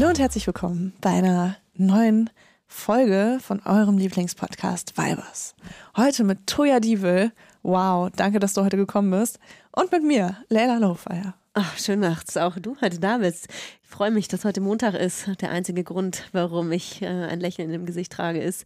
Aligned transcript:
Hallo 0.00 0.08
und 0.08 0.18
herzlich 0.18 0.46
willkommen 0.46 0.94
bei 1.02 1.10
einer 1.10 1.58
neuen 1.74 2.30
Folge 2.66 3.36
von 3.42 3.60
eurem 3.66 3.98
Lieblingspodcast 3.98 4.96
Vibers. 4.96 5.54
Heute 5.94 6.24
mit 6.24 6.46
Toya 6.46 6.80
Diebel. 6.80 7.32
Wow, 7.62 8.08
danke, 8.16 8.38
dass 8.38 8.54
du 8.54 8.64
heute 8.64 8.78
gekommen 8.78 9.10
bist. 9.10 9.38
Und 9.72 9.92
mit 9.92 10.02
mir, 10.02 10.38
Leila 10.48 10.78
Lowfire. 10.78 11.34
Ach, 11.52 11.76
schön, 11.76 12.00
dass 12.00 12.38
auch 12.38 12.56
du 12.58 12.78
heute 12.80 12.98
da 12.98 13.18
bist. 13.18 13.48
Ich 13.82 13.90
freue 13.90 14.10
mich, 14.10 14.26
dass 14.26 14.46
heute 14.46 14.62
Montag 14.62 14.94
ist. 14.94 15.38
Der 15.42 15.50
einzige 15.50 15.84
Grund, 15.84 16.22
warum 16.32 16.72
ich 16.72 17.02
äh, 17.02 17.06
ein 17.06 17.38
Lächeln 17.38 17.70
im 17.74 17.84
Gesicht 17.84 18.10
trage, 18.10 18.40
ist, 18.40 18.64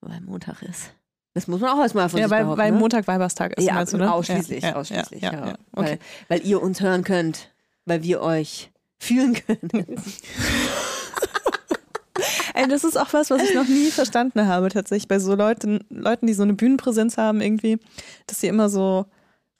weil 0.00 0.20
Montag 0.22 0.62
ist. 0.62 0.90
Das 1.34 1.46
muss 1.46 1.60
man 1.60 1.70
auch 1.70 1.82
erstmal 1.82 2.08
von 2.08 2.18
ja, 2.18 2.26
sich 2.26 2.32
weil, 2.32 2.42
behaupten, 2.42 2.60
weil 2.60 2.72
ne? 2.72 2.78
Montag 2.78 3.06
Weiberstag 3.06 3.52
ist. 3.56 3.64
Ja, 3.64 3.74
meinst 3.74 3.92
du, 3.92 3.98
ne? 3.98 4.12
ausschließlich, 4.12 4.64
ja, 4.64 4.74
ausschließlich, 4.74 5.22
ja. 5.22 5.32
ja, 5.32 5.38
ja. 5.38 5.54
Weil, 5.70 5.84
Okay. 5.84 5.98
weil 6.26 6.44
ihr 6.44 6.60
uns 6.60 6.80
hören 6.80 7.04
könnt, 7.04 7.52
weil 7.84 8.02
wir 8.02 8.22
euch 8.22 8.72
fühlen 8.98 9.34
können. 9.34 9.96
Ey, 12.54 12.66
das 12.66 12.82
ist 12.82 12.96
auch 12.96 13.12
was, 13.12 13.30
was 13.30 13.42
ich 13.42 13.54
noch 13.54 13.68
nie 13.68 13.90
verstanden 13.90 14.46
habe, 14.46 14.68
tatsächlich 14.68 15.06
bei 15.08 15.18
so 15.20 15.34
Leuten, 15.34 15.84
Leuten, 15.90 16.26
die 16.26 16.34
so 16.34 16.42
eine 16.42 16.54
Bühnenpräsenz 16.54 17.16
haben, 17.16 17.40
irgendwie, 17.40 17.78
dass 18.26 18.40
sie 18.40 18.48
immer 18.48 18.68
so 18.68 19.06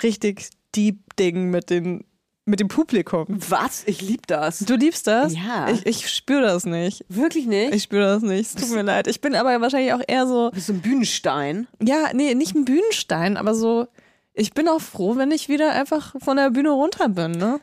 richtig 0.02 0.50
deep 0.74 1.14
dingen 1.16 1.50
mit, 1.50 1.70
den, 1.70 2.04
mit 2.44 2.58
dem 2.60 2.68
Publikum. 2.68 3.26
Was? 3.48 3.84
Ich 3.86 4.00
lieb 4.02 4.26
das. 4.26 4.60
Du 4.60 4.74
liebst 4.74 5.06
das? 5.06 5.34
Ja. 5.34 5.68
Ich, 5.68 5.86
ich 5.86 6.10
spüre 6.10 6.42
das 6.42 6.66
nicht. 6.66 7.04
Wirklich 7.08 7.46
nicht? 7.46 7.74
Ich 7.74 7.84
spüre 7.84 8.06
das 8.06 8.22
nicht. 8.22 8.56
Es 8.56 8.60
tut 8.60 8.74
mir 8.74 8.82
leid. 8.82 9.06
Ich 9.06 9.20
bin 9.20 9.36
aber 9.36 9.60
wahrscheinlich 9.60 9.92
auch 9.92 10.02
eher 10.06 10.26
so, 10.26 10.48
du 10.48 10.54
bist 10.56 10.66
so 10.66 10.72
ein 10.72 10.80
Bühnenstein. 10.80 11.68
ja, 11.80 12.10
nee, 12.14 12.34
nicht 12.34 12.56
ein 12.56 12.64
Bühnenstein, 12.64 13.36
aber 13.36 13.54
so, 13.54 13.86
ich 14.34 14.54
bin 14.54 14.68
auch 14.68 14.80
froh, 14.80 15.16
wenn 15.16 15.30
ich 15.30 15.48
wieder 15.48 15.72
einfach 15.72 16.14
von 16.20 16.36
der 16.36 16.50
Bühne 16.50 16.70
runter 16.70 17.08
bin, 17.08 17.32
ne? 17.32 17.60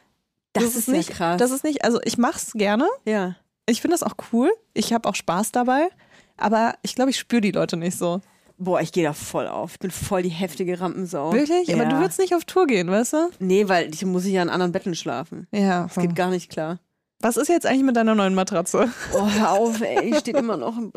Das, 0.63 0.75
ist 0.75 0.87
nicht 0.87 1.09
ja 1.09 1.15
krass. 1.15 1.37
Das 1.39 1.51
ist 1.51 1.63
nicht, 1.63 1.83
also 1.83 1.99
ich 2.03 2.17
mach's 2.17 2.51
gerne. 2.53 2.87
ja. 3.05 3.35
Ich 3.67 3.81
finde 3.81 3.97
das 3.97 4.03
auch 4.03 4.13
cool. 4.31 4.51
Ich 4.75 4.93
habe 4.93 5.09
auch 5.09 5.15
Spaß 5.15 5.51
dabei. 5.51 5.89
Aber 6.37 6.75
ich 6.83 6.93
glaube, 6.93 7.09
ich 7.09 7.17
spüre 7.17 7.41
die 7.41 7.49
Leute 7.49 7.77
nicht 7.77 7.97
so. 7.97 8.21
Boah, 8.57 8.79
ich 8.79 8.91
gehe 8.91 9.03
da 9.03 9.13
voll 9.13 9.47
auf. 9.47 9.73
Ich 9.73 9.79
bin 9.79 9.91
voll 9.91 10.21
die 10.21 10.29
heftige 10.29 10.79
Rampensau. 10.79 11.33
Wirklich? 11.33 11.67
Ja. 11.67 11.75
Aber 11.75 11.85
du 11.85 11.99
willst 11.99 12.19
nicht 12.19 12.35
auf 12.35 12.45
Tour 12.45 12.67
gehen, 12.67 12.89
weißt 12.89 13.13
du? 13.13 13.29
Nee, 13.39 13.67
weil 13.67 13.93
ich 13.93 14.05
muss 14.05 14.25
ja 14.25 14.41
in 14.41 14.49
anderen 14.49 14.71
Betten 14.71 14.95
schlafen. 14.95 15.47
Ja. 15.51 15.83
Das 15.83 15.95
geht 15.95 16.15
gar 16.15 16.29
nicht 16.29 16.51
klar. 16.51 16.79
Was 17.19 17.37
ist 17.37 17.47
jetzt 17.47 17.65
eigentlich 17.65 17.83
mit 17.83 17.95
deiner 17.95 18.15
neuen 18.15 18.35
Matratze? 18.35 18.89
Oh, 19.13 19.27
hör 19.27 19.51
auf, 19.53 19.81
ey. 19.81 20.11
Die 20.11 20.17
steht 20.17 20.35
immer 20.37 20.57
noch 20.57 20.77
im, 20.77 20.93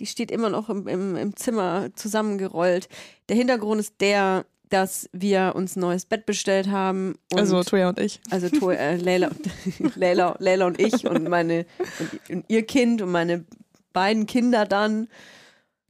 die 0.00 0.06
steht 0.06 0.30
immer 0.30 0.50
noch 0.50 0.68
im, 0.68 0.88
im, 0.88 1.16
im 1.16 1.36
Zimmer 1.36 1.90
zusammengerollt. 1.94 2.88
Der 3.28 3.36
Hintergrund 3.36 3.80
ist 3.80 4.00
der, 4.00 4.44
dass 4.72 5.08
wir 5.12 5.52
uns 5.54 5.76
ein 5.76 5.80
neues 5.80 6.06
Bett 6.06 6.26
bestellt 6.26 6.68
haben. 6.68 7.16
Und 7.32 7.38
also 7.38 7.62
Toya 7.62 7.88
und 7.90 7.98
ich. 8.00 8.20
also 8.30 8.48
To- 8.48 8.70
äh, 8.70 8.96
Leila, 8.96 9.30
Leila, 9.96 10.36
Leila 10.38 10.66
und 10.66 10.80
ich 10.80 11.06
und 11.06 11.28
meine 11.28 11.66
und, 11.98 12.30
und 12.36 12.44
ihr 12.48 12.64
Kind 12.64 13.02
und 13.02 13.10
meine 13.10 13.44
beiden 13.92 14.26
Kinder 14.26 14.64
dann. 14.64 15.08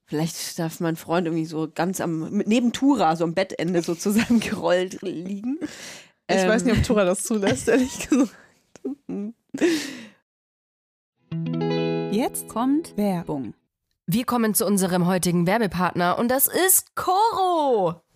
Vielleicht 0.06 0.58
darf 0.58 0.80
mein 0.80 0.96
Freund 0.96 1.26
irgendwie 1.26 1.46
so 1.46 1.70
ganz 1.74 2.00
am 2.00 2.42
neben 2.44 2.72
Tura 2.72 3.16
so 3.16 3.24
am 3.24 3.32
Bettende 3.34 3.80
so 3.82 3.94
zusammengerollt 3.94 5.00
liegen. 5.02 5.58
Ich 5.62 6.36
Ähm, 6.36 6.48
weiß 6.48 6.64
nicht, 6.64 6.76
ob 6.76 6.84
Tora 6.84 7.04
das 7.04 7.22
zulässt, 7.22 7.68
ehrlich 7.68 8.08
gesagt. 8.08 8.34
Jetzt 12.10 12.48
kommt 12.48 12.96
Werbung. 12.96 13.54
Wir 14.06 14.24
kommen 14.24 14.54
zu 14.54 14.66
unserem 14.66 15.06
heutigen 15.06 15.46
Werbepartner 15.46 16.18
und 16.18 16.28
das 16.30 16.46
ist 16.46 16.94
Coro. 16.94 18.02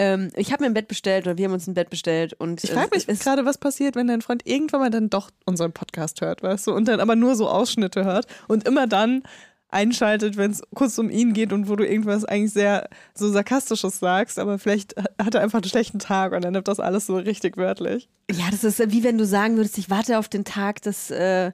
Ähm, 0.00 0.30
ich 0.34 0.50
habe 0.50 0.62
mir 0.62 0.70
ein 0.70 0.72
Bett 0.72 0.88
bestellt 0.88 1.26
oder 1.26 1.36
wir 1.36 1.44
haben 1.44 1.52
uns 1.52 1.66
ein 1.66 1.74
Bett 1.74 1.90
bestellt 1.90 2.32
und 2.32 2.64
ich 2.64 2.70
frage 2.70 2.88
mich 2.94 3.06
gerade, 3.06 3.44
was 3.44 3.58
passiert, 3.58 3.96
wenn 3.96 4.06
dein 4.06 4.22
Freund 4.22 4.46
irgendwann 4.46 4.80
mal 4.80 4.88
dann 4.88 5.10
doch 5.10 5.30
unseren 5.44 5.72
Podcast 5.72 6.22
hört, 6.22 6.42
weißt 6.42 6.68
du, 6.68 6.72
und 6.72 6.88
dann 6.88 7.00
aber 7.00 7.16
nur 7.16 7.36
so 7.36 7.50
Ausschnitte 7.50 8.06
hört 8.06 8.26
und 8.48 8.66
immer 8.66 8.86
dann 8.86 9.22
einschaltet, 9.68 10.38
wenn 10.38 10.52
es 10.52 10.62
kurz 10.74 10.96
um 10.96 11.10
ihn 11.10 11.34
geht 11.34 11.52
und 11.52 11.68
wo 11.68 11.76
du 11.76 11.86
irgendwas 11.86 12.24
eigentlich 12.24 12.54
sehr 12.54 12.88
so 13.12 13.30
sarkastisches 13.30 13.98
sagst, 13.98 14.38
aber 14.38 14.58
vielleicht 14.58 14.94
hat 15.22 15.34
er 15.34 15.42
einfach 15.42 15.58
einen 15.58 15.68
schlechten 15.68 15.98
Tag 15.98 16.32
und 16.32 16.42
dann 16.42 16.54
nimmt 16.54 16.66
das 16.66 16.80
alles 16.80 17.04
so 17.04 17.16
richtig 17.16 17.58
wörtlich. 17.58 18.08
Ja, 18.30 18.46
das 18.50 18.64
ist 18.64 18.80
wie 18.90 19.04
wenn 19.04 19.18
du 19.18 19.26
sagen 19.26 19.58
würdest, 19.58 19.76
ich 19.76 19.90
warte 19.90 20.18
auf 20.18 20.30
den 20.30 20.46
Tag, 20.46 20.80
dass 20.80 21.10
äh, 21.10 21.52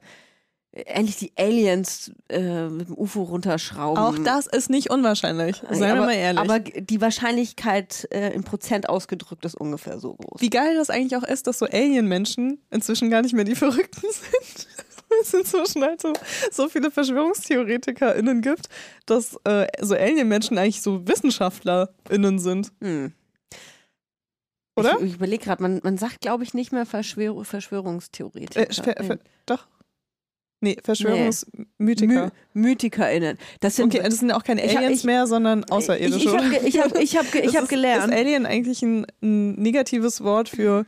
endlich 0.85 1.17
die 1.17 1.33
Aliens 1.37 2.13
äh, 2.29 2.69
mit 2.69 2.89
dem 2.89 2.99
UFO 2.99 3.23
runterschrauben. 3.23 4.03
Auch 4.03 4.19
das 4.19 4.47
ist 4.47 4.69
nicht 4.69 4.91
unwahrscheinlich, 4.91 5.63
seien 5.71 5.97
wir 5.97 6.07
mal 6.07 6.13
ehrlich. 6.13 6.41
Aber 6.41 6.59
die 6.61 7.01
Wahrscheinlichkeit 7.01 8.07
äh, 8.11 8.35
in 8.35 8.45
Prozent 8.45 8.89
ausgedrückt 8.89 9.45
ist 9.45 9.55
ungefähr 9.55 9.99
so 9.99 10.15
groß. 10.15 10.41
Wie 10.41 10.51
geil 10.51 10.75
das 10.75 10.91
eigentlich 10.91 11.17
auch 11.17 11.27
ist, 11.27 11.47
dass 11.47 11.59
so 11.59 11.67
Alien-Menschen 11.67 12.61
inzwischen 12.71 13.11
gar 13.11 13.23
nicht 13.23 13.35
mehr 13.35 13.45
die 13.45 13.55
Verrückten 13.57 14.03
sind. 14.03 14.69
es 15.23 15.33
inzwischen 15.33 15.83
halt 15.83 16.03
so, 16.03 16.13
so 16.51 16.69
viele 16.69 16.91
VerschwörungstheoretikerInnen 16.91 18.43
gibt, 18.43 18.69
dass 19.07 19.39
äh, 19.45 19.67
so 19.81 19.95
Alien-Menschen 19.95 20.59
eigentlich 20.59 20.83
so 20.83 21.07
WissenschaftlerInnen 21.07 22.39
sind. 22.39 22.73
Hm. 22.81 23.13
Oder? 24.77 24.99
Ich, 25.01 25.07
ich 25.07 25.15
überlege 25.15 25.43
gerade, 25.43 25.63
man, 25.63 25.81
man 25.83 25.97
sagt, 25.97 26.21
glaube 26.21 26.45
ich, 26.45 26.53
nicht 26.53 26.73
mehr 26.73 26.85
Verschwör 26.85 27.45
Verschwörungstheoretiker. 27.45 28.99
Äh, 28.99 29.19
doch. 29.47 29.67
Nee, 30.67 30.77
Verschwörungsmythiker. 30.83 32.33
My 32.53 32.69
MythikerInnen. 32.71 33.39
Das 33.61 33.77
sind, 33.77 33.95
okay, 33.95 34.03
das 34.05 34.19
sind 34.19 34.33
auch 34.33 34.43
keine 34.43 34.63
Aliens 34.63 34.91
ich, 34.91 34.99
ich, 34.99 35.05
mehr, 35.05 35.29
sondern 35.29 35.63
Außerirdische. 35.63 36.17
Ich, 36.19 36.75
ich 36.75 36.83
habe 36.83 37.01
ich 37.01 37.17
hab, 37.17 37.35
ich 37.37 37.57
hab, 37.57 37.69
gelernt. 37.69 38.13
Ist 38.13 38.19
Alien 38.19 38.47
eigentlich 38.47 38.83
ein, 38.83 39.07
ein 39.23 39.53
negatives 39.53 40.25
Wort 40.25 40.49
für, 40.49 40.85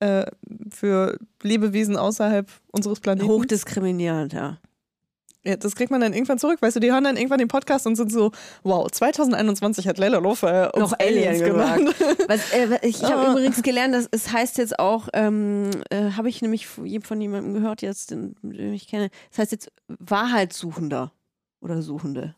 äh, 0.00 0.26
für 0.68 1.16
Lebewesen 1.42 1.96
außerhalb 1.96 2.50
unseres 2.72 2.98
Planeten? 2.98 3.28
Hochdiskriminierend, 3.28 4.32
ja. 4.32 4.58
Ja, 5.44 5.56
das 5.56 5.74
kriegt 5.74 5.90
man 5.90 6.00
dann 6.00 6.12
irgendwann 6.12 6.38
zurück. 6.38 6.62
Weißt 6.62 6.76
du, 6.76 6.80
die 6.80 6.92
hören 6.92 7.02
dann 7.02 7.16
irgendwann 7.16 7.40
den 7.40 7.48
Podcast 7.48 7.86
und 7.86 7.96
sind 7.96 8.12
so, 8.12 8.30
wow, 8.62 8.88
2021 8.88 9.88
hat 9.88 9.98
Leila 9.98 10.18
Lofa 10.18 10.66
äh, 10.68 10.78
noch 10.78 10.92
Aliens 10.98 11.40
gemacht. 11.40 11.80
Was, 12.28 12.52
äh, 12.52 12.78
ich 12.82 13.02
habe 13.02 13.28
ah. 13.28 13.30
übrigens 13.32 13.60
gelernt, 13.62 13.92
dass 13.94 14.08
es 14.12 14.32
heißt 14.32 14.58
jetzt 14.58 14.78
auch, 14.78 15.08
ähm, 15.14 15.70
äh, 15.90 16.12
habe 16.12 16.28
ich 16.28 16.42
nämlich 16.42 16.68
von 16.68 17.20
jemandem 17.20 17.54
gehört 17.54 17.82
jetzt, 17.82 18.12
den, 18.12 18.36
den 18.42 18.72
ich 18.72 18.86
kenne, 18.86 19.06
es 19.06 19.10
das 19.30 19.38
heißt 19.38 19.52
jetzt 19.52 19.72
Wahrheitssuchender 19.88 21.12
oder 21.60 21.82
Suchende. 21.82 22.36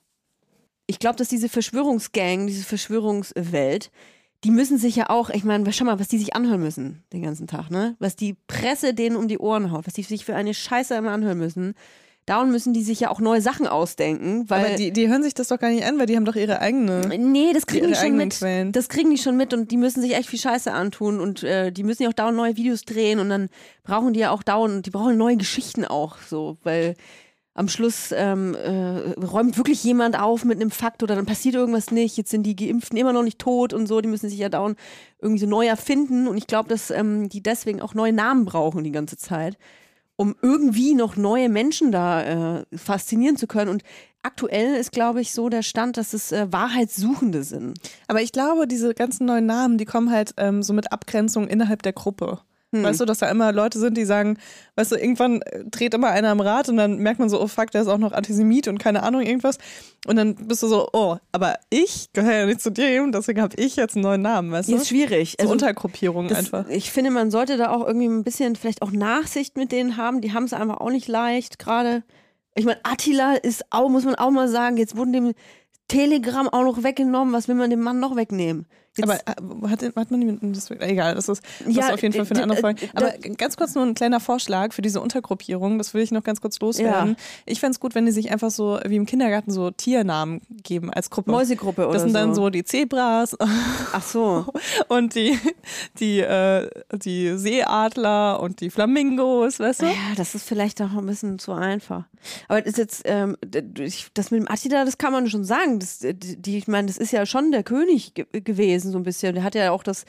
Ich 0.86 0.98
glaube, 0.98 1.16
dass 1.16 1.28
diese 1.28 1.50
Verschwörungsgang, 1.50 2.46
diese 2.46 2.64
Verschwörungswelt, 2.64 3.90
die 4.44 4.50
müssen 4.50 4.78
sich 4.78 4.96
ja 4.96 5.10
auch, 5.10 5.28
ich 5.30 5.44
meine, 5.44 5.70
schau 5.72 5.84
mal, 5.84 5.98
was 5.98 6.08
die 6.08 6.18
sich 6.18 6.34
anhören 6.34 6.60
müssen 6.60 7.02
den 7.12 7.22
ganzen 7.22 7.46
Tag, 7.46 7.70
ne? 7.70 7.96
Was 7.98 8.16
die 8.16 8.36
Presse 8.46 8.94
denen 8.94 9.16
um 9.16 9.28
die 9.28 9.38
Ohren 9.38 9.72
haut, 9.72 9.86
was 9.86 9.94
die 9.94 10.02
sich 10.02 10.24
für 10.24 10.36
eine 10.36 10.54
Scheiße 10.54 10.94
immer 10.94 11.12
anhören 11.12 11.38
müssen 11.38 11.74
Dauernd 12.26 12.50
müssen 12.50 12.72
die 12.72 12.82
sich 12.82 13.00
ja 13.00 13.10
auch 13.10 13.20
neue 13.20 13.42
Sachen 13.42 13.66
ausdenken. 13.66 14.48
Weil 14.48 14.66
Aber 14.66 14.76
die, 14.76 14.92
die 14.92 15.08
hören 15.08 15.22
sich 15.22 15.34
das 15.34 15.48
doch 15.48 15.58
gar 15.58 15.70
nicht 15.70 15.84
an, 15.84 15.98
weil 15.98 16.06
die 16.06 16.16
haben 16.16 16.24
doch 16.24 16.36
ihre 16.36 16.60
eigene. 16.60 17.02
Nee, 17.18 17.52
das 17.52 17.66
kriegen 17.66 17.88
die 17.88 17.94
schon 17.94 18.16
mit. 18.16 18.38
Quellen. 18.38 18.72
Das 18.72 18.88
kriegen 18.88 19.10
die 19.10 19.18
schon 19.18 19.36
mit 19.36 19.52
und 19.52 19.70
die 19.70 19.76
müssen 19.76 20.00
sich 20.00 20.14
echt 20.14 20.30
viel 20.30 20.38
Scheiße 20.38 20.72
antun 20.72 21.20
und 21.20 21.42
äh, 21.42 21.70
die 21.70 21.82
müssen 21.82 22.02
ja 22.02 22.08
auch 22.08 22.14
dauernd 22.14 22.36
neue 22.36 22.56
Videos 22.56 22.82
drehen 22.82 23.18
und 23.18 23.28
dann 23.28 23.50
brauchen 23.82 24.14
die 24.14 24.20
ja 24.20 24.30
auch 24.30 24.42
dauernd, 24.42 24.86
die 24.86 24.90
brauchen 24.90 25.18
neue 25.18 25.36
Geschichten 25.36 25.84
auch 25.84 26.16
so, 26.18 26.56
weil 26.62 26.94
am 27.54 27.68
Schluss 27.68 28.12
ähm, 28.12 28.56
äh, 28.56 29.12
räumt 29.24 29.56
wirklich 29.56 29.84
jemand 29.84 30.18
auf 30.18 30.44
mit 30.44 30.60
einem 30.60 30.72
Fakt 30.72 31.04
oder 31.04 31.14
dann 31.14 31.24
passiert 31.26 31.54
irgendwas 31.54 31.92
nicht. 31.92 32.16
Jetzt 32.16 32.30
sind 32.30 32.42
die 32.42 32.56
Geimpften 32.56 32.98
immer 32.98 33.12
noch 33.12 33.22
nicht 33.22 33.38
tot 33.38 33.72
und 33.72 33.86
so. 33.86 34.00
Die 34.00 34.08
müssen 34.08 34.28
sich 34.28 34.40
ja 34.40 34.48
dauernd 34.48 34.76
irgendwie 35.20 35.40
so 35.40 35.46
neu 35.46 35.66
erfinden. 35.66 36.26
Und 36.26 36.36
ich 36.36 36.48
glaube, 36.48 36.68
dass 36.68 36.90
ähm, 36.90 37.28
die 37.28 37.44
deswegen 37.44 37.80
auch 37.80 37.94
neue 37.94 38.12
Namen 38.12 38.44
brauchen 38.44 38.82
die 38.82 38.90
ganze 38.90 39.16
Zeit 39.16 39.56
um 40.16 40.34
irgendwie 40.42 40.94
noch 40.94 41.16
neue 41.16 41.48
Menschen 41.48 41.92
da 41.92 42.58
äh, 42.58 42.64
faszinieren 42.76 43.36
zu 43.36 43.46
können. 43.46 43.70
Und 43.70 43.82
aktuell 44.22 44.76
ist, 44.76 44.92
glaube 44.92 45.20
ich, 45.20 45.32
so 45.32 45.48
der 45.48 45.62
Stand, 45.62 45.96
dass 45.96 46.12
es 46.12 46.32
äh, 46.32 46.46
Wahrheitssuchende 46.50 47.42
sind. 47.42 47.78
Aber 48.06 48.22
ich 48.22 48.32
glaube, 48.32 48.66
diese 48.66 48.94
ganzen 48.94 49.26
neuen 49.26 49.46
Namen, 49.46 49.78
die 49.78 49.84
kommen 49.84 50.10
halt 50.10 50.34
ähm, 50.36 50.62
so 50.62 50.72
mit 50.72 50.92
Abgrenzung 50.92 51.48
innerhalb 51.48 51.82
der 51.82 51.92
Gruppe. 51.92 52.40
Hm. 52.74 52.84
Weißt 52.84 53.00
du, 53.00 53.04
dass 53.04 53.18
da 53.18 53.30
immer 53.30 53.52
Leute 53.52 53.78
sind, 53.78 53.96
die 53.96 54.04
sagen, 54.04 54.38
weißt 54.76 54.92
du, 54.92 54.96
irgendwann 54.96 55.42
äh, 55.42 55.64
dreht 55.64 55.94
immer 55.94 56.08
einer 56.08 56.30
am 56.30 56.40
Rad 56.40 56.68
und 56.68 56.76
dann 56.76 56.98
merkt 56.98 57.18
man 57.18 57.28
so, 57.28 57.40
oh 57.40 57.46
fuck, 57.46 57.70
der 57.70 57.82
ist 57.82 57.88
auch 57.88 57.98
noch 57.98 58.12
Antisemit 58.12 58.68
und 58.68 58.78
keine 58.78 59.02
Ahnung, 59.02 59.22
irgendwas. 59.22 59.58
Und 60.06 60.16
dann 60.16 60.34
bist 60.34 60.62
du 60.62 60.66
so, 60.66 60.88
oh, 60.92 61.16
aber 61.32 61.54
ich 61.70 62.08
gehöre 62.12 62.34
ja 62.34 62.46
nicht 62.46 62.60
zu 62.60 62.70
dir, 62.70 63.10
deswegen 63.10 63.40
habe 63.40 63.54
ich 63.56 63.76
jetzt 63.76 63.94
einen 63.96 64.02
neuen 64.02 64.22
Namen, 64.22 64.52
weißt 64.52 64.68
du? 64.68 64.76
Ist 64.76 64.88
schwierig. 64.88 65.36
So 65.38 65.42
also, 65.42 65.52
Untergruppierungen 65.52 66.34
einfach. 66.34 66.68
Ich 66.68 66.90
finde, 66.90 67.10
man 67.10 67.30
sollte 67.30 67.56
da 67.56 67.70
auch 67.70 67.86
irgendwie 67.86 68.06
ein 68.06 68.24
bisschen 68.24 68.56
vielleicht 68.56 68.82
auch 68.82 68.90
Nachsicht 68.90 69.56
mit 69.56 69.72
denen 69.72 69.96
haben. 69.96 70.20
Die 70.20 70.32
haben 70.32 70.44
es 70.44 70.52
einfach 70.52 70.78
auch 70.78 70.90
nicht 70.90 71.08
leicht, 71.08 71.58
gerade. 71.58 72.02
Ich 72.54 72.64
meine, 72.64 72.78
Attila 72.84 73.34
ist 73.34 73.64
auch, 73.70 73.88
muss 73.88 74.04
man 74.04 74.14
auch 74.14 74.30
mal 74.30 74.48
sagen, 74.48 74.76
jetzt 74.76 74.96
wurden 74.96 75.12
dem 75.12 75.32
Telegram 75.88 76.48
auch 76.48 76.62
noch 76.62 76.82
weggenommen. 76.82 77.34
Was 77.34 77.48
will 77.48 77.54
man 77.54 77.70
dem 77.70 77.80
Mann 77.80 78.00
noch 78.00 78.16
wegnehmen? 78.16 78.66
Aber 79.02 79.14
äh, 79.14 79.68
hat, 79.68 79.82
hat 79.82 80.10
man 80.10 80.52
das, 80.52 80.70
egal, 80.70 81.14
das 81.14 81.28
ist, 81.28 81.42
das 81.64 81.74
ja, 81.74 81.86
ist 81.86 81.92
auf 81.94 82.02
jeden 82.02 82.14
Fall 82.14 82.26
für 82.26 82.34
eine 82.34 82.44
andere 82.44 82.60
Folge. 82.60 82.88
Aber 82.94 83.12
ganz 83.36 83.56
kurz 83.56 83.74
nur 83.74 83.84
ein 83.84 83.94
kleiner 83.94 84.20
Vorschlag 84.20 84.72
für 84.72 84.82
diese 84.82 85.00
Untergruppierung, 85.00 85.78
das 85.78 85.94
will 85.94 86.02
ich 86.02 86.12
noch 86.12 86.22
ganz 86.22 86.40
kurz 86.40 86.60
loswerden. 86.60 87.10
Ja. 87.10 87.16
Ich 87.46 87.60
fände 87.60 87.72
es 87.72 87.80
gut, 87.80 87.94
wenn 87.94 88.06
die 88.06 88.12
sich 88.12 88.30
einfach 88.30 88.50
so 88.50 88.78
wie 88.86 88.96
im 88.96 89.06
Kindergarten 89.06 89.50
so 89.50 89.70
Tiernamen 89.70 90.40
geben 90.62 90.92
als 90.92 91.10
Gruppe. 91.10 91.30
Mäusegruppe 91.30 91.86
oder 91.86 91.94
Das 91.94 92.02
sind 92.02 92.12
so. 92.12 92.18
dann 92.18 92.34
so 92.34 92.50
die 92.50 92.64
Zebras. 92.64 93.36
Ach 93.92 94.02
so. 94.02 94.46
und 94.88 95.14
die, 95.14 95.38
die, 95.98 96.20
äh, 96.20 96.70
die 96.92 97.36
Seeadler 97.36 98.40
und 98.40 98.60
die 98.60 98.70
Flamingos, 98.70 99.58
weißt 99.58 99.82
du? 99.82 99.86
Ja, 99.86 100.14
das 100.16 100.34
ist 100.34 100.46
vielleicht 100.46 100.80
auch 100.82 100.92
ein 100.96 101.06
bisschen 101.06 101.38
zu 101.38 101.52
einfach. 101.52 102.04
Aber 102.48 102.60
das 102.60 102.72
ist 102.72 102.78
jetzt, 102.78 103.02
ähm, 103.04 103.36
das 104.14 104.30
mit 104.30 104.40
dem 104.40 104.50
Attila, 104.50 104.84
das 104.84 104.98
kann 104.98 105.12
man 105.12 105.28
schon 105.28 105.44
sagen. 105.44 105.78
Das, 105.78 105.98
die, 106.00 106.58
ich 106.58 106.68
meine, 106.68 106.86
das 106.86 106.96
ist 106.96 107.12
ja 107.12 107.26
schon 107.26 107.50
der 107.50 107.62
König 107.62 108.14
gewesen 108.32 108.83
gewesen, 108.84 108.92
so 108.92 108.98
ein 108.98 109.02
bisschen. 109.02 109.34
Der 109.34 109.44
hat 109.44 109.54
ja 109.54 109.70
auch 109.70 109.82
das 109.82 110.04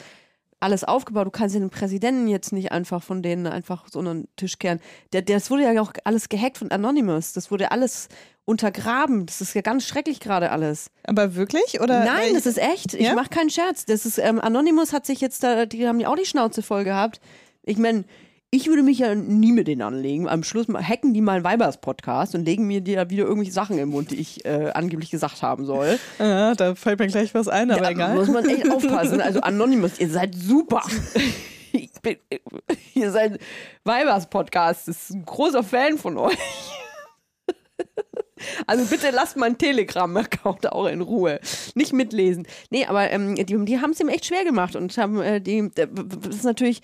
alles 0.60 0.84
aufgebaut. 0.84 1.28
Du 1.28 1.32
kannst 1.32 1.56
ja 1.56 1.60
den 1.60 1.70
Präsidenten 1.70 2.28
jetzt 2.28 2.52
nicht 2.52 2.72
einfach 2.72 3.04
von 3.04 3.22
denen 3.22 3.48
einfach 3.48 3.88
so 3.92 4.00
einen 4.00 4.28
Tisch 4.36 4.58
kehren. 4.58 4.80
Der, 5.14 5.22
das 5.22 5.52
wurde 5.52 5.64
ja 5.64 5.82
auch 5.82 5.94
alles 6.04 6.30
gehackt 6.30 6.58
von 6.58 6.72
Anonymous. 6.72 7.34
Das 7.34 7.52
wurde 7.52 7.72
alles 7.72 8.08
untergraben. 8.46 9.26
Das 9.26 9.42
ist 9.42 9.54
ja 9.54 9.62
ganz 9.62 9.86
schrecklich 9.86 10.20
gerade 10.20 10.52
alles. 10.52 10.92
Aber 11.04 11.36
wirklich? 11.36 11.82
Oder 11.82 12.06
Nein, 12.06 12.34
das 12.34 12.46
ist 12.46 12.58
echt. 12.58 12.94
Ich 12.94 13.08
ja? 13.08 13.16
mache 13.16 13.30
keinen 13.30 13.50
Scherz. 13.50 13.86
Das 13.86 14.06
ist, 14.06 14.18
ähm, 14.18 14.40
Anonymous 14.40 14.94
hat 14.94 15.06
sich 15.06 15.20
jetzt 15.22 15.44
da, 15.44 15.66
die 15.66 15.88
haben 15.88 16.00
ja 16.00 16.10
auch 16.10 16.16
die 16.16 16.26
Schnauze 16.26 16.62
voll 16.62 16.84
gehabt. 16.84 17.20
Ich 17.64 17.78
meine, 17.78 18.06
ich 18.56 18.68
würde 18.68 18.84
mich 18.84 19.00
ja 19.00 19.14
nie 19.14 19.52
mit 19.52 19.68
denen 19.68 19.82
anlegen. 19.82 20.30
Am 20.30 20.44
Schluss 20.44 20.68
hacken 20.68 21.14
die 21.14 21.20
mal 21.20 21.34
einen 21.34 21.44
Weibers-Podcast 21.44 22.36
und 22.36 22.46
legen 22.46 22.66
mir 22.66 22.82
da 22.82 23.10
wieder 23.10 23.24
irgendwelche 23.24 23.52
Sachen 23.52 23.78
im 23.78 23.90
Mund, 23.90 24.12
die 24.12 24.16
ich 24.16 24.46
äh, 24.46 24.72
angeblich 24.74 25.12
gesagt 25.12 25.42
haben 25.42 25.66
soll. 25.66 26.00
Ja, 26.20 26.56
da 26.56 26.74
fällt 26.74 27.00
mir 27.00 27.08
gleich 27.08 27.34
was 27.34 27.50
ein, 27.50 27.70
aber 27.70 27.82
da 27.82 27.90
egal. 27.90 28.16
muss 28.16 28.30
man 28.30 28.46
echt 28.46 28.72
aufpassen. 28.72 29.20
Also 29.20 29.42
Anonymous, 29.42 30.00
ihr 30.00 30.10
seid 30.10 30.36
super. 30.36 30.84
Bin, 32.02 32.18
ihr 32.94 33.12
seid 33.12 33.40
Weibers-Podcast. 33.84 34.88
Das 34.88 35.02
ist 35.02 35.10
ein 35.10 35.26
großer 35.26 35.64
Fan 35.64 35.98
von 35.98 36.18
euch. 36.18 36.38
Also 38.68 38.86
bitte 38.86 39.12
lasst 39.12 39.38
meinen 39.38 39.58
Telegram-Account 39.58 40.72
auch 40.72 40.86
in 40.88 41.02
Ruhe. 41.02 41.40
Nicht 41.74 41.94
mitlesen. 41.94 42.48
Nee, 42.70 42.86
aber 42.86 43.10
ähm, 43.12 43.36
die, 43.36 43.66
die 43.66 43.80
haben 43.80 43.92
es 43.92 44.00
ihm 44.00 44.10
echt 44.10 44.26
schwer 44.26 44.44
gemacht 44.44 44.76
und 44.76 44.96
haben 44.98 45.22
äh, 45.22 45.42
die, 45.42 45.70
das 45.74 45.90
ist 46.36 46.44
natürlich, 46.44 46.82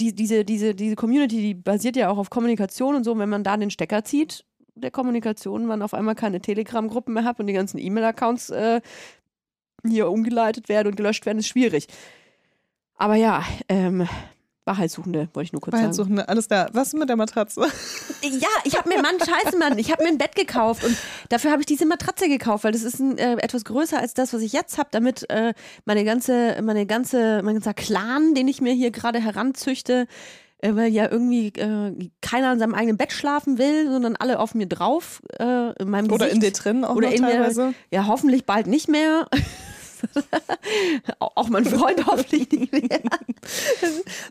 die, 0.00 0.14
diese, 0.14 0.44
diese, 0.44 0.74
diese 0.74 0.96
Community, 0.96 1.36
die 1.36 1.54
basiert 1.54 1.96
ja 1.96 2.10
auch 2.10 2.18
auf 2.18 2.30
Kommunikation 2.30 2.94
und 2.94 3.04
so. 3.04 3.18
wenn 3.18 3.28
man 3.28 3.44
da 3.44 3.56
den 3.56 3.70
Stecker 3.70 4.04
zieht, 4.04 4.44
der 4.74 4.90
Kommunikation, 4.90 5.66
man 5.66 5.82
auf 5.82 5.94
einmal 5.94 6.14
keine 6.14 6.40
Telegram-Gruppen 6.40 7.14
mehr 7.14 7.24
hat 7.24 7.38
und 7.38 7.46
die 7.46 7.52
ganzen 7.52 7.78
E-Mail-Accounts 7.78 8.50
äh, 8.50 8.80
hier 9.86 10.10
umgeleitet 10.10 10.68
werden 10.68 10.88
und 10.88 10.96
gelöscht 10.96 11.26
werden, 11.26 11.38
ist 11.38 11.48
schwierig. 11.48 11.86
Aber 12.94 13.14
ja, 13.14 13.44
ähm, 13.68 14.06
Wahrheitssuchende, 14.70 15.28
wollte 15.32 15.46
ich 15.46 15.52
nur 15.52 15.60
kurz 15.60 15.74
Wahrheitssuchende, 15.74 16.22
sagen. 16.22 16.28
alles 16.28 16.48
da. 16.48 16.68
Was 16.72 16.88
ist 16.88 16.94
mit 16.94 17.08
der 17.08 17.16
Matratze? 17.16 17.62
Ja, 18.22 18.48
ich 18.64 18.76
habe 18.76 18.88
mir, 18.88 19.00
Mann, 19.02 19.16
scheiße, 19.18 19.56
Mann, 19.56 19.78
ich 19.78 19.90
habe 19.90 20.02
mir 20.02 20.10
ein 20.10 20.18
Bett 20.18 20.34
gekauft 20.36 20.84
und 20.84 20.96
dafür 21.30 21.50
habe 21.50 21.62
ich 21.62 21.66
diese 21.66 21.86
Matratze 21.86 22.28
gekauft, 22.28 22.64
weil 22.64 22.72
das 22.72 22.82
ist 22.82 23.00
ein, 23.00 23.18
äh, 23.18 23.34
etwas 23.34 23.64
größer 23.64 23.98
als 23.98 24.14
das, 24.14 24.32
was 24.32 24.42
ich 24.42 24.52
jetzt 24.52 24.78
habe, 24.78 24.88
damit 24.92 25.28
äh, 25.30 25.54
meine 25.84 26.04
ganze, 26.04 26.60
meine 26.62 26.86
ganze, 26.86 27.42
mein 27.42 27.54
ganzer 27.54 27.74
Clan, 27.74 28.34
den 28.34 28.46
ich 28.48 28.60
mir 28.60 28.72
hier 28.72 28.90
gerade 28.90 29.20
heranzüchte, 29.20 30.06
äh, 30.58 30.74
weil 30.74 30.92
ja 30.92 31.10
irgendwie 31.10 31.48
äh, 31.48 32.10
keiner 32.20 32.52
in 32.52 32.58
seinem 32.58 32.74
eigenen 32.74 32.96
Bett 32.98 33.12
schlafen 33.12 33.58
will, 33.58 33.90
sondern 33.90 34.16
alle 34.16 34.38
auf 34.38 34.54
mir 34.54 34.66
drauf, 34.66 35.22
äh, 35.38 35.72
in 35.80 35.88
meinem 35.90 36.06
Oder 36.12 36.26
Gesicht. 36.26 36.34
in 36.34 36.40
dir 36.40 36.52
drin 36.52 36.84
auch 36.84 36.94
Oder 36.94 37.08
noch 37.08 37.14
in 37.14 37.22
teilweise. 37.22 37.66
mir, 37.68 37.74
ja, 37.90 38.06
hoffentlich 38.06 38.44
bald 38.44 38.66
nicht 38.66 38.88
mehr. 38.88 39.26
auch 41.18 41.48
mein 41.48 41.64
Freund 41.64 42.06
hoffentlich 42.06 42.50
nicht 42.50 42.72
mehr. 42.72 43.00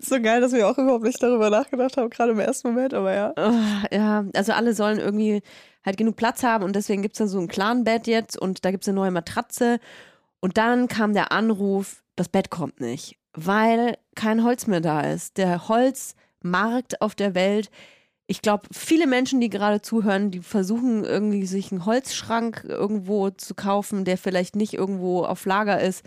so 0.02 0.22
geil, 0.22 0.42
dass 0.42 0.52
wir 0.52 0.68
auch 0.68 0.78
überhaupt 0.78 1.04
nicht 1.04 1.22
darüber 1.22 1.50
nachgedacht 1.50 1.98
haben, 1.98 2.10
gerade 2.10 2.32
im 2.32 2.40
ersten 2.40 2.70
Moment, 2.70 2.94
aber 2.94 3.14
ja. 3.14 3.34
Oh, 3.38 3.96
ja, 3.96 4.26
also 4.34 4.54
alle 4.54 4.74
sollen 4.74 5.00
irgendwie 5.00 5.42
halt 5.86 5.98
genug 5.98 6.16
Platz 6.16 6.44
haben 6.44 6.64
und 6.64 6.76
deswegen 6.76 7.02
gibt 7.02 7.16
es 7.16 7.20
dann 7.20 7.28
so 7.28 7.40
ein 7.40 7.48
Clan-Bett 7.48 8.08
jetzt 8.08 8.38
und 8.38 8.66
da 8.66 8.72
gibt 8.72 8.84
es 8.84 8.90
eine 8.90 8.96
neue 8.96 9.12
Matratze. 9.12 9.80
Und 10.40 10.58
dann 10.58 10.88
kam 10.88 11.14
der 11.14 11.32
Anruf, 11.32 12.04
das 12.16 12.30
Bett 12.30 12.50
kommt 12.50 12.80
nicht, 12.80 13.18
weil 13.34 13.98
kein 14.16 14.44
Holz 14.44 14.68
mehr 14.68 14.82
da 14.82 15.02
ist. 15.02 15.38
Der 15.38 15.68
Holzmarkt 15.68 17.02
auf 17.02 17.16
der 17.16 17.36
Welt. 17.36 17.70
Ich 18.32 18.42
glaube, 18.44 18.68
viele 18.72 19.08
Menschen, 19.08 19.42
die 19.42 19.50
gerade 19.50 19.82
zuhören, 19.82 20.30
die 20.30 20.42
versuchen 20.42 21.04
irgendwie 21.04 21.46
sich 21.48 21.72
einen 21.72 21.86
Holzschrank 21.86 22.64
irgendwo 22.68 23.32
zu 23.32 23.56
kaufen, 23.56 24.06
der 24.06 24.18
vielleicht 24.20 24.56
nicht 24.56 24.74
irgendwo 24.76 25.24
auf 25.24 25.46
Lager 25.46 25.82
ist. 25.82 26.04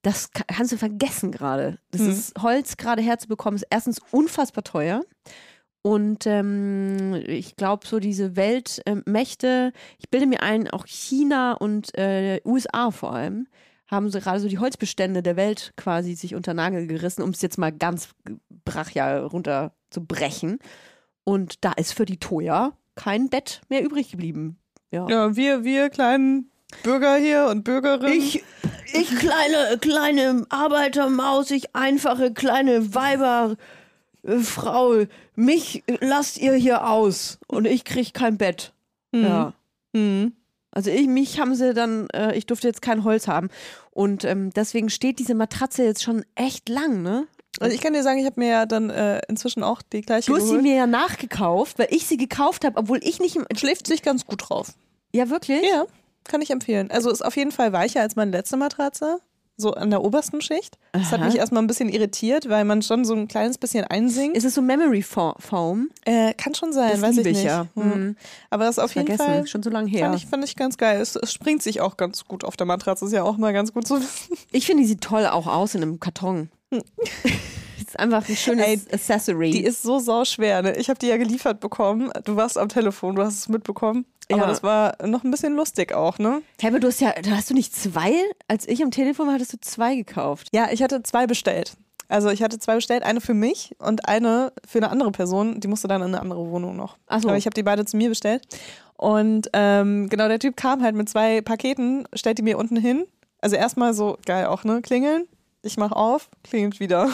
Das 0.00 0.30
ka- 0.30 0.44
kannst 0.46 0.72
du 0.72 0.78
vergessen 0.78 1.30
gerade. 1.30 1.78
Das 1.90 2.00
Mhm. 2.00 2.10
ist 2.10 2.32
Holz 2.42 2.76
gerade 2.78 3.02
herzubekommen, 3.02 3.56
ist 3.56 3.66
erstens 3.68 4.00
unfassbar 4.12 4.64
teuer. 4.64 5.02
Und 5.82 6.26
ähm, 6.26 7.14
ich 7.26 7.54
glaube, 7.56 7.86
so 7.86 7.98
diese 7.98 8.34
Weltmächte, 8.34 9.72
ich 9.98 10.08
bilde 10.10 10.26
mir 10.26 10.42
ein, 10.42 10.68
auch 10.70 10.86
China 10.86 11.52
und 11.52 11.96
äh, 11.98 12.40
USA 12.44 12.90
vor 12.90 13.12
allem, 13.14 13.46
haben 13.88 14.10
so 14.10 14.18
gerade 14.20 14.40
so 14.40 14.48
die 14.48 14.58
Holzbestände 14.58 15.22
der 15.22 15.36
Welt 15.36 15.72
quasi 15.76 16.14
sich 16.14 16.34
unter 16.34 16.54
Nagel 16.54 16.86
gerissen, 16.86 17.22
um 17.22 17.30
es 17.30 17.42
jetzt 17.42 17.58
mal 17.58 17.72
ganz 17.72 18.08
brachial 18.64 19.20
runter 19.24 19.72
zu 19.90 20.04
brechen. 20.04 20.58
Und 21.28 21.62
da 21.62 21.72
ist 21.72 21.92
für 21.92 22.06
die 22.06 22.16
Toya 22.16 22.72
kein 22.94 23.28
Bett 23.28 23.60
mehr 23.68 23.84
übrig 23.84 24.10
geblieben. 24.10 24.56
Ja. 24.90 25.06
Ja, 25.10 25.36
wir, 25.36 25.62
wir 25.62 25.90
kleinen 25.90 26.50
Bürger 26.82 27.16
hier 27.16 27.48
und 27.50 27.64
Bürgerinnen. 27.64 28.14
Ich, 28.14 28.42
ich 28.94 29.14
kleine, 29.14 29.76
kleine 29.78 30.46
Arbeitermaus, 30.48 31.50
ich 31.50 31.76
einfache 31.76 32.32
kleine 32.32 32.94
Weiber, 32.94 33.56
äh, 34.22 34.38
Frau, 34.38 35.04
mich 35.34 35.84
lasst 36.00 36.38
ihr 36.38 36.54
hier 36.54 36.88
aus 36.88 37.38
und 37.46 37.66
ich 37.66 37.84
krieg 37.84 38.14
kein 38.14 38.38
Bett. 38.38 38.72
Ja. 39.12 39.52
Hm. 39.94 40.32
Also 40.70 40.90
ich, 40.90 41.08
mich 41.08 41.38
haben 41.38 41.54
sie 41.54 41.74
dann, 41.74 42.08
äh, 42.14 42.34
ich 42.38 42.46
durfte 42.46 42.68
jetzt 42.68 42.80
kein 42.80 43.04
Holz 43.04 43.28
haben. 43.28 43.50
Und 43.90 44.24
ähm, 44.24 44.48
deswegen 44.56 44.88
steht 44.88 45.18
diese 45.18 45.34
Matratze 45.34 45.84
jetzt 45.84 46.02
schon 46.02 46.24
echt 46.36 46.70
lang, 46.70 47.02
ne? 47.02 47.26
Also 47.60 47.74
ich 47.74 47.80
kann 47.80 47.92
dir 47.92 48.02
sagen, 48.02 48.18
ich 48.18 48.26
habe 48.26 48.38
mir 48.40 48.48
ja 48.48 48.66
dann 48.66 48.90
äh, 48.90 49.20
inzwischen 49.28 49.62
auch 49.62 49.82
die 49.82 50.02
gleiche 50.02 50.30
Du 50.30 50.36
hast 50.36 50.44
sie 50.44 50.48
geholt. 50.50 50.62
mir 50.62 50.74
ja 50.76 50.86
nachgekauft, 50.86 51.78
weil 51.78 51.88
ich 51.90 52.06
sie 52.06 52.16
gekauft 52.16 52.64
habe, 52.64 52.76
obwohl 52.78 52.98
ich 53.02 53.20
nicht. 53.20 53.36
im- 53.36 53.46
Schläft 53.56 53.86
sich 53.86 54.02
ganz 54.02 54.26
gut 54.26 54.48
drauf. 54.48 54.74
Ja, 55.12 55.30
wirklich? 55.30 55.62
Ja, 55.62 55.86
kann 56.24 56.42
ich 56.42 56.50
empfehlen. 56.50 56.90
Also 56.90 57.10
ist 57.10 57.24
auf 57.24 57.36
jeden 57.36 57.52
Fall 57.52 57.72
weicher 57.72 58.00
als 58.02 58.16
meine 58.16 58.30
letzte 58.30 58.56
Matratze. 58.56 59.18
So 59.60 59.72
an 59.74 59.90
der 59.90 60.04
obersten 60.04 60.40
Schicht. 60.40 60.78
Das 60.92 61.10
hat 61.10 61.18
Aha. 61.18 61.26
mich 61.26 61.34
erstmal 61.34 61.60
ein 61.64 61.66
bisschen 61.66 61.88
irritiert, 61.88 62.48
weil 62.48 62.64
man 62.64 62.80
schon 62.80 63.04
so 63.04 63.12
ein 63.14 63.26
kleines 63.26 63.58
bisschen 63.58 63.82
einsinkt. 63.84 64.36
Ist 64.36 64.44
es 64.44 64.54
so 64.54 64.62
Memory 64.62 65.02
Fo- 65.02 65.34
Foam? 65.40 65.88
Äh, 66.04 66.32
kann 66.34 66.54
schon 66.54 66.72
sein, 66.72 66.92
Das 66.92 67.02
weiß 67.02 67.16
ich 67.16 67.24
nicht. 67.24 67.42
ja. 67.42 67.66
Hm. 67.74 67.88
Mhm. 67.88 68.16
Aber 68.50 68.66
das 68.66 68.78
ist 68.78 68.84
auf 68.84 68.94
jeden 68.94 69.08
Vergessen, 69.08 69.26
Fall 69.26 69.46
schon 69.48 69.64
so 69.64 69.70
lange 69.70 69.90
her. 69.90 70.10
fand 70.10 70.14
ich, 70.14 70.26
fand 70.28 70.44
ich 70.44 70.54
ganz 70.54 70.76
geil. 70.78 71.00
Es, 71.00 71.16
es 71.16 71.32
springt 71.32 71.64
sich 71.64 71.80
auch 71.80 71.96
ganz 71.96 72.24
gut 72.26 72.44
auf 72.44 72.56
der 72.56 72.68
Matratze. 72.68 73.06
Ist 73.06 73.12
ja 73.12 73.24
auch 73.24 73.36
mal 73.36 73.52
ganz 73.52 73.72
gut 73.72 73.84
zu 73.88 73.96
wissen. 74.00 74.36
Ich 74.52 74.64
finde, 74.64 74.84
die 74.84 74.88
sieht 74.90 75.00
toll 75.00 75.26
auch 75.26 75.48
aus 75.48 75.74
in 75.74 75.82
einem 75.82 75.98
Karton. 75.98 76.50
ist 77.78 77.98
einfach 77.98 78.28
ein 78.28 78.36
schönes 78.36 78.66
Ey, 78.66 78.80
Accessory. 78.92 79.50
Die 79.50 79.64
ist 79.64 79.82
so 79.82 79.98
sauschwer. 79.98 80.62
Ne? 80.62 80.76
Ich 80.76 80.88
habe 80.90 80.98
die 80.98 81.06
ja 81.06 81.16
geliefert 81.16 81.60
bekommen. 81.60 82.10
Du 82.24 82.36
warst 82.36 82.58
am 82.58 82.68
Telefon, 82.68 83.16
du 83.16 83.22
hast 83.22 83.34
es 83.38 83.48
mitbekommen. 83.48 84.04
Aber 84.30 84.42
Ja. 84.42 84.46
das 84.46 84.62
war 84.62 84.94
noch 85.06 85.24
ein 85.24 85.30
bisschen 85.30 85.54
lustig 85.54 85.94
auch, 85.94 86.18
ne? 86.18 86.42
Hey, 86.60 86.68
aber 86.70 86.80
du 86.80 86.88
hast 86.88 87.00
ja, 87.00 87.14
hast 87.30 87.48
du 87.48 87.54
nicht 87.54 87.74
zwei? 87.74 88.12
Als 88.46 88.68
ich 88.68 88.82
am 88.82 88.90
Telefon 88.90 89.26
war, 89.26 89.34
hattest 89.34 89.54
du 89.54 89.58
zwei 89.60 89.96
gekauft. 89.96 90.48
Ja, 90.52 90.68
ich 90.70 90.82
hatte 90.82 91.02
zwei 91.02 91.26
bestellt. 91.26 91.72
Also 92.08 92.28
ich 92.30 92.42
hatte 92.42 92.58
zwei 92.58 92.74
bestellt, 92.76 93.02
eine 93.04 93.20
für 93.20 93.34
mich 93.34 93.74
und 93.78 94.06
eine 94.08 94.52
für 94.66 94.78
eine 94.78 94.90
andere 94.90 95.10
Person. 95.12 95.60
Die 95.60 95.68
musste 95.68 95.88
dann 95.88 96.02
in 96.02 96.08
eine 96.08 96.20
andere 96.20 96.46
Wohnung 96.50 96.76
noch. 96.76 96.96
Ach 97.06 97.20
so. 97.20 97.28
Aber 97.28 97.38
ich 97.38 97.46
habe 97.46 97.54
die 97.54 97.62
beide 97.62 97.84
zu 97.86 97.96
mir 97.96 98.08
bestellt. 98.10 98.42
Und 98.96 99.48
ähm, 99.52 100.08
genau, 100.10 100.28
der 100.28 100.38
Typ 100.38 100.56
kam 100.56 100.82
halt 100.82 100.94
mit 100.94 101.08
zwei 101.08 101.40
Paketen, 101.40 102.06
stellt 102.14 102.38
die 102.38 102.42
mir 102.42 102.58
unten 102.58 102.76
hin. 102.76 103.04
Also 103.40 103.56
erstmal 103.56 103.94
so, 103.94 104.18
geil 104.26 104.46
auch, 104.46 104.64
ne? 104.64 104.82
Klingeln. 104.82 105.26
Ich 105.62 105.76
mach 105.76 105.92
auf, 105.92 106.28
klingelt 106.44 106.78
wieder. 106.78 107.04
Und 107.04 107.12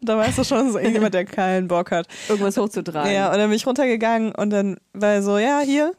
da 0.00 0.16
weißt 0.16 0.38
du 0.38 0.44
schon, 0.44 0.70
so 0.70 0.78
irgendjemand, 0.78 1.14
der 1.14 1.24
keinen 1.24 1.66
Bock 1.66 1.90
hat. 1.90 2.06
Irgendwas 2.28 2.56
hochzutragen. 2.56 3.12
Ja, 3.12 3.32
und 3.32 3.38
dann 3.38 3.50
bin 3.50 3.56
ich 3.56 3.66
runtergegangen 3.66 4.32
und 4.34 4.50
dann 4.50 4.78
war 4.92 5.10
er 5.10 5.22
so, 5.22 5.38
ja, 5.38 5.60
hier, 5.60 5.92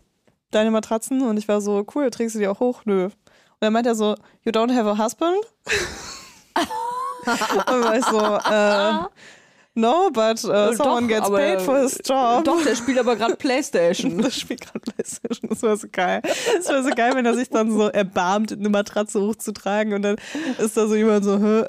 deine 0.51 0.72
Matratzen. 0.72 1.22
Und 1.22 1.38
ich 1.38 1.48
war 1.48 1.60
so, 1.62 1.86
cool, 1.94 2.10
trägst 2.12 2.36
du 2.36 2.39
die 2.39 2.48
auch 2.48 2.60
hoch? 2.60 2.84
Nö. 2.86 3.05
Und 3.05 3.13
dann 3.60 3.74
meint 3.74 3.88
er 3.88 3.96
so, 3.96 4.15
you 4.44 4.51
don't 4.51 4.74
have 4.74 4.89
a 4.89 4.98
husband? 4.98 5.38
und 7.25 7.84
war 7.84 7.98
ich 7.98 8.05
so, 8.05 8.20
äh, 8.20 9.10
no, 9.74 10.10
but 10.12 10.44
uh, 10.46 10.74
someone 10.74 11.08
Doch, 11.08 11.08
gets 11.08 11.29
paid 11.29 11.62
for 11.62 11.79
his 11.79 12.00
job. 12.05 12.46
Doch, 12.46 12.63
der 12.63 12.75
spielt 12.75 13.00
aber 13.00 13.17
gerade 13.17 13.36
Playstation. 13.38 14.22
Das 14.22 14.39
spielt 14.39 14.62
gerade 14.62 14.79
Playstation. 14.79 15.44
Das 15.55 15.63
war 15.63 15.77
so 15.77 15.88
geil. 15.91 16.21
Das 16.57 16.67
war 16.69 16.83
so 16.83 16.89
geil, 16.89 17.12
wenn 17.15 17.25
er 17.25 17.33
sich 17.33 17.50
dann 17.50 17.71
so 17.71 17.88
erbarmt, 17.88 18.51
eine 18.51 18.69
Matratze 18.69 19.19
hochzutragen 19.21 19.93
und 19.93 20.01
dann 20.01 20.15
ist 20.57 20.75
da 20.77 20.88
so 20.88 20.95
jemand 20.95 21.24
so, 21.25 21.39
Hä? 21.39 21.63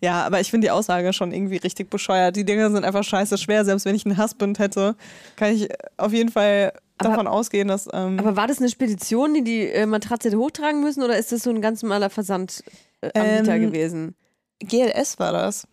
ja, 0.00 0.24
aber 0.24 0.40
ich 0.40 0.50
finde 0.50 0.66
die 0.66 0.70
Aussage 0.70 1.12
schon 1.12 1.32
irgendwie 1.32 1.56
richtig 1.56 1.90
bescheuert. 1.90 2.36
Die 2.36 2.44
Dinger 2.44 2.70
sind 2.70 2.84
einfach 2.84 3.04
scheiße 3.04 3.38
schwer. 3.38 3.64
Selbst 3.64 3.84
wenn 3.84 3.94
ich 3.94 4.04
einen 4.06 4.18
Husband 4.22 4.58
hätte, 4.58 4.96
kann 5.36 5.52
ich 5.54 5.68
auf 5.96 6.12
jeden 6.12 6.30
Fall 6.30 6.72
Aber- 6.98 7.10
davon 7.10 7.26
ausgehen, 7.26 7.68
dass 7.68 7.88
ähm, 7.92 8.18
Aber 8.18 8.36
war 8.36 8.46
das 8.46 8.58
eine 8.58 8.68
Spedition, 8.68 9.34
die 9.34 9.44
die 9.44 9.66
äh, 9.68 9.86
Matratze 9.86 10.28
hätte 10.28 10.38
hochtragen 10.38 10.80
müssen 10.82 11.02
oder 11.02 11.16
ist 11.18 11.32
das 11.32 11.42
so 11.42 11.50
ein 11.50 11.60
ganz 11.60 11.82
normaler 11.82 12.10
Versandanbieter 12.10 12.64
äh, 13.02 13.10
Ähm, 13.56 13.60
gewesen? 13.62 14.14
GLS 14.60 15.18
war 15.18 15.32
das. 15.32 15.66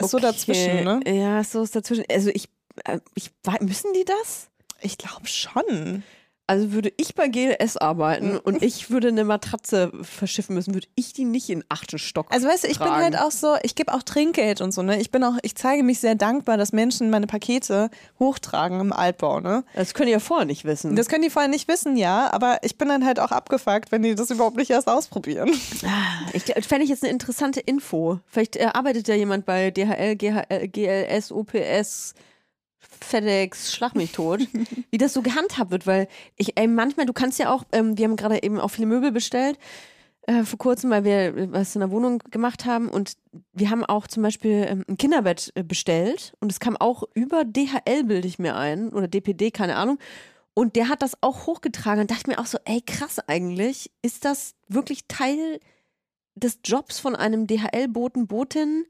Ist 0.00 0.10
so 0.10 0.16
Okay. 0.18 0.26
dazwischen, 0.26 0.84
ne? 0.84 1.00
Ja, 1.06 1.44
so 1.44 1.62
ist 1.62 1.76
dazwischen. 1.76 2.04
Also 2.10 2.30
ich, 2.30 2.48
äh, 2.84 2.98
ich 3.14 3.30
müssen 3.60 3.92
die 3.94 4.04
das? 4.04 4.48
Ich 4.82 4.96
glaube 4.98 5.26
schon. 5.26 6.02
Also 6.50 6.72
würde 6.72 6.92
ich 6.96 7.14
bei 7.14 7.28
GLS 7.28 7.76
arbeiten 7.76 8.36
und 8.36 8.60
ich 8.60 8.90
würde 8.90 9.06
eine 9.06 9.22
Matratze 9.22 9.92
verschiffen 10.02 10.56
müssen, 10.56 10.74
würde 10.74 10.88
ich 10.96 11.12
die 11.12 11.24
nicht 11.24 11.48
in 11.48 11.62
achten 11.68 11.96
Stock. 11.98 12.26
Also 12.30 12.48
weißt 12.48 12.64
du, 12.64 12.68
ich 12.68 12.78
bin 12.80 12.88
tragen. 12.88 13.04
halt 13.04 13.18
auch 13.20 13.30
so, 13.30 13.54
ich 13.62 13.76
gebe 13.76 13.94
auch 13.94 14.02
Trinkgeld 14.02 14.60
und 14.60 14.72
so, 14.72 14.82
ne? 14.82 15.00
Ich 15.00 15.12
bin 15.12 15.22
auch, 15.22 15.34
ich 15.42 15.54
zeige 15.54 15.84
mich 15.84 16.00
sehr 16.00 16.16
dankbar, 16.16 16.56
dass 16.56 16.72
Menschen 16.72 17.08
meine 17.08 17.28
Pakete 17.28 17.88
hochtragen 18.18 18.80
im 18.80 18.92
Altbau, 18.92 19.38
ne? 19.38 19.62
Das 19.76 19.94
können 19.94 20.06
die 20.08 20.12
ja 20.12 20.18
vorher 20.18 20.44
nicht 20.44 20.64
wissen. 20.64 20.96
Das 20.96 21.06
können 21.08 21.22
die 21.22 21.30
vorher 21.30 21.48
nicht 21.48 21.68
wissen, 21.68 21.96
ja, 21.96 22.32
aber 22.32 22.58
ich 22.62 22.76
bin 22.76 22.88
dann 22.88 23.06
halt 23.06 23.20
auch 23.20 23.30
abgefuckt, 23.30 23.92
wenn 23.92 24.02
die 24.02 24.16
das 24.16 24.30
überhaupt 24.30 24.56
nicht 24.56 24.70
erst 24.70 24.88
ausprobieren. 24.88 25.50
Ich 26.32 26.42
gl- 26.46 26.66
fände 26.66 26.82
ich 26.82 26.90
jetzt 26.90 27.04
eine 27.04 27.12
interessante 27.12 27.60
Info. 27.60 28.18
Vielleicht 28.26 28.56
äh, 28.56 28.64
arbeitet 28.72 29.06
ja 29.06 29.14
jemand 29.14 29.46
bei 29.46 29.70
DHL, 29.70 30.16
GHL, 30.16 30.66
GLS, 30.66 31.30
OPS, 31.30 32.14
FedEx, 33.04 33.72
Schlag 33.72 33.94
mich 33.94 34.12
tot, 34.12 34.40
wie 34.90 34.98
das 34.98 35.12
so 35.12 35.22
gehandhabt 35.22 35.70
wird, 35.70 35.86
weil 35.86 36.08
ich, 36.36 36.56
ey, 36.56 36.66
manchmal, 36.66 37.06
du 37.06 37.12
kannst 37.12 37.38
ja 37.38 37.52
auch, 37.52 37.64
ähm, 37.72 37.98
wir 37.98 38.04
haben 38.06 38.16
gerade 38.16 38.42
eben 38.42 38.60
auch 38.60 38.68
viele 38.68 38.86
Möbel 38.86 39.12
bestellt, 39.12 39.58
äh, 40.22 40.44
vor 40.44 40.58
kurzem, 40.58 40.90
weil 40.90 41.04
wir 41.04 41.36
äh, 41.36 41.52
was 41.52 41.74
in 41.74 41.80
der 41.80 41.90
Wohnung 41.90 42.18
gemacht 42.30 42.64
haben 42.64 42.88
und 42.88 43.14
wir 43.52 43.70
haben 43.70 43.84
auch 43.84 44.06
zum 44.06 44.22
Beispiel 44.22 44.66
ähm, 44.68 44.84
ein 44.88 44.96
Kinderbett 44.96 45.50
äh, 45.54 45.62
bestellt 45.62 46.34
und 46.40 46.52
es 46.52 46.60
kam 46.60 46.76
auch 46.76 47.04
über 47.14 47.44
DHL, 47.44 48.04
bilde 48.04 48.28
ich 48.28 48.38
mir 48.38 48.56
ein, 48.56 48.90
oder 48.90 49.08
DPD, 49.08 49.50
keine 49.50 49.76
Ahnung. 49.76 49.98
Und 50.52 50.76
der 50.76 50.88
hat 50.88 51.02
das 51.02 51.14
auch 51.22 51.46
hochgetragen 51.46 52.02
und 52.02 52.10
dachte 52.10 52.28
mir 52.28 52.38
auch 52.38 52.46
so, 52.46 52.58
ey, 52.64 52.82
krass 52.82 53.18
eigentlich, 53.26 53.90
ist 54.02 54.24
das 54.24 54.54
wirklich 54.68 55.06
Teil 55.06 55.60
des 56.34 56.58
Jobs 56.64 56.98
von 56.98 57.16
einem 57.16 57.46
DHL-Boten, 57.46 58.26
Botin, 58.26 58.84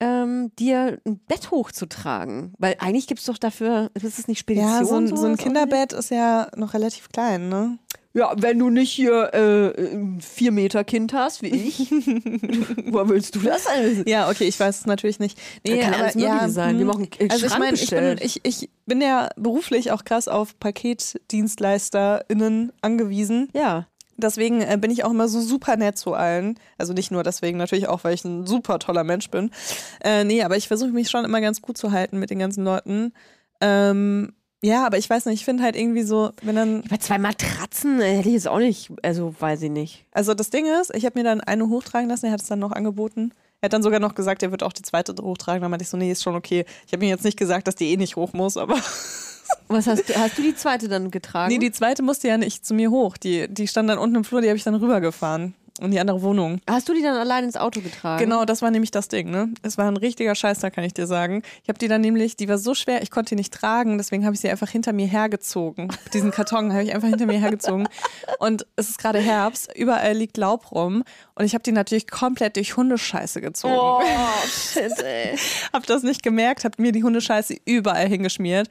ähm, 0.00 0.52
dir 0.58 1.00
ein 1.06 1.18
Bett 1.26 1.50
hochzutragen. 1.50 2.54
Weil 2.58 2.76
eigentlich 2.78 3.06
gibt 3.06 3.20
es 3.20 3.26
doch 3.26 3.38
dafür, 3.38 3.90
ist 3.94 4.18
es 4.18 4.28
nicht 4.28 4.38
Spedition? 4.38 4.70
Ja, 4.70 4.84
so 4.84 4.96
ein, 4.96 5.16
so 5.16 5.26
ein? 5.26 5.36
Kinderbett 5.36 5.92
ist 5.92 6.10
ja 6.10 6.48
noch 6.56 6.74
relativ 6.74 7.08
klein, 7.08 7.48
ne? 7.48 7.78
Ja, 8.16 8.32
wenn 8.36 8.58
du 8.58 8.70
nicht 8.70 8.92
hier 8.92 9.34
äh, 9.34 9.94
ein 9.94 10.22
vier 10.22 10.50
Meter 10.50 10.84
Kind 10.84 11.12
hast, 11.12 11.42
wie 11.42 11.48
ich, 11.48 11.90
wo 12.90 13.06
willst 13.10 13.34
du 13.34 13.40
das 13.40 13.66
alles? 13.66 14.04
Ja, 14.06 14.30
okay, 14.30 14.44
ich 14.44 14.58
weiß 14.58 14.80
es 14.80 14.86
natürlich 14.86 15.18
nicht. 15.18 15.38
Nee, 15.66 15.80
kann 15.80 15.92
alles 15.92 16.14
Mögliche 16.14 16.48
sein. 16.48 16.78
Wir 16.78 16.80
hm. 16.80 16.86
machen 16.86 17.10
einen 17.18 17.30
Also 17.30 17.44
ich 17.44 17.58
meine, 17.58 17.74
ich 17.74 17.90
bin, 17.90 18.16
ich, 18.22 18.40
ich 18.42 18.70
bin 18.86 19.02
ja 19.02 19.28
beruflich 19.36 19.92
auch 19.92 20.04
krass 20.04 20.28
auf 20.28 20.58
PaketdienstleisterInnen 20.58 22.72
angewiesen. 22.80 23.50
Ja. 23.52 23.86
Deswegen 24.16 24.62
äh, 24.62 24.78
bin 24.80 24.90
ich 24.90 25.04
auch 25.04 25.10
immer 25.10 25.28
so 25.28 25.40
super 25.40 25.76
nett 25.76 25.98
zu 25.98 26.14
allen. 26.14 26.58
Also 26.78 26.92
nicht 26.92 27.10
nur 27.10 27.22
deswegen, 27.22 27.58
natürlich 27.58 27.88
auch, 27.88 28.04
weil 28.04 28.14
ich 28.14 28.24
ein 28.24 28.46
super 28.46 28.78
toller 28.78 29.04
Mensch 29.04 29.30
bin. 29.30 29.50
Äh, 30.02 30.24
nee, 30.24 30.42
aber 30.42 30.56
ich 30.56 30.68
versuche 30.68 30.90
mich 30.90 31.10
schon 31.10 31.24
immer 31.24 31.40
ganz 31.40 31.62
gut 31.62 31.76
zu 31.76 31.92
halten 31.92 32.18
mit 32.18 32.30
den 32.30 32.38
ganzen 32.38 32.64
Leuten. 32.64 33.12
Ähm, 33.60 34.32
ja, 34.62 34.86
aber 34.86 34.98
ich 34.98 35.08
weiß 35.08 35.26
nicht, 35.26 35.40
ich 35.40 35.44
finde 35.44 35.62
halt 35.62 35.76
irgendwie 35.76 36.02
so, 36.02 36.30
wenn 36.42 36.56
dann. 36.56 36.82
Bei 36.88 36.96
zwei 36.96 37.18
Matratzen 37.18 38.00
äh, 38.00 38.16
hätte 38.16 38.28
ich 38.28 38.34
jetzt 38.34 38.48
auch 38.48 38.58
nicht, 38.58 38.90
also 39.02 39.34
weiß 39.38 39.62
ich 39.62 39.70
nicht. 39.70 40.06
Also 40.12 40.34
das 40.34 40.50
Ding 40.50 40.66
ist, 40.80 40.94
ich 40.94 41.04
habe 41.04 41.18
mir 41.18 41.24
dann 41.24 41.40
eine 41.40 41.68
hochtragen 41.68 42.08
lassen, 42.08 42.26
er 42.26 42.32
hat 42.32 42.40
es 42.40 42.48
dann 42.48 42.58
noch 42.58 42.72
angeboten. 42.72 43.32
Er 43.60 43.66
hat 43.66 43.72
dann 43.72 43.82
sogar 43.82 44.00
noch 44.00 44.14
gesagt, 44.14 44.42
er 44.42 44.50
wird 44.50 44.62
auch 44.62 44.72
die 44.72 44.82
zweite 44.82 45.14
hochtragen. 45.20 45.62
Dann 45.62 45.70
meinte 45.70 45.82
ich 45.82 45.88
so, 45.88 45.96
nee, 45.96 46.12
ist 46.12 46.22
schon 46.22 46.34
okay. 46.34 46.64
Ich 46.86 46.92
habe 46.92 47.04
ihm 47.04 47.08
jetzt 47.08 47.24
nicht 47.24 47.38
gesagt, 47.38 47.66
dass 47.66 47.74
die 47.74 47.92
eh 47.92 47.96
nicht 47.96 48.16
hoch 48.16 48.32
muss, 48.32 48.56
aber. 48.56 48.76
Was 49.68 49.86
hast 49.86 50.08
du, 50.08 50.14
hast 50.14 50.38
du 50.38 50.42
die 50.42 50.54
zweite 50.54 50.88
dann 50.88 51.10
getragen? 51.10 51.52
Nee, 51.52 51.58
die 51.58 51.72
zweite 51.72 52.02
musste 52.02 52.28
ja 52.28 52.36
nicht 52.36 52.66
zu 52.66 52.74
mir 52.74 52.90
hoch. 52.90 53.16
Die, 53.16 53.48
die 53.48 53.66
stand 53.66 53.88
dann 53.88 53.98
unten 53.98 54.16
im 54.16 54.24
Flur, 54.24 54.40
die 54.40 54.48
habe 54.48 54.56
ich 54.56 54.64
dann 54.64 54.74
rübergefahren. 54.74 55.54
In 55.78 55.90
die 55.90 56.00
andere 56.00 56.22
Wohnung. 56.22 56.60
hast 56.68 56.88
du 56.88 56.94
die 56.94 57.02
dann 57.02 57.16
allein 57.16 57.44
ins 57.44 57.56
Auto 57.56 57.80
getragen? 57.80 58.22
Genau, 58.22 58.44
das 58.44 58.62
war 58.62 58.70
nämlich 58.70 58.90
das 58.90 59.08
Ding, 59.08 59.30
ne? 59.30 59.48
Es 59.62 59.76
war 59.78 59.86
ein 59.86 59.96
richtiger 59.96 60.34
Scheißtag, 60.34 60.74
kann 60.74 60.84
ich 60.84 60.94
dir 60.94 61.06
sagen. 61.06 61.42
Ich 61.62 61.68
habe 61.68 61.78
die 61.78 61.88
dann 61.88 62.00
nämlich, 62.00 62.36
die 62.36 62.48
war 62.48 62.58
so 62.58 62.74
schwer, 62.74 63.02
ich 63.02 63.10
konnte 63.10 63.30
die 63.30 63.34
nicht 63.36 63.52
tragen, 63.52 63.98
deswegen 63.98 64.24
habe 64.24 64.34
ich 64.34 64.40
sie 64.40 64.48
einfach 64.48 64.68
hinter 64.70 64.92
mir 64.92 65.06
hergezogen. 65.06 65.88
Diesen 66.14 66.30
Karton 66.30 66.72
habe 66.72 66.82
ich 66.82 66.94
einfach 66.94 67.08
hinter 67.08 67.26
mir 67.26 67.38
hergezogen. 67.38 67.88
Und 68.38 68.66
es 68.76 68.88
ist 68.90 68.98
gerade 68.98 69.18
Herbst, 69.18 69.70
überall 69.76 70.14
liegt 70.14 70.36
Laub 70.36 70.72
rum 70.72 71.02
und 71.34 71.44
ich 71.44 71.54
habe 71.54 71.62
die 71.62 71.72
natürlich 71.72 72.08
komplett 72.08 72.56
durch 72.56 72.76
Hundescheiße 72.76 73.40
gezogen. 73.40 73.74
Oh, 73.76 74.00
shit, 74.48 74.92
ey. 75.02 75.36
Hab 75.72 75.86
das 75.86 76.02
nicht 76.02 76.22
gemerkt, 76.22 76.64
hab 76.64 76.78
mir 76.78 76.92
die 76.92 77.02
Hundescheiße 77.04 77.56
überall 77.64 78.08
hingeschmiert. 78.08 78.68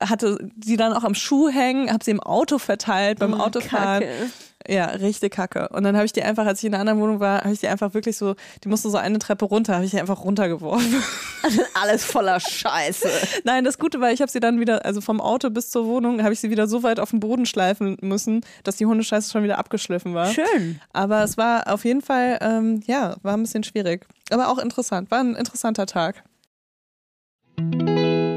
Hatte 0.00 0.38
die 0.56 0.76
dann 0.76 0.92
auch 0.92 1.04
am 1.04 1.14
Schuh 1.14 1.48
hängen, 1.48 1.90
hab 1.92 2.02
sie 2.02 2.10
im 2.10 2.20
Auto 2.20 2.58
verteilt 2.58 3.20
beim 3.20 3.32
Oh, 3.34 3.38
Autofahren. 3.44 4.00
Kacke. 4.02 4.30
Ja, 4.66 4.86
richtig 4.86 5.34
kacke. 5.34 5.68
Und 5.68 5.82
dann 5.82 5.94
habe 5.94 6.06
ich 6.06 6.12
die 6.12 6.22
einfach, 6.22 6.46
als 6.46 6.60
ich 6.60 6.64
in 6.64 6.74
einer 6.74 6.80
anderen 6.80 7.00
Wohnung 7.00 7.20
war, 7.20 7.40
habe 7.42 7.52
ich 7.52 7.60
die 7.60 7.68
einfach 7.68 7.92
wirklich 7.92 8.16
so, 8.16 8.34
die 8.62 8.68
musste 8.68 8.88
so 8.88 8.96
eine 8.96 9.18
Treppe 9.18 9.44
runter, 9.44 9.74
habe 9.74 9.84
ich 9.84 9.90
die 9.90 10.00
einfach 10.00 10.24
runtergeworfen. 10.24 11.02
Alles 11.74 12.04
voller 12.04 12.40
Scheiße. 12.40 13.08
Nein, 13.44 13.64
das 13.64 13.78
Gute 13.78 14.00
war, 14.00 14.10
ich 14.10 14.22
habe 14.22 14.30
sie 14.30 14.40
dann 14.40 14.60
wieder, 14.60 14.84
also 14.86 15.02
vom 15.02 15.20
Auto 15.20 15.50
bis 15.50 15.70
zur 15.70 15.86
Wohnung, 15.86 16.22
habe 16.22 16.32
ich 16.32 16.40
sie 16.40 16.50
wieder 16.50 16.66
so 16.66 16.82
weit 16.82 16.98
auf 16.98 17.10
den 17.10 17.20
Boden 17.20 17.44
schleifen 17.44 17.98
müssen, 18.00 18.40
dass 18.62 18.76
die 18.76 18.86
Hundescheiße 18.86 19.30
schon 19.30 19.44
wieder 19.44 19.58
abgeschliffen 19.58 20.14
war. 20.14 20.28
Schön. 20.28 20.80
Aber 20.94 21.22
es 21.22 21.36
war 21.36 21.70
auf 21.70 21.84
jeden 21.84 22.00
Fall, 22.00 22.38
ähm, 22.40 22.80
ja, 22.86 23.16
war 23.22 23.36
ein 23.36 23.42
bisschen 23.42 23.64
schwierig. 23.64 24.06
Aber 24.30 24.48
auch 24.48 24.58
interessant, 24.58 25.10
war 25.10 25.20
ein 25.20 25.34
interessanter 25.34 25.84
Tag. 25.84 26.24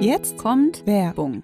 Jetzt 0.01 0.37
Kommt 0.37 0.85
Werbung. 0.85 1.43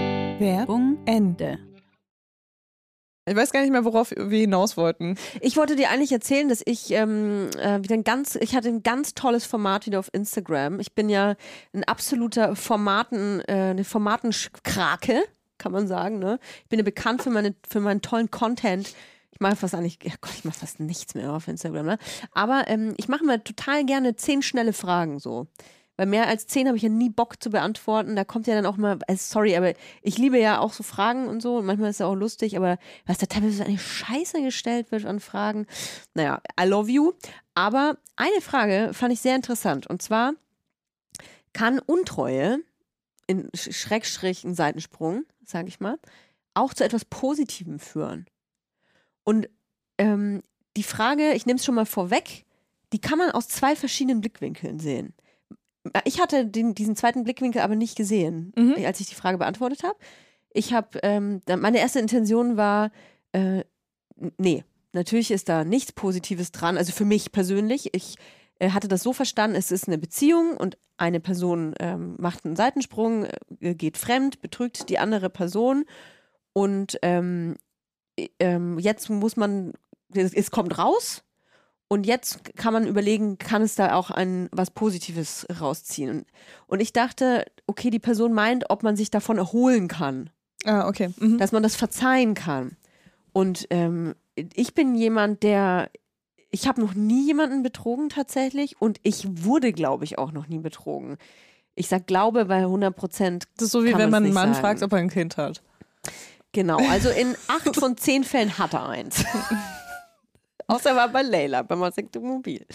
Werbung 0.39 0.97
Ende. 1.05 1.59
Ich 3.27 3.35
weiß 3.35 3.51
gar 3.51 3.61
nicht 3.61 3.71
mehr, 3.71 3.85
worauf 3.85 4.11
wir 4.11 4.39
hinaus 4.39 4.75
wollten. 4.75 5.15
Ich 5.39 5.55
wollte 5.55 5.75
dir 5.75 5.91
eigentlich 5.91 6.11
erzählen, 6.11 6.49
dass 6.49 6.63
ich 6.65 6.89
ähm, 6.91 7.49
äh, 7.59 7.83
wieder 7.83 7.93
ein 7.93 8.03
ganz, 8.03 8.35
ich 8.35 8.55
hatte 8.55 8.67
ein 8.67 8.81
ganz 8.81 9.13
tolles 9.13 9.45
Format 9.45 9.85
wieder 9.85 9.99
auf 9.99 10.09
Instagram. 10.11 10.79
Ich 10.79 10.93
bin 10.95 11.09
ja 11.09 11.35
ein 11.73 11.83
absoluter 11.83 12.55
Formaten, 12.55 13.41
äh, 13.41 13.71
eine 13.71 13.83
Formatenkrake, 13.83 15.23
kann 15.59 15.71
man 15.71 15.87
sagen. 15.87 16.17
Ne? 16.17 16.39
Ich 16.63 16.69
bin 16.69 16.79
ja 16.79 16.83
bekannt 16.83 17.21
für, 17.21 17.29
meine, 17.29 17.53
für 17.69 17.79
meinen 17.79 18.01
tollen 18.01 18.31
Content. 18.31 18.95
Ich 19.29 19.39
mache 19.39 19.55
fast 19.55 19.75
eigentlich, 19.75 19.99
ja 20.03 20.13
Gott, 20.19 20.33
ich 20.33 20.43
mache 20.43 20.59
fast 20.59 20.79
nichts 20.79 21.13
mehr 21.13 21.31
auf 21.31 21.47
Instagram, 21.47 21.85
ne? 21.85 21.97
Aber 22.31 22.63
ähm, 22.67 22.95
ich 22.97 23.07
mache 23.07 23.23
mir 23.23 23.43
total 23.43 23.85
gerne 23.85 24.15
zehn 24.15 24.41
schnelle 24.41 24.73
Fragen 24.73 25.19
so. 25.19 25.47
Weil 26.01 26.07
mehr 26.07 26.25
als 26.27 26.47
zehn 26.47 26.65
habe 26.65 26.77
ich 26.77 26.81
ja 26.81 26.89
nie 26.89 27.11
Bock 27.11 27.43
zu 27.43 27.51
beantworten. 27.51 28.15
Da 28.15 28.23
kommt 28.23 28.47
ja 28.47 28.55
dann 28.55 28.65
auch 28.65 28.75
mal, 28.75 28.97
also 29.07 29.23
sorry, 29.23 29.55
aber 29.55 29.75
ich 30.01 30.17
liebe 30.17 30.39
ja 30.39 30.57
auch 30.57 30.73
so 30.73 30.81
Fragen 30.81 31.27
und 31.27 31.43
so. 31.43 31.57
Und 31.57 31.67
manchmal 31.67 31.91
ist 31.91 31.99
ja 31.99 32.07
auch 32.07 32.15
lustig, 32.15 32.57
aber 32.57 32.79
was 33.05 33.19
da 33.19 33.27
teilweise 33.27 33.57
so 33.57 33.63
eine 33.63 33.77
Scheiße 33.77 34.41
gestellt 34.41 34.91
wird 34.91 35.05
an 35.05 35.19
Fragen. 35.19 35.67
Naja, 36.15 36.41
I 36.59 36.65
love 36.65 36.89
you. 36.89 37.13
Aber 37.53 37.99
eine 38.15 38.41
Frage 38.41 38.95
fand 38.95 39.13
ich 39.13 39.21
sehr 39.21 39.35
interessant. 39.35 39.85
Und 39.85 40.01
zwar, 40.01 40.33
kann 41.53 41.77
Untreue, 41.77 42.63
in 43.27 43.51
Sch- 43.51 43.71
Schrägstrich 43.71 44.43
ein 44.43 44.55
Seitensprung, 44.55 45.25
sage 45.45 45.67
ich 45.67 45.79
mal, 45.79 45.99
auch 46.55 46.73
zu 46.73 46.83
etwas 46.83 47.05
Positivem 47.05 47.77
führen? 47.77 48.25
Und 49.23 49.47
ähm, 49.99 50.41
die 50.77 50.81
Frage, 50.81 51.33
ich 51.33 51.45
nehme 51.45 51.59
es 51.59 51.65
schon 51.65 51.75
mal 51.75 51.85
vorweg, 51.85 52.47
die 52.91 52.99
kann 52.99 53.19
man 53.19 53.29
aus 53.29 53.49
zwei 53.49 53.75
verschiedenen 53.75 54.19
Blickwinkeln 54.19 54.79
sehen. 54.79 55.13
Ich 56.05 56.19
hatte 56.21 56.45
den, 56.45 56.75
diesen 56.75 56.95
zweiten 56.95 57.23
Blickwinkel 57.23 57.61
aber 57.61 57.75
nicht 57.75 57.95
gesehen, 57.97 58.53
Mhm. 58.55 58.75
als 58.85 58.99
ich 58.99 59.07
die 59.07 59.15
Frage 59.15 59.37
beantwortet 59.37 59.83
habe. 59.83 59.95
Ich 60.53 60.73
habe, 60.73 60.99
ähm, 61.03 61.41
meine 61.47 61.79
erste 61.79 61.99
Intention 61.99 62.57
war, 62.57 62.91
äh, 63.31 63.63
nee, 64.37 64.63
natürlich 64.93 65.31
ist 65.31 65.49
da 65.49 65.63
nichts 65.63 65.91
Positives 65.93 66.51
dran. 66.51 66.77
Also 66.77 66.91
für 66.91 67.05
mich 67.05 67.31
persönlich, 67.31 67.93
ich 67.93 68.15
äh, 68.59 68.71
hatte 68.71 68.87
das 68.87 69.01
so 69.01 69.13
verstanden, 69.13 69.55
es 69.55 69.71
ist 69.71 69.87
eine 69.87 69.97
Beziehung 69.97 70.57
und 70.57 70.77
eine 70.97 71.19
Person 71.19 71.73
ähm, 71.79 72.15
macht 72.19 72.45
einen 72.45 72.55
Seitensprung, 72.55 73.25
äh, 73.59 73.73
geht 73.73 73.97
fremd, 73.97 74.41
betrügt 74.41 74.89
die 74.89 74.99
andere 74.99 75.29
Person 75.29 75.85
und 76.53 76.99
ähm, 77.01 77.55
ähm, 78.39 78.77
jetzt 78.77 79.09
muss 79.09 79.35
man, 79.37 79.73
es, 80.13 80.33
es 80.33 80.51
kommt 80.51 80.77
raus 80.77 81.23
und 81.91 82.05
jetzt 82.05 82.55
kann 82.55 82.71
man 82.71 82.87
überlegen, 82.87 83.37
kann 83.37 83.61
es 83.63 83.75
da 83.75 83.95
auch 83.95 84.11
ein 84.11 84.47
was 84.53 84.71
Positives 84.71 85.45
rausziehen? 85.59 86.09
Und, 86.09 86.25
und 86.67 86.79
ich 86.79 86.93
dachte, 86.93 87.43
okay, 87.67 87.89
die 87.89 87.99
Person 87.99 88.31
meint, 88.31 88.69
ob 88.69 88.81
man 88.81 88.95
sich 88.95 89.11
davon 89.11 89.37
erholen 89.37 89.89
kann, 89.89 90.29
Ah, 90.63 90.87
okay. 90.87 91.09
Mhm. 91.19 91.37
dass 91.37 91.51
man 91.51 91.63
das 91.63 91.75
verzeihen 91.75 92.33
kann. 92.33 92.77
Und 93.33 93.67
ähm, 93.71 94.15
ich 94.35 94.73
bin 94.73 94.95
jemand, 94.95 95.43
der, 95.43 95.89
ich 96.49 96.65
habe 96.65 96.79
noch 96.79 96.93
nie 96.93 97.25
jemanden 97.25 97.61
betrogen 97.61 98.07
tatsächlich 98.07 98.79
und 98.81 98.97
ich 99.03 99.25
wurde, 99.43 99.73
glaube 99.73 100.05
ich, 100.05 100.17
auch 100.17 100.31
noch 100.31 100.47
nie 100.47 100.59
betrogen. 100.59 101.17
Ich 101.75 101.89
sag 101.89 102.07
glaube, 102.07 102.47
weil 102.47 102.61
100 102.63 102.95
Prozent. 102.95 103.47
Das 103.57 103.65
ist 103.65 103.71
so 103.73 103.83
wie 103.83 103.93
wenn 103.97 104.09
man 104.09 104.23
einen 104.23 104.33
Mann 104.33 104.53
sagen. 104.53 104.61
fragt, 104.61 104.81
ob 104.83 104.93
er 104.93 104.99
ein 104.99 105.09
Kind 105.09 105.35
hat. 105.35 105.61
Genau, 106.53 106.77
also 106.89 107.09
in 107.09 107.35
acht 107.49 107.75
von 107.75 107.97
zehn 107.97 108.23
Fällen 108.23 108.57
hat 108.57 108.73
er 108.73 108.87
eins. 108.87 109.25
Außer 110.71 110.91
er 110.91 110.95
war 110.95 111.09
bei 111.09 111.21
Leila, 111.21 111.63
beim 111.63 111.79
Mobil. 112.21 112.65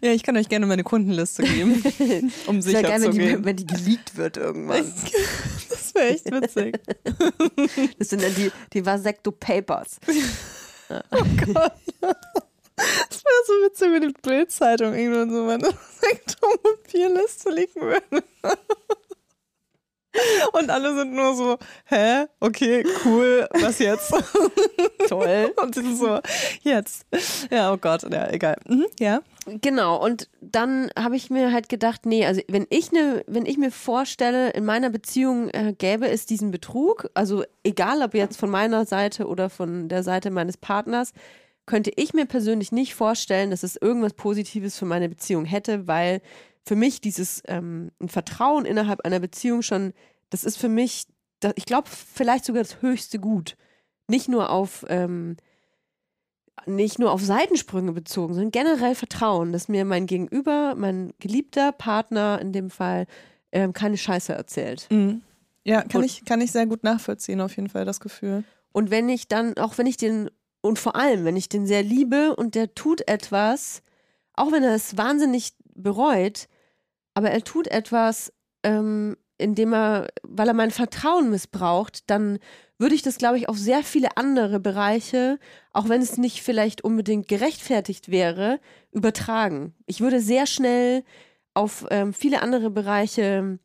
ja, 0.00 0.10
ich 0.12 0.22
kann 0.22 0.38
euch 0.38 0.48
gerne 0.48 0.64
meine 0.64 0.84
Kundenliste 0.84 1.42
geben, 1.42 1.82
um 2.46 2.62
sicher 2.62 2.82
geil, 2.82 3.00
zu 3.00 3.08
wenn 3.08 3.12
die, 3.12 3.18
gehen. 3.18 3.44
wenn 3.44 3.56
die 3.56 3.66
geleakt 3.66 4.16
wird 4.16 4.38
irgendwann. 4.38 4.90
Das 5.68 5.94
wäre 5.94 6.08
echt 6.08 6.32
witzig. 6.32 6.80
Das 7.98 8.08
sind 8.08 8.22
dann 8.22 8.34
die, 8.34 8.50
die 8.72 8.84
Vasecto 8.84 9.30
Papers. 9.30 10.00
Das 10.88 10.98
wäre 13.22 13.44
so 13.46 13.52
witzig, 13.64 13.92
wenn 13.92 14.08
die 14.08 14.14
Bildzeitung 14.20 14.94
irgendwann 14.94 15.30
so 15.30 15.44
meine 15.44 15.68
Sektormobil-Liste 16.00 17.50
liegen 17.50 17.80
würde. 17.80 18.24
Und 20.52 20.70
alle 20.70 20.94
sind 20.94 21.12
nur 21.12 21.34
so, 21.34 21.58
hä? 21.86 22.26
Okay, 22.40 22.84
cool, 23.04 23.48
was 23.52 23.78
jetzt? 23.78 24.14
Toll. 25.08 25.52
Und 25.62 25.74
sie 25.74 25.82
sind 25.82 25.96
so, 25.96 26.20
jetzt. 26.62 27.06
Ja, 27.50 27.72
oh 27.72 27.76
Gott, 27.76 28.02
ja, 28.10 28.30
egal. 28.30 28.56
Mhm, 28.68 28.86
ja. 28.98 29.20
Genau, 29.60 30.02
und 30.02 30.28
dann 30.40 30.90
habe 30.98 31.16
ich 31.16 31.28
mir 31.28 31.52
halt 31.52 31.68
gedacht, 31.68 32.06
nee, 32.06 32.24
also 32.24 32.40
wenn 32.48 32.66
ich 32.70 32.92
ne, 32.92 33.22
wenn 33.26 33.44
ich 33.44 33.58
mir 33.58 33.70
vorstelle, 33.70 34.50
in 34.50 34.64
meiner 34.64 34.88
Beziehung 34.88 35.50
äh, 35.50 35.74
gäbe 35.76 36.08
es 36.08 36.24
diesen 36.24 36.50
Betrug, 36.50 37.10
also 37.12 37.44
egal 37.62 38.02
ob 38.02 38.14
jetzt 38.14 38.38
von 38.38 38.50
meiner 38.50 38.86
Seite 38.86 39.26
oder 39.26 39.50
von 39.50 39.88
der 39.88 40.02
Seite 40.02 40.30
meines 40.30 40.56
Partners, 40.56 41.12
könnte 41.66 41.90
ich 41.96 42.14
mir 42.14 42.26
persönlich 42.26 42.72
nicht 42.72 42.94
vorstellen, 42.94 43.50
dass 43.50 43.62
es 43.62 43.76
irgendwas 43.76 44.14
Positives 44.14 44.78
für 44.78 44.84
meine 44.86 45.08
Beziehung 45.08 45.44
hätte, 45.44 45.86
weil 45.86 46.20
für 46.64 46.76
mich 46.76 47.00
dieses 47.00 47.42
ähm, 47.46 47.90
ein 48.00 48.08
Vertrauen 48.08 48.64
innerhalb 48.64 49.00
einer 49.02 49.20
Beziehung 49.20 49.62
schon, 49.62 49.92
das 50.30 50.44
ist 50.44 50.56
für 50.56 50.68
mich, 50.68 51.06
da, 51.40 51.52
ich 51.56 51.66
glaube, 51.66 51.88
vielleicht 51.90 52.44
sogar 52.44 52.62
das 52.62 52.80
höchste 52.82 53.18
Gut. 53.18 53.56
Nicht 54.08 54.28
nur 54.28 54.50
auf 54.50 54.84
ähm, 54.88 55.36
nicht 56.66 56.98
nur 56.98 57.12
auf 57.12 57.22
Seitensprünge 57.22 57.92
bezogen, 57.92 58.34
sondern 58.34 58.52
generell 58.52 58.94
Vertrauen, 58.94 59.52
dass 59.52 59.68
mir 59.68 59.84
mein 59.84 60.06
Gegenüber, 60.06 60.74
mein 60.76 61.12
geliebter 61.18 61.72
Partner 61.72 62.38
in 62.40 62.52
dem 62.52 62.70
Fall, 62.70 63.06
ähm, 63.52 63.72
keine 63.72 63.96
Scheiße 63.98 64.32
erzählt. 64.32 64.86
Mhm. 64.90 65.22
Ja, 65.64 65.82
kann 65.82 66.00
Und- 66.02 66.06
ich, 66.06 66.24
kann 66.24 66.40
ich 66.40 66.52
sehr 66.52 66.66
gut 66.66 66.84
nachvollziehen, 66.84 67.40
auf 67.40 67.56
jeden 67.56 67.68
Fall, 67.68 67.84
das 67.84 68.00
Gefühl. 68.00 68.44
Und 68.72 68.90
wenn 68.90 69.08
ich 69.08 69.28
dann, 69.28 69.56
auch 69.58 69.78
wenn 69.78 69.86
ich 69.86 69.96
den, 69.96 70.30
und 70.60 70.78
vor 70.78 70.96
allem, 70.96 71.24
wenn 71.24 71.36
ich 71.36 71.48
den 71.48 71.66
sehr 71.66 71.82
liebe 71.82 72.34
und 72.36 72.54
der 72.54 72.74
tut 72.74 73.06
etwas, 73.08 73.82
auch 74.34 74.50
wenn 74.52 74.62
er 74.62 74.74
es 74.74 74.96
wahnsinnig 74.96 75.52
bereut, 75.74 76.48
aber 77.14 77.30
er 77.30 77.42
tut 77.42 77.68
etwas, 77.68 78.32
ähm, 78.62 79.16
indem 79.38 79.72
er, 79.72 80.08
weil 80.22 80.48
er 80.48 80.54
mein 80.54 80.70
Vertrauen 80.70 81.30
missbraucht, 81.30 82.08
dann 82.08 82.38
würde 82.78 82.94
ich 82.94 83.02
das, 83.02 83.18
glaube 83.18 83.38
ich, 83.38 83.48
auf 83.48 83.56
sehr 83.56 83.82
viele 83.82 84.16
andere 84.16 84.60
Bereiche, 84.60 85.38
auch 85.72 85.88
wenn 85.88 86.02
es 86.02 86.18
nicht 86.18 86.42
vielleicht 86.42 86.82
unbedingt 86.82 87.28
gerechtfertigt 87.28 88.10
wäre, 88.10 88.60
übertragen. 88.92 89.74
Ich 89.86 90.00
würde 90.00 90.20
sehr 90.20 90.46
schnell 90.46 91.04
auf 91.54 91.86
ähm, 91.90 92.12
viele 92.12 92.42
andere 92.42 92.70
Bereiche 92.70 93.58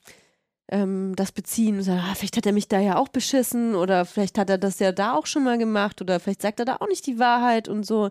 ähm, 0.72 1.16
das 1.16 1.32
beziehen 1.32 1.78
und 1.78 1.84
sagen, 1.84 2.02
ah, 2.04 2.14
vielleicht 2.16 2.38
hat 2.38 2.46
er 2.46 2.54
mich 2.54 2.68
da 2.68 2.80
ja 2.80 2.98
auch 2.98 3.08
beschissen 3.08 3.76
oder 3.76 4.06
vielleicht 4.06 4.38
hat 4.38 4.50
er 4.50 4.60
das 4.60 4.80
ja 4.80 4.92
da 4.92 5.14
auch 5.14 5.26
schon 5.26 5.44
mal 5.44 5.58
gemacht 5.58 6.02
oder 6.02 6.20
vielleicht 6.20 6.44
sagt 6.44 6.60
er 6.60 6.66
da 6.66 6.78
auch 6.80 6.88
nicht 6.88 7.08
die 7.08 7.20
Wahrheit 7.20 7.68
und 7.68 7.86
so 7.86 8.10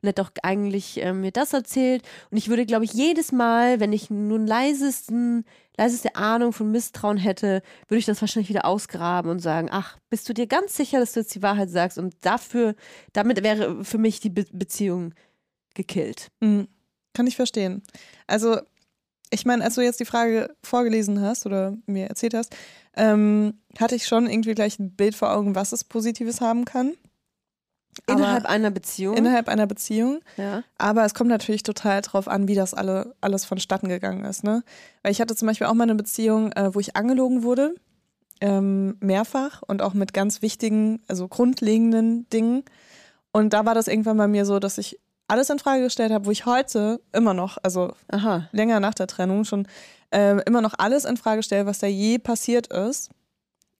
und 0.00 0.08
hat 0.08 0.18
doch 0.18 0.30
eigentlich 0.42 0.98
ähm, 0.98 1.22
mir 1.22 1.32
das 1.32 1.52
erzählt. 1.52 2.02
Und 2.30 2.36
ich 2.36 2.48
würde, 2.48 2.66
glaube 2.66 2.84
ich, 2.84 2.92
jedes 2.92 3.32
Mal, 3.32 3.80
wenn 3.80 3.92
ich 3.92 4.10
einen 4.10 4.46
leisesten, 4.46 5.44
leiseste 5.76 6.14
Ahnung 6.14 6.52
von 6.52 6.70
Misstrauen 6.70 7.16
hätte, 7.16 7.62
würde 7.88 7.98
ich 7.98 8.06
das 8.06 8.20
wahrscheinlich 8.20 8.48
wieder 8.48 8.64
ausgraben 8.64 9.30
und 9.30 9.40
sagen, 9.40 9.68
ach, 9.70 9.98
bist 10.08 10.28
du 10.28 10.34
dir 10.34 10.46
ganz 10.46 10.76
sicher, 10.76 11.00
dass 11.00 11.12
du 11.12 11.20
jetzt 11.20 11.34
die 11.34 11.42
Wahrheit 11.42 11.70
sagst? 11.70 11.98
Und 11.98 12.14
dafür, 12.20 12.74
damit 13.12 13.42
wäre 13.42 13.84
für 13.84 13.98
mich 13.98 14.20
die 14.20 14.30
Be 14.30 14.46
Beziehung 14.52 15.14
gekillt. 15.74 16.28
Mhm. 16.40 16.68
Kann 17.14 17.26
ich 17.26 17.36
verstehen. 17.36 17.82
Also, 18.26 18.60
ich 19.30 19.44
meine, 19.44 19.64
als 19.64 19.74
du 19.74 19.80
jetzt 19.82 20.00
die 20.00 20.04
Frage 20.04 20.54
vorgelesen 20.62 21.20
hast 21.20 21.44
oder 21.44 21.76
mir 21.86 22.06
erzählt 22.06 22.34
hast, 22.34 22.54
ähm, 22.96 23.60
hatte 23.78 23.94
ich 23.94 24.06
schon 24.06 24.28
irgendwie 24.28 24.54
gleich 24.54 24.78
ein 24.78 24.94
Bild 24.94 25.14
vor 25.14 25.32
Augen, 25.34 25.54
was 25.54 25.72
es 25.72 25.84
Positives 25.84 26.40
haben 26.40 26.64
kann. 26.64 26.94
Aber 28.06 28.18
Innerhalb 28.18 28.46
einer 28.46 28.70
Beziehung. 28.70 29.16
innerhalb 29.16 29.48
einer 29.48 29.66
Beziehung. 29.66 30.20
ja. 30.36 30.62
Aber 30.78 31.04
es 31.04 31.14
kommt 31.14 31.30
natürlich 31.30 31.62
total 31.62 32.00
drauf 32.00 32.28
an, 32.28 32.48
wie 32.48 32.54
das 32.54 32.74
alle, 32.74 33.14
alles 33.20 33.44
vonstatten 33.44 33.88
gegangen 33.88 34.24
ist. 34.24 34.44
Ne? 34.44 34.62
Weil 35.02 35.12
ich 35.12 35.20
hatte 35.20 35.34
zum 35.34 35.48
Beispiel 35.48 35.66
auch 35.66 35.74
mal 35.74 35.84
eine 35.84 35.94
Beziehung, 35.94 36.52
äh, 36.52 36.74
wo 36.74 36.80
ich 36.80 36.96
angelogen 36.96 37.42
wurde, 37.42 37.74
ähm, 38.40 38.96
mehrfach 39.00 39.62
und 39.62 39.82
auch 39.82 39.94
mit 39.94 40.14
ganz 40.14 40.42
wichtigen, 40.42 41.02
also 41.08 41.28
grundlegenden 41.28 42.28
Dingen. 42.30 42.64
Und 43.32 43.52
da 43.52 43.66
war 43.66 43.74
das 43.74 43.88
irgendwann 43.88 44.16
bei 44.16 44.28
mir 44.28 44.44
so, 44.44 44.58
dass 44.58 44.78
ich 44.78 44.98
alles 45.26 45.50
in 45.50 45.58
Frage 45.58 45.82
gestellt 45.82 46.12
habe, 46.12 46.26
wo 46.26 46.30
ich 46.30 46.46
heute 46.46 47.00
immer 47.12 47.34
noch, 47.34 47.58
also 47.62 47.92
Aha. 48.10 48.48
länger 48.52 48.80
nach 48.80 48.94
der 48.94 49.06
Trennung 49.06 49.44
schon, 49.44 49.66
äh, 50.10 50.40
immer 50.44 50.62
noch 50.62 50.74
alles 50.78 51.04
in 51.04 51.16
Frage 51.16 51.42
stelle, 51.42 51.66
was 51.66 51.78
da 51.78 51.86
je 51.86 52.18
passiert 52.18 52.68
ist. 52.68 53.10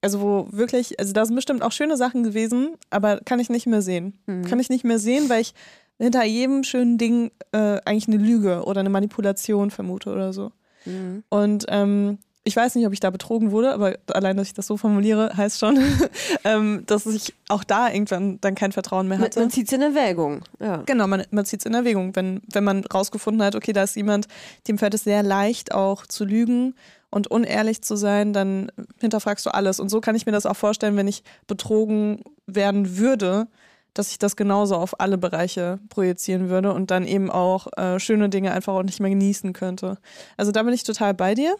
Also 0.01 0.21
wo 0.21 0.49
wirklich, 0.51 0.99
also 1.01 1.13
da 1.13 1.25
sind 1.27 1.35
bestimmt 1.35 1.63
auch 1.63 1.73
schöne 1.73 1.97
Sachen 1.97 2.23
gewesen, 2.23 2.77
aber 2.91 3.21
kann 3.25 3.41
ich 3.41 3.51
nicht 3.51 3.67
mehr 3.67 3.83
sehen. 3.83 4.19
Mhm. 4.27 4.45
Kann 4.45 4.61
ich 4.61 4.71
nicht 4.71 4.85
mehr 4.85 4.99
sehen, 4.99 5.29
weil 5.29 5.41
ich 5.41 5.55
hinter 5.99 6.25
jedem 6.25 6.63
schönen 6.63 6.99
Ding 6.99 7.33
äh, 7.53 7.81
eigentlich 7.85 8.07
eine 8.07 8.19
Lüge 8.19 8.63
oder 8.65 8.81
eine 8.81 8.91
Manipulation 8.91 9.71
vermute 9.71 10.11
oder 10.11 10.33
so. 10.33 10.53
Mhm. 10.85 11.25
Und 11.29 11.67
ähm, 11.69 12.19
ich 12.45 12.57
weiß 12.57 12.77
nicht, 12.77 12.87
ob 12.87 12.93
ich 12.95 13.01
da 13.01 13.11
betrogen 13.11 13.51
wurde, 13.51 13.73
aber 13.75 13.99
allein, 14.13 14.37
dass 14.37 14.47
ich 14.47 14.55
das 14.55 14.67
so 14.67 14.77
formuliere, 14.77 15.37
heißt 15.37 15.59
schon, 15.59 15.79
ähm, 16.45 16.83
dass 16.87 17.05
ich 17.05 17.35
auch 17.49 17.63
da 17.63 17.91
irgendwann 17.93 18.41
dann 18.41 18.55
kein 18.55 18.73
Vertrauen 18.73 19.07
mehr 19.07 19.19
Man, 19.19 19.27
hatte. 19.27 19.41
man 19.41 19.51
zieht 19.51 19.67
es 19.67 19.73
in 19.73 19.83
Erwägung. 19.83 20.43
Ja. 20.59 20.83
Genau, 20.87 21.07
man, 21.07 21.25
man 21.31 21.45
zieht 21.45 21.61
es 21.61 21.67
in 21.67 21.75
Erwägung, 21.75 22.17
wenn, 22.17 22.41
wenn 22.51 22.65
man 22.65 22.85
rausgefunden 22.85 23.43
hat, 23.43 23.55
okay, 23.55 23.73
da 23.73 23.83
ist 23.83 23.97
jemand, 23.97 24.29
dem 24.67 24.79
fällt 24.79 24.95
es 24.95 25.05
sehr 25.05 25.23
leicht 25.23 25.75
auch 25.75 26.07
zu 26.07 26.25
lügen 26.25 26.75
und 27.11 27.29
unehrlich 27.29 27.83
zu 27.83 27.97
sein, 27.97 28.33
dann 28.33 28.71
hinterfragst 29.01 29.47
du 29.47 29.51
alles. 29.51 29.81
Und 29.81 29.89
so 29.89 30.01
kann 30.01 30.15
ich 30.15 30.27
mir 30.27 30.33
das 30.33 30.47
auch 30.47 30.57
vorstellen, 30.57 30.97
wenn 30.97 31.09
ich 31.09 31.23
betrogen 31.47 32.23
werden 32.47 32.99
würde, 32.99 33.47
dass 33.95 34.11
ich 34.11 34.19
das 34.19 34.37
genauso 34.37 34.77
auf 34.77 35.01
alle 35.01 35.19
Bereiche 35.19 35.81
projizieren 35.89 36.49
würde 36.49 36.73
und 36.73 36.91
dann 36.91 37.07
eben 37.07 37.31
auch 37.31 37.67
äh, 37.77 37.99
schöne 37.99 38.29
Dinge 38.29 38.53
einfach 38.53 38.75
auch 38.75 38.83
nicht 38.83 39.01
mehr 39.01 39.11
genießen 39.11 39.53
könnte. 39.53 39.99
Also 40.37 40.53
da 40.53 40.63
bin 40.63 40.75
ich 40.75 40.85
total 40.85 41.15
bei 41.15 41.35
dir. 41.35 41.57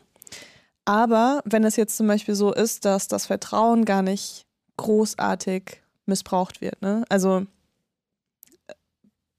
Aber 0.85 1.43
wenn 1.45 1.65
es 1.65 1.77
jetzt 1.77 1.97
zum 1.97 2.07
Beispiel 2.07 2.35
so 2.35 2.53
ist, 2.53 2.85
dass 2.85 3.09
das 3.09 3.27
Vertrauen 3.27 3.85
gar 3.85 4.03
nicht 4.03 4.47
großartig 4.77 5.83
missbraucht 6.07 6.61
wird, 6.61 6.81
ne? 6.81 7.05
Also 7.09 7.45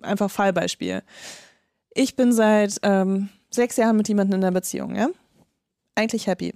einfach 0.01 0.29
Fallbeispiel. 0.29 1.01
Ich 1.93 2.15
bin 2.15 2.31
seit 2.33 2.77
ähm, 2.83 3.29
sechs 3.49 3.77
Jahren 3.77 3.97
mit 3.97 4.07
jemandem 4.07 4.35
in 4.35 4.41
der 4.41 4.51
Beziehung, 4.51 4.95
ja? 4.95 5.09
Eigentlich 5.99 6.27
happy, 6.27 6.53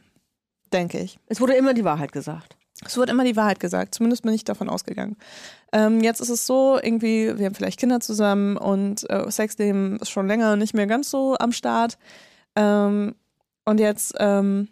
denke 0.71 0.99
ich. 0.99 1.19
Es 1.27 1.41
wurde 1.41 1.55
immer 1.55 1.73
die 1.73 1.83
Wahrheit 1.83 2.13
gesagt. 2.13 2.55
Es 2.85 2.95
wird 2.95 3.09
immer 3.09 3.25
die 3.25 3.35
Wahrheit 3.35 3.59
gesagt, 3.59 3.93
zumindest 3.93 4.23
bin 4.23 4.33
ich 4.33 4.45
davon 4.45 4.69
ausgegangen. 4.69 5.17
Ähm, 5.73 5.99
jetzt 5.99 6.21
ist 6.21 6.29
es 6.29 6.45
so, 6.45 6.79
irgendwie, 6.81 7.37
wir 7.37 7.45
haben 7.45 7.53
vielleicht 7.53 7.77
Kinder 7.77 7.99
zusammen 7.99 8.55
und 8.55 9.09
äh, 9.09 9.29
Sexleben 9.29 9.97
ist 9.99 10.11
schon 10.11 10.27
länger 10.27 10.55
nicht 10.55 10.73
mehr 10.73 10.87
ganz 10.87 11.09
so 11.09 11.35
am 11.37 11.51
Start. 11.51 11.97
Ähm, 12.55 13.15
und 13.65 13.81
jetzt 13.81 14.13
ähm, 14.17 14.69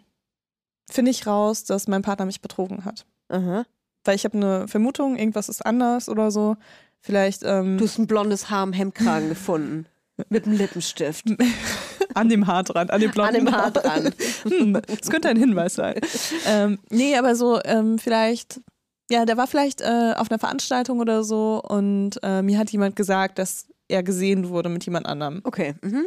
finde 0.90 1.10
ich 1.10 1.26
raus, 1.26 1.64
dass 1.64 1.86
mein 1.86 2.00
Partner 2.00 2.24
mich 2.24 2.40
betrogen 2.40 2.86
hat. 2.86 3.04
Aha. 3.28 3.66
Weil 4.04 4.14
ich 4.14 4.24
habe 4.24 4.38
eine 4.38 4.68
Vermutung, 4.68 5.18
irgendwas 5.18 5.50
ist 5.50 5.66
anders 5.66 6.08
oder 6.08 6.30
so. 6.30 6.56
Vielleicht 7.02 7.42
ähm, 7.44 7.76
Du 7.76 7.84
hast 7.84 7.98
ein 7.98 8.06
blondes 8.06 8.48
Haar 8.48 8.64
im 8.64 8.72
Hemdkragen 8.72 9.28
gefunden. 9.28 9.84
Mit 10.30 10.46
einem 10.46 10.56
Lippenstift. 10.56 11.26
an 12.14 12.28
dem 12.28 12.46
Haar 12.46 12.62
dran, 12.64 12.90
an 12.90 13.00
dem 13.00 13.10
blonden 13.10 13.36
An 13.36 13.44
dem 13.44 13.54
Haar 13.54 13.70
dran. 13.70 14.14
Hm, 14.44 14.80
das 14.86 15.10
könnte 15.10 15.28
ein 15.28 15.36
Hinweis 15.36 15.74
sein. 15.74 16.00
ähm, 16.46 16.78
nee, 16.90 17.16
aber 17.16 17.34
so 17.34 17.60
ähm, 17.64 17.98
vielleicht, 17.98 18.60
ja, 19.10 19.24
der 19.24 19.36
war 19.36 19.46
vielleicht 19.46 19.80
äh, 19.80 20.14
auf 20.16 20.30
einer 20.30 20.38
Veranstaltung 20.38 21.00
oder 21.00 21.24
so 21.24 21.62
und 21.62 22.18
äh, 22.22 22.42
mir 22.42 22.58
hat 22.58 22.70
jemand 22.70 22.96
gesagt, 22.96 23.38
dass 23.38 23.66
er 23.88 24.02
gesehen 24.02 24.48
wurde 24.48 24.68
mit 24.68 24.84
jemand 24.84 25.06
anderem. 25.06 25.40
Okay. 25.44 25.74
Mhm. 25.82 26.06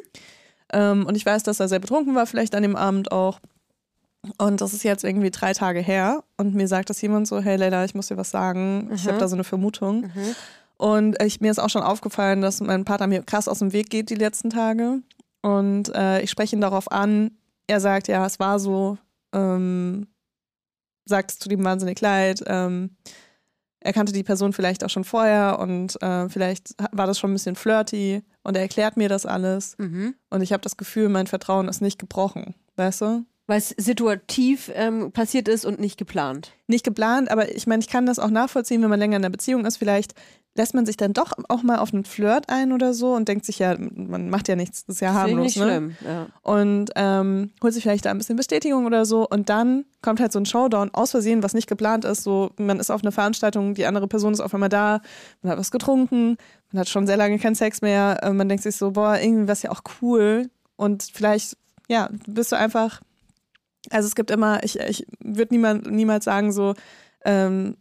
Ähm, 0.74 1.06
und 1.06 1.16
ich 1.16 1.26
weiß, 1.26 1.44
dass 1.44 1.60
er 1.60 1.68
sehr 1.68 1.80
betrunken 1.80 2.16
war, 2.16 2.26
vielleicht 2.26 2.56
an 2.56 2.64
dem 2.64 2.76
Abend 2.76 3.12
auch. 3.12 3.40
Und 4.40 4.62
das 4.62 4.74
ist 4.74 4.84
jetzt 4.84 5.04
irgendwie 5.04 5.30
drei 5.30 5.54
Tage 5.54 5.80
her. 5.80 6.24
Und 6.38 6.56
mir 6.56 6.68
sagt 6.68 6.90
das 6.90 7.02
jemand 7.02 7.28
so, 7.28 7.40
hey 7.40 7.58
Leila, 7.58 7.86
ich 7.86 7.94
muss 7.94 8.08
dir 8.08 8.18
was 8.18 8.32
sagen. 8.32 8.90
Ich 8.94 9.08
habe 9.08 9.20
da 9.20 9.28
so 9.28 9.36
eine 9.36 9.44
Vermutung. 9.44 10.12
Und 10.78 11.22
ich, 11.22 11.42
mir 11.42 11.52
ist 11.52 11.60
auch 11.60 11.70
schon 11.70 11.84
aufgefallen, 11.84 12.42
dass 12.42 12.60
mein 12.60 12.86
Partner 12.86 13.08
mir 13.08 13.22
krass 13.22 13.48
aus 13.48 13.60
dem 13.60 13.72
Weg 13.72 13.90
geht 13.90 14.10
die 14.10 14.16
letzten 14.16 14.50
Tage. 14.50 15.02
Und 15.46 15.94
äh, 15.94 16.22
ich 16.22 16.32
spreche 16.32 16.56
ihn 16.56 16.62
darauf 16.62 16.92
an. 16.92 17.30
Er 17.68 17.80
sagt, 17.80 18.08
ja, 18.08 18.26
es 18.26 18.40
war 18.40 18.58
so. 18.58 18.98
Ähm, 19.32 20.08
sagt 21.06 21.30
es 21.30 21.38
tut 21.38 21.52
ihm 21.52 21.64
wahnsinnig 21.64 22.02
leid. 22.02 22.44
Ähm, 22.48 22.96
er 23.80 23.94
kannte 23.94 24.12
die 24.12 24.24
Person 24.24 24.54
vielleicht 24.54 24.84
auch 24.84 24.90
schon 24.90 25.04
vorher 25.04 25.60
und 25.60 26.02
äh, 26.02 26.28
vielleicht 26.30 26.74
war 26.92 27.06
das 27.06 27.20
schon 27.20 27.30
ein 27.30 27.36
bisschen 27.36 27.56
flirty 27.56 28.24
und 28.42 28.56
er 28.56 28.64
erklärt 28.64 28.98
mir 28.98 29.08
das 29.08 29.28
alles. 29.28 29.78
Mhm. 29.78 30.16
Und 30.32 30.42
ich 30.42 30.52
habe 30.52 30.62
das 30.62 30.78
Gefühl, 30.78 31.10
mein 31.10 31.28
Vertrauen 31.28 31.68
ist 31.68 31.80
nicht 31.80 32.00
gebrochen. 32.00 32.56
Weißt 32.76 33.02
du? 33.02 33.26
Weil 33.46 33.60
es 33.60 33.70
situativ 33.70 34.72
ähm, 34.74 35.12
passiert 35.12 35.48
ist 35.48 35.64
und 35.64 35.80
nicht 35.80 36.00
geplant. 36.00 36.54
Nicht 36.66 36.84
geplant, 36.84 37.30
aber 37.30 37.54
ich 37.56 37.68
meine, 37.68 37.82
ich 37.82 37.88
kann 37.88 38.08
das 38.08 38.18
auch 38.18 38.32
nachvollziehen, 38.32 38.82
wenn 38.82 38.90
man 38.90 38.98
länger 38.98 39.18
in 39.18 39.24
einer 39.24 39.30
Beziehung 39.30 39.64
ist. 39.68 39.78
Vielleicht 39.78 40.16
lässt 40.58 40.74
man 40.74 40.86
sich 40.86 40.96
dann 40.96 41.14
doch 41.14 41.34
auch 41.50 41.64
mal 41.64 41.80
auf 41.80 41.94
einen 41.94 42.06
Flirt 42.06 42.50
ein 42.50 42.72
oder 42.72 42.94
so 42.94 43.14
und 43.14 43.28
denkt 43.28 43.46
sich 43.46 43.60
ja, 43.60 43.76
man 43.78 44.30
macht 44.30 44.48
ja 44.48 44.56
nichts, 44.56 44.86
das 44.86 44.96
ist 44.96 45.00
ja 45.02 45.14
harmlos. 45.14 45.44
nicht 45.44 45.58
Ne? 45.58 45.64
schlimm. 45.64 45.96
Ja. 46.06 46.28
Und 46.44 46.92
ähm, 46.96 47.52
holt 47.62 47.74
sich 47.74 47.84
vielleicht 47.84 48.06
da 48.06 48.12
ein 48.12 48.18
bisschen 48.18 48.38
Bestätigung 48.38 48.86
oder 48.86 49.06
so. 49.06 49.28
Und 49.28 49.50
dann 49.50 49.84
kommt 50.02 50.22
halt 50.22 50.32
so 50.32 50.40
ein 50.40 50.46
Showdown 50.46 50.92
aus 50.94 51.12
Versehen, 51.12 51.44
was 51.44 51.54
nicht 51.54 51.68
geplant 51.68 52.06
ist. 52.06 52.24
So, 52.24 52.52
man 52.58 52.80
ist 52.80 52.90
auf 52.90 53.04
einer 53.04 53.12
Veranstaltung, 53.12 53.74
die 53.74 53.86
andere 53.86 54.08
Person 54.08 54.32
ist 54.34 54.40
auf 54.40 54.54
einmal 54.54 54.70
da, 54.70 55.02
man 55.42 55.52
hat 55.52 55.60
was 55.60 55.72
getrunken, 55.72 56.38
man 56.72 56.80
hat 56.80 56.90
schon 56.90 57.06
sehr 57.06 57.18
lange 57.18 57.38
keinen 57.38 57.56
Sex 57.56 57.82
mehr. 57.82 58.20
Äh, 58.24 58.32
man 58.32 58.48
denkt 58.48 58.64
sich 58.64 58.78
so, 58.78 58.92
boah, 58.92 59.18
irgendwie 59.20 59.50
was 59.50 59.62
ja 59.62 59.72
auch 59.72 59.82
cool. 60.02 60.50
Und 60.78 61.04
vielleicht, 61.14 61.58
ja, 61.90 62.10
bist 62.28 62.52
du 62.54 62.56
einfach. 62.56 63.02
Also 63.92 64.08
es 64.08 64.16
gibt 64.16 64.32
immer, 64.32 64.64
ich, 64.64 64.80
ich 64.80 65.06
würde 65.20 65.54
niemand, 65.54 65.92
niemals 65.92 66.26
sagen, 66.26 66.52
so, 66.52 66.74
ähm, 67.26 67.76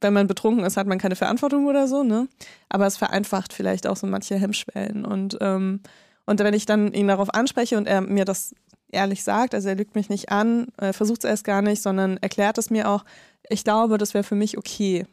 wenn 0.00 0.12
man 0.12 0.26
betrunken 0.26 0.64
ist, 0.64 0.76
hat 0.76 0.86
man 0.86 0.98
keine 0.98 1.16
Verantwortung 1.16 1.66
oder 1.66 1.88
so, 1.88 2.02
ne? 2.02 2.28
Aber 2.68 2.86
es 2.86 2.96
vereinfacht 2.96 3.52
vielleicht 3.52 3.86
auch 3.86 3.96
so 3.96 4.06
manche 4.06 4.36
Hemmschwellen. 4.36 5.04
Und, 5.04 5.38
ähm, 5.40 5.80
und 6.26 6.38
wenn 6.40 6.54
ich 6.54 6.66
dann 6.66 6.92
ihn 6.92 7.08
darauf 7.08 7.32
anspreche 7.34 7.76
und 7.76 7.88
er 7.88 8.02
mir 8.02 8.24
das 8.24 8.54
ehrlich 8.90 9.24
sagt, 9.24 9.54
also 9.54 9.68
er 9.68 9.74
lügt 9.74 9.94
mich 9.94 10.10
nicht 10.10 10.30
an, 10.30 10.68
er 10.76 10.92
versucht 10.92 11.24
es 11.24 11.30
erst 11.30 11.44
gar 11.44 11.62
nicht, 11.62 11.82
sondern 11.82 12.18
erklärt 12.18 12.58
es 12.58 12.70
mir 12.70 12.88
auch, 12.88 13.04
ich 13.48 13.64
glaube, 13.64 13.98
das 13.98 14.14
wäre 14.14 14.24
für 14.24 14.34
mich 14.34 14.58
okay. 14.58 15.06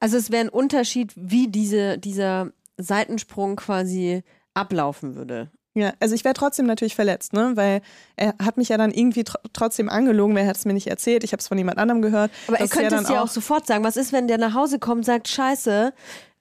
Also 0.00 0.16
es 0.16 0.30
wäre 0.30 0.44
ein 0.44 0.48
Unterschied, 0.48 1.12
wie 1.16 1.48
diese, 1.48 1.98
dieser 1.98 2.50
Seitensprung 2.76 3.56
quasi 3.56 4.22
ablaufen 4.54 5.16
würde. 5.16 5.50
Ja, 5.76 5.92
also 6.00 6.14
ich 6.14 6.24
wäre 6.24 6.34
trotzdem 6.34 6.66
natürlich 6.66 6.94
verletzt, 6.94 7.32
ne? 7.32 7.52
Weil 7.56 7.80
er 8.16 8.34
hat 8.40 8.56
mich 8.56 8.68
ja 8.68 8.76
dann 8.78 8.92
irgendwie 8.92 9.24
tr 9.24 9.40
trotzdem 9.52 9.88
angelogen, 9.88 10.36
er 10.36 10.46
hat 10.46 10.56
es 10.56 10.64
mir 10.64 10.72
nicht 10.72 10.86
erzählt, 10.86 11.24
ich 11.24 11.32
habe 11.32 11.40
es 11.40 11.48
von 11.48 11.58
jemand 11.58 11.78
anderem 11.78 12.00
gehört. 12.00 12.30
Aber 12.46 12.60
er 12.60 12.68
könnte 12.68 12.94
es 12.94 13.08
ja 13.08 13.20
auch 13.22 13.28
sofort 13.28 13.66
sagen. 13.66 13.82
Was 13.84 13.96
ist, 13.96 14.12
wenn 14.12 14.28
der 14.28 14.38
nach 14.38 14.54
Hause 14.54 14.78
kommt 14.78 14.98
und 14.98 15.04
sagt, 15.04 15.26
scheiße, 15.28 15.92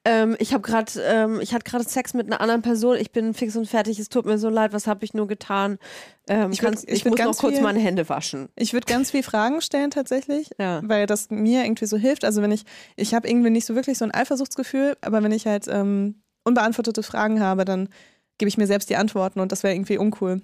ähm, 0.05 0.35
ich 0.37 0.53
habe 0.53 0.61
gerade, 0.61 0.91
ähm, 1.01 1.39
ich 1.41 1.53
hatte 1.53 1.63
gerade 1.63 1.83
Sex 1.87 2.13
mit 2.13 2.27
einer 2.27 2.41
anderen 2.41 2.61
Person, 2.61 2.97
ich 2.97 3.11
bin 3.11 3.33
fix 3.33 3.55
und 3.55 3.67
fertig, 3.67 3.97
es 3.99 4.09
tut 4.09 4.25
mir 4.25 4.37
so 4.37 4.49
leid, 4.49 4.73
was 4.73 4.85
habe 4.85 5.03
ich 5.05 5.13
nur 5.13 5.27
getan? 5.27 5.79
Ähm, 6.27 6.51
Ich 6.51 6.61
würd- 6.61 6.83
ich 6.85 6.97
ich 6.97 7.05
muss 7.05 7.17
noch 7.17 7.37
kurz 7.37 7.53
viel- 7.55 7.63
meine 7.63 7.79
Hände 7.79 8.07
waschen. 8.09 8.49
Ich 8.55 8.73
würde 8.73 8.85
ganz 8.85 9.11
viel 9.11 9.23
Fragen 9.23 9.61
stellen 9.61 9.91
tatsächlich, 9.91 10.49
Ja. 10.59 10.81
weil 10.83 11.05
das 11.07 11.29
mir 11.31 11.63
irgendwie 11.63 11.85
so 11.85 11.97
hilft. 11.97 12.25
Also 12.25 12.41
wenn 12.41 12.51
ich, 12.51 12.65
ich 12.97 13.13
habe 13.13 13.27
irgendwie 13.29 13.49
nicht 13.49 13.65
so 13.65 13.73
wirklich 13.75 13.97
so 13.97 14.03
ein 14.05 14.11
Eifersuchtsgefühl, 14.11 14.97
aber 15.01 15.23
wenn 15.23 15.31
ich 15.31 15.47
halt 15.47 15.67
ähm, 15.69 16.21
unbeantwortete 16.43 17.01
Fragen 17.01 17.39
habe, 17.39 17.63
dann 17.63 17.87
gebe 18.43 18.49
ich 18.49 18.57
mir 18.57 18.67
selbst 18.67 18.89
die 18.89 18.97
Antworten 18.97 19.39
und 19.39 19.53
das 19.53 19.63
wäre 19.63 19.73
irgendwie 19.73 19.97
uncool. 19.97 20.41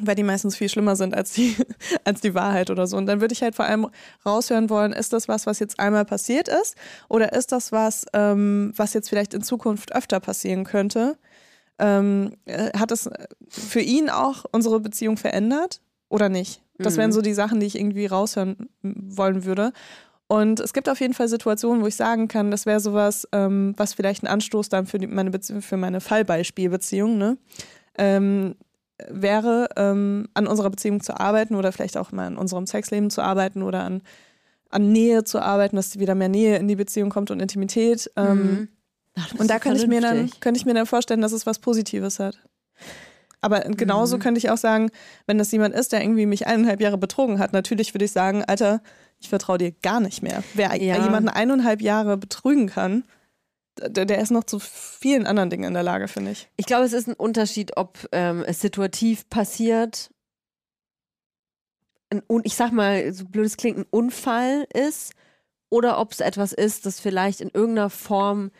Weil 0.00 0.14
die 0.14 0.22
meistens 0.22 0.56
viel 0.56 0.70
schlimmer 0.70 0.96
sind 0.96 1.14
als 1.14 1.32
die, 1.32 1.54
als 2.04 2.22
die 2.22 2.34
Wahrheit 2.34 2.70
oder 2.70 2.86
so. 2.86 2.96
Und 2.96 3.04
dann 3.04 3.20
würde 3.20 3.34
ich 3.34 3.42
halt 3.42 3.54
vor 3.54 3.66
allem 3.66 3.88
raushören 4.24 4.70
wollen, 4.70 4.94
ist 4.94 5.12
das 5.12 5.28
was, 5.28 5.44
was 5.44 5.58
jetzt 5.58 5.78
einmal 5.78 6.06
passiert 6.06 6.48
ist? 6.48 6.74
Oder 7.10 7.34
ist 7.34 7.52
das 7.52 7.70
was, 7.70 8.06
ähm, 8.14 8.72
was 8.76 8.94
jetzt 8.94 9.10
vielleicht 9.10 9.34
in 9.34 9.42
Zukunft 9.42 9.94
öfter 9.94 10.20
passieren 10.20 10.64
könnte? 10.64 11.18
Ähm, 11.78 12.32
äh, 12.46 12.70
hat 12.78 12.92
es 12.92 13.10
für 13.50 13.80
ihn 13.80 14.08
auch 14.08 14.46
unsere 14.50 14.80
Beziehung 14.80 15.18
verändert 15.18 15.82
oder 16.08 16.30
nicht? 16.30 16.62
Das 16.78 16.96
wären 16.96 17.12
so 17.12 17.20
die 17.20 17.34
Sachen, 17.34 17.60
die 17.60 17.66
ich 17.66 17.78
irgendwie 17.78 18.06
raushören 18.06 18.70
wollen 18.82 19.44
würde. 19.44 19.74
Und 20.28 20.60
es 20.60 20.74
gibt 20.74 20.90
auf 20.90 21.00
jeden 21.00 21.14
Fall 21.14 21.26
Situationen, 21.26 21.82
wo 21.82 21.86
ich 21.86 21.96
sagen 21.96 22.28
kann, 22.28 22.50
das 22.50 22.66
wäre 22.66 22.80
sowas, 22.80 23.26
ähm, 23.32 23.74
was 23.78 23.94
vielleicht 23.94 24.22
ein 24.22 24.26
Anstoß 24.26 24.68
dann 24.68 24.86
für 24.86 24.98
die, 24.98 25.06
meine 25.06 25.30
Beziehung, 25.30 25.62
für 25.62 25.78
meine 25.78 26.00
Fallbeispielbeziehung, 26.00 27.16
ne? 27.16 27.38
Ähm, 27.96 28.54
wäre, 29.08 29.68
ähm, 29.76 30.28
an 30.34 30.46
unserer 30.46 30.70
Beziehung 30.70 31.00
zu 31.02 31.18
arbeiten 31.18 31.54
oder 31.54 31.72
vielleicht 31.72 31.96
auch 31.96 32.12
mal 32.12 32.26
an 32.26 32.36
unserem 32.36 32.66
Sexleben 32.66 33.10
zu 33.10 33.22
arbeiten 33.22 33.62
oder 33.62 33.84
an, 33.84 34.02
an 34.70 34.92
Nähe 34.92 35.24
zu 35.24 35.40
arbeiten, 35.40 35.76
dass 35.76 35.98
wieder 35.98 36.14
mehr 36.14 36.28
Nähe 36.28 36.56
in 36.56 36.68
die 36.68 36.76
Beziehung 36.76 37.08
kommt 37.08 37.30
und 37.30 37.40
Intimität. 37.40 38.10
Ähm, 38.16 38.68
Ach, 39.16 39.30
das 39.30 39.40
und 39.40 39.50
da 39.50 39.58
könnte 39.58 39.80
ich, 39.80 39.86
mir 39.86 40.00
dann, 40.00 40.30
könnte 40.40 40.58
ich 40.58 40.66
mir 40.66 40.74
dann 40.74 40.86
vorstellen, 40.86 41.22
dass 41.22 41.32
es 41.32 41.46
was 41.46 41.58
Positives 41.58 42.18
hat. 42.18 42.38
Aber 43.40 43.60
genauso 43.60 44.18
könnte 44.18 44.38
ich 44.38 44.50
auch 44.50 44.56
sagen, 44.56 44.90
wenn 45.26 45.38
das 45.38 45.52
jemand 45.52 45.74
ist, 45.74 45.92
der 45.92 46.02
irgendwie 46.02 46.26
mich 46.26 46.46
eineinhalb 46.46 46.80
Jahre 46.80 46.98
betrogen 46.98 47.38
hat, 47.38 47.52
natürlich 47.52 47.94
würde 47.94 48.04
ich 48.04 48.12
sagen, 48.12 48.44
Alter, 48.44 48.82
ich 49.20 49.28
vertraue 49.28 49.58
dir 49.58 49.72
gar 49.72 50.00
nicht 50.00 50.22
mehr. 50.22 50.42
Wer 50.54 50.74
Ja. 50.80 50.96
jemanden 51.02 51.28
eineinhalb 51.28 51.80
Jahre 51.80 52.16
betrügen 52.16 52.68
kann, 52.68 53.04
der, 53.80 54.06
der 54.06 54.20
ist 54.20 54.30
noch 54.30 54.44
zu 54.44 54.58
vielen 54.58 55.26
anderen 55.26 55.50
Dingen 55.50 55.64
in 55.64 55.74
der 55.74 55.82
Lage, 55.82 56.08
finde 56.08 56.32
ich. 56.32 56.48
Ich 56.56 56.66
glaube, 56.66 56.84
es 56.84 56.92
ist 56.92 57.08
ein 57.08 57.14
Unterschied, 57.14 57.76
ob 57.76 58.08
ähm, 58.12 58.44
es 58.46 58.60
situativ 58.60 59.28
passiert 59.28 60.10
ein, 62.10 62.22
ich 62.44 62.54
sag 62.54 62.72
mal, 62.72 63.12
so 63.12 63.24
blöd 63.26 63.46
es 63.46 63.56
klingt, 63.56 63.78
ein 63.78 63.86
Unfall 63.90 64.66
ist 64.72 65.12
oder 65.70 65.98
ob 65.98 66.12
es 66.12 66.20
etwas 66.20 66.52
ist, 66.52 66.86
das 66.86 67.00
vielleicht 67.00 67.40
in 67.40 67.50
irgendeiner 67.50 67.90
Form, 67.90 68.50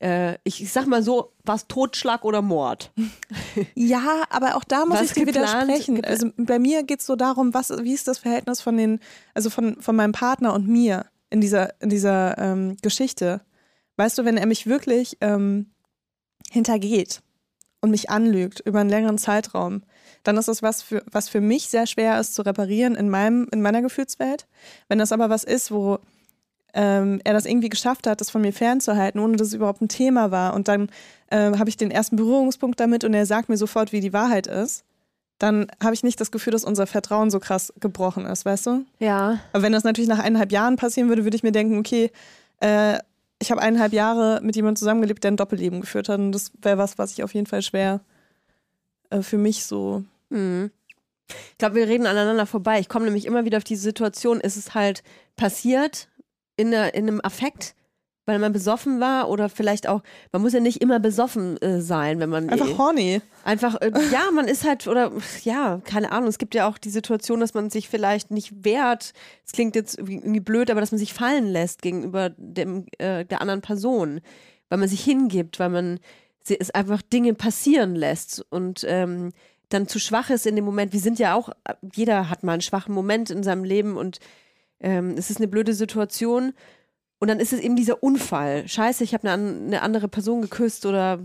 äh, 0.00 0.34
ich, 0.44 0.62
ich 0.62 0.72
sag 0.72 0.86
mal 0.86 1.02
so, 1.02 1.32
was 1.44 1.66
Totschlag 1.68 2.24
oder 2.24 2.42
Mord. 2.42 2.92
Ja, 3.74 4.24
aber 4.30 4.56
auch 4.56 4.64
da 4.64 4.84
muss 4.84 4.98
Was 4.98 5.06
ich 5.08 5.12
dir 5.14 5.26
widersprechen. 5.26 5.98
gepla- 5.98 6.06
Also 6.08 6.30
bei 6.36 6.58
mir 6.58 6.82
geht 6.82 7.00
es 7.00 7.06
so 7.06 7.16
darum, 7.16 7.54
was, 7.54 7.70
wie 7.82 7.94
ist 7.94 8.06
das 8.08 8.18
Verhältnis 8.18 8.60
von 8.60 8.76
den, 8.76 9.00
also 9.34 9.48
von, 9.50 9.80
von 9.80 9.96
meinem 9.96 10.12
Partner 10.12 10.52
und 10.54 10.68
mir 10.68 11.06
in 11.30 11.40
dieser, 11.40 11.80
in 11.80 11.88
dieser 11.88 12.36
ähm, 12.38 12.76
Geschichte. 12.82 13.40
Weißt 13.96 14.18
du, 14.18 14.24
wenn 14.26 14.36
er 14.36 14.46
mich 14.46 14.66
wirklich 14.66 15.16
ähm, 15.22 15.70
hintergeht 16.50 17.22
und 17.80 17.90
mich 17.90 18.10
anlügt 18.10 18.60
über 18.60 18.80
einen 18.80 18.90
längeren 18.90 19.18
Zeitraum, 19.18 19.82
dann 20.22 20.36
ist 20.36 20.48
das 20.48 20.62
was 20.62 20.82
für, 20.82 21.02
was 21.10 21.28
für 21.28 21.40
mich 21.40 21.68
sehr 21.68 21.86
schwer 21.86 22.18
ist 22.20 22.34
zu 22.34 22.42
reparieren 22.42 22.94
in 22.94 23.08
meinem, 23.08 23.48
in 23.52 23.62
meiner 23.62 23.82
Gefühlswelt. 23.82 24.46
Wenn 24.88 24.98
das 24.98 25.12
aber 25.12 25.30
was 25.30 25.44
ist, 25.44 25.70
wo 25.70 25.98
ähm, 26.76 27.20
er 27.24 27.32
das 27.32 27.46
irgendwie 27.46 27.70
geschafft 27.70 28.06
hat, 28.06 28.20
das 28.20 28.28
von 28.28 28.42
mir 28.42 28.52
fernzuhalten, 28.52 29.18
ohne 29.18 29.36
dass 29.38 29.48
es 29.48 29.54
überhaupt 29.54 29.80
ein 29.80 29.88
Thema 29.88 30.30
war. 30.30 30.52
Und 30.52 30.68
dann 30.68 30.90
ähm, 31.30 31.58
habe 31.58 31.70
ich 31.70 31.78
den 31.78 31.90
ersten 31.90 32.16
Berührungspunkt 32.16 32.78
damit 32.78 33.02
und 33.02 33.14
er 33.14 33.24
sagt 33.24 33.48
mir 33.48 33.56
sofort, 33.56 33.92
wie 33.92 34.00
die 34.00 34.12
Wahrheit 34.12 34.46
ist. 34.46 34.84
Dann 35.38 35.68
habe 35.82 35.94
ich 35.94 36.02
nicht 36.02 36.20
das 36.20 36.30
Gefühl, 36.30 36.52
dass 36.52 36.64
unser 36.64 36.86
Vertrauen 36.86 37.30
so 37.30 37.40
krass 37.40 37.72
gebrochen 37.80 38.26
ist, 38.26 38.44
weißt 38.44 38.66
du? 38.66 38.84
Ja. 38.98 39.40
Aber 39.52 39.62
wenn 39.62 39.72
das 39.72 39.84
natürlich 39.84 40.08
nach 40.08 40.18
eineinhalb 40.18 40.52
Jahren 40.52 40.76
passieren 40.76 41.08
würde, 41.08 41.24
würde 41.24 41.36
ich 41.36 41.42
mir 41.42 41.52
denken, 41.52 41.78
okay, 41.78 42.10
äh, 42.60 42.98
ich 43.38 43.50
habe 43.50 43.62
eineinhalb 43.62 43.94
Jahre 43.94 44.40
mit 44.42 44.54
jemandem 44.54 44.76
zusammengelebt, 44.76 45.24
der 45.24 45.32
ein 45.32 45.36
Doppelleben 45.36 45.80
geführt 45.80 46.10
hat. 46.10 46.18
Und 46.18 46.32
das 46.32 46.52
wäre 46.60 46.78
was, 46.78 46.98
was 46.98 47.12
ich 47.12 47.24
auf 47.24 47.32
jeden 47.32 47.46
Fall 47.46 47.62
schwer 47.62 48.00
äh, 49.08 49.22
für 49.22 49.38
mich 49.38 49.64
so. 49.64 50.04
Mhm. 50.28 50.70
Ich 51.52 51.58
glaube, 51.58 51.76
wir 51.76 51.88
reden 51.88 52.06
aneinander 52.06 52.46
vorbei. 52.46 52.80
Ich 52.80 52.88
komme 52.88 53.06
nämlich 53.06 53.24
immer 53.24 53.46
wieder 53.46 53.56
auf 53.56 53.64
diese 53.64 53.82
Situation, 53.82 54.40
ist 54.40 54.56
es 54.56 54.74
halt 54.74 55.02
passiert 55.36 56.08
in, 56.56 56.70
der, 56.70 56.94
in 56.94 57.08
einem 57.08 57.20
Affekt, 57.22 57.74
weil 58.28 58.38
man 58.40 58.52
besoffen 58.52 58.98
war 59.00 59.28
oder 59.28 59.48
vielleicht 59.48 59.88
auch, 59.88 60.02
man 60.32 60.42
muss 60.42 60.52
ja 60.52 60.58
nicht 60.60 60.80
immer 60.82 60.98
besoffen 60.98 61.56
äh, 61.62 61.80
sein, 61.80 62.18
wenn 62.18 62.28
man 62.30 62.50
Einfach 62.50 62.68
eh- 62.70 62.76
horny. 62.78 63.20
Einfach, 63.44 63.76
äh, 63.80 63.92
ja, 64.10 64.30
man 64.34 64.48
ist 64.48 64.64
halt, 64.66 64.88
oder 64.88 65.12
ja, 65.44 65.80
keine 65.84 66.10
Ahnung, 66.10 66.28
es 66.28 66.38
gibt 66.38 66.54
ja 66.56 66.68
auch 66.68 66.76
die 66.78 66.90
Situation, 66.90 67.38
dass 67.38 67.54
man 67.54 67.70
sich 67.70 67.88
vielleicht 67.88 68.32
nicht 68.32 68.64
wehrt. 68.64 69.12
Es 69.44 69.52
klingt 69.52 69.76
jetzt 69.76 69.96
irgendwie 69.96 70.16
irgendwie 70.16 70.40
blöd, 70.40 70.70
aber 70.70 70.80
dass 70.80 70.90
man 70.90 70.98
sich 70.98 71.14
fallen 71.14 71.46
lässt 71.46 71.82
gegenüber 71.82 72.30
dem, 72.36 72.86
äh, 72.98 73.24
der 73.24 73.40
anderen 73.40 73.60
Person, 73.60 74.20
weil 74.68 74.78
man 74.78 74.88
sich 74.88 75.04
hingibt, 75.04 75.60
weil 75.60 75.70
man 75.70 76.00
sie- 76.42 76.58
es 76.58 76.72
einfach 76.72 77.02
Dinge 77.02 77.34
passieren 77.34 77.94
lässt 77.94 78.44
und 78.50 78.84
ähm, 78.88 79.30
dann 79.68 79.86
zu 79.88 79.98
schwach 80.00 80.30
ist 80.30 80.46
in 80.46 80.56
dem 80.56 80.64
Moment. 80.64 80.92
Wir 80.92 81.00
sind 81.00 81.18
ja 81.20 81.34
auch, 81.34 81.50
jeder 81.94 82.28
hat 82.30 82.42
mal 82.42 82.52
einen 82.54 82.60
schwachen 82.62 82.94
Moment 82.94 83.30
in 83.30 83.42
seinem 83.44 83.62
Leben 83.64 83.96
und 83.96 84.18
ähm, 84.80 85.14
es 85.16 85.30
ist 85.30 85.38
eine 85.38 85.48
blöde 85.48 85.74
Situation. 85.74 86.52
Und 87.18 87.28
dann 87.28 87.40
ist 87.40 87.52
es 87.52 87.60
eben 87.60 87.76
dieser 87.76 88.02
Unfall. 88.02 88.68
Scheiße, 88.68 89.02
ich 89.02 89.14
habe 89.14 89.30
eine, 89.30 89.42
eine 89.42 89.82
andere 89.82 90.08
Person 90.08 90.42
geküsst 90.42 90.84
oder 90.84 91.20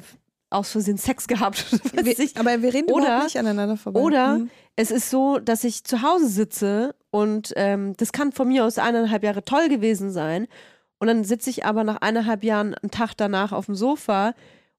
aus 0.49 0.71
Versehen 0.71 0.97
Sex 0.97 1.27
gehabt. 1.27 1.65
Wir, 1.93 2.15
aber 2.35 2.61
wir 2.61 2.73
reden 2.73 2.91
oder, 2.91 3.23
nicht 3.23 3.37
aneinander 3.37 3.77
vorbei. 3.77 3.99
Oder 3.99 4.35
Hm. 4.35 4.49
es 4.75 4.91
ist 4.91 5.09
so, 5.09 5.39
dass 5.39 5.63
ich 5.63 5.83
zu 5.85 6.01
Hause 6.01 6.27
sitze 6.27 6.95
und 7.09 7.53
ähm, 7.55 7.95
das 7.97 8.11
kann 8.11 8.31
von 8.31 8.47
mir 8.49 8.65
aus 8.65 8.77
eineinhalb 8.77 9.23
Jahre 9.23 9.43
toll 9.43 9.69
gewesen 9.69 10.11
sein. 10.11 10.47
Und 10.99 11.07
dann 11.07 11.23
sitze 11.23 11.49
ich 11.49 11.65
aber 11.65 11.83
nach 11.83 12.01
eineinhalb 12.01 12.43
Jahren 12.43 12.75
einen 12.75 12.91
Tag 12.91 13.13
danach 13.15 13.53
auf 13.53 13.65
dem 13.65 13.75
Sofa 13.75 14.33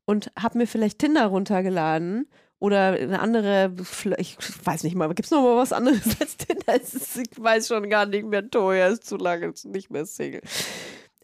und 0.04 0.30
habe 0.38 0.58
mir 0.58 0.66
vielleicht 0.66 0.98
Tinder 0.98 1.26
runtergeladen 1.26 2.28
oder 2.62 2.92
eine 2.92 3.18
andere, 3.18 3.74
ich 4.18 4.36
weiß 4.64 4.84
nicht 4.84 4.94
mal, 4.94 5.08
gibt 5.08 5.24
es 5.24 5.32
noch 5.32 5.42
mal 5.42 5.56
was 5.56 5.72
anderes 5.72 6.00
als 6.20 6.36
Tinder? 6.36 6.76
Ich 6.76 7.42
weiß 7.42 7.66
schon 7.66 7.90
gar 7.90 8.06
nicht 8.06 8.24
mehr, 8.24 8.48
Toja 8.48 8.86
ist 8.86 9.04
zu 9.04 9.16
lange, 9.16 9.48
ist 9.48 9.64
nicht 9.64 9.90
mehr 9.90 10.06
Single. 10.06 10.42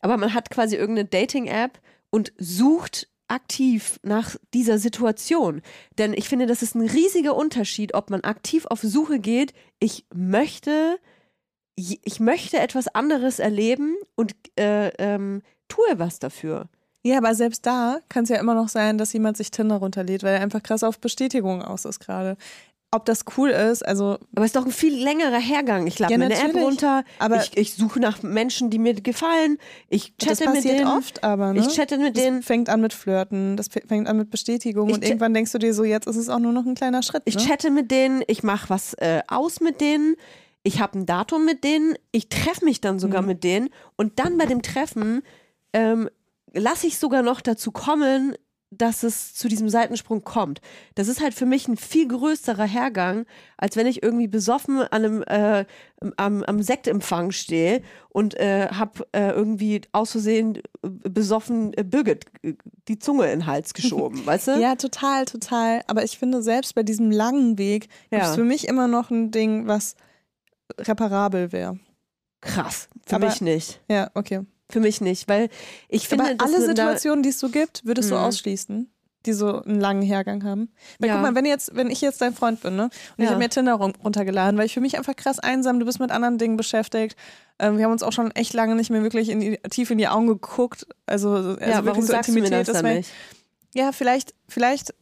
Aber 0.00 0.16
man 0.16 0.34
hat 0.34 0.50
quasi 0.50 0.74
irgendeine 0.74 1.08
Dating-App 1.08 1.78
und 2.10 2.32
sucht 2.38 3.06
aktiv 3.28 4.00
nach 4.02 4.34
dieser 4.52 4.78
Situation. 4.78 5.62
Denn 5.96 6.12
ich 6.12 6.28
finde, 6.28 6.46
das 6.46 6.62
ist 6.62 6.74
ein 6.74 6.88
riesiger 6.88 7.36
Unterschied, 7.36 7.94
ob 7.94 8.10
man 8.10 8.22
aktiv 8.22 8.66
auf 8.66 8.80
Suche 8.80 9.20
geht, 9.20 9.52
ich 9.78 10.06
möchte, 10.12 10.98
ich 11.76 12.18
möchte 12.18 12.58
etwas 12.58 12.88
anderes 12.88 13.38
erleben 13.38 13.96
und 14.16 14.34
äh, 14.58 14.88
ähm, 14.98 15.42
tue 15.68 16.00
was 16.00 16.18
dafür. 16.18 16.68
Ja, 17.08 17.18
aber 17.18 17.34
selbst 17.34 17.64
da 17.66 17.98
kann 18.08 18.24
es 18.24 18.28
ja 18.30 18.36
immer 18.38 18.54
noch 18.54 18.68
sein, 18.68 18.98
dass 18.98 19.12
jemand 19.12 19.36
sich 19.36 19.50
Tinder 19.50 19.76
runterlädt, 19.76 20.22
weil 20.22 20.34
er 20.34 20.40
einfach 20.40 20.62
krass 20.62 20.82
auf 20.82 20.98
Bestätigung 21.00 21.62
aus 21.62 21.84
ist 21.84 22.00
gerade. 22.00 22.36
Ob 22.90 23.04
das 23.04 23.26
cool 23.36 23.50
ist, 23.50 23.86
also. 23.86 24.12
Aber 24.34 24.44
es 24.44 24.46
ist 24.46 24.56
doch 24.56 24.64
ein 24.64 24.72
viel 24.72 24.94
längerer 25.04 25.38
Hergang. 25.38 25.86
Ich 25.86 25.98
lade 25.98 26.10
Ja, 26.12 26.18
mir 26.18 26.24
eine 26.24 26.38
App 26.42 26.54
runter, 26.54 27.04
Aber- 27.18 27.36
ich, 27.42 27.54
ich 27.54 27.74
suche 27.74 28.00
nach 28.00 28.22
Menschen, 28.22 28.70
die 28.70 28.78
mir 28.78 28.94
gefallen, 28.94 29.58
ich 29.90 30.14
Das 30.16 30.38
chatte 30.38 30.44
mit 30.46 30.54
passiert 30.62 30.78
denen. 30.80 30.88
oft, 30.96 31.22
aber 31.22 31.52
ne? 31.52 31.60
Ich 31.60 31.68
chatte 31.76 31.98
mit 31.98 32.16
das 32.16 32.24
denen. 32.24 32.42
fängt 32.42 32.70
an 32.70 32.80
mit 32.80 32.94
Flirten, 32.94 33.58
das 33.58 33.68
fängt 33.68 34.08
an 34.08 34.16
mit 34.16 34.30
Bestätigung 34.30 34.88
Ich 34.88 34.94
und 34.94 35.04
irgendwann 35.04 35.34
denkst 35.34 35.52
du 35.52 35.58
dir 35.58 35.74
so, 35.74 35.84
jetzt 35.84 36.06
ist 36.06 36.16
es 36.16 36.30
auch 36.30 36.38
nur 36.38 36.52
noch 36.52 36.64
ein 36.64 36.74
kleiner 36.74 37.02
Schritt. 37.02 37.22
Ich 37.26 37.36
ne? 37.36 37.42
chatte 37.42 37.70
mit 37.70 37.90
denen, 37.90 38.22
ich 38.26 38.42
mache 38.42 38.70
was 38.70 38.94
äh, 38.94 39.20
aus 39.28 39.60
mit 39.60 39.82
denen, 39.82 40.14
ich 40.62 40.80
habe 40.80 40.98
ein 40.98 41.04
Datum 41.04 41.44
mit 41.44 41.64
denen, 41.64 41.94
ich 42.10 42.30
treffe 42.30 42.64
mich 42.64 42.80
dann 42.80 42.98
sogar 42.98 43.20
Mhm. 43.20 43.28
mit 43.28 43.44
denen 43.44 43.68
und 43.96 44.18
dann 44.18 44.38
bei 44.38 44.46
dem 44.46 44.62
Treffen 44.62 45.22
ähm, 45.74 46.08
lasse 46.54 46.86
ich 46.86 46.98
sogar 46.98 47.22
noch 47.22 47.40
dazu 47.40 47.70
kommen, 47.72 48.34
dass 48.70 49.02
es 49.02 49.32
zu 49.34 49.48
diesem 49.48 49.70
Seitensprung 49.70 50.24
kommt. 50.24 50.60
Das 50.94 51.08
ist 51.08 51.22
halt 51.22 51.32
für 51.32 51.46
mich 51.46 51.66
ein 51.68 51.78
viel 51.78 52.06
größerer 52.06 52.66
Hergang, 52.66 53.24
als 53.56 53.76
wenn 53.76 53.86
ich 53.86 54.02
irgendwie 54.02 54.28
besoffen 54.28 54.80
an 54.82 54.88
einem, 54.92 55.22
äh, 55.22 55.64
am, 56.18 56.42
am 56.42 56.60
Sektempfang 56.62 57.30
stehe 57.30 57.80
und 58.10 58.34
äh, 58.38 58.68
habe 58.68 59.06
äh, 59.12 59.30
irgendwie 59.30 59.80
aus 59.92 60.10
Versehen 60.12 60.56
äh, 60.56 60.60
besoffen 60.82 61.72
äh, 61.78 61.82
Birgit 61.82 62.26
äh, 62.42 62.56
die 62.88 62.98
Zunge 62.98 63.24
in 63.32 63.40
den 63.40 63.46
Hals 63.46 63.72
geschoben, 63.72 64.20
weißt 64.26 64.48
du? 64.48 64.60
Ja, 64.60 64.76
total, 64.76 65.24
total. 65.24 65.80
Aber 65.86 66.04
ich 66.04 66.18
finde, 66.18 66.42
selbst 66.42 66.74
bei 66.74 66.82
diesem 66.82 67.10
langen 67.10 67.56
Weg 67.56 67.88
Ja. 68.10 68.28
es 68.28 68.34
für 68.34 68.44
mich 68.44 68.68
immer 68.68 68.86
noch 68.86 69.10
ein 69.10 69.30
Ding, 69.30 69.66
was 69.66 69.96
reparabel 70.78 71.52
wäre. 71.52 71.78
Krass. 72.42 72.90
Für 73.06 73.16
Aber- 73.16 73.26
mich 73.28 73.40
nicht. 73.40 73.80
Ja, 73.88 74.10
okay. 74.12 74.40
Für 74.70 74.80
mich 74.80 75.00
nicht, 75.00 75.28
weil 75.28 75.48
ich 75.88 76.08
finde, 76.08 76.24
Aber 76.24 76.44
alle 76.44 76.60
Situationen, 76.60 77.22
die 77.22 77.30
es 77.30 77.38
so 77.40 77.48
gibt, 77.48 77.86
würdest 77.86 78.10
du 78.10 78.14
Mhm. 78.16 78.20
ausschließen, 78.20 78.90
die 79.24 79.32
so 79.32 79.62
einen 79.62 79.80
langen 79.80 80.02
Hergang 80.02 80.44
haben. 80.44 80.70
Weil 80.98 81.08
Ja. 81.08 81.14
guck 81.14 81.22
mal, 81.22 81.34
wenn 81.34 81.46
jetzt, 81.46 81.74
wenn 81.74 81.90
ich 81.90 82.02
jetzt 82.02 82.20
dein 82.20 82.34
Freund 82.34 82.60
bin, 82.60 82.76
ne? 82.76 82.84
Und 82.84 82.92
ich 83.16 83.24
Ja. 83.24 83.30
habe 83.30 83.38
mir 83.38 83.48
Tinder 83.48 83.74
run- 83.74 83.94
runtergeladen, 84.04 84.58
weil 84.58 84.66
ich 84.66 84.74
für 84.74 84.80
mich 84.82 84.98
einfach 84.98 85.16
krass 85.16 85.38
einsam, 85.38 85.80
du 85.80 85.86
bist 85.86 86.00
mit 86.00 86.10
anderen 86.10 86.36
Dingen 86.36 86.56
beschäftigt. 86.58 87.16
Ähm, 87.58 87.78
wir 87.78 87.84
haben 87.84 87.92
uns 87.92 88.02
auch 88.02 88.12
schon 88.12 88.30
echt 88.32 88.52
lange 88.52 88.74
nicht 88.74 88.90
mehr 88.90 89.02
wirklich 89.02 89.30
in 89.30 89.40
die, 89.40 89.56
tief 89.70 89.90
in 89.90 89.96
die 89.98 90.06
Augen 90.08 90.26
geguckt. 90.26 90.86
Also, 91.06 91.30
also 91.30 91.50
ja, 91.52 91.56
wirklich 91.58 91.86
warum 91.86 92.02
so 92.02 92.12
du 92.12 92.18
Intimität, 92.18 92.82
nicht? 92.82 93.10
Ja, 93.74 93.92
vielleicht, 93.92 94.34
vielleicht, 94.48 94.94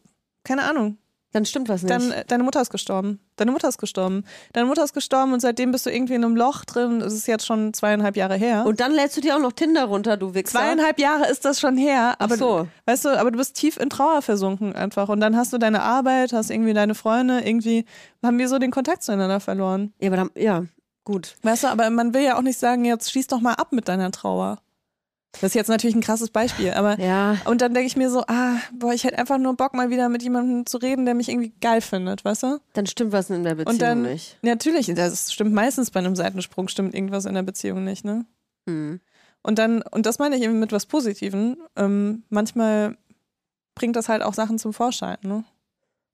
keine 0.44 0.62
Ahnung. 0.62 0.96
Dann 1.36 1.44
stimmt 1.44 1.68
was 1.68 1.82
nicht. 1.82 1.94
Dann, 1.94 2.12
äh, 2.12 2.24
deine 2.26 2.44
Mutter 2.44 2.62
ist 2.62 2.70
gestorben. 2.70 3.20
Deine 3.36 3.50
Mutter 3.50 3.68
ist 3.68 3.76
gestorben. 3.76 4.24
Deine 4.54 4.66
Mutter 4.66 4.82
ist 4.82 4.94
gestorben 4.94 5.34
und 5.34 5.40
seitdem 5.40 5.70
bist 5.70 5.84
du 5.84 5.90
irgendwie 5.90 6.14
in 6.14 6.24
einem 6.24 6.34
Loch 6.34 6.64
drin. 6.64 7.00
Das 7.00 7.12
ist 7.12 7.26
jetzt 7.28 7.44
schon 7.44 7.74
zweieinhalb 7.74 8.16
Jahre 8.16 8.36
her. 8.36 8.64
und 8.66 8.80
dann 8.80 8.92
lädst 8.92 9.18
du 9.18 9.20
dir 9.20 9.36
auch 9.36 9.40
noch 9.40 9.52
Tinder 9.52 9.84
runter, 9.84 10.16
du 10.16 10.32
Wichser. 10.32 10.58
Zweieinhalb 10.58 10.98
Jahre 10.98 11.30
ist 11.30 11.44
das 11.44 11.60
schon 11.60 11.76
her, 11.76 12.14
Ach 12.18 12.24
aber 12.24 12.36
so. 12.38 12.62
du, 12.62 12.68
weißt 12.86 13.04
du, 13.04 13.20
aber 13.20 13.30
du 13.30 13.36
bist 13.36 13.54
tief 13.54 13.76
in 13.76 13.90
Trauer 13.90 14.22
versunken 14.22 14.74
einfach 14.74 15.10
und 15.10 15.20
dann 15.20 15.36
hast 15.36 15.52
du 15.52 15.58
deine 15.58 15.82
Arbeit, 15.82 16.32
hast 16.32 16.50
irgendwie 16.50 16.72
deine 16.72 16.94
Freunde, 16.94 17.40
irgendwie 17.46 17.84
haben 18.22 18.38
wir 18.38 18.48
so 18.48 18.58
den 18.58 18.70
Kontakt 18.70 19.02
zueinander 19.02 19.40
verloren. 19.40 19.92
Ja, 20.00 20.08
aber 20.08 20.16
dann, 20.16 20.30
ja, 20.36 20.64
gut. 21.04 21.36
Weißt 21.42 21.64
du, 21.64 21.68
aber 21.68 21.90
man 21.90 22.14
will 22.14 22.22
ja 22.22 22.38
auch 22.38 22.42
nicht 22.42 22.58
sagen, 22.58 22.86
jetzt 22.86 23.10
schließ 23.10 23.26
doch 23.26 23.40
mal 23.42 23.52
ab 23.52 23.72
mit 23.72 23.88
deiner 23.88 24.10
Trauer. 24.10 24.58
Das 25.40 25.50
ist 25.50 25.54
jetzt 25.54 25.68
natürlich 25.68 25.94
ein 25.96 26.00
krasses 26.00 26.30
Beispiel, 26.30 26.72
aber 26.72 26.98
Ja. 27.00 27.36
und 27.44 27.60
dann 27.60 27.74
denke 27.74 27.86
ich 27.86 27.96
mir 27.96 28.10
so, 28.10 28.22
ah, 28.26 28.56
boah, 28.72 28.92
ich 28.92 29.04
hätte 29.04 29.18
einfach 29.18 29.38
nur 29.38 29.54
Bock 29.54 29.74
mal 29.74 29.90
wieder 29.90 30.08
mit 30.08 30.22
jemandem 30.22 30.66
zu 30.66 30.78
reden, 30.78 31.04
der 31.04 31.14
mich 31.14 31.28
irgendwie 31.28 31.52
geil 31.60 31.80
findet, 31.80 32.24
weißt 32.24 32.42
du? 32.44 32.58
Dann 32.72 32.86
stimmt 32.86 33.12
was 33.12 33.28
in 33.30 33.44
der 33.44 33.54
Beziehung 33.54 33.74
Und 33.74 33.82
dann 33.82 34.02
nicht. 34.02 34.38
natürlich, 34.42 34.86
das 34.94 35.32
stimmt 35.32 35.52
meistens 35.52 35.90
bei 35.90 36.00
einem 36.00 36.16
Seitensprung 36.16 36.68
stimmt 36.68 36.94
irgendwas 36.94 37.24
in 37.26 37.34
der 37.34 37.42
Beziehung 37.42 37.84
nicht, 37.84 38.04
ne? 38.04 38.24
Hm. 38.68 39.00
Und 39.42 39.58
dann, 39.58 39.82
und 39.82 40.06
das 40.06 40.18
meine 40.18 40.36
ich 40.36 40.42
eben 40.42 40.58
mit 40.58 40.72
was 40.72 40.86
Positiven. 40.86 41.56
Ähm, 41.76 42.24
manchmal 42.30 42.96
bringt 43.76 43.94
das 43.94 44.08
halt 44.08 44.22
auch 44.22 44.34
Sachen 44.34 44.58
zum 44.58 44.72
Vorschein, 44.72 45.18
ne? 45.22 45.44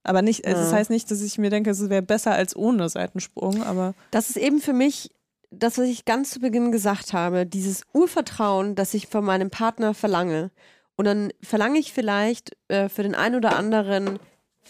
Aber 0.04 0.20
nicht, 0.20 0.44
also 0.46 0.60
das 0.62 0.72
Ja. 0.72 0.78
heißt 0.78 0.90
nicht, 0.90 1.10
dass 1.10 1.22
ich 1.22 1.38
mir 1.38 1.48
denke, 1.48 1.70
es 1.70 1.88
wäre 1.88 2.02
besser 2.02 2.32
als 2.32 2.56
ohne 2.56 2.88
Seitensprung, 2.88 3.62
aber 3.62 3.94
Das 4.10 4.28
ist 4.30 4.36
eben 4.36 4.60
für 4.60 4.72
mich 4.72 5.10
das, 5.52 5.78
was 5.78 5.86
ich 5.86 6.04
ganz 6.04 6.30
zu 6.30 6.40
Beginn 6.40 6.72
gesagt 6.72 7.12
habe, 7.12 7.46
dieses 7.46 7.82
Urvertrauen, 7.92 8.74
das 8.74 8.94
ich 8.94 9.06
von 9.06 9.24
meinem 9.24 9.50
Partner 9.50 9.94
verlange. 9.94 10.50
Und 10.96 11.04
dann 11.04 11.32
verlange 11.42 11.78
ich 11.78 11.92
vielleicht 11.92 12.56
äh, 12.68 12.88
für 12.88 13.02
den 13.02 13.14
einen 13.14 13.36
oder 13.36 13.56
anderen 13.56 14.18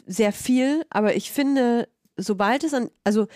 sehr 0.07 0.33
viel, 0.33 0.85
aber 0.91 1.15
ich 1.15 1.31
finde, 1.31 1.89
sobald 2.17 2.65
es 2.65 2.75
an, 2.75 2.91
also 3.05 3.27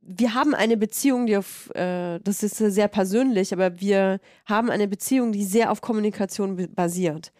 wir 0.00 0.34
haben 0.34 0.54
eine 0.54 0.76
Beziehung, 0.76 1.26
die 1.26 1.36
auf, 1.36 1.70
äh, 1.74 2.18
das 2.20 2.42
ist 2.42 2.56
sehr 2.56 2.88
persönlich, 2.88 3.52
aber 3.52 3.80
wir 3.80 4.18
haben 4.46 4.70
eine 4.70 4.88
Beziehung, 4.88 5.32
die 5.32 5.44
sehr 5.44 5.70
auf 5.70 5.80
Kommunikation 5.80 6.68
basiert. 6.74 7.32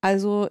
Also 0.00 0.48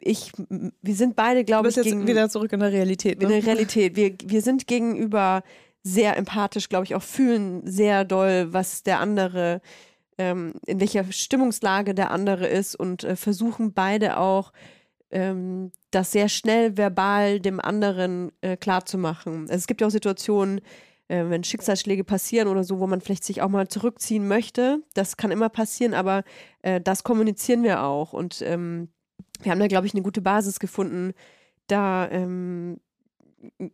ich, 0.00 0.32
wir 0.38 0.94
sind 0.94 1.14
beide, 1.14 1.44
glaube 1.44 1.68
ich, 1.68 1.76
gegen, 1.76 2.06
wieder 2.06 2.28
zurück 2.28 2.52
in 2.52 2.60
der 2.60 2.72
Realität. 2.72 3.22
in 3.22 3.28
Ne? 3.28 3.40
der 3.40 3.46
Realität. 3.46 3.96
Wir, 3.96 4.14
wir 4.24 4.42
sind 4.42 4.66
gegenüber 4.66 5.42
sehr 5.82 6.16
empathisch, 6.16 6.68
glaube 6.68 6.84
ich, 6.84 6.94
auch 6.94 7.02
fühlen 7.02 7.62
sehr 7.66 8.04
doll, 8.04 8.52
was 8.52 8.82
der 8.82 9.00
andere, 9.00 9.60
ähm, 10.18 10.54
in 10.66 10.80
welcher 10.80 11.10
Stimmungslage 11.10 11.94
der 11.94 12.10
andere 12.10 12.46
ist 12.46 12.74
und 12.74 13.04
äh, 13.04 13.16
versuchen 13.16 13.72
beide 13.72 14.18
auch, 14.18 14.52
ähm, 15.10 15.72
das 15.90 16.12
sehr 16.12 16.28
schnell 16.28 16.76
verbal 16.76 17.40
dem 17.40 17.60
anderen 17.60 18.30
äh, 18.42 18.56
klarzumachen. 18.56 19.42
Also 19.42 19.54
es 19.54 19.66
gibt 19.66 19.80
ja 19.80 19.86
auch 19.86 19.92
Situationen, 19.92 20.60
äh, 21.08 21.24
wenn 21.28 21.42
Schicksalsschläge 21.42 22.04
passieren 22.04 22.48
oder 22.48 22.62
so, 22.62 22.78
wo 22.78 22.86
man 22.86 23.00
vielleicht 23.00 23.24
sich 23.24 23.42
auch 23.42 23.48
mal 23.48 23.68
zurückziehen 23.68 24.28
möchte. 24.28 24.82
Das 24.94 25.16
kann 25.16 25.30
immer 25.30 25.48
passieren, 25.48 25.94
aber 25.94 26.22
äh, 26.62 26.80
das 26.80 27.02
kommunizieren 27.02 27.62
wir 27.64 27.82
auch. 27.82 28.12
Und 28.12 28.42
ähm, 28.42 28.88
wir 29.42 29.50
haben 29.50 29.58
da, 29.58 29.66
glaube 29.66 29.86
ich, 29.86 29.94
eine 29.94 30.02
gute 30.02 30.22
Basis 30.22 30.60
gefunden, 30.60 31.12
da 31.66 32.08
ähm, 32.10 32.78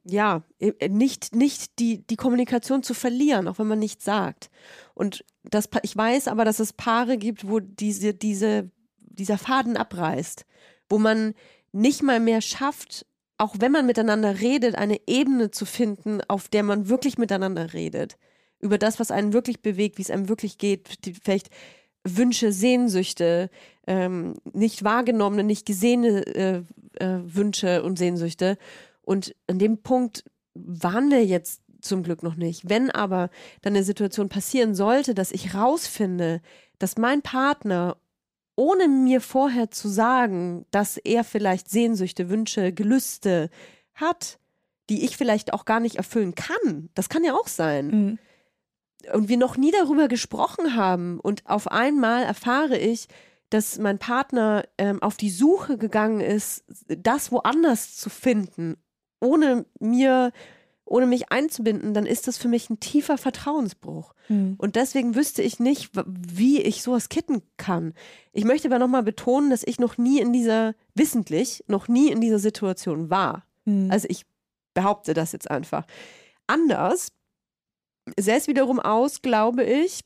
ja, 0.05 0.43
äh, 0.59 0.89
nicht, 0.89 1.35
nicht 1.35 1.79
die, 1.79 2.07
die 2.07 2.17
Kommunikation 2.17 2.83
zu 2.83 2.95
verlieren, 2.95 3.49
auch 3.49 3.59
wenn 3.59 3.67
man 3.67 3.79
nichts 3.79 4.05
sagt. 4.05 4.51
Und 4.95 5.25
das, 5.45 5.69
ich 5.83 5.97
weiß 5.97 6.29
aber, 6.29 6.45
dass 6.45 6.61
es 6.61 6.73
Paare 6.73 7.19
gibt, 7.19 7.49
wo 7.49 7.61
diese, 7.61 8.15
diese, 8.15 8.71
dieser 8.99 9.39
Faden 9.39 9.77
abreißt, 9.77 10.47
wo 10.89 10.99
man 10.99 11.35
nicht 11.73 12.03
mal 12.03 12.21
mehr 12.21 12.41
schafft, 12.41 13.07
auch 13.39 13.57
wenn 13.59 13.73
man 13.73 13.87
miteinander 13.87 14.41
redet, 14.41 14.77
eine 14.77 15.01
Ebene 15.07 15.51
zu 15.51 15.67
finden, 15.67 16.21
auf 16.29 16.49
der 16.49 16.63
man 16.63 16.89
wirklich 16.89 17.19
miteinander 17.19 17.75
redet. 17.75 18.17
Über 18.61 18.79
das, 18.79 18.99
was 18.99 19.11
einen 19.11 19.33
wirklich 19.33 19.61
bewegt, 19.61 19.99
wie 19.99 20.03
es 20.03 20.11
einem 20.11 20.29
wirklich 20.29 20.59
geht, 20.59 21.05
die, 21.05 21.13
vielleicht 21.13 21.51
Wünsche, 22.03 22.53
Sehnsüchte, 22.53 23.51
ähm, 23.87 24.35
nicht 24.53 24.85
wahrgenommene, 24.85 25.45
nicht 25.45 25.67
gesehene 25.67 26.27
äh, 26.27 26.63
äh, 26.99 27.19
Wünsche 27.25 27.83
und 27.83 27.99
Sehnsüchte. 27.99 28.57
Und 29.07 29.35
an 29.47 29.59
dem 29.59 29.79
Punkt 29.79 30.25
waren 30.55 31.11
wir 31.11 31.25
jetzt 31.25 31.63
zum 31.81 32.03
Glück 32.03 32.23
noch 32.23 32.35
nicht. 32.37 32.69
Wenn 32.69 32.91
aber 32.91 33.31
dann 33.63 33.75
eine 33.75 33.85
Situation 33.85 34.29
passieren 34.29 34.75
sollte, 34.75 35.15
dass 35.15 35.33
ich 35.33 35.55
rausfinde, 35.55 36.43
dass 36.79 36.99
mein 36.99 37.23
Partner, 37.23 37.97
ohne 38.57 38.89
mir 38.89 39.21
vorher 39.21 39.71
zu 39.71 39.89
sagen, 39.89 40.67
dass 40.71 40.97
er 40.99 41.25
vielleicht 41.25 41.71
Sehnsüchte, 41.71 42.29
Wünsche, 42.29 42.73
Gelüste 42.73 43.49
hat, 43.95 44.39
die 44.91 45.05
ich 45.05 45.17
vielleicht 45.17 45.53
auch 45.53 45.65
gar 45.65 45.81
nicht 45.81 45.97
erfüllen 45.97 46.35
kann, 46.35 46.91
das 46.95 47.09
kann 47.09 47.25
ja 47.25 47.35
auch 47.35 47.49
sein 47.49 47.87
Mhm. 47.87 48.19
und 49.13 49.29
wir 49.29 49.37
noch 49.37 49.57
nie 49.57 49.71
darüber 49.73 50.09
gesprochen 50.09 50.75
haben 50.75 51.21
und 51.21 51.47
auf 51.47 51.71
einmal 51.71 52.25
erfahre 52.25 52.77
ich, 52.77 53.09
dass 53.51 53.79
mein 53.79 53.99
Partner 53.99 54.65
ähm, 54.79 55.01
auf 55.03 55.17
die 55.17 55.31
Suche 55.31 55.79
gegangen 55.79 56.21
ist, 56.21 56.65
das 56.89 57.31
woanders 57.31 57.95
zu 57.97 58.11
finden, 58.11 58.77
ohne 59.27 59.67
mir 59.79 60.33
ohne 60.87 61.07
mich 61.07 61.33
einzubinden, 61.33 61.95
dann 61.95 62.07
ist 62.07 62.29
das 62.29 62.39
für 62.39 62.47
mich 62.47 62.71
ein 62.71 62.79
tiefer 62.79 63.19
Vertrauensbruch. 63.19 64.15
Mhm. 64.29 64.55
Und 64.57 64.77
deswegen 64.77 65.17
wüsste 65.17 65.43
ich 65.43 65.59
nicht, 65.59 65.91
wie 66.07 66.63
ich 66.63 66.83
sowas 66.83 67.09
kitten 67.09 67.43
kann. 67.57 67.93
Ich 68.33 68.45
möchte 68.45 68.69
aber 68.69 68.79
nochmal 68.79 69.03
betonen, 69.03 69.51
dass 69.51 69.65
ich 69.65 69.81
noch 69.81 69.99
nie 69.99 70.21
in 70.21 70.33
dieser, 70.33 70.75
wissentlich, 70.95 71.65
noch 71.67 71.89
nie 71.89 72.11
in 72.11 72.21
dieser 72.21 72.39
Situation 72.39 73.11
war. 73.11 73.45
Mhm. 73.65 73.91
Also 73.91 74.07
ich 74.09 74.25
behaupte 74.75 75.13
das 75.13 75.33
jetzt 75.33 75.51
einfach. 75.51 75.87
Anders 76.47 77.09
sähe 78.17 78.37
es 78.37 78.47
wiederum 78.47 78.79
aus, 78.79 79.23
glaube 79.23 79.65
ich. 79.65 80.03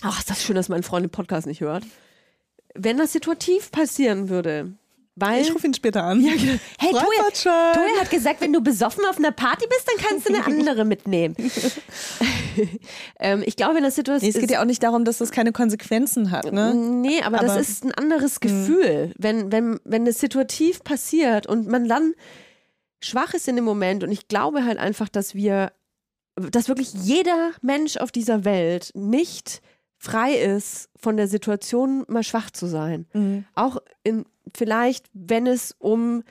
Ach, 0.00 0.18
ist 0.18 0.30
das 0.30 0.42
schön, 0.42 0.56
dass 0.56 0.70
mein 0.70 0.82
Freund 0.82 1.04
den 1.04 1.10
Podcast 1.10 1.46
nicht 1.46 1.60
hört. 1.60 1.84
Wenn 2.74 2.96
das 2.96 3.12
situativ 3.12 3.70
passieren 3.70 4.30
würde, 4.30 4.72
weil, 5.16 5.40
ich 5.40 5.54
rufe 5.54 5.66
ihn 5.66 5.72
später 5.72 6.04
an. 6.04 6.20
Ja, 6.20 6.34
genau. 6.34 6.58
Hey, 6.78 6.92
Toya, 6.92 7.72
Toya 7.72 8.00
hat 8.00 8.10
gesagt, 8.10 8.42
wenn 8.42 8.52
du 8.52 8.60
besoffen 8.60 9.04
auf 9.06 9.16
einer 9.16 9.32
Party 9.32 9.66
bist, 9.66 9.88
dann 9.88 10.06
kannst 10.06 10.28
du 10.28 10.34
eine 10.34 10.44
andere 10.44 10.84
mitnehmen. 10.84 11.34
ähm, 13.18 13.42
ich 13.46 13.56
glaube, 13.56 13.78
in 13.78 13.82
der 13.82 13.90
Situation. 13.90 14.30
Nee, 14.30 14.36
es 14.36 14.40
geht 14.40 14.50
ja 14.50 14.60
auch 14.60 14.66
nicht 14.66 14.82
darum, 14.82 15.06
dass 15.06 15.18
das 15.18 15.30
keine 15.30 15.52
Konsequenzen 15.52 16.30
hat, 16.30 16.52
ne? 16.52 16.74
Nee, 16.74 17.22
aber, 17.22 17.38
aber 17.38 17.46
das 17.46 17.68
ist 17.68 17.84
ein 17.84 17.92
anderes 17.92 18.34
hm. 18.34 18.40
Gefühl, 18.40 19.12
wenn, 19.16 19.50
wenn, 19.50 19.80
wenn 19.84 20.06
es 20.06 20.20
situativ 20.20 20.84
passiert 20.84 21.46
und 21.46 21.66
man 21.66 21.88
dann 21.88 22.12
schwach 23.00 23.32
ist 23.32 23.48
in 23.48 23.56
dem 23.56 23.64
Moment. 23.64 24.04
Und 24.04 24.12
ich 24.12 24.28
glaube 24.28 24.64
halt 24.64 24.78
einfach, 24.78 25.08
dass 25.08 25.34
wir, 25.34 25.72
dass 26.36 26.68
wirklich 26.68 26.92
jeder 26.92 27.52
Mensch 27.62 27.96
auf 27.96 28.12
dieser 28.12 28.44
Welt 28.44 28.90
nicht 28.94 29.62
frei 29.98 30.34
ist, 30.34 30.90
von 30.96 31.16
der 31.16 31.28
Situation 31.28 32.04
mal 32.08 32.22
schwach 32.22 32.50
zu 32.50 32.66
sein. 32.66 33.06
Mhm. 33.12 33.44
Auch 33.54 33.78
in, 34.04 34.24
vielleicht, 34.54 35.08
wenn 35.12 35.46
es 35.46 35.74
um 35.78 36.22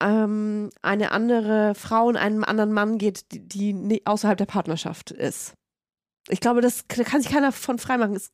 ähm, 0.00 0.70
eine 0.82 1.12
andere 1.12 1.74
Frau 1.74 2.06
und 2.06 2.16
einen 2.16 2.44
anderen 2.44 2.72
Mann 2.72 2.98
geht, 2.98 3.26
die, 3.32 3.74
die 3.74 4.06
außerhalb 4.06 4.38
der 4.38 4.46
Partnerschaft 4.46 5.10
ist. 5.10 5.54
Ich 6.28 6.40
glaube, 6.40 6.60
das 6.60 6.88
kann 6.88 7.20
sich 7.20 7.30
keiner 7.30 7.52
von 7.52 7.78
frei 7.78 7.98
machen. 7.98 8.16
Es, 8.16 8.32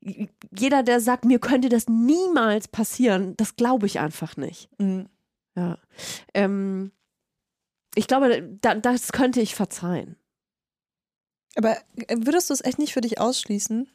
jeder, 0.00 0.82
der 0.82 1.00
sagt, 1.00 1.24
mir 1.24 1.38
könnte 1.38 1.68
das 1.68 1.88
niemals 1.88 2.68
passieren, 2.68 3.36
das 3.36 3.56
glaube 3.56 3.86
ich 3.86 4.00
einfach 4.00 4.36
nicht. 4.36 4.68
Mhm. 4.78 5.08
Ja. 5.54 5.78
Ähm, 6.32 6.92
ich 7.94 8.06
glaube, 8.06 8.42
da, 8.60 8.74
das 8.74 9.12
könnte 9.12 9.40
ich 9.40 9.54
verzeihen. 9.54 10.16
Aber 11.56 11.76
äh, 11.96 12.16
würdest 12.18 12.50
du 12.50 12.54
es 12.54 12.64
echt 12.64 12.78
nicht 12.78 12.92
für 12.92 13.00
dich 13.00 13.20
ausschließen? 13.20 13.88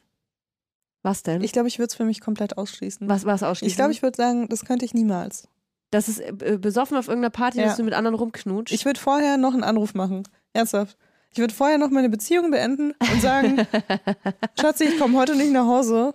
Was 1.02 1.22
denn? 1.22 1.42
Ich 1.42 1.52
glaube, 1.52 1.68
ich 1.68 1.78
würde 1.78 1.88
es 1.88 1.94
für 1.94 2.04
mich 2.04 2.20
komplett 2.20 2.58
ausschließen. 2.58 3.08
Was, 3.08 3.24
was 3.24 3.42
ausschließen? 3.42 3.70
Ich 3.70 3.76
glaube, 3.76 3.92
ich 3.92 4.02
würde 4.02 4.16
sagen, 4.16 4.48
das 4.48 4.64
könnte 4.64 4.84
ich 4.84 4.92
niemals. 4.92 5.48
Das 5.90 6.08
ist 6.08 6.20
äh, 6.20 6.58
besoffen 6.60 6.96
auf 6.96 7.08
irgendeiner 7.08 7.30
Party, 7.30 7.58
ja. 7.58 7.66
dass 7.66 7.76
du 7.76 7.84
mit 7.84 7.94
anderen 7.94 8.16
rumknutscht? 8.16 8.72
Ich 8.72 8.84
würde 8.84 8.98
vorher 8.98 9.36
noch 9.36 9.54
einen 9.54 9.62
Anruf 9.62 9.94
machen. 9.94 10.24
Ernsthaft. 10.52 10.96
Ich 11.30 11.38
würde 11.38 11.54
vorher 11.54 11.78
noch 11.78 11.90
meine 11.90 12.08
Beziehung 12.08 12.50
beenden 12.50 12.92
und 13.12 13.22
sagen, 13.22 13.66
Schatzi, 14.60 14.84
ich 14.84 14.98
komme 14.98 15.18
heute 15.18 15.36
nicht 15.36 15.52
nach 15.52 15.66
Hause. 15.66 16.14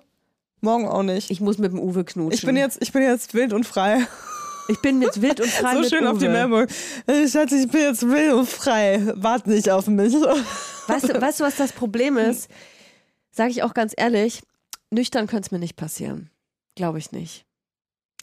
Morgen 0.61 0.87
auch 0.87 1.03
nicht. 1.03 1.31
Ich 1.31 1.41
muss 1.41 1.57
mit 1.57 1.71
dem 1.71 1.79
Uwe 1.79 2.03
knutschen. 2.03 2.33
Ich 2.33 2.45
bin 2.45 2.57
jetzt, 2.57 2.81
ich 2.81 2.91
bin 2.91 3.01
jetzt 3.01 3.33
wild 3.33 3.53
und 3.53 3.65
frei. 3.65 4.05
Ich 4.67 4.79
bin 4.81 5.01
jetzt 5.01 5.21
wild 5.21 5.39
und 5.39 5.49
frei. 5.49 5.75
so 5.75 5.83
schön 5.83 6.03
Uwe. 6.03 6.11
auf 6.11 6.17
die 6.17 6.27
Memo. 6.27 6.65
Schatz, 7.27 7.51
ich 7.51 7.69
bin 7.69 7.81
jetzt 7.81 8.07
wild 8.07 8.33
und 8.33 8.49
frei. 8.49 9.01
Wart 9.15 9.47
nicht 9.47 9.69
auf 9.69 9.87
mich. 9.87 10.15
Weißt 10.91 11.09
du, 11.09 11.21
weißt 11.21 11.39
du 11.39 11.43
was 11.43 11.55
das 11.55 11.73
Problem 11.73 12.17
ist? 12.17 12.49
Sage 13.31 13.51
ich 13.51 13.63
auch 13.63 13.73
ganz 13.73 13.93
ehrlich, 13.95 14.41
nüchtern 14.89 15.27
könnte 15.27 15.47
es 15.47 15.51
mir 15.51 15.59
nicht 15.59 15.75
passieren. 15.75 16.29
Glaube 16.75 16.99
ich 16.99 17.11
nicht. 17.11 17.45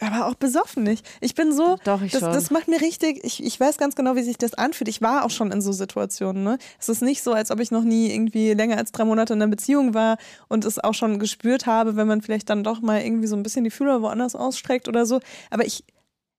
Aber 0.00 0.26
auch 0.26 0.34
besoffen 0.34 0.84
nicht. 0.84 1.04
Ich 1.20 1.34
bin 1.34 1.52
so. 1.52 1.76
Doch, 1.82 2.02
ich 2.02 2.12
das, 2.12 2.20
schon. 2.20 2.32
das 2.32 2.50
macht 2.50 2.68
mir 2.68 2.80
richtig. 2.80 3.24
Ich, 3.24 3.42
ich 3.44 3.58
weiß 3.58 3.78
ganz 3.78 3.96
genau, 3.96 4.14
wie 4.14 4.22
sich 4.22 4.38
das 4.38 4.54
anfühlt. 4.54 4.88
Ich 4.88 5.02
war 5.02 5.24
auch 5.24 5.30
schon 5.30 5.50
in 5.50 5.60
so 5.60 5.72
Situationen. 5.72 6.44
Ne? 6.44 6.58
Es 6.78 6.88
ist 6.88 7.02
nicht 7.02 7.22
so, 7.22 7.32
als 7.32 7.50
ob 7.50 7.58
ich 7.58 7.70
noch 7.70 7.82
nie 7.82 8.12
irgendwie 8.12 8.52
länger 8.52 8.76
als 8.76 8.92
drei 8.92 9.04
Monate 9.04 9.32
in 9.32 9.42
einer 9.42 9.50
Beziehung 9.50 9.94
war 9.94 10.18
und 10.48 10.64
es 10.64 10.78
auch 10.78 10.94
schon 10.94 11.18
gespürt 11.18 11.66
habe, 11.66 11.96
wenn 11.96 12.06
man 12.06 12.22
vielleicht 12.22 12.48
dann 12.48 12.62
doch 12.62 12.80
mal 12.80 13.02
irgendwie 13.02 13.26
so 13.26 13.34
ein 13.34 13.42
bisschen 13.42 13.64
die 13.64 13.70
Fühler 13.70 14.00
woanders 14.00 14.36
ausstreckt 14.36 14.86
oder 14.86 15.04
so. 15.04 15.20
Aber 15.50 15.66
ich, 15.66 15.84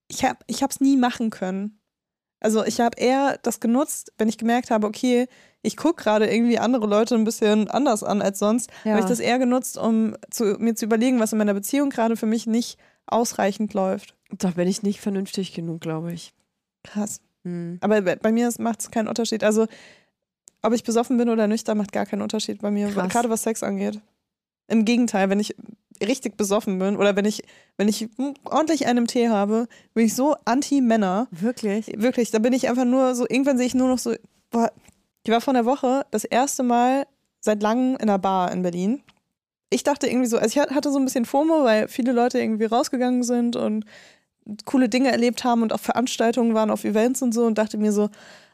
ich 0.08 0.24
habe 0.24 0.38
es 0.48 0.80
nie 0.80 0.96
machen 0.96 1.28
können. 1.28 1.79
Also 2.40 2.64
ich 2.64 2.80
habe 2.80 2.98
eher 2.98 3.38
das 3.42 3.60
genutzt, 3.60 4.12
wenn 4.18 4.28
ich 4.28 4.38
gemerkt 4.38 4.70
habe, 4.70 4.86
okay, 4.86 5.28
ich 5.62 5.76
gucke 5.76 6.02
gerade 6.02 6.32
irgendwie 6.32 6.58
andere 6.58 6.86
Leute 6.86 7.14
ein 7.14 7.24
bisschen 7.24 7.68
anders 7.68 8.02
an 8.02 8.22
als 8.22 8.38
sonst, 8.38 8.70
ja. 8.84 8.92
habe 8.92 9.00
ich 9.00 9.06
das 9.06 9.20
eher 9.20 9.38
genutzt, 9.38 9.76
um 9.76 10.16
zu, 10.30 10.56
mir 10.58 10.74
zu 10.74 10.86
überlegen, 10.86 11.20
was 11.20 11.32
in 11.32 11.38
meiner 11.38 11.54
Beziehung 11.54 11.90
gerade 11.90 12.16
für 12.16 12.26
mich 12.26 12.46
nicht 12.46 12.78
ausreichend 13.06 13.74
läuft. 13.74 14.14
Da 14.30 14.50
bin 14.52 14.68
ich 14.68 14.82
nicht 14.82 15.00
vernünftig 15.00 15.52
genug, 15.52 15.80
glaube 15.82 16.12
ich. 16.12 16.32
Krass. 16.82 17.20
Mhm. 17.42 17.78
Aber 17.82 18.00
bei, 18.00 18.16
bei 18.16 18.32
mir 18.32 18.50
macht 18.58 18.80
es 18.80 18.90
keinen 18.90 19.08
Unterschied. 19.08 19.44
Also 19.44 19.66
ob 20.62 20.72
ich 20.72 20.84
besoffen 20.84 21.18
bin 21.18 21.28
oder 21.28 21.46
nüchtern, 21.46 21.78
macht 21.78 21.92
gar 21.92 22.06
keinen 22.06 22.22
Unterschied 22.22 22.60
bei 22.60 22.70
mir, 22.70 22.88
Krass. 22.88 23.12
gerade 23.12 23.30
was 23.30 23.42
Sex 23.42 23.62
angeht. 23.62 24.00
Im 24.68 24.84
Gegenteil, 24.84 25.30
wenn 25.30 25.40
ich 25.40 25.56
richtig 26.02 26.36
besoffen 26.36 26.78
bin 26.78 26.96
oder 26.96 27.16
wenn 27.16 27.24
ich, 27.24 27.42
wenn 27.76 27.88
ich 27.88 28.08
ordentlich 28.44 28.86
einen 28.86 29.06
Tee 29.06 29.28
habe, 29.28 29.66
bin 29.94 30.06
ich 30.06 30.14
so 30.14 30.36
anti-Männer. 30.44 31.28
Wirklich? 31.30 31.92
Wirklich. 31.96 32.30
Da 32.30 32.38
bin 32.38 32.52
ich 32.52 32.68
einfach 32.68 32.84
nur 32.84 33.14
so, 33.14 33.26
irgendwann 33.28 33.58
sehe 33.58 33.66
ich 33.66 33.74
nur 33.74 33.88
noch 33.88 33.98
so, 33.98 34.14
boah, 34.50 34.70
ich 35.24 35.30
war 35.30 35.40
vor 35.40 35.54
einer 35.54 35.66
Woche 35.66 36.06
das 36.10 36.24
erste 36.24 36.62
Mal 36.62 37.06
seit 37.40 37.62
langem 37.62 37.94
in 37.94 38.02
einer 38.02 38.18
Bar 38.18 38.52
in 38.52 38.62
Berlin. 38.62 39.02
Ich 39.70 39.82
dachte 39.84 40.06
irgendwie 40.06 40.26
so, 40.26 40.38
also 40.38 40.48
ich 40.48 40.58
hatte 40.58 40.90
so 40.90 40.98
ein 40.98 41.04
bisschen 41.04 41.24
FOMO, 41.24 41.64
weil 41.64 41.88
viele 41.88 42.12
Leute 42.12 42.40
irgendwie 42.40 42.64
rausgegangen 42.64 43.22
sind 43.22 43.56
und 43.56 43.84
coole 44.64 44.88
Dinge 44.88 45.12
erlebt 45.12 45.44
haben 45.44 45.62
und 45.62 45.72
auf 45.72 45.80
Veranstaltungen 45.80 46.54
waren, 46.54 46.70
auf 46.70 46.84
Events 46.84 47.22
und 47.22 47.32
so 47.32 47.44
und 47.44 47.58
dachte 47.58 47.78
mir 47.78 47.92
so, 47.92 48.08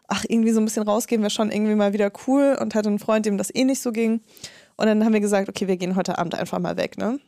ach, 0.08 0.24
irgendwie 0.28 0.52
so 0.52 0.60
ein 0.60 0.64
bisschen 0.64 0.82
rausgehen 0.82 1.22
wäre 1.22 1.30
schon 1.30 1.50
irgendwie 1.50 1.74
mal 1.74 1.92
wieder 1.92 2.10
cool 2.26 2.56
und 2.60 2.74
hatte 2.74 2.88
einen 2.88 2.98
Freund, 2.98 3.26
dem 3.26 3.38
das 3.38 3.54
eh 3.54 3.64
nicht 3.64 3.80
so 3.80 3.92
ging. 3.92 4.20
Und 4.76 4.86
dann 4.86 5.04
haben 5.04 5.12
wir 5.12 5.20
gesagt, 5.20 5.48
okay, 5.48 5.68
wir 5.68 5.76
gehen 5.76 5.96
heute 5.96 6.18
Abend 6.18 6.34
einfach 6.34 6.58
mal 6.58 6.76
weg, 6.76 6.98
ne? 6.98 7.18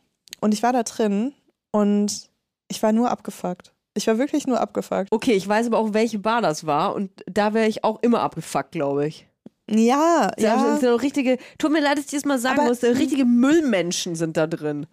Und 0.41 0.55
ich 0.55 0.62
war 0.62 0.72
da 0.72 0.83
drin 0.83 1.33
und 1.70 2.29
ich 2.68 2.83
war 2.83 2.93
nur 2.93 3.11
abgefuckt. 3.11 3.72
Ich 3.95 4.07
war 4.07 4.18
wirklich 4.18 4.47
nur 4.47 4.61
abgefuckt. 4.61 5.09
Okay, 5.11 5.33
ich 5.33 5.49
weiß 5.49 5.66
aber 5.66 5.79
auch, 5.79 5.93
welche 5.93 6.18
Bar 6.18 6.41
das 6.43 6.66
war 6.66 6.95
und 6.95 7.11
da 7.26 7.55
wäre 7.55 7.66
ich 7.66 7.85
auch 7.85 8.01
immer 8.03 8.20
abgefuckt, 8.20 8.72
glaube 8.72 9.07
ich. 9.07 9.26
Ja, 9.70 10.31
ja. 10.39 10.57
Das 10.57 10.81
sind 10.81 11.03
richtige, 11.03 11.39
tut 11.59 11.72
mir 11.72 11.81
leid, 11.81 11.99
dass 11.99 12.07
ich 12.07 12.12
das 12.12 12.24
mal 12.24 12.39
sagen 12.39 12.61
aber, 12.61 12.68
muss, 12.68 12.83
richtige 12.83 13.24
Müllmenschen 13.24 14.14
sind 14.14 14.37
da 14.37 14.47
drin. 14.47 14.87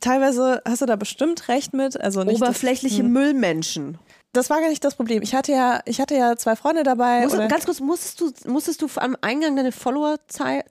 Teilweise 0.00 0.62
hast 0.66 0.82
du 0.82 0.86
da 0.86 0.96
bestimmt 0.96 1.48
recht 1.48 1.72
mit. 1.72 1.98
Also 2.00 2.22
Oberflächliche 2.22 3.02
das, 3.02 3.06
hm. 3.06 3.12
Müllmenschen 3.12 3.98
das 4.36 4.50
war 4.50 4.60
gar 4.60 4.68
nicht 4.68 4.84
das 4.84 4.94
Problem. 4.94 5.22
Ich 5.22 5.34
hatte 5.34 5.52
ja, 5.52 5.80
ich 5.86 6.00
hatte 6.00 6.14
ja 6.14 6.36
zwei 6.36 6.56
Freunde 6.56 6.82
dabei. 6.82 7.22
Muss, 7.22 7.36
ganz 7.36 7.64
kurz, 7.64 7.80
musstest 7.80 8.20
du, 8.20 8.50
musstest 8.50 8.82
du 8.82 8.88
am 8.96 9.16
Eingang 9.20 9.56
deine 9.56 9.72
Followerzahl 9.72 10.64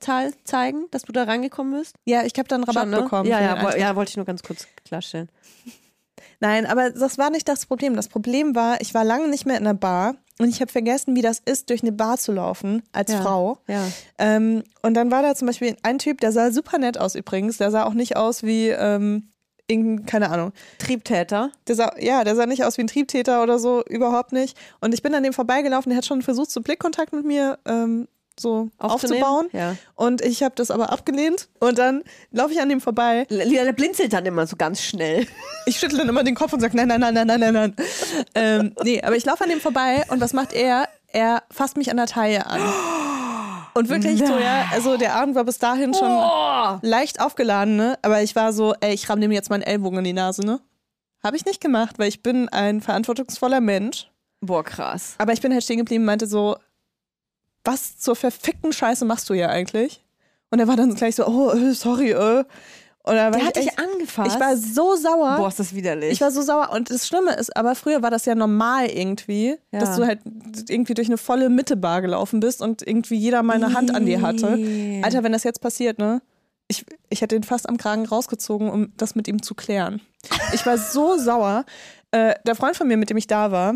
zeigen, 0.44 0.86
dass 0.92 1.04
du 1.04 1.12
da 1.12 1.24
reingekommen 1.24 1.80
bist? 1.80 1.96
Ja, 2.06 2.24
ich 2.24 2.34
habe 2.38 2.48
dann 2.48 2.64
Rabatt 2.64 2.84
Schon, 2.84 2.90
ne? 2.92 3.02
bekommen. 3.02 3.30
Ja, 3.30 3.42
ja, 3.42 3.78
ja, 3.78 3.96
wollte 3.96 4.10
ich 4.10 4.18
nur 4.18 4.26
ganz 4.26 4.44
kurz 4.44 4.68
klarstellen. 4.86 5.30
Nein, 6.40 6.66
aber 6.66 6.92
das 6.92 7.18
war 7.18 7.30
nicht 7.30 7.48
das 7.48 7.66
Problem. 7.66 7.96
Das 7.96 8.08
Problem 8.08 8.56
war, 8.56 8.82
ich 8.82 8.94
war 8.94 9.04
lange 9.04 9.30
nicht 9.30 9.46
mehr 9.46 9.58
in 9.58 9.66
einer 9.66 9.74
Bar 9.74 10.16
und 10.38 10.50
ich 10.50 10.62
habe 10.62 10.72
vergessen, 10.72 11.16
wie 11.16 11.22
das 11.22 11.40
ist, 11.40 11.70
durch 11.70 11.82
eine 11.82 11.92
Bar 11.94 12.18
zu 12.18 12.34
laufen 12.34 12.84
als 12.92 13.12
ja, 13.12 13.22
Frau. 13.22 13.60
Ja. 13.68 13.88
Ähm, 14.20 14.64
und 14.82 14.94
dann 14.96 15.12
war 15.12 15.22
da 15.22 15.34
zum 15.34 15.48
Beispiel 15.48 15.76
ein 15.82 15.98
Typ, 15.98 16.20
der 16.20 16.32
sah 16.32 16.52
super 16.52 16.78
nett 16.78 16.98
aus 16.98 17.16
übrigens. 17.16 17.58
Der 17.58 17.72
sah 17.72 17.86
auch 17.86 17.94
nicht 17.94 18.18
aus 18.18 18.44
wie 18.44 18.70
ähm, 18.70 19.32
irgendein, 19.68 20.06
keine 20.06 20.30
Ahnung. 20.30 20.52
Triebtäter? 20.80 21.52
Der 21.68 21.76
sah, 21.76 21.94
ja, 22.00 22.24
der 22.24 22.36
sah 22.36 22.46
nicht 22.46 22.64
aus 22.64 22.78
wie 22.78 22.82
ein 22.82 22.88
Triebtäter 22.88 23.44
oder 23.44 23.60
so, 23.60 23.84
überhaupt 23.86 24.32
nicht. 24.32 24.58
Und 24.82 24.94
ich 24.94 25.02
bin 25.02 25.14
an 25.14 25.24
dem 25.24 25.34
vorbeigelaufen, 25.34 25.90
der 25.90 25.98
hat 25.98 26.06
schon 26.06 26.22
versucht, 26.22 26.52
so 26.52 26.62
Blickkontakt 26.62 27.14
mit 27.14 27.26
mir 27.26 27.60
ähm, 27.66 28.08
so 28.40 28.70
aufzubauen. 28.78 29.48
Ja. 29.54 29.76
Und 29.96 30.22
ich 30.22 30.44
habe 30.44 30.56
das 30.56 30.72
aber 30.72 30.92
abgelehnt. 30.92 31.48
Und 31.60 31.78
dann 31.78 32.04
laufe 32.32 32.54
ich 32.54 32.62
an 32.62 32.70
dem 32.70 32.82
vorbei. 32.82 33.26
Lila, 33.30 33.64
der 33.64 33.74
blinzelt 33.74 34.14
dann 34.14 34.26
immer 34.26 34.46
so 34.48 34.56
ganz 34.56 34.82
schnell. 34.82 35.28
Ich 35.68 35.80
schüttle 35.80 35.98
dann 35.98 36.10
immer 36.10 36.24
den 36.24 36.36
Kopf 36.36 36.54
und 36.54 36.60
sage, 36.60 36.78
nein, 36.78 36.88
nein, 36.88 37.00
nein, 37.00 37.16
nein, 37.16 37.26
nein, 37.26 37.40
nein, 37.40 37.54
nein. 37.54 37.76
ähm, 38.36 38.76
nee, 38.84 39.02
aber 39.02 39.16
ich 39.16 39.26
laufe 39.26 39.44
an 39.44 39.50
dem 39.50 39.60
vorbei 39.60 40.04
und 40.10 40.22
was 40.22 40.32
macht 40.32 40.54
er? 40.54 40.88
Er 41.08 41.42
fasst 41.50 41.76
mich 41.76 41.90
an 41.90 41.98
der 41.98 42.06
Taille 42.06 42.46
an. 42.46 42.62
Und 43.78 43.90
wirklich 43.90 44.20
so, 44.20 44.38
ja, 44.38 44.70
also 44.72 44.96
der 44.96 45.16
Abend 45.16 45.36
war 45.36 45.44
bis 45.44 45.60
dahin 45.60 45.94
schon 45.94 46.10
oh. 46.10 46.80
leicht 46.82 47.20
aufgeladen, 47.20 47.76
ne? 47.76 48.00
Aber 48.04 48.24
ich 48.24 48.34
war 48.34 48.54
so, 48.54 48.74
ey, 48.80 48.94
ich 48.94 49.10
ramm 49.10 49.20
dem 49.20 49.34
jetzt 49.34 49.50
meinen 49.50 49.64
Ellbogen 49.64 50.00
in 50.00 50.06
die 50.06 50.14
Nase, 50.14 50.46
ne? 50.46 50.62
Habe 51.22 51.36
ich 51.36 51.46
nicht 51.46 51.60
gemacht, 51.60 52.00
weil 52.00 52.08
ich 52.08 52.24
bin 52.24 52.48
ein 52.48 52.80
verantwortungsvoller 52.80 53.60
Mensch. 53.60 54.10
Boah, 54.40 54.64
krass. 54.64 55.16
Aber 55.18 55.34
ich 55.34 55.42
bin 55.42 55.52
halt 55.52 55.64
stehen 55.64 55.80
geblieben 55.80 56.04
und 56.04 56.06
meinte 56.06 56.26
so, 56.26 56.56
was 57.66 57.98
zur 57.98 58.16
verfickten 58.16 58.72
Scheiße 58.72 59.04
machst 59.04 59.30
du 59.30 59.34
hier 59.34 59.50
eigentlich? 59.50 60.06
Und 60.52 60.60
er 60.60 60.70
war 60.70 60.78
dann 60.78 60.96
gleich 60.96 61.16
so, 61.16 61.28
oh, 61.28 61.52
äh, 61.52 61.74
sorry, 61.74 62.12
äh. 62.12 62.46
Oder 63.08 63.30
der 63.30 63.46
hat 63.46 63.56
dich 63.56 63.78
angefasst. 63.78 64.36
Ich 64.36 64.40
war 64.40 64.58
so 64.58 64.96
sauer. 64.96 65.38
Boah, 65.38 65.48
ist 65.48 65.60
das 65.60 65.76
widerlich. 65.76 66.12
Ich 66.12 66.22
war 66.22 66.32
so 66.32 66.42
sauer. 66.42 66.72
Und 66.72 66.90
das 66.90 67.08
Schlimme 67.08 67.36
ist, 67.36 67.56
aber 67.56 67.76
früher 67.76 68.02
war 68.02 68.10
das 68.10 68.26
ja 68.26 68.34
normal 68.34 68.88
irgendwie, 68.88 69.58
ja. 69.72 69.80
dass 69.80 69.96
du 69.96 70.08
halt 70.08 70.22
irgendwie 70.70 70.96
durch 70.96 71.08
eine 71.08 71.18
volle 71.18 71.50
Mittebar 71.50 72.02
gelaufen 72.02 72.40
bist 72.40 72.62
und 72.62 72.86
irgendwie 72.86 73.16
jeder 73.16 73.44
mal 73.44 73.54
eine 73.54 73.74
Hand 73.74 73.94
an 73.94 74.06
dir 74.06 74.22
hatte. 74.22 74.58
Alter, 75.04 75.24
wenn 75.24 75.32
das 75.32 75.44
jetzt 75.44 75.62
passiert, 75.62 76.00
ne? 76.00 76.22
Ich, 76.68 76.84
ich 77.10 77.22
hätte 77.22 77.36
ihn 77.36 77.44
fast 77.44 77.70
am 77.70 77.78
Kragen 77.78 78.08
rausgezogen, 78.08 78.70
um 78.70 78.92
das 78.98 79.14
mit 79.14 79.28
ihm 79.28 79.44
zu 79.44 79.54
klären. 79.54 80.02
Ich 80.54 80.66
war 80.66 80.80
so 80.80 81.16
sauer. 81.20 81.64
Äh, 82.10 82.34
der 82.48 82.56
Freund 82.56 82.76
von 82.76 82.88
mir, 82.88 82.98
mit 82.98 83.12
dem 83.12 83.18
ich 83.18 83.28
da 83.28 83.52
war, 83.52 83.76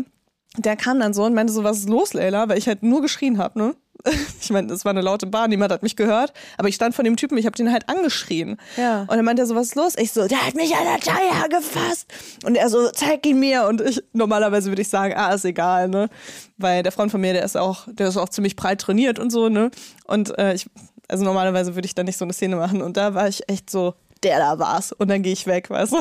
der 0.56 0.74
kam 0.74 0.98
dann 0.98 1.14
so 1.14 1.24
und 1.24 1.34
meinte 1.34 1.52
so, 1.52 1.62
was 1.62 1.78
ist 1.78 1.88
los, 1.88 2.14
Leila? 2.14 2.48
Weil 2.48 2.58
ich 2.58 2.66
halt 2.66 2.82
nur 2.82 3.00
geschrien 3.00 3.38
habe, 3.38 3.58
ne? 3.58 3.76
Ich 4.42 4.52
meine, 4.52 4.66
das 4.66 4.84
war 4.84 4.90
eine 4.90 5.00
laute 5.00 5.26
Bar, 5.26 5.46
niemand 5.46 5.70
hat 5.70 5.82
mich 5.82 5.94
gehört, 5.94 6.32
aber 6.56 6.68
ich 6.68 6.74
stand 6.74 6.94
vor 6.94 7.04
dem 7.04 7.16
Typen, 7.16 7.38
ich 7.38 7.46
habe 7.46 7.56
den 7.56 7.70
halt 7.70 7.88
angeschrien. 7.88 8.56
Ja. 8.76 9.02
Und 9.02 9.10
er 9.10 9.22
meinte 9.22 9.46
so, 9.46 9.54
was 9.54 9.68
ist 9.68 9.74
los? 9.76 9.94
Ich 9.96 10.12
so, 10.12 10.26
der 10.26 10.44
hat 10.44 10.54
mich 10.54 10.74
an 10.74 10.84
der 10.84 10.98
Taille 10.98 11.48
gefasst. 11.48 12.12
Und 12.44 12.56
er 12.56 12.68
so, 12.68 12.90
zeig 12.90 13.24
ihn 13.26 13.38
mir. 13.38 13.66
Und 13.66 13.80
ich, 13.80 14.02
normalerweise 14.12 14.70
würde 14.70 14.82
ich 14.82 14.88
sagen, 14.88 15.14
ah, 15.16 15.32
ist 15.32 15.44
egal, 15.44 15.88
ne? 15.88 16.08
Weil 16.56 16.82
der 16.82 16.90
Freund 16.90 17.12
von 17.12 17.20
mir, 17.20 17.32
der 17.32 17.44
ist 17.44 17.56
auch, 17.56 17.86
der 17.88 18.08
ist 18.08 18.16
auch 18.16 18.28
ziemlich 18.28 18.56
breit 18.56 18.80
trainiert 18.80 19.18
und 19.18 19.30
so, 19.30 19.48
ne? 19.48 19.70
Und 20.04 20.36
äh, 20.38 20.54
ich, 20.54 20.68
also 21.08 21.24
normalerweise 21.24 21.74
würde 21.74 21.86
ich 21.86 21.94
da 21.94 22.02
nicht 22.02 22.16
so 22.16 22.24
eine 22.24 22.32
Szene 22.32 22.56
machen. 22.56 22.82
Und 22.82 22.96
da 22.96 23.14
war 23.14 23.28
ich 23.28 23.48
echt 23.48 23.70
so, 23.70 23.94
der 24.22 24.38
da 24.38 24.58
war's. 24.58 24.92
Und 24.92 25.08
dann 25.08 25.22
gehe 25.22 25.32
ich 25.32 25.46
weg, 25.46 25.70
weißt 25.70 25.92
du? 25.92 25.98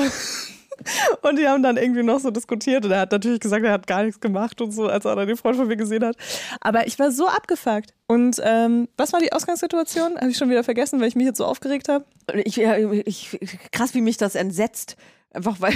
Und 1.22 1.38
die 1.38 1.48
haben 1.48 1.64
dann 1.64 1.78
irgendwie 1.78 2.04
noch 2.04 2.20
so 2.20 2.32
diskutiert 2.32 2.86
und 2.86 2.92
er 2.92 3.02
hat 3.02 3.12
natürlich 3.12 3.40
gesagt, 3.40 3.64
er 3.66 3.72
hat 3.72 3.88
gar 3.88 4.04
nichts 4.04 4.20
gemacht 4.20 4.62
und 4.62 4.72
so, 4.72 4.88
als 4.88 5.06
er 5.06 5.16
dann 5.16 5.28
den 5.28 5.38
Freund 5.38 5.58
von 5.58 5.68
mir 5.68 5.78
gesehen 5.78 6.04
hat. 6.04 6.16
Aber 6.62 6.88
ich 6.88 6.98
war 7.00 7.12
so 7.12 7.28
abgefuckt. 7.28 7.94
Und 8.08 8.42
ähm, 8.44 8.88
was 8.98 9.14
war 9.14 9.20
die 9.20 9.32
Ausgangssituation? 9.32 10.18
Habe 10.18 10.30
ich 10.30 10.38
schon 10.38 10.50
wieder 10.50 10.64
vergessen, 10.64 11.00
weil 11.00 11.08
ich 11.08 11.16
mich 11.16 11.26
jetzt 11.26 11.38
so 11.38 11.46
aufgeregt 11.46 11.90
habe. 11.90 12.06
Ich, 12.44 12.56
ja, 12.56 12.78
ich, 12.78 13.38
krass, 13.72 13.94
wie 13.94 14.02
mich 14.02 14.18
das 14.18 14.36
entsetzt. 14.36 14.96
Einfach 15.32 15.62
weil. 15.62 15.74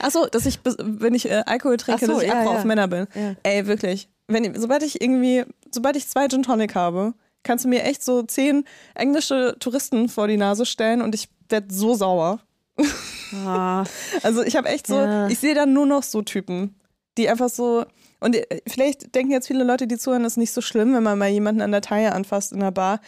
Achso, 0.00 0.26
dass 0.26 0.46
ich, 0.46 0.60
wenn 0.78 1.14
ich 1.14 1.30
äh, 1.30 1.42
Alkohol 1.46 1.76
trinke, 1.76 2.06
so, 2.06 2.14
dass 2.14 2.22
ich 2.22 2.28
ja, 2.28 2.44
ja. 2.44 2.50
auf 2.50 2.64
Männer 2.64 2.88
bin. 2.88 3.06
Ja. 3.14 3.34
Ey, 3.42 3.66
wirklich. 3.66 4.08
Wenn, 4.28 4.58
sobald 4.60 4.82
ich 4.82 5.00
irgendwie, 5.00 5.44
sobald 5.70 5.96
ich 5.96 6.08
zwei 6.08 6.28
Gin 6.28 6.42
Tonic 6.42 6.74
habe, 6.74 7.14
kannst 7.42 7.64
du 7.64 7.68
mir 7.68 7.84
echt 7.84 8.04
so 8.04 8.22
zehn 8.22 8.64
englische 8.94 9.56
Touristen 9.58 10.08
vor 10.08 10.28
die 10.28 10.36
Nase 10.36 10.66
stellen 10.66 11.02
und 11.02 11.14
ich 11.14 11.28
werde 11.48 11.72
so 11.72 11.94
sauer. 11.94 12.40
Ah. 12.76 13.84
Also 14.22 14.42
ich 14.42 14.56
habe 14.56 14.68
echt 14.68 14.86
so, 14.86 14.96
ja. 14.96 15.28
ich 15.28 15.38
sehe 15.38 15.54
dann 15.54 15.72
nur 15.72 15.86
noch 15.86 16.02
so 16.02 16.22
Typen, 16.22 16.74
die 17.18 17.28
einfach 17.28 17.48
so, 17.48 17.84
und 18.20 18.36
äh, 18.36 18.60
vielleicht 18.66 19.14
denken 19.14 19.32
jetzt 19.32 19.46
viele 19.46 19.64
Leute, 19.64 19.86
die 19.86 19.98
zuhören, 19.98 20.24
ist 20.24 20.36
nicht 20.36 20.52
so 20.52 20.60
schlimm, 20.60 20.94
wenn 20.94 21.02
man 21.02 21.18
mal 21.18 21.28
jemanden 21.28 21.60
an 21.60 21.72
der 21.72 21.80
Taille 21.80 22.12
anfasst 22.12 22.52
in 22.52 22.60
der 22.60 22.70
Bar. 22.70 23.00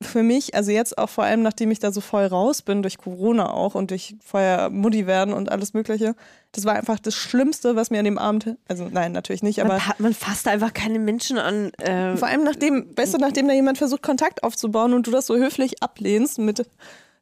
Für 0.00 0.24
mich, 0.24 0.54
also 0.56 0.72
jetzt 0.72 0.98
auch 0.98 1.08
vor 1.08 1.24
allem, 1.24 1.42
nachdem 1.42 1.70
ich 1.70 1.78
da 1.78 1.92
so 1.92 2.00
voll 2.00 2.26
raus 2.26 2.62
bin, 2.62 2.82
durch 2.82 2.98
Corona 2.98 3.52
auch 3.52 3.76
und 3.76 3.90
durch 3.92 4.16
vorher 4.24 4.68
Mutti 4.68 5.06
werden 5.06 5.32
und 5.32 5.50
alles 5.50 5.74
Mögliche, 5.74 6.16
das 6.50 6.64
war 6.64 6.74
einfach 6.74 6.98
das 6.98 7.14
Schlimmste, 7.14 7.76
was 7.76 7.90
mir 7.90 8.00
an 8.00 8.04
dem 8.04 8.18
Abend, 8.18 8.56
also 8.66 8.88
nein, 8.90 9.12
natürlich 9.12 9.44
nicht, 9.44 9.60
aber. 9.60 9.74
Man, 9.74 9.82
man 9.98 10.14
fasst 10.14 10.48
einfach 10.48 10.74
keine 10.74 10.98
Menschen 10.98 11.38
an. 11.38 11.72
Äh, 11.74 12.16
vor 12.16 12.26
allem 12.26 12.42
nachdem, 12.42 12.96
weißt 12.96 13.14
du, 13.14 13.18
nachdem 13.18 13.46
da 13.46 13.54
jemand 13.54 13.78
versucht, 13.78 14.02
Kontakt 14.02 14.42
aufzubauen 14.42 14.92
und 14.92 15.06
du 15.06 15.12
das 15.12 15.26
so 15.26 15.36
höflich 15.36 15.82
ablehnst 15.82 16.38
mit 16.38 16.66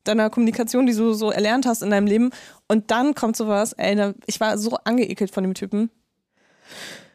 deiner 0.05 0.31
Kommunikation, 0.31 0.87
die 0.87 0.95
du 0.95 1.13
so 1.13 1.31
erlernt 1.31 1.67
hast 1.67 1.83
in 1.83 1.91
deinem 1.91 2.07
Leben. 2.07 2.31
Und 2.69 2.91
dann 2.91 3.15
kommt 3.15 3.37
sowas, 3.37 3.73
ey, 3.75 4.15
ich 4.27 4.41
war 4.41 4.59
so 4.59 4.77
angeekelt 4.85 5.31
von 5.31 5.45
dem 5.45 5.55
Typen. 5.55 5.91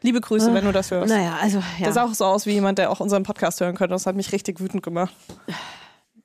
Liebe 0.02 0.20
Grüße, 0.20 0.52
wenn 0.52 0.64
du 0.64 0.72
das 0.72 0.90
hörst. 0.90 1.12
Naja, 1.12 1.38
also, 1.40 1.58
ja. 1.78 1.86
Das 1.86 1.94
sah 1.94 2.04
auch 2.04 2.14
so 2.14 2.24
aus 2.24 2.46
wie 2.46 2.52
jemand, 2.52 2.78
der 2.78 2.90
auch 2.90 3.00
unseren 3.00 3.22
Podcast 3.22 3.60
hören 3.60 3.74
könnte. 3.74 3.94
Das 3.94 4.06
hat 4.06 4.14
mich 4.14 4.32
richtig 4.32 4.60
wütend 4.60 4.82
gemacht. 4.82 5.14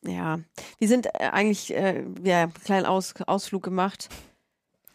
Ja, 0.04 0.40
wir 0.78 0.88
sind 0.88 1.08
äh, 1.08 1.30
eigentlich, 1.32 1.74
äh, 1.74 2.04
ja, 2.24 2.44
einen 2.44 2.54
kleinen 2.54 2.86
Aus 2.86 3.14
Ausflug 3.26 3.64
gemacht 3.64 4.10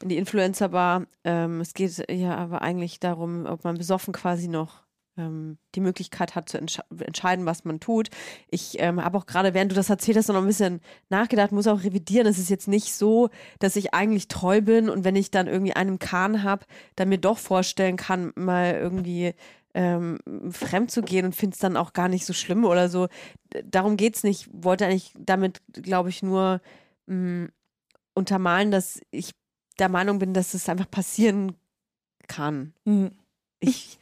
in 0.02 0.08
die 0.08 0.18
Influencer-Bar. 0.18 1.06
Ähm, 1.24 1.60
es 1.60 1.74
geht 1.74 2.04
ja 2.10 2.36
aber 2.36 2.62
eigentlich 2.62 3.00
darum, 3.00 3.46
ob 3.46 3.64
man 3.64 3.78
besoffen 3.78 4.12
quasi 4.12 4.48
noch 4.48 4.85
ähm, 5.16 5.58
die 5.74 5.80
Möglichkeit 5.80 6.34
hat 6.34 6.48
zu 6.48 6.58
entsch 6.58 6.80
entscheiden, 6.98 7.46
was 7.46 7.64
man 7.64 7.80
tut. 7.80 8.10
Ich 8.48 8.76
ähm, 8.80 9.02
habe 9.02 9.18
auch 9.18 9.26
gerade, 9.26 9.54
während 9.54 9.72
du 9.72 9.76
das 9.76 9.90
erzählt 9.90 10.16
hast, 10.16 10.28
noch 10.28 10.36
ein 10.36 10.46
bisschen 10.46 10.80
nachgedacht, 11.08 11.52
muss 11.52 11.66
auch 11.66 11.82
revidieren. 11.82 12.26
Es 12.26 12.38
ist 12.38 12.50
jetzt 12.50 12.68
nicht 12.68 12.92
so, 12.94 13.30
dass 13.58 13.76
ich 13.76 13.94
eigentlich 13.94 14.28
treu 14.28 14.60
bin 14.60 14.88
und 14.88 15.04
wenn 15.04 15.16
ich 15.16 15.30
dann 15.30 15.46
irgendwie 15.46 15.74
einen 15.74 15.98
Kahn 15.98 16.42
habe, 16.42 16.66
dann 16.96 17.08
mir 17.08 17.18
doch 17.18 17.38
vorstellen 17.38 17.96
kann, 17.96 18.32
mal 18.36 18.74
irgendwie 18.74 19.34
ähm, 19.74 20.18
fremd 20.50 20.90
zu 20.90 21.02
gehen 21.02 21.26
und 21.26 21.36
finde 21.36 21.54
es 21.54 21.60
dann 21.60 21.76
auch 21.76 21.92
gar 21.92 22.08
nicht 22.08 22.24
so 22.24 22.32
schlimm 22.32 22.64
oder 22.64 22.88
so. 22.88 23.08
Darum 23.64 23.96
geht 23.96 24.16
es 24.16 24.24
nicht. 24.24 24.48
Wollte 24.52 24.86
eigentlich 24.86 25.12
damit, 25.18 25.60
glaube 25.72 26.08
ich, 26.08 26.22
nur 26.22 26.60
mh, 27.06 27.16
mm, 27.16 27.52
untermalen, 28.14 28.70
dass 28.70 29.00
ich 29.10 29.32
der 29.78 29.90
Meinung 29.90 30.18
bin, 30.18 30.32
dass 30.32 30.54
es 30.54 30.68
einfach 30.68 30.90
passieren 30.90 31.54
kann. 32.26 32.72
Mhm. 32.84 33.10
Ich 33.60 33.98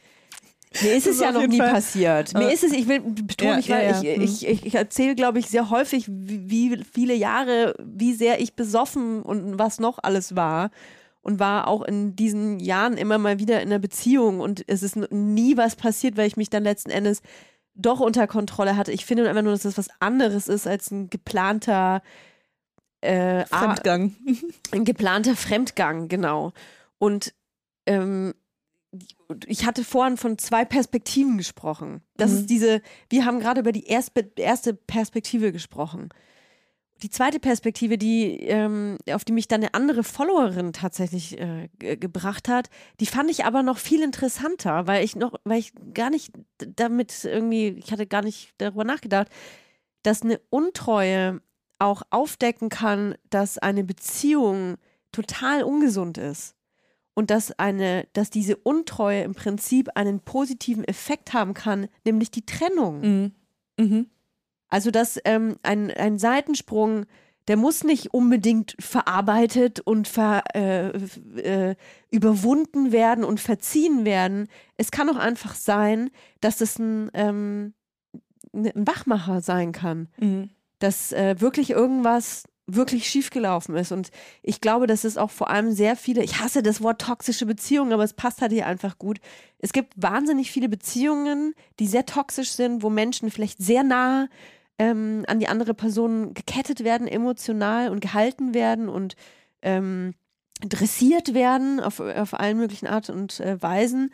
mir 0.81 0.93
ist 0.95 1.07
es 1.07 1.19
ja 1.19 1.31
noch 1.31 1.47
nie 1.47 1.57
Fall. 1.57 1.71
passiert. 1.71 2.33
Mir 2.33 2.51
ist 2.51 2.63
es, 2.63 2.71
ich 2.71 2.87
will 2.87 3.01
betonen, 3.01 3.61
ja, 3.61 3.81
ja, 3.81 4.01
ja. 4.01 4.21
ich, 4.21 4.43
ich, 4.43 4.47
ich, 4.47 4.65
ich 4.65 4.75
erzähle, 4.75 5.15
glaube 5.15 5.39
ich, 5.39 5.47
sehr 5.47 5.69
häufig, 5.69 6.05
wie, 6.07 6.49
wie 6.49 6.83
viele 6.91 7.13
Jahre, 7.13 7.75
wie 7.79 8.13
sehr 8.13 8.41
ich 8.41 8.55
besoffen 8.55 9.21
und 9.21 9.59
was 9.59 9.79
noch 9.79 9.99
alles 10.01 10.35
war 10.35 10.71
und 11.21 11.39
war 11.39 11.67
auch 11.67 11.81
in 11.81 12.15
diesen 12.15 12.59
Jahren 12.59 12.97
immer 12.97 13.17
mal 13.17 13.39
wieder 13.39 13.61
in 13.61 13.69
einer 13.69 13.79
Beziehung 13.79 14.41
und 14.41 14.63
es 14.67 14.83
ist 14.83 14.95
nie 15.11 15.57
was 15.57 15.75
passiert, 15.75 16.17
weil 16.17 16.27
ich 16.27 16.37
mich 16.37 16.51
dann 16.51 16.63
letzten 16.63 16.91
Endes 16.91 17.21
doch 17.73 17.99
unter 17.99 18.27
Kontrolle 18.27 18.77
hatte. 18.77 18.91
Ich 18.91 19.05
finde 19.05 19.27
einfach 19.27 19.41
nur, 19.41 19.51
dass 19.51 19.63
das 19.63 19.77
was 19.77 19.89
anderes 19.99 20.47
ist 20.47 20.67
als 20.67 20.91
ein 20.91 21.09
geplanter 21.09 22.03
äh, 23.01 23.45
Fremdgang. 23.45 24.15
Ein 24.71 24.85
geplanter 24.85 25.35
Fremdgang, 25.35 26.07
genau. 26.07 26.53
Und 26.97 27.33
ähm, 27.85 28.33
ich 29.45 29.65
hatte 29.65 29.83
vorhin 29.83 30.17
von 30.17 30.37
zwei 30.37 30.65
Perspektiven 30.65 31.37
gesprochen. 31.37 32.01
Das 32.17 32.31
mhm. 32.31 32.37
ist 32.37 32.49
diese, 32.49 32.81
wir 33.09 33.25
haben 33.25 33.39
gerade 33.39 33.61
über 33.61 33.71
die 33.71 33.85
erste 33.85 34.73
Perspektive 34.73 35.51
gesprochen. 35.51 36.09
Die 37.03 37.09
zweite 37.09 37.41
Perspektive, 37.41 37.97
die, 37.97 38.39
ähm, 38.41 38.97
auf 39.11 39.25
die 39.25 39.33
mich 39.33 39.49
dann 39.49 39.61
eine 39.61 39.73
andere 39.73 40.03
Followerin 40.03 40.71
tatsächlich 40.71 41.37
äh, 41.37 41.67
gebracht 41.77 42.47
hat, 42.47 42.69
die 43.01 43.05
fand 43.05 43.29
ich 43.29 43.43
aber 43.43 43.63
noch 43.63 43.79
viel 43.79 44.01
interessanter, 44.01 44.87
weil 44.87 45.03
ich 45.03 45.15
noch, 45.15 45.33
weil 45.43 45.59
ich 45.59 45.73
gar 45.93 46.09
nicht 46.09 46.31
damit 46.57 47.25
irgendwie, 47.25 47.67
ich 47.67 47.91
hatte 47.91 48.07
gar 48.07 48.21
nicht 48.21 48.53
darüber 48.59 48.85
nachgedacht, 48.85 49.27
dass 50.03 50.21
eine 50.21 50.39
Untreue 50.49 51.41
auch 51.79 52.03
aufdecken 52.11 52.69
kann, 52.69 53.15
dass 53.29 53.57
eine 53.57 53.83
Beziehung 53.83 54.75
total 55.11 55.63
ungesund 55.63 56.17
ist 56.17 56.55
und 57.15 57.31
dass 57.31 57.57
eine, 57.57 58.07
dass 58.13 58.29
diese 58.29 58.57
Untreue 58.57 59.23
im 59.23 59.33
Prinzip 59.33 59.89
einen 59.95 60.19
positiven 60.19 60.83
Effekt 60.83 61.33
haben 61.33 61.55
kann, 61.55 61.87
nämlich 62.03 62.29
die 62.29 62.45
Trennung. 62.45 63.01
Mhm. 63.01 63.31
Mhm. 63.77 64.09
Also 64.67 64.91
dass 64.91 65.19
ähm, 65.25 65.55
ein, 65.63 65.89
ein 65.91 66.19
Seitensprung, 66.19 67.05
der 67.47 67.57
muss 67.57 67.83
nicht 67.83 68.13
unbedingt 68.13 68.75
verarbeitet 68.79 69.79
und 69.79 70.07
ver, 70.07 70.43
äh, 70.53 70.89
äh, 71.39 71.75
überwunden 72.11 72.91
werden 72.91 73.23
und 73.23 73.39
verziehen 73.39 74.03
werden. 74.03 74.47
Es 74.77 74.91
kann 74.91 75.09
auch 75.09 75.17
einfach 75.17 75.55
sein, 75.55 76.09
dass 76.41 76.59
es 76.59 76.77
ein, 76.79 77.09
ähm, 77.13 77.73
ein 78.53 78.87
Wachmacher 78.87 79.41
sein 79.41 79.71
kann. 79.71 80.09
Mhm. 80.19 80.49
Dass 80.79 81.13
äh, 81.13 81.39
wirklich 81.39 81.69
irgendwas 81.69 82.43
wirklich 82.67 83.07
schiefgelaufen 83.07 83.75
ist. 83.75 83.91
Und 83.91 84.09
ich 84.41 84.61
glaube, 84.61 84.87
dass 84.87 85.03
es 85.03 85.17
auch 85.17 85.29
vor 85.29 85.49
allem 85.49 85.71
sehr 85.71 85.95
viele, 85.95 86.23
ich 86.23 86.39
hasse 86.39 86.63
das 86.63 86.81
Wort 86.81 87.01
toxische 87.01 87.45
Beziehungen, 87.45 87.93
aber 87.93 88.03
es 88.03 88.13
passt 88.13 88.41
halt 88.41 88.51
hier 88.51 88.65
einfach 88.65 88.97
gut. 88.97 89.19
Es 89.59 89.73
gibt 89.73 89.93
wahnsinnig 89.95 90.51
viele 90.51 90.69
Beziehungen, 90.69 91.53
die 91.79 91.87
sehr 91.87 92.05
toxisch 92.05 92.51
sind, 92.51 92.81
wo 92.81 92.89
Menschen 92.89 93.29
vielleicht 93.29 93.59
sehr 93.59 93.83
nah 93.83 94.27
ähm, 94.79 95.23
an 95.27 95.39
die 95.39 95.47
andere 95.47 95.73
Person 95.73 96.33
gekettet 96.33 96.83
werden, 96.83 97.07
emotional 97.07 97.89
und 97.89 98.01
gehalten 98.01 98.53
werden 98.53 98.89
und 98.89 99.15
ähm, 99.61 100.15
dressiert 100.61 101.33
werden 101.33 101.79
auf, 101.79 101.99
auf 101.99 102.33
allen 102.33 102.57
möglichen 102.57 102.87
Art 102.87 103.09
und 103.09 103.39
äh, 103.39 103.61
Weisen. 103.61 104.11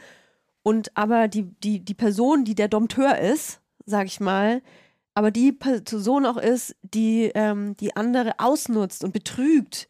Und 0.63 0.95
aber 0.95 1.27
die, 1.27 1.43
die, 1.43 1.79
die 1.79 1.93
Person, 1.93 2.43
die 2.45 2.55
der 2.55 2.67
Dompteur 2.67 3.17
ist, 3.17 3.61
sag 3.85 4.05
ich 4.07 4.19
mal, 4.19 4.61
aber 5.13 5.31
die 5.31 5.51
Person 5.51 6.25
auch 6.25 6.37
ist, 6.37 6.75
die 6.81 7.31
ähm, 7.35 7.75
die 7.77 7.95
andere 7.95 8.39
ausnutzt 8.39 9.03
und 9.03 9.13
betrügt 9.13 9.87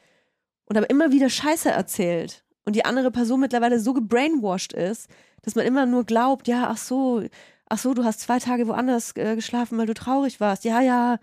und 0.66 0.78
aber 0.78 0.90
immer 0.90 1.12
wieder 1.12 1.30
Scheiße 1.30 1.70
erzählt 1.70 2.44
und 2.66 2.76
die 2.76 2.86
andere 2.86 3.12
Person 3.12 3.40
mittlerweile 3.40 3.80
so 3.80 3.94
gebrainwashed 3.94 4.74
ist, 4.74 5.10
dass 5.42 5.56
man 5.56 5.66
immer 5.66 5.86
nur 5.86 6.06
glaubt, 6.06 6.48
ja, 6.48 6.68
ach 6.70 6.78
so, 6.78 7.24
ach 7.68 7.78
so, 7.78 7.94
du 7.94 8.04
hast 8.04 8.22
zwei 8.22 8.40
Tage 8.40 8.68
woanders 8.68 9.16
äh, 9.16 9.36
geschlafen, 9.36 9.78
weil 9.78 9.88
du 9.88 9.94
traurig 9.94 10.40
warst. 10.40 10.64
Ja, 10.66 10.82
ja, 10.82 11.20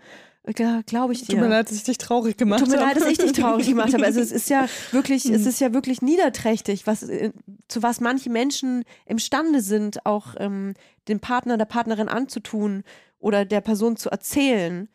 ja, 0.57 0.81
glaube 0.85 1.13
ich 1.13 1.21
dir. 1.21 1.33
Tut 1.33 1.41
mir 1.41 1.47
leid, 1.47 1.69
dass 1.69 1.75
ich 1.75 1.83
dich 1.83 1.97
traurig 1.97 2.37
gemacht 2.37 2.61
habe. 2.61 2.71
Tut 2.71 2.79
mir 2.79 2.85
leid, 2.85 2.95
dass 2.95 3.07
ich 3.07 3.17
dich 3.17 3.33
traurig 3.33 3.67
gemacht 3.67 3.93
habe. 3.93 4.05
Also 4.05 4.19
es 4.19 4.31
ist 4.31 4.49
ja 4.49 4.67
wirklich, 4.91 5.25
es 5.25 5.45
ist 5.45 5.59
ja 5.59 5.73
wirklich 5.73 6.01
niederträchtig, 6.01 6.87
was, 6.87 7.03
äh, 7.03 7.31
zu 7.67 7.83
was 7.83 7.99
manche 7.99 8.29
Menschen 8.29 8.83
imstande 9.05 9.61
sind, 9.61 10.05
auch 10.05 10.35
ähm, 10.37 10.73
den 11.07 11.19
Partner, 11.19 11.57
der 11.57 11.65
Partnerin 11.65 12.09
anzutun 12.09 12.83
oder 13.19 13.45
der 13.45 13.61
Person 13.61 13.97
zu 13.97 14.09
erzählen. 14.09 14.89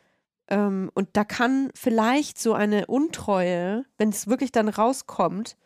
Ähm, 0.49 0.91
und 0.95 1.09
da 1.13 1.25
kann 1.25 1.71
vielleicht 1.75 2.41
so 2.41 2.55
eine 2.55 2.87
Untreue, 2.87 3.85
wenn 3.99 4.09
es 4.09 4.27
wirklich 4.27 4.53
dann 4.53 4.69
rauskommt, 4.69 5.57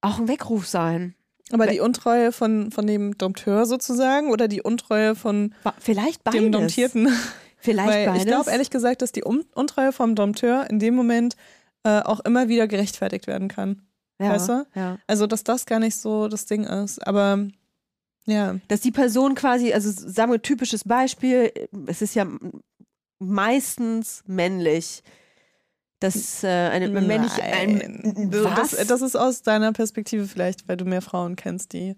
auch 0.00 0.18
ein 0.18 0.28
Weckruf 0.28 0.66
sein. 0.66 1.14
Aber 1.50 1.66
die 1.66 1.80
Untreue 1.80 2.30
von, 2.30 2.70
von 2.70 2.86
dem 2.86 3.16
Dompteur 3.16 3.64
sozusagen 3.64 4.30
oder 4.30 4.48
die 4.48 4.60
Untreue 4.60 5.14
von 5.14 5.54
vielleicht 5.78 6.22
beides. 6.24 6.40
dem 6.40 6.52
Domptierten? 6.52 7.08
Vielleicht 7.60 7.88
Weil 7.88 8.06
beides. 8.06 8.22
Ich 8.22 8.28
glaube 8.28 8.50
ehrlich 8.52 8.70
gesagt, 8.70 9.02
dass 9.02 9.10
die 9.10 9.24
Untreue 9.24 9.90
vom 9.90 10.14
Dompteur 10.14 10.70
in 10.70 10.78
dem 10.78 10.94
Moment 10.94 11.34
äh, 11.82 12.02
auch 12.02 12.20
immer 12.20 12.48
wieder 12.48 12.68
gerechtfertigt 12.68 13.26
werden 13.26 13.48
kann. 13.48 13.82
Ja, 14.20 14.30
weißt 14.30 14.48
du? 14.48 14.66
ja. 14.76 14.98
Also, 15.08 15.26
dass 15.26 15.42
das 15.42 15.66
gar 15.66 15.80
nicht 15.80 15.96
so 15.96 16.28
das 16.28 16.46
Ding 16.46 16.62
ist. 16.62 17.04
Aber 17.04 17.48
ja. 18.28 18.56
Dass 18.68 18.80
die 18.80 18.92
Person 18.92 19.34
quasi, 19.34 19.72
also 19.72 19.90
sagen 19.90 20.30
wir 20.30 20.40
typisches 20.40 20.84
Beispiel, 20.84 21.50
es 21.86 22.02
ist 22.02 22.14
ja 22.14 22.26
meistens 23.18 24.22
männlich, 24.26 25.02
dass 26.00 26.44
äh, 26.44 26.48
eine 26.48 26.88
männliche. 26.88 27.42
Ein, 27.42 28.30
was? 28.32 28.70
Das, 28.70 28.86
das 28.86 29.02
ist 29.02 29.16
aus 29.16 29.42
deiner 29.42 29.72
Perspektive 29.72 30.26
vielleicht, 30.26 30.68
weil 30.68 30.76
du 30.76 30.84
mehr 30.84 31.02
Frauen 31.02 31.34
kennst, 31.34 31.72
die 31.72 31.96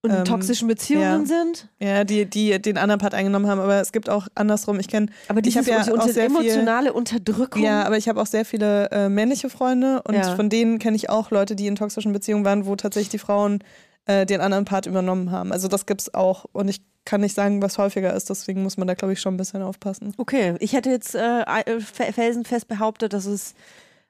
und 0.00 0.10
in 0.10 0.18
ähm, 0.18 0.24
toxischen 0.24 0.68
Beziehungen 0.68 1.22
ja. 1.22 1.26
sind. 1.26 1.68
ja, 1.80 2.04
die, 2.04 2.24
die 2.24 2.62
den 2.62 2.78
anderen 2.78 3.00
Part 3.00 3.14
eingenommen 3.14 3.48
haben, 3.48 3.60
aber 3.60 3.80
es 3.80 3.90
gibt 3.90 4.08
auch 4.08 4.28
andersrum. 4.36 4.78
Ich 4.78 4.86
kenne 4.88 5.06
Aber 5.26 5.40
Ich 5.40 5.44
dieses 5.54 5.66
hab 5.68 5.86
ja 5.86 5.92
unter, 5.92 6.04
auch 6.04 6.08
sehr 6.08 6.30
viel- 6.30 6.36
emotionale 6.38 6.92
Unterdrückung. 6.92 7.62
Ja, 7.62 7.82
aber 7.82 7.96
ich 7.98 8.08
habe 8.08 8.22
auch 8.22 8.26
sehr 8.26 8.44
viele 8.44 8.90
äh, 8.92 9.08
männliche 9.08 9.50
Freunde 9.50 10.00
und 10.04 10.14
Ja. 10.14 10.36
von 10.36 10.48
denen 10.48 10.78
kenne 10.78 10.96
ich 10.96 11.10
auch 11.10 11.30
Leute, 11.32 11.56
die 11.56 11.66
in 11.66 11.74
toxischen 11.74 12.12
Beziehungen 12.12 12.44
waren, 12.44 12.64
wo 12.64 12.76
tatsächlich 12.76 13.08
die 13.10 13.18
Frauen 13.18 13.58
äh, 14.08 14.26
den 14.26 14.40
anderen 14.40 14.64
Part 14.64 14.86
übernommen 14.86 15.30
haben. 15.30 15.52
Also 15.52 15.68
das 15.68 15.86
gibt's 15.86 16.12
auch 16.12 16.44
und 16.52 16.66
ich 16.66 16.80
kann 17.04 17.20
nicht 17.20 17.34
sagen, 17.34 17.62
was 17.62 17.78
häufiger 17.78 18.12
ist, 18.12 18.28
deswegen 18.28 18.62
muss 18.62 18.76
man 18.76 18.86
da, 18.86 18.94
glaube 18.94 19.12
ich, 19.12 19.20
schon 19.20 19.34
ein 19.34 19.38
bisschen 19.38 19.62
aufpassen. 19.62 20.12
Okay, 20.18 20.56
ich 20.58 20.72
hätte 20.72 20.90
jetzt 20.90 21.14
äh, 21.14 21.42
äh, 21.42 21.80
fe- 21.80 22.12
felsenfest 22.12 22.68
behauptet, 22.68 23.12
dass 23.12 23.24
es 23.24 23.54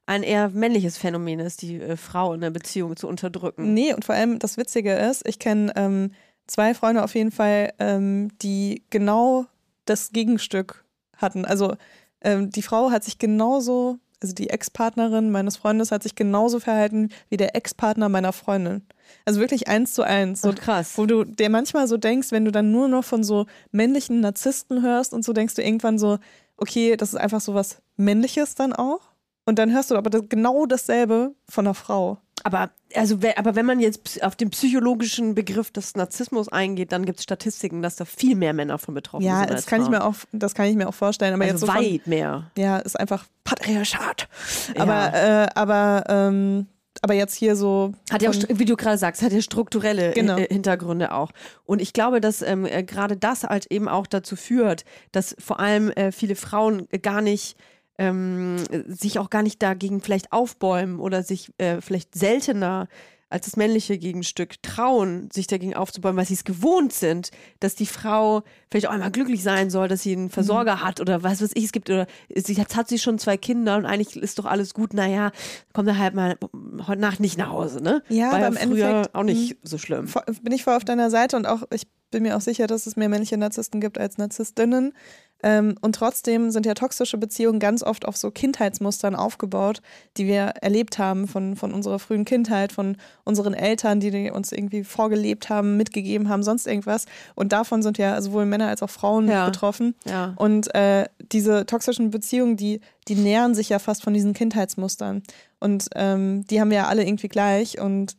ein 0.07 0.23
eher 0.23 0.49
männliches 0.49 0.97
Phänomen 0.97 1.39
ist, 1.39 1.63
die 1.63 1.81
äh, 1.81 1.97
Frau 1.97 2.33
in 2.33 2.41
der 2.41 2.51
Beziehung 2.51 2.97
zu 2.97 3.07
unterdrücken. 3.07 3.75
Nee, 3.75 3.93
und 3.93 4.05
vor 4.05 4.15
allem 4.15 4.39
das 4.39 4.57
Witzige 4.57 4.95
ist, 4.95 5.29
ich 5.29 5.39
kenne 5.39 5.73
ähm, 5.77 6.13
zwei 6.47 6.75
Freunde 6.75 7.05
auf 7.05 7.15
jeden 7.15 7.31
Fall, 7.31 7.73
ähm, 7.79 8.31
die 8.41 8.83
genau 8.91 9.45
das 9.85 10.11
Gegenstück 10.11 10.85
hatten. 11.17 11.45
Also 11.45 11.77
ähm, 12.23 12.51
die 12.51 12.63
Frau 12.63 12.91
hat 12.91 13.05
sich 13.05 13.19
genauso, 13.19 13.99
also 14.21 14.35
die 14.35 14.51
Ex-Partnerin 14.51 15.31
meines 15.31 15.57
Freundes 15.57 15.93
hat 15.93 16.03
sich 16.03 16.15
genauso 16.15 16.61
verhalten 16.61 17.11
wie 17.29 17.37
der 17.37 17.55
Ex-Partner 17.55 18.09
meiner 18.09 18.33
Freundin. 18.33 18.83
Also 19.25 19.41
wirklich 19.41 19.69
eins 19.69 19.95
zu 19.95 20.03
eins. 20.03 20.43
So, 20.43 20.51
Ach, 20.51 20.55
krass. 20.55 20.93
Wo 20.97 21.07
du 21.07 21.25
dir 21.25 21.51
manchmal 21.51 21.87
so 21.87 21.97
denkst, 21.97 22.33
wenn 22.33 22.45
du 22.45 22.51
dann 22.51 22.73
nur 22.73 22.89
noch 22.89 23.05
von 23.05 23.23
so 23.23 23.47
männlichen 23.71 24.21
Narzissten 24.21 24.83
hörst 24.83 25.15
und 25.15 25.25
so 25.25 25.33
denkst 25.33 25.55
du 25.55 25.63
irgendwann 25.63 25.99
so, 25.99 26.19
okay, 26.57 26.97
das 26.97 27.11
ist 27.11 27.19
einfach 27.19 27.41
so 27.41 27.55
was 27.55 27.81
Männliches 27.97 28.55
dann 28.55 28.73
auch. 28.73 29.01
Und 29.45 29.59
dann 29.59 29.73
hörst 29.73 29.91
du 29.91 29.97
aber 29.97 30.11
das, 30.11 30.23
genau 30.29 30.67
dasselbe 30.67 31.35
von 31.49 31.67
einer 31.67 31.75
Frau. 31.75 32.19
Aber, 32.45 32.71
also, 32.95 33.19
aber 33.37 33.57
wenn 33.57 33.67
man 33.67 33.81
jetzt 33.81 34.23
auf 34.23 34.37
den 34.37 34.51
psychologischen 34.51 35.35
Begriff 35.35 35.71
des 35.71 35.95
Narzissmus 35.97 36.49
eingeht, 36.49 36.93
dann 36.93 37.05
gibt 37.05 37.19
es 37.19 37.25
Statistiken, 37.25 37.83
dass 37.83 37.97
da 37.97 38.05
viel 38.05 38.37
mehr 38.37 38.53
Männer 38.53 38.79
von 38.79 38.95
betroffen 38.95 39.25
Ja, 39.27 39.39
sind. 39.41 39.51
das 39.51 39.57
als 39.57 39.67
kann 39.67 39.83
ich 39.83 39.89
mir 39.89 40.05
auch, 40.05 40.15
das 40.33 40.55
kann 40.55 40.67
ich 40.67 40.77
mir 40.77 40.89
auch 40.89 40.95
vorstellen. 40.95 41.35
Aber 41.35 41.43
also 41.45 41.55
jetzt 41.55 41.61
so 41.61 41.67
von, 41.67 41.77
weit 41.85 42.07
mehr. 42.07 42.51
ja, 42.57 42.79
ist 42.79 42.99
einfach 42.99 43.27
Patriarchat. 43.45 44.29
Ja. 44.77 44.83
Aber, 44.83 45.15
äh, 45.15 45.49
aber, 45.55 46.05
ähm, 46.09 46.67
aber 47.03 47.15
jetzt 47.15 47.35
hier 47.35 47.55
so. 47.57 47.93
Hat 48.11 48.23
ja 48.23 48.31
auch, 48.31 48.35
von- 48.35 48.59
wie 48.59 48.65
du 48.65 48.77
gerade 48.77 48.99
sagst, 48.99 49.23
hat 49.23 49.33
ja 49.33 49.41
strukturelle 49.41 50.13
Genau. 50.13 50.37
äh, 50.37 50.47
Hintergründe 50.49 51.13
auch. 51.13 51.31
Und 51.65 51.81
ich 51.81 51.93
glaube, 51.93 52.21
dass 52.21 52.43
ähm, 52.43 52.67
äh, 52.67 52.83
gerade 52.83 53.17
das 53.17 53.45
halt 53.45 53.67
eben 53.71 53.89
auch 53.89 54.07
dazu 54.07 54.37
führt, 54.37 54.85
dass 55.13 55.37
vor 55.39 55.61
allem 55.61 55.91
äh, 55.93 56.13
viele 56.13 56.35
Frauen 56.35 56.89
gar 57.03 57.21
nicht 57.21 57.57
ähm, 57.99 58.57
sich 58.87 59.19
auch 59.19 59.31
gar 59.31 59.43
nicht 59.43 59.63
dagegen 59.63 60.01
vielleicht 60.01 60.33
aufbäumen 60.33 60.99
oder 61.01 61.23
sich 61.23 61.51
äh, 61.59 61.81
vielleicht 61.81 62.15
seltener 62.15 62.89
als 63.31 63.45
das 63.45 63.57
männliche 63.57 63.99
Gegenstück 63.99 64.63
trauen, 64.63 65.29
sich 65.31 65.47
dagegen 65.47 65.75
aufzubäumen, 65.77 66.17
weil 66.17 66.25
sie 66.25 66.33
es 66.33 66.45
gewohnt 66.45 66.95
sind, 66.95 67.31
dass 67.61 67.75
die 67.75 67.85
Frau 67.85 68.43
vielleicht 68.71 68.87
auch 68.89 68.93
einmal 68.93 69.11
glücklich 69.11 69.43
sein 69.43 69.69
soll, 69.69 69.87
dass 69.87 70.03
sie 70.03 70.13
einen 70.17 70.31
Versorger 70.31 70.77
Mhm. 70.77 70.83
hat 70.85 71.01
oder 71.03 71.23
was 71.23 71.43
weiß 71.43 71.51
ich, 71.53 71.65
es 71.65 71.73
gibt, 71.73 71.91
oder 71.91 72.07
sie 72.35 72.59
hat, 72.59 72.75
hat 72.75 72.89
sie 72.89 72.99
schon 72.99 73.19
zwei 73.19 73.37
Kinder 73.37 73.77
und 73.77 73.85
eigentlich 73.85 74.17
ist 74.17 74.39
doch 74.39 74.47
alles 74.47 74.73
gut, 74.73 74.95
naja, 74.95 75.31
kommt 75.75 75.89
er 75.89 75.99
halt 75.99 76.15
mal 76.15 76.39
heute 76.87 77.03
Nacht 77.03 77.21
nicht 77.21 77.37
nach 77.37 77.51
Hause, 77.51 77.83
ne? 77.83 78.03
Ja, 78.09 78.29
War 78.29 78.35
aber 78.37 78.41
ja 78.41 78.47
im 78.63 78.71
früher 78.71 78.87
Endeffekt, 78.87 79.15
auch 79.15 79.25
nicht 79.25 79.51
mh, 79.51 79.57
so 79.63 79.77
schlimm. 79.77 80.09
bin 80.43 80.53
ich 80.55 80.65
voll 80.65 80.77
auf 80.77 80.87
deiner 80.87 81.11
Seite 81.11 81.37
und 81.37 81.45
auch, 81.47 81.65
ich 81.71 81.83
bin 82.11 82.23
mir 82.23 82.35
auch 82.35 82.41
sicher, 82.41 82.67
dass 82.67 82.87
es 82.87 82.97
mehr 82.97 83.11
männliche 83.11 83.37
Narzissten 83.37 83.83
gibt 83.83 83.99
als 83.99 84.17
Narzisstinnen. 84.17 84.95
Ähm, 85.43 85.77
und 85.81 85.95
trotzdem 85.95 86.51
sind 86.51 86.67
ja 86.67 86.75
toxische 86.75 87.17
Beziehungen 87.17 87.61
ganz 87.61 87.85
oft 87.85 88.07
auf 88.07 88.17
so 88.17 88.31
Kindheitsmustern 88.33 89.15
aufgebaut, 89.15 89.81
die 90.17 90.27
wir 90.27 90.41
erlebt 90.61 90.99
haben 90.99 91.29
von, 91.29 91.55
von 91.55 91.73
unserer 91.73 92.01
frühen 92.01 92.25
Kindheit, 92.25 92.73
von 92.73 92.97
unseren 93.25 93.55
Eltern, 93.55 94.01
die, 94.01 94.31
uns 94.31 94.51
irgendwie 94.51 94.83
vorgelebt 94.83 95.49
haben, 95.49 95.77
mitgegeben 95.77 96.29
haben, 96.29 96.43
sonst 96.43 96.67
irgendwas. 96.67 97.07
Und 97.37 97.53
davon 97.53 97.83
sind 97.83 97.99
ja 97.99 98.21
sowohl 98.21 98.47
Männer 98.47 98.69
als 98.69 98.83
auch 98.83 98.91
Frauen 98.91 99.29
Ja. 99.29 99.47
betroffen. 99.47 99.95
Ja. 100.07 100.35
Und 100.37 100.75
äh, 100.75 101.07
diese 101.31 101.67
toxischen 101.67 102.11
Beziehungen, 102.11 102.57
die, 102.57 102.81
die 103.07 103.15
nähern 103.15 103.55
sich 103.55 103.69
ja 103.69 103.79
fast 103.79 104.03
von 104.03 104.15
diesen 104.15 104.33
Kindheitsmustern. 104.35 105.23
Und 105.61 105.87
ähm, 105.95 106.45
die 106.49 106.61
haben 106.61 106.71
wir 106.71 106.79
ja 106.79 106.87
alle 106.89 107.05
irgendwie 107.07 107.29
gleich. 107.29 107.81
Und 107.81 108.17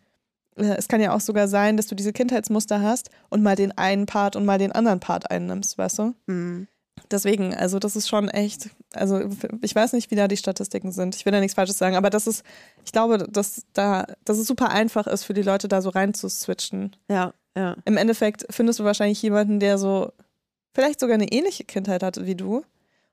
äh, 0.55 0.75
es 0.77 0.87
kann 0.87 1.01
ja 1.01 1.13
auch 1.13 1.19
sogar 1.21 1.49
sein, 1.49 1.75
dass 1.75 1.87
du 1.87 1.95
diese 1.95 2.13
Kindheitsmuster 2.13 2.81
hast 2.81 3.09
und 3.29 3.43
mal 3.43 3.57
den 3.57 3.77
einen 3.77 4.05
Part 4.05 4.37
und 4.37 4.45
mal 4.45 4.57
den 4.57 4.71
anderen 4.71 5.01
Part 5.01 5.29
einnimmst, 5.31 5.77
weißt 5.77 5.99
du? 5.99 6.13
Mhm. 6.27 6.67
Deswegen, 7.11 7.55
also 7.55 7.79
das 7.79 7.95
ist 7.95 8.07
schon 8.07 8.29
echt, 8.29 8.69
also 8.93 9.29
ich 9.61 9.73
weiß 9.73 9.93
nicht, 9.93 10.11
wie 10.11 10.15
da 10.15 10.27
die 10.27 10.37
Statistiken 10.37 10.91
sind. 10.91 11.15
Ich 11.15 11.25
will 11.25 11.31
da 11.31 11.39
nichts 11.39 11.55
Falsches 11.55 11.77
sagen, 11.77 11.95
aber 11.95 12.09
das 12.09 12.27
ist, 12.27 12.43
ich 12.85 12.91
glaube, 12.91 13.17
dass 13.17 13.63
da, 13.73 14.05
dass 14.25 14.37
es 14.37 14.47
super 14.47 14.69
einfach 14.69 15.07
ist 15.07 15.23
für 15.23 15.33
die 15.33 15.41
Leute, 15.41 15.67
da 15.67 15.81
so 15.81 15.89
rein 15.89 16.13
zu 16.13 16.29
switchen. 16.29 16.95
Ja, 17.09 17.33
ja. 17.55 17.75
Im 17.85 17.97
Endeffekt 17.97 18.45
findest 18.51 18.79
du 18.79 18.83
wahrscheinlich 18.83 19.21
jemanden, 19.21 19.59
der 19.59 19.77
so 19.77 20.11
vielleicht 20.73 20.99
sogar 20.99 21.15
eine 21.15 21.31
ähnliche 21.31 21.63
Kindheit 21.63 22.03
hatte 22.03 22.27
wie 22.27 22.35
du 22.35 22.63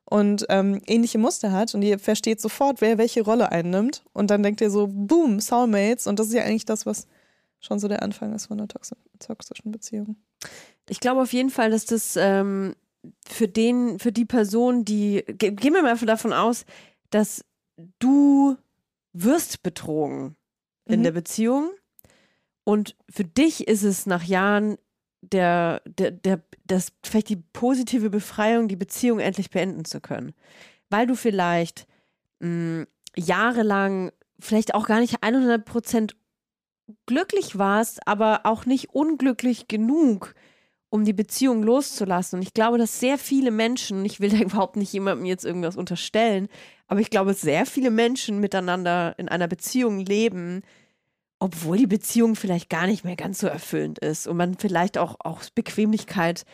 und 0.04 0.44
ähm, 0.50 0.80
ähnliche 0.86 1.18
Muster 1.18 1.52
hat 1.52 1.74
und 1.74 1.82
ihr 1.82 1.98
versteht 1.98 2.40
sofort, 2.40 2.82
wer 2.82 2.98
welche 2.98 3.22
Rolle 3.22 3.50
einnimmt 3.50 4.04
und 4.12 4.30
dann 4.30 4.42
denkt 4.42 4.60
ihr 4.60 4.70
so, 4.70 4.88
boom, 4.88 5.40
Soulmates 5.40 6.06
und 6.06 6.18
das 6.18 6.28
ist 6.28 6.34
ja 6.34 6.42
eigentlich 6.42 6.66
das, 6.66 6.84
was 6.84 7.06
schon 7.60 7.78
so 7.78 7.88
der 7.88 8.02
Anfang 8.02 8.34
ist 8.34 8.46
von 8.46 8.58
einer 8.58 8.68
toxi 8.68 8.94
toxischen 9.18 9.72
Beziehung. 9.72 10.16
Ich 10.88 11.00
glaube 11.00 11.22
auf 11.22 11.32
jeden 11.32 11.50
Fall, 11.50 11.70
dass 11.70 11.86
das 11.86 12.16
ähm, 12.16 12.76
für 13.26 13.48
den, 13.48 13.98
für 13.98 14.12
die 14.12 14.24
Person, 14.24 14.84
die, 14.84 15.24
ge 15.26 15.52
gehen 15.52 15.74
wir 15.74 15.82
mal 15.82 15.96
davon 15.96 16.32
aus, 16.32 16.64
dass 17.10 17.44
du 17.98 18.56
wirst 19.12 19.62
betrogen 19.62 20.36
in 20.86 21.00
Mhm. 21.00 21.04
der 21.04 21.12
Beziehung 21.12 21.70
und 22.64 22.96
für 23.08 23.24
dich 23.24 23.68
ist 23.68 23.82
es 23.84 24.06
nach 24.06 24.24
Jahren 24.24 24.76
der, 25.22 25.82
der, 25.86 26.10
der, 26.10 26.42
das 26.64 26.92
vielleicht 27.04 27.28
die 27.28 27.36
positive 27.36 28.10
Befreiung, 28.10 28.68
die 28.68 28.76
Beziehung 28.76 29.18
endlich 29.18 29.50
beenden 29.50 29.84
zu 29.84 30.00
können. 30.00 30.34
Weil 30.90 31.06
du 31.06 31.14
vielleicht 31.14 31.86
mh, 32.40 32.86
jahrelang 33.16 34.12
vielleicht 34.38 34.74
auch 34.74 34.86
gar 34.86 35.00
nicht 35.00 35.22
100 35.22 35.64
Prozent 35.64 36.16
glücklich 37.06 37.58
warst, 37.58 38.06
aber 38.06 38.40
auch 38.44 38.66
nicht 38.66 38.90
unglücklich 38.90 39.68
genug, 39.68 40.34
um 40.88 41.04
die 41.04 41.12
Beziehung 41.12 41.62
loszulassen. 41.62 42.38
Und 42.38 42.42
ich 42.42 42.54
glaube, 42.54 42.78
dass 42.78 43.00
sehr 43.00 43.18
viele 43.18 43.50
Menschen, 43.50 44.04
ich 44.04 44.20
will 44.20 44.30
da 44.30 44.36
überhaupt 44.44 44.76
nicht 44.76 44.92
jemandem 44.92 45.26
jetzt 45.26 45.44
irgendwas 45.44 45.76
unterstellen, 45.76 46.48
aber 46.86 47.00
ich 47.00 47.10
glaube, 47.10 47.30
dass 47.32 47.40
sehr 47.40 47.66
viele 47.66 47.90
Menschen 47.90 48.40
miteinander 48.40 49.14
in 49.18 49.28
einer 49.28 49.48
Beziehung 49.48 49.98
leben, 50.00 50.62
obwohl 51.38 51.76
die 51.76 51.86
Beziehung 51.86 52.34
vielleicht 52.36 52.70
gar 52.70 52.86
nicht 52.86 53.04
mehr 53.04 53.16
ganz 53.16 53.40
so 53.40 53.46
erfüllend 53.46 53.98
ist 53.98 54.26
und 54.26 54.36
man 54.36 54.56
vielleicht 54.56 54.96
auch 54.96 55.16
aus 55.18 55.50
Bequemlichkeit 55.50 56.44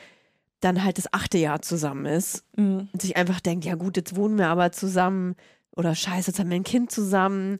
dann 0.61 0.83
halt 0.85 0.97
das 0.99 1.13
achte 1.13 1.39
Jahr 1.39 1.61
zusammen 1.63 2.07
ist 2.07 2.45
Mhm. 2.57 2.89
und 2.93 3.03
sich 3.03 3.17
einfach 3.17 3.41
denkt, 3.41 3.65
ja 3.65 3.75
gut, 3.75 3.97
jetzt 3.97 4.17
wohnen 4.17 4.39
wir 4.39 4.49
aber 4.49 4.73
zusammen 4.73 5.35
oder 5.77 5.95
scheiße, 5.95 6.31
jetzt 6.31 6.39
haben 6.41 6.51
wir 6.51 6.57
ein 6.57 6.65
Kind 6.65 6.91
zusammen, 6.91 7.59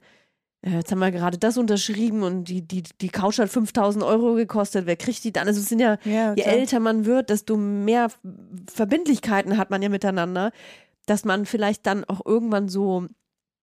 jetzt 0.65 0.93
haben 0.93 1.01
wir 1.01 1.11
gerade 1.11 1.39
das 1.39 1.59
unterschrieben 1.59 2.23
und 2.23 2.45
die, 2.45 2.63
die, 2.63 2.83
die 3.01 3.09
Couch 3.09 3.39
hat 3.39 3.49
5000 3.49 4.05
Euro 4.05 4.35
gekostet, 4.35 4.87
wer 4.87 4.97
kriegt 4.97 5.25
die 5.25 5.33
dann? 5.33 5.49
Also 5.49 5.61
es 5.61 5.69
sind 5.69 5.81
ja, 5.81 5.99
Ja, 6.05 6.35
je 6.35 6.43
älter 6.43 6.79
man 6.81 7.05
wird, 7.05 7.31
desto 7.31 7.57
mehr 7.57 8.09
Verbindlichkeiten 8.73 9.59
hat 9.59 9.71
man 9.71 9.83
ja 9.83 9.89
miteinander, 9.89 10.53
dass 11.07 11.25
man 11.25 11.47
vielleicht 11.47 11.87
dann 11.87 12.05
auch 12.05 12.25
irgendwann 12.25 12.69
so 12.69 13.07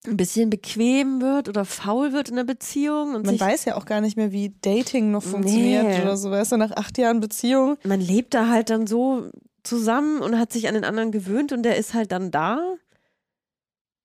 ein 0.08 0.16
bisschen 0.18 0.50
bequem 0.50 1.22
wird 1.22 1.50
oder 1.50 1.66
faul 1.66 2.14
wird 2.14 2.30
in 2.30 2.36
der 2.38 2.44
Beziehung 2.46 3.16
und 3.16 3.26
Man 3.26 3.40
weiß 3.40 3.66
ja 3.66 3.76
auch 3.76 3.86
gar 3.86 4.02
nicht 4.02 4.16
mehr, 4.18 4.32
wie 4.32 4.56
Dating 4.62 5.12
noch 5.12 5.24
funktioniert 5.24 5.86
Nee. 5.88 6.02
oder 6.02 6.16
so, 6.18 6.32
weißt 6.32 6.54
du, 6.54 6.58
nach 6.58 6.72
acht 6.72 6.98
Jahren 6.98 7.20
Beziehung. 7.20 7.78
man 7.84 8.00
lebt 8.00 8.34
da 8.34 8.48
halt 8.48 8.70
dann 8.70 8.88
so 8.88 9.30
zusammen 9.64 10.22
und 10.22 10.38
hat 10.40 10.54
sich 10.54 10.68
an 10.70 10.74
den 10.74 10.86
anderen 10.86 11.12
gewöhnt 11.12 11.52
und 11.52 11.64
der 11.64 11.76
ist 11.78 11.94
halt 11.94 12.12
dann 12.14 12.32
da 12.32 12.60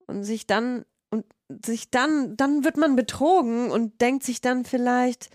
und 0.07 0.25
sich 0.25 0.47
dann 0.47 0.85
sich 1.65 1.91
dann 1.91 2.37
dann 2.37 2.65
wird 2.65 2.77
man 2.77 2.97
betrogen 2.97 3.71
und 3.71 4.01
denkt 4.01 4.25
sich 4.25 4.41
dann 4.41 4.65
vielleicht 4.65 5.29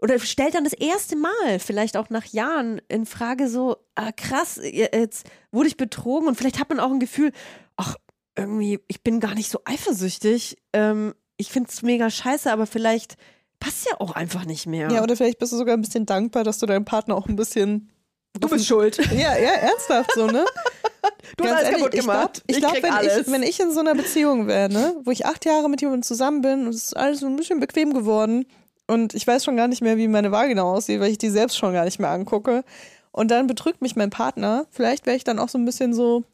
oder 0.00 0.18
stellt 0.20 0.54
dann 0.54 0.64
das 0.64 0.72
erste 0.72 1.16
Mal 1.16 1.58
vielleicht 1.58 1.96
auch 1.96 2.08
nach 2.10 2.24
Jahren 2.26 2.80
in 2.88 3.04
Frage 3.06 3.48
so 3.48 3.76
ah, 3.94 4.12
krass 4.12 4.60
jetzt 4.62 5.26
wurde 5.50 5.68
ich 5.68 5.76
betrogen 5.76 6.28
und 6.28 6.36
vielleicht 6.36 6.58
hat 6.60 6.68
man 6.68 6.80
auch 6.80 6.90
ein 6.90 7.00
Gefühl 7.00 7.32
ach 7.76 7.96
irgendwie 8.36 8.78
ich 8.88 9.02
bin 9.02 9.20
gar 9.20 9.34
nicht 9.34 9.50
so 9.50 9.60
eifersüchtig 9.64 10.56
ähm, 10.72 11.14
ich 11.36 11.50
finde 11.50 11.70
es 11.70 11.82
mega 11.82 12.10
scheiße 12.10 12.52
aber 12.52 12.66
vielleicht 12.66 13.16
passt 13.60 13.86
ja 13.86 14.00
auch 14.00 14.12
einfach 14.12 14.44
nicht 14.44 14.66
mehr 14.66 14.90
Ja. 14.90 15.02
oder 15.02 15.16
vielleicht 15.16 15.38
bist 15.38 15.52
du 15.52 15.56
sogar 15.56 15.76
ein 15.76 15.80
bisschen 15.82 16.06
dankbar, 16.06 16.44
dass 16.44 16.58
du 16.58 16.66
deinem 16.66 16.84
Partner 16.84 17.16
auch 17.16 17.26
ein 17.26 17.34
bisschen. 17.36 17.90
du 18.38 18.48
bist 18.48 18.66
schuld 18.66 18.98
Ja, 19.12 19.36
ja, 19.36 19.50
ernsthaft 19.52 20.12
so, 20.14 20.26
ne? 20.26 20.44
Du 21.36 21.44
hast 21.44 21.64
alles 21.64 21.78
kaputt 21.78 21.92
gemacht. 21.92 22.42
Ich 22.46 22.58
glaube, 22.58 22.80
glaub, 22.80 23.00
wenn, 23.00 23.20
ich, 23.20 23.32
wenn 23.32 23.42
ich 23.42 23.60
in 23.60 23.72
so 23.72 23.80
einer 23.80 23.94
Beziehung 23.94 24.46
wäre, 24.46 24.68
ne, 24.68 24.94
wo 25.04 25.10
ich 25.10 25.26
acht 25.26 25.44
Jahre 25.44 25.68
mit 25.68 25.80
jemandem 25.80 26.02
zusammen 26.02 26.40
bin 26.42 26.66
und 26.66 26.68
es 26.68 26.84
ist 26.84 26.96
alles 26.96 27.20
so 27.20 27.26
ein 27.26 27.36
bisschen 27.36 27.60
bequem 27.60 27.92
geworden 27.92 28.46
und 28.86 29.14
ich 29.14 29.26
weiß 29.26 29.44
schon 29.44 29.56
gar 29.56 29.68
nicht 29.68 29.82
mehr, 29.82 29.98
wie 29.98 30.08
meine 30.08 30.32
Vagina 30.32 30.62
aussieht, 30.62 31.00
weil 31.00 31.10
ich 31.10 31.18
die 31.18 31.28
selbst 31.28 31.58
schon 31.58 31.74
gar 31.74 31.84
nicht 31.84 31.98
mehr 31.98 32.10
angucke. 32.10 32.64
Und 33.12 33.30
dann 33.30 33.46
betrügt 33.46 33.82
mich 33.82 33.96
mein 33.96 34.10
Partner. 34.10 34.66
Vielleicht 34.70 35.06
wäre 35.06 35.16
ich 35.16 35.24
dann 35.24 35.38
auch 35.38 35.48
so 35.48 35.58
ein 35.58 35.64
bisschen 35.64 35.92
so, 35.92 36.24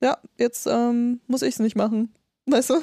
ja, 0.00 0.18
jetzt 0.38 0.66
ähm, 0.66 1.20
muss 1.26 1.42
ich 1.42 1.54
es 1.54 1.58
nicht 1.58 1.76
machen. 1.76 2.14
Weißt 2.46 2.70
du? 2.70 2.82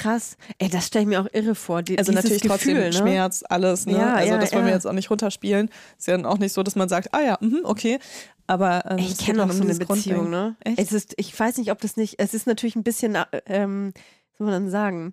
Krass. 0.00 0.38
Ey, 0.58 0.70
das 0.70 0.86
stelle 0.86 1.02
ich 1.02 1.08
mir 1.08 1.20
auch 1.20 1.28
irre 1.32 1.54
vor. 1.54 1.82
Die, 1.82 1.98
also 1.98 2.10
natürlich 2.10 2.40
Gefühl, 2.40 2.50
trotzdem 2.50 2.76
ne? 2.76 2.92
Schmerz, 2.92 3.44
alles. 3.46 3.84
Ne? 3.84 3.98
Ja, 3.98 4.14
also 4.14 4.32
ja, 4.32 4.38
das 4.38 4.52
wollen 4.52 4.62
ja. 4.62 4.68
wir 4.68 4.74
jetzt 4.74 4.86
auch 4.86 4.94
nicht 4.94 5.10
runterspielen. 5.10 5.68
Ist 5.98 6.08
ja 6.08 6.24
auch 6.24 6.38
nicht 6.38 6.54
so, 6.54 6.62
dass 6.62 6.74
man 6.74 6.88
sagt, 6.88 7.12
ah 7.12 7.20
ja, 7.20 7.38
mh, 7.40 7.60
okay. 7.64 7.98
Aber 8.46 8.82
ähm, 8.88 8.98
ich 8.98 9.18
kenne 9.18 9.44
auch 9.44 9.52
so 9.52 9.62
eine 9.62 9.74
Beziehung, 9.74 10.30
ne? 10.30 10.56
Echt? 10.64 10.78
Es 10.78 10.92
ist, 10.92 11.14
ich 11.18 11.38
weiß 11.38 11.58
nicht, 11.58 11.70
ob 11.70 11.80
das 11.82 11.96
nicht, 11.96 12.14
es 12.18 12.32
ist 12.32 12.46
natürlich 12.46 12.76
ein 12.76 12.82
bisschen, 12.82 13.14
äh, 13.14 13.26
ähm, 13.44 13.92
soll 14.38 14.46
man 14.46 14.64
dann 14.64 14.70
sagen, 14.70 15.12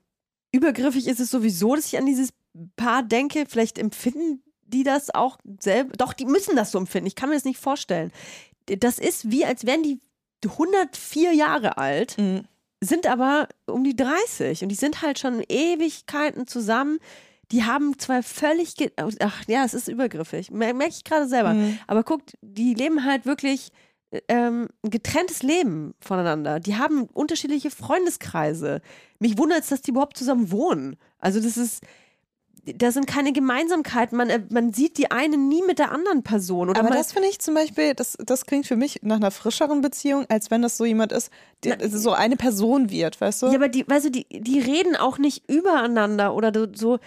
übergriffig 0.54 1.08
ist 1.08 1.20
es 1.20 1.30
sowieso, 1.30 1.76
dass 1.76 1.88
ich 1.88 1.98
an 1.98 2.06
dieses 2.06 2.30
Paar 2.78 3.04
denke. 3.04 3.44
Vielleicht 3.48 3.78
empfinden 3.78 4.42
die 4.64 4.84
das 4.84 5.14
auch 5.14 5.38
selber. 5.60 5.94
Doch, 5.98 6.14
die 6.14 6.26
müssen 6.26 6.56
das 6.56 6.72
so 6.72 6.78
empfinden. 6.78 7.08
Ich 7.08 7.16
kann 7.16 7.30
mir 7.30 7.36
das 7.36 7.46
nicht 7.46 7.60
vorstellen. 7.60 8.12
Das 8.66 9.00
ist 9.00 9.32
wie, 9.32 9.46
als 9.46 9.66
wären 9.66 9.84
die 9.84 10.00
104 10.46 11.34
Jahre 11.34 11.78
alt. 11.78 12.18
Mhm 12.18 12.46
sind 12.82 13.08
aber 13.08 13.48
um 13.66 13.84
die 13.84 13.96
30 13.96 14.64
und 14.64 14.70
die 14.70 14.76
sind 14.76 15.02
halt 15.02 15.20
schon 15.20 15.44
Ewigkeiten 15.48 16.48
zusammen. 16.48 17.00
Die 17.52 17.64
haben 17.64 17.98
zwei 17.98 18.22
völlig, 18.22 18.76
ach 18.98 19.44
ja, 19.48 19.64
es 19.64 19.74
ist 19.74 19.88
übergriffig, 19.88 20.52
merke 20.52 20.90
ich 20.90 21.04
gerade 21.04 21.28
selber. 21.28 21.54
Mhm. 21.54 21.80
Aber 21.88 22.04
guckt, 22.04 22.38
die 22.42 22.74
leben 22.74 23.06
halt 23.06 23.26
wirklich 23.26 23.70
ähm, 24.28 24.68
ein 24.84 24.90
getrenntes 24.90 25.44
Leben 25.44 25.94
voneinander. 26.00 26.60
Die 26.60 26.76
haben 26.76 27.06
unterschiedliche 27.14 27.72
Freundeskreise. 27.72 28.82
Mich 29.20 29.38
wundert 29.38 29.62
es, 29.62 29.70
dass 29.70 29.82
die 29.82 29.92
überhaupt 29.92 30.18
zusammen 30.18 30.52
wohnen. 30.52 30.98
Also 31.20 31.40
das 31.42 31.58
ist, 31.58 31.84
da 32.76 32.92
sind 32.92 33.08
keine 33.08 33.34
Gemeinsamkeiten. 33.34 34.18
Man, 34.18 34.30
äh, 34.30 34.42
man 34.50 34.74
sieht 34.74 34.98
die 34.98 35.12
eine 35.12 35.38
nie 35.38 35.62
mit 35.66 35.80
der 35.80 35.92
anderen 35.92 36.24
Person. 36.24 36.70
Oder 36.70 36.80
Aber 36.80 36.90
das 36.90 37.14
finde 37.14 37.30
ich 37.30 37.40
zum 37.40 37.54
Beispiel, 37.54 37.94
das, 37.94 38.18
das 38.24 38.46
klingt 38.46 38.68
für 38.68 38.76
mich 38.76 39.00
nach 39.04 39.18
einer 39.18 39.32
frischeren 39.32 39.82
Beziehung, 39.82 40.26
als 40.30 40.52
wenn 40.52 40.62
das 40.62 40.78
so 40.78 40.86
jemand 40.86 41.12
ist, 41.12 41.32
der 41.64 41.78
Na, 41.80 41.88
so 41.90 42.14
eine 42.14 42.36
Person 42.36 42.90
wird, 42.90 43.20
weißt 43.20 43.44
du? 43.44 43.48
Ja, 43.48 43.56
aber 43.56 43.70
die, 43.70 43.88
weißt 43.88 44.06
du, 44.06 44.12
die, 44.12 44.26
die 44.30 44.60
reden 44.60 44.96
auch 44.96 45.18
nicht 45.18 45.50
übereinander 45.50 46.36
oder 46.36 46.52
so 46.74 47.00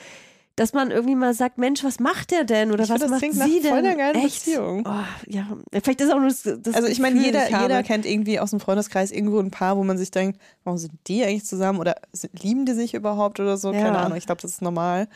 dass 0.61 0.75
man 0.75 0.91
irgendwie 0.91 1.15
mal 1.15 1.33
sagt, 1.33 1.57
Mensch, 1.57 1.83
was 1.85 2.01
macht 2.01 2.33
der 2.33 2.45
denn 2.45 2.71
oder 2.71 2.85
ich 2.85 2.91
was 2.91 3.09
macht 3.09 3.21
sie 3.21 3.61
denn? 3.63 3.71
Voll 3.71 3.83
der 3.83 3.97
geilen 3.97 4.17
Echt? 4.17 4.45
Beziehung. 4.45 4.87
Oh, 4.87 4.93
ja, 5.27 5.47
vielleicht 5.73 6.03
ist 6.03 6.13
auch 6.13 6.19
nur 6.19 6.29
das, 6.29 6.43
das 6.43 6.75
Also 6.75 6.87
ich 6.87 6.99
meine, 6.99 7.19
jeder, 7.19 7.49
jeder 7.49 7.83
kennt 7.83 8.05
irgendwie 8.05 8.39
aus 8.39 8.51
dem 8.51 8.61
Freundeskreis 8.61 9.11
irgendwo 9.11 9.39
ein 9.39 9.51
Paar, 9.51 9.79
wo 9.79 9.85
man 9.85 9.97
sich 9.97 10.11
denkt, 10.11 10.39
warum 10.65 10.77
sind 10.77 10.93
die 11.07 11.25
eigentlich 11.25 11.47
zusammen 11.47 11.79
oder 11.79 11.95
lieben 12.43 12.67
die 12.67 12.75
sich 12.75 12.93
überhaupt 12.93 13.41
oder 13.41 13.57
so? 13.57 13.73
Ja. 13.73 13.81
Keine 13.81 13.99
Ahnung. 14.01 14.19
Ich 14.19 14.27
glaube, 14.27 14.43
das 14.43 14.51
ist 14.51 14.61
normal. 14.61 15.09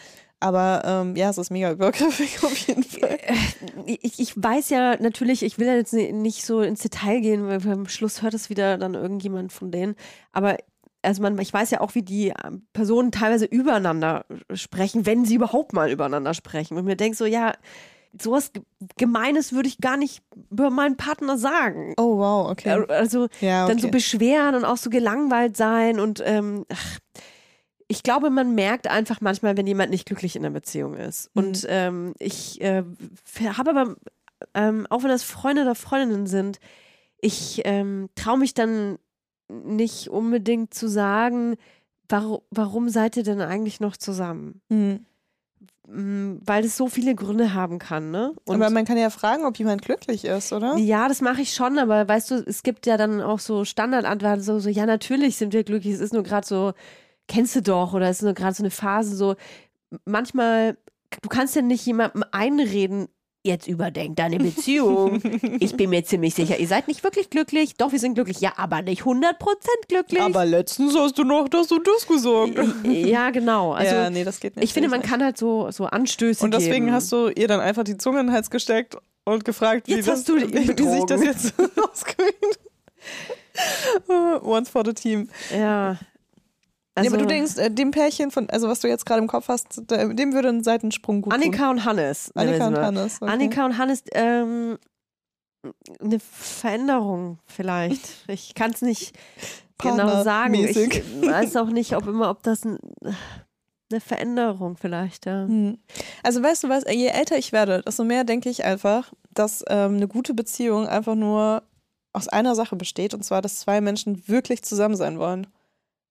Aber 0.44 0.82
ähm, 0.84 1.16
ja, 1.16 1.30
es 1.30 1.38
ist 1.38 1.50
mega 1.50 1.72
übergriffig 1.72 2.38
auf 2.44 2.54
jeden 2.58 2.82
Fall. 2.82 3.18
Äh, 3.22 3.96
ich, 4.02 4.20
ich 4.20 4.36
weiß 4.36 4.68
ja 4.68 4.94
natürlich, 5.00 5.42
ich 5.42 5.58
will 5.58 5.66
ja 5.66 5.74
jetzt 5.74 5.94
nicht 5.94 6.44
so 6.44 6.60
ins 6.60 6.82
Detail 6.82 7.20
gehen, 7.20 7.48
weil 7.48 7.66
am 7.72 7.88
Schluss 7.88 8.20
hört 8.20 8.34
es 8.34 8.50
wieder 8.50 8.76
dann 8.76 8.92
irgendjemand 8.92 9.54
von 9.54 9.70
denen. 9.70 9.96
Aber 10.32 10.58
also 11.00 11.22
man, 11.22 11.38
ich 11.38 11.50
weiß 11.50 11.70
ja 11.70 11.80
auch, 11.80 11.94
wie 11.94 12.02
die 12.02 12.34
ähm, 12.44 12.66
Personen 12.74 13.10
teilweise 13.10 13.46
übereinander 13.46 14.26
sprechen, 14.52 15.06
wenn 15.06 15.24
sie 15.24 15.36
überhaupt 15.36 15.72
mal 15.72 15.90
übereinander 15.90 16.34
sprechen. 16.34 16.76
Und 16.76 16.84
mir 16.84 16.96
denke 16.96 17.16
so, 17.16 17.24
ja, 17.24 17.54
sowas 18.20 18.52
Gemeines 18.98 19.54
würde 19.54 19.70
ich 19.70 19.78
gar 19.78 19.96
nicht 19.96 20.22
über 20.50 20.68
meinen 20.68 20.98
Partner 20.98 21.38
sagen. 21.38 21.94
Oh 21.96 22.18
wow, 22.18 22.50
okay. 22.50 22.68
Äh, 22.68 22.92
also 22.92 23.28
ja, 23.40 23.64
okay. 23.64 23.72
dann 23.72 23.78
so 23.78 23.88
beschweren 23.88 24.56
und 24.56 24.66
auch 24.66 24.76
so 24.76 24.90
gelangweilt 24.90 25.56
sein 25.56 26.00
und 26.00 26.22
ähm, 26.22 26.66
ach, 26.70 26.98
ich 27.88 28.02
glaube, 28.02 28.30
man 28.30 28.54
merkt 28.54 28.88
einfach 28.88 29.20
manchmal, 29.20 29.56
wenn 29.56 29.66
jemand 29.66 29.90
nicht 29.90 30.06
glücklich 30.06 30.36
in 30.36 30.42
der 30.42 30.50
Beziehung 30.50 30.94
ist. 30.94 31.34
Mhm. 31.34 31.42
Und 31.42 31.66
ähm, 31.68 32.14
ich 32.18 32.60
äh, 32.60 32.82
habe 33.56 33.70
aber, 33.70 33.96
ähm, 34.54 34.86
auch 34.90 35.02
wenn 35.02 35.10
das 35.10 35.22
Freunde 35.22 35.62
oder 35.62 35.74
Freundinnen 35.74 36.26
sind, 36.26 36.58
ich 37.20 37.62
ähm, 37.64 38.08
traue 38.14 38.38
mich 38.38 38.54
dann 38.54 38.98
nicht 39.48 40.08
unbedingt 40.08 40.74
zu 40.74 40.88
sagen, 40.88 41.56
warum, 42.08 42.40
warum 42.50 42.88
seid 42.88 43.16
ihr 43.16 43.22
denn 43.22 43.40
eigentlich 43.40 43.80
noch 43.80 43.96
zusammen? 43.96 44.60
Mhm. 44.68 45.06
Weil 45.86 46.64
es 46.64 46.78
so 46.78 46.88
viele 46.88 47.14
Gründe 47.14 47.52
haben 47.52 47.78
kann, 47.78 48.10
ne? 48.10 48.32
Und 48.44 48.54
aber 48.54 48.70
man 48.70 48.86
kann 48.86 48.96
ja 48.96 49.10
fragen, 49.10 49.44
ob 49.44 49.58
jemand 49.58 49.82
glücklich 49.82 50.24
ist, 50.24 50.50
oder? 50.50 50.78
Ja, 50.78 51.08
das 51.08 51.20
mache 51.20 51.42
ich 51.42 51.52
schon, 51.52 51.78
aber 51.78 52.08
weißt 52.08 52.30
du, 52.30 52.34
es 52.46 52.62
gibt 52.62 52.86
ja 52.86 52.96
dann 52.96 53.20
auch 53.20 53.38
so 53.38 53.66
Standardantworten, 53.66 54.40
so, 54.40 54.58
so 54.58 54.70
ja, 54.70 54.86
natürlich 54.86 55.36
sind 55.36 55.52
wir 55.52 55.62
glücklich, 55.62 55.92
es 55.92 56.00
ist 56.00 56.14
nur 56.14 56.22
gerade 56.22 56.46
so, 56.46 56.72
kennst 57.28 57.56
du 57.56 57.62
doch, 57.62 57.94
oder 57.94 58.08
es 58.08 58.18
ist 58.18 58.22
nur 58.22 58.34
gerade 58.34 58.54
so 58.54 58.62
eine 58.62 58.70
Phase, 58.70 59.16
so, 59.16 59.34
manchmal, 60.04 60.76
du 61.22 61.28
kannst 61.28 61.56
ja 61.56 61.62
nicht 61.62 61.84
jemandem 61.86 62.24
einreden, 62.32 63.08
jetzt 63.44 63.68
überdenkt 63.68 64.18
deine 64.18 64.38
Beziehung. 64.38 65.20
ich 65.60 65.76
bin 65.76 65.90
mir 65.90 66.02
ziemlich 66.04 66.34
sicher, 66.34 66.58
ihr 66.58 66.66
seid 66.66 66.88
nicht 66.88 67.04
wirklich 67.04 67.28
glücklich. 67.28 67.74
Doch, 67.76 67.92
wir 67.92 67.98
sind 67.98 68.14
glücklich. 68.14 68.40
Ja, 68.40 68.54
aber 68.56 68.80
nicht 68.80 69.02
100% 69.02 69.34
glücklich. 69.86 70.20
Aber 70.20 70.46
letztens 70.46 70.96
hast 70.96 71.18
du 71.18 71.24
noch 71.24 71.48
das 71.50 71.70
und 71.70 71.86
das 71.86 72.06
gesagt. 72.06 72.58
Ja, 72.84 73.30
genau. 73.30 73.74
Also, 73.84 73.94
ja, 73.94 74.08
nee, 74.08 74.24
das 74.24 74.40
geht 74.40 74.56
nicht. 74.56 74.64
Ich 74.64 74.72
finde, 74.72 74.88
man 74.88 75.02
kann 75.02 75.22
halt 75.22 75.36
so, 75.36 75.70
so 75.70 75.84
Anstöße 75.84 76.42
Und 76.44 76.54
deswegen 76.54 76.86
geben. 76.86 76.92
hast 76.92 77.12
du 77.12 77.28
ihr 77.28 77.48
dann 77.48 77.60
einfach 77.60 77.84
die 77.84 77.98
Zunge 77.98 78.20
in 78.20 78.28
den 78.28 78.32
Hals 78.32 78.48
gesteckt 78.50 78.96
und 79.24 79.44
gefragt, 79.44 79.88
wie, 79.88 80.00
das, 80.00 80.24
du 80.24 80.36
wie, 80.36 80.66
sich 80.66 81.04
das 81.04 81.22
jetzt 81.22 81.54
ausgewählt 81.92 82.58
Once 84.42 84.68
for 84.68 84.84
the 84.84 84.92
team. 84.92 85.28
Ja. 85.54 85.98
Also, 86.96 87.10
ja, 87.10 87.16
aber 87.16 87.24
du 87.24 87.34
also 87.34 87.56
denkst, 87.56 87.58
äh, 87.58 87.70
dem 87.74 87.90
Pärchen 87.90 88.30
von, 88.30 88.48
also 88.50 88.68
was 88.68 88.80
du 88.80 88.88
jetzt 88.88 89.04
gerade 89.04 89.20
im 89.20 89.26
Kopf 89.26 89.48
hast, 89.48 89.82
dem 89.90 90.32
würde 90.32 90.48
ein 90.48 90.62
Seitensprung 90.62 91.22
gut 91.22 91.32
Annika 91.32 91.66
tun. 91.66 91.70
und 91.70 91.84
Hannes. 91.84 92.30
Annika 92.34 92.68
und 92.68 92.78
Hannes. 92.78 93.20
Okay. 93.20 93.32
Annika 93.32 93.64
und 93.66 93.78
Hannes, 93.78 94.04
ähm, 94.12 94.78
eine 96.00 96.20
Veränderung 96.20 97.38
vielleicht. 97.46 98.24
Ich 98.28 98.54
kann 98.54 98.70
es 98.70 98.82
nicht 98.82 99.16
genau 99.78 100.22
sagen. 100.22 100.54
Ich 100.54 100.76
weiß 100.76 101.56
auch 101.56 101.70
nicht, 101.70 101.96
ob 101.96 102.06
immer, 102.06 102.30
ob 102.30 102.42
das 102.42 102.64
ein, 102.64 102.78
eine 103.90 104.00
Veränderung 104.00 104.76
vielleicht, 104.76 105.26
ja. 105.26 105.46
Hm. 105.46 105.78
Also 106.22 106.42
weißt 106.42 106.64
du 106.64 106.68
was, 106.68 106.84
je 106.88 107.08
älter 107.08 107.36
ich 107.38 107.52
werde, 107.52 107.82
desto 107.82 108.04
mehr 108.04 108.24
denke 108.24 108.50
ich 108.50 108.64
einfach, 108.64 109.12
dass 109.32 109.64
ähm, 109.68 109.96
eine 109.96 110.06
gute 110.08 110.34
Beziehung 110.34 110.86
einfach 110.86 111.14
nur 111.14 111.62
aus 112.12 112.28
einer 112.28 112.54
Sache 112.54 112.76
besteht, 112.76 113.14
und 113.14 113.24
zwar, 113.24 113.42
dass 113.42 113.58
zwei 113.58 113.80
Menschen 113.80 114.28
wirklich 114.28 114.62
zusammen 114.62 114.96
sein 114.96 115.18
wollen. 115.18 115.48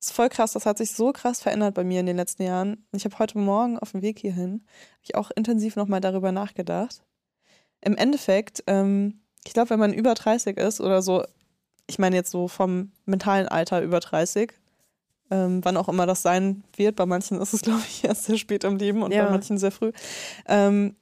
Das 0.03 0.09
ist 0.09 0.17
voll 0.17 0.27
krass, 0.27 0.51
das 0.51 0.65
hat 0.65 0.79
sich 0.79 0.91
so 0.91 1.13
krass 1.13 1.39
verändert 1.39 1.75
bei 1.75 1.85
mir 1.85 2.01
in 2.01 2.05
den 2.05 2.17
letzten 2.17 2.43
Jahren. 2.43 2.85
Ich 2.91 3.05
habe 3.05 3.17
heute 3.19 3.37
Morgen 3.37 3.79
auf 3.79 3.91
dem 3.91 4.01
Weg 4.01 4.19
hierhin, 4.19 4.55
habe 4.55 5.01
ich 5.01 5.15
auch 5.15 5.31
intensiv 5.31 5.77
nochmal 5.77 6.01
darüber 6.01 6.33
nachgedacht. 6.33 7.01
Im 7.79 7.95
Endeffekt, 7.95 8.65
ähm, 8.67 9.21
ich 9.45 9.53
glaube, 9.53 9.69
wenn 9.69 9.79
man 9.79 9.93
über 9.93 10.13
30 10.13 10.57
ist 10.57 10.81
oder 10.81 11.01
so, 11.01 11.23
ich 11.87 11.99
meine 11.99 12.17
jetzt 12.17 12.31
so 12.31 12.49
vom 12.49 12.91
mentalen 13.05 13.47
Alter 13.47 13.81
über 13.81 14.01
30, 14.01 14.51
ähm, 15.31 15.63
wann 15.63 15.77
auch 15.77 15.87
immer 15.87 16.05
das 16.05 16.21
sein 16.21 16.65
wird, 16.75 16.97
bei 16.97 17.05
manchen 17.05 17.39
ist 17.39 17.53
es, 17.53 17.61
glaube 17.61 17.83
ich, 17.87 18.03
erst 18.03 18.25
sehr 18.25 18.37
spät 18.37 18.65
im 18.65 18.75
Leben 18.75 19.03
und 19.03 19.13
ja. 19.13 19.23
bei 19.23 19.31
manchen 19.31 19.57
sehr 19.57 19.71
früh, 19.71 19.93
ähm, 20.47 20.97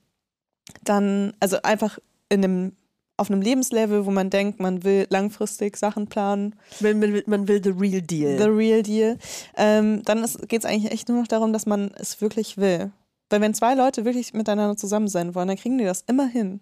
dann, 0.83 1.33
also 1.39 1.59
einfach 1.63 1.97
in 2.29 2.43
dem 2.43 2.75
auf 3.21 3.29
einem 3.29 3.41
Lebenslevel, 3.41 4.05
wo 4.05 4.11
man 4.11 4.29
denkt, 4.31 4.59
man 4.59 4.83
will 4.83 5.05
langfristig 5.09 5.77
Sachen 5.77 6.07
planen. 6.07 6.55
Man, 6.79 6.99
man, 6.99 7.21
man 7.27 7.47
will 7.47 7.63
the 7.63 7.69
real 7.69 8.01
deal. 8.01 8.37
The 8.37 8.49
real 8.49 8.81
deal. 8.81 9.17
Ähm, 9.55 10.01
dann 10.03 10.25
geht 10.47 10.63
es 10.63 10.65
eigentlich 10.65 10.91
echt 10.91 11.07
nur 11.07 11.19
noch 11.19 11.27
darum, 11.27 11.53
dass 11.53 11.67
man 11.67 11.91
es 11.97 12.19
wirklich 12.19 12.57
will. 12.57 12.91
Weil 13.29 13.41
wenn 13.41 13.53
zwei 13.53 13.75
Leute 13.75 14.05
wirklich 14.05 14.33
miteinander 14.33 14.75
zusammen 14.75 15.07
sein 15.07 15.35
wollen, 15.35 15.47
dann 15.47 15.57
kriegen 15.57 15.77
die 15.77 15.85
das 15.85 16.03
immer 16.07 16.27
hin. 16.27 16.61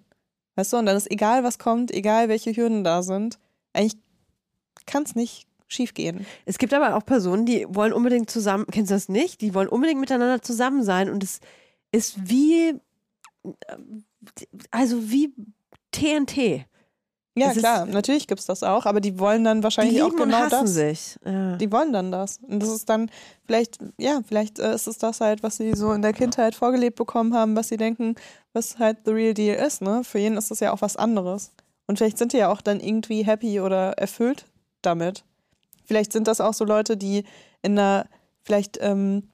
Weißt 0.56 0.74
du, 0.74 0.78
und 0.78 0.86
dann 0.86 0.98
ist 0.98 1.10
egal, 1.10 1.46
was 1.46 1.58
kommt, 1.58 1.92
egal 1.92 2.28
welche 2.28 2.52
Hürden 2.52 2.84
da 2.84 3.02
sind, 3.02 3.40
eigentlich 3.72 3.98
kann 4.86 5.04
es 5.04 5.16
nicht 5.16 5.48
schief 5.68 5.94
gehen. 5.94 6.26
Es 6.46 6.58
gibt 6.58 6.74
aber 6.74 6.96
auch 6.96 7.06
Personen, 7.06 7.46
die 7.46 7.66
wollen 7.70 7.94
unbedingt 7.94 8.30
zusammen, 8.30 8.66
kennst 8.70 8.92
du 8.92 8.96
das 8.96 9.08
nicht? 9.08 9.40
Die 9.40 9.54
wollen 9.54 9.70
unbedingt 9.70 10.02
miteinander 10.02 10.42
zusammen 10.42 10.84
sein 10.84 11.10
und 11.10 11.24
es 11.24 11.40
ist 11.92 12.30
wie, 12.30 12.76
also 14.72 15.10
wie 15.10 15.34
TNT. 15.92 16.66
Ja, 17.36 17.52
es 17.52 17.58
klar, 17.58 17.88
ist, 17.88 17.94
natürlich 17.94 18.28
gibt 18.28 18.42
es 18.42 18.48
das 18.48 18.64
auch, 18.64 18.86
aber 18.86 19.00
die 19.00 19.18
wollen 19.20 19.44
dann 19.44 19.64
wahrscheinlich 19.64 20.02
auch 20.02 20.16
genau 20.16 20.50
das. 20.50 20.74
Sich. 20.74 21.16
Ja. 21.26 21.56
Die 21.56 21.72
wollen 21.72 21.94
dann 21.94 22.12
das. 22.12 22.40
Und 22.42 22.62
das 22.62 22.70
ist 22.70 22.90
dann 22.90 23.10
vielleicht, 23.46 23.78
ja, 23.98 24.22
vielleicht 24.28 24.60
äh, 24.60 24.74
ist 24.74 24.88
es 24.88 24.98
das 24.98 25.22
halt, 25.22 25.42
was 25.44 25.58
sie 25.58 25.74
so 25.76 25.94
in 25.94 26.02
der 26.02 26.14
Kindheit 26.14 26.56
vorgelebt 26.56 26.98
bekommen 26.98 27.34
haben, 27.34 27.56
was 27.56 27.70
sie 27.70 27.78
denken, 27.78 28.16
was 28.52 28.80
halt 28.80 28.98
the 29.06 29.12
real 29.12 29.34
deal 29.34 29.56
ist, 29.56 29.82
ne? 29.82 30.04
Für 30.04 30.20
jeden 30.20 30.38
ist 30.38 30.52
das 30.52 30.60
ja 30.60 30.74
auch 30.74 30.82
was 30.82 30.98
anderes. 30.98 31.52
Und 31.88 31.98
vielleicht 31.98 32.18
sind 32.18 32.34
die 32.34 32.38
ja 32.38 32.52
auch 32.52 32.62
dann 32.62 32.80
irgendwie 32.80 33.24
happy 33.24 33.62
oder 33.62 33.94
erfüllt 33.94 34.46
damit. 34.82 35.24
Vielleicht 35.86 36.12
sind 36.12 36.28
das 36.28 36.42
auch 36.42 36.54
so 36.54 36.66
Leute, 36.66 36.98
die 36.98 37.24
in 37.62 37.80
einer, 37.80 38.06
vielleicht 38.44 38.78
ähm, 38.82 39.30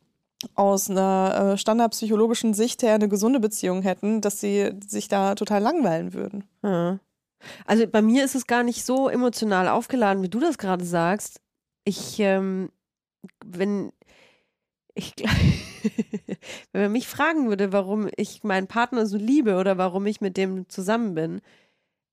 aus 0.53 0.89
einer 0.89 1.53
äh, 1.53 1.57
standardpsychologischen 1.57 2.53
Sicht 2.53 2.83
her 2.83 2.95
eine 2.95 3.09
gesunde 3.09 3.39
Beziehung 3.39 3.81
hätten, 3.81 4.21
dass 4.21 4.39
sie 4.39 4.71
sich 4.85 5.07
da 5.07 5.35
total 5.35 5.61
langweilen 5.61 6.13
würden. 6.13 6.43
Ja. 6.61 6.99
Also 7.65 7.87
bei 7.87 8.01
mir 8.01 8.23
ist 8.23 8.35
es 8.35 8.47
gar 8.47 8.63
nicht 8.63 8.85
so 8.85 9.09
emotional 9.09 9.67
aufgeladen, 9.67 10.23
wie 10.23 10.29
du 10.29 10.39
das 10.39 10.57
gerade 10.57 10.85
sagst. 10.85 11.41
Ich, 11.83 12.19
ähm, 12.19 12.69
wenn 13.45 13.91
ich 14.95 15.13
wenn 16.71 16.81
man 16.81 16.91
mich 16.91 17.07
fragen 17.07 17.49
würde, 17.49 17.71
warum 17.71 18.09
ich 18.15 18.43
meinen 18.43 18.67
Partner 18.67 19.05
so 19.05 19.17
liebe 19.17 19.57
oder 19.57 19.77
warum 19.77 20.05
ich 20.05 20.21
mit 20.21 20.37
dem 20.37 20.67
zusammen 20.69 21.13
bin, 21.13 21.41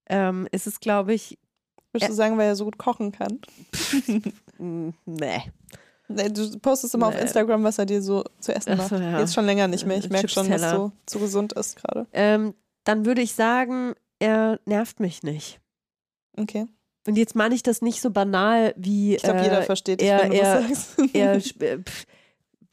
ähm, 0.07 0.49
ist 0.53 0.67
es, 0.67 0.81
glaube 0.81 1.15
ich. 1.15 1.39
Würdest 1.93 2.11
du 2.11 2.15
sagen, 2.15 2.39
weil 2.39 2.49
er 2.49 2.57
so 2.57 2.65
gut 2.65 2.79
kochen 2.79 3.13
kann? 3.13 3.39
nee. 5.05 5.43
Du 6.09 6.59
postest 6.59 6.95
immer 6.95 7.09
nee. 7.11 7.17
auf 7.17 7.23
Instagram, 7.23 7.65
was 7.65 7.79
er 7.79 7.87
dir 7.87 8.03
so 8.03 8.25
zu 8.41 8.55
essen 8.55 8.77
macht. 8.77 8.91
So, 8.91 8.97
ja. 8.97 9.21
Jetzt 9.21 9.35
schon 9.35 9.47
länger 9.47 9.69
nicht 9.69 9.87
mehr. 9.87 9.99
Ich 9.99 10.11
merke 10.11 10.29
schon, 10.29 10.49
dass 10.51 10.71
so 10.71 10.93
zu 11.07 11.19
gesund 11.21 11.53
ist 11.55 11.77
gerade. 11.77 12.07
Ähm, 12.13 12.55
dann 12.85 13.07
würde 13.07 13.23
ich 13.23 13.35
sagen, 13.35 13.95
er 14.19 14.61
nervt 14.67 15.01
mich 15.01 15.23
nicht. 15.23 15.61
Okay. 16.37 16.67
Und 17.07 17.17
jetzt 17.17 17.35
meine 17.35 17.55
ich 17.55 17.63
das 17.63 17.83
nicht 17.83 18.01
so 18.01 18.11
banal 18.11 18.75
wie. 18.77 19.17
Ich 19.17 19.23
glaube, 19.23 19.41
äh, 19.41 19.45
jeder 19.45 19.63
versteht 19.63 20.01
dich, 20.01 20.09
er, 20.09 20.23
wenn 20.23 20.31
du 20.31 20.37
er, 20.37 20.63
das 20.63 20.95
sagst. 20.97 21.15
Er 21.15 21.41
pff, 21.81 22.07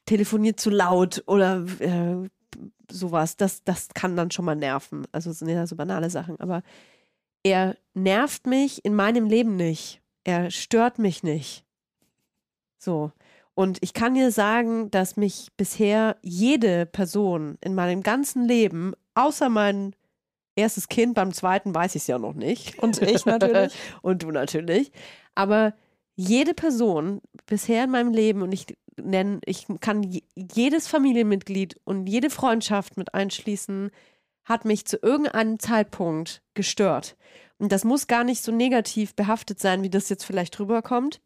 telefoniert 0.05 0.59
zu 0.59 0.69
laut 0.69 1.23
oder 1.27 1.65
äh, 1.79 2.29
sowas. 2.91 3.37
Das, 3.37 3.63
das 3.63 3.89
kann 3.93 4.15
dann 4.15 4.31
schon 4.31 4.45
mal 4.45 4.55
nerven. 4.55 5.05
Also 5.11 5.31
es 5.31 5.39
sind 5.39 5.49
ja 5.49 5.65
so 5.65 5.75
banale 5.75 6.09
Sachen. 6.09 6.39
Aber 6.39 6.61
er 7.43 7.75
nervt 7.93 8.47
mich 8.47 8.83
in 8.85 8.95
meinem 8.95 9.27
Leben 9.27 9.55
nicht. 9.55 10.01
Er 10.23 10.51
stört 10.51 10.99
mich 10.99 11.23
nicht. 11.23 11.65
So. 12.79 13.11
Und 13.53 13.77
ich 13.81 13.93
kann 13.93 14.13
dir 14.13 14.31
sagen, 14.31 14.89
dass 14.89 15.17
mich 15.17 15.49
bisher 15.57 16.15
jede 16.21 16.85
Person 16.85 17.57
in 17.61 17.75
meinem 17.75 18.01
ganzen 18.01 18.45
Leben, 18.45 18.93
außer 19.15 19.49
mein 19.49 19.95
erstes 20.55 20.87
Kind, 20.87 21.13
beim 21.13 21.33
zweiten 21.33 21.75
weiß 21.75 21.95
ich 21.95 22.03
es 22.03 22.07
ja 22.07 22.17
noch 22.19 22.33
nicht. 22.33 22.79
Und 22.81 23.01
ich 23.01 23.25
natürlich. 23.25 23.73
und 24.01 24.23
du 24.23 24.31
natürlich. 24.31 24.91
Aber 25.35 25.73
jede 26.15 26.53
Person 26.53 27.21
bisher 27.45 27.85
in 27.85 27.91
meinem 27.91 28.13
Leben, 28.13 28.41
und 28.41 28.51
ich 28.51 28.65
nenne, 28.97 29.39
ich 29.45 29.67
kann 29.79 30.09
jedes 30.35 30.87
Familienmitglied 30.87 31.79
und 31.85 32.07
jede 32.07 32.29
Freundschaft 32.29 32.97
mit 32.97 33.13
einschließen, 33.13 33.89
hat 34.43 34.65
mich 34.65 34.85
zu 34.85 34.97
irgendeinem 35.01 35.59
Zeitpunkt 35.59 36.41
gestört. 36.55 37.15
Und 37.57 37.71
das 37.71 37.85
muss 37.85 38.07
gar 38.07 38.25
nicht 38.25 38.43
so 38.43 38.51
negativ 38.51 39.15
behaftet 39.15 39.59
sein, 39.59 39.83
wie 39.83 39.89
das 39.89 40.09
jetzt 40.09 40.25
vielleicht 40.25 40.59
rüberkommt, 40.59 41.21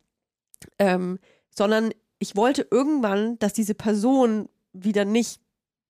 ähm, 0.78 1.20
sondern 1.56 1.91
ich 2.20 2.36
wollte 2.36 2.68
irgendwann, 2.70 3.38
dass 3.39 3.54
diese 3.54 3.76
Person 3.76 4.49
wieder 4.74 5.06
nicht 5.06 5.41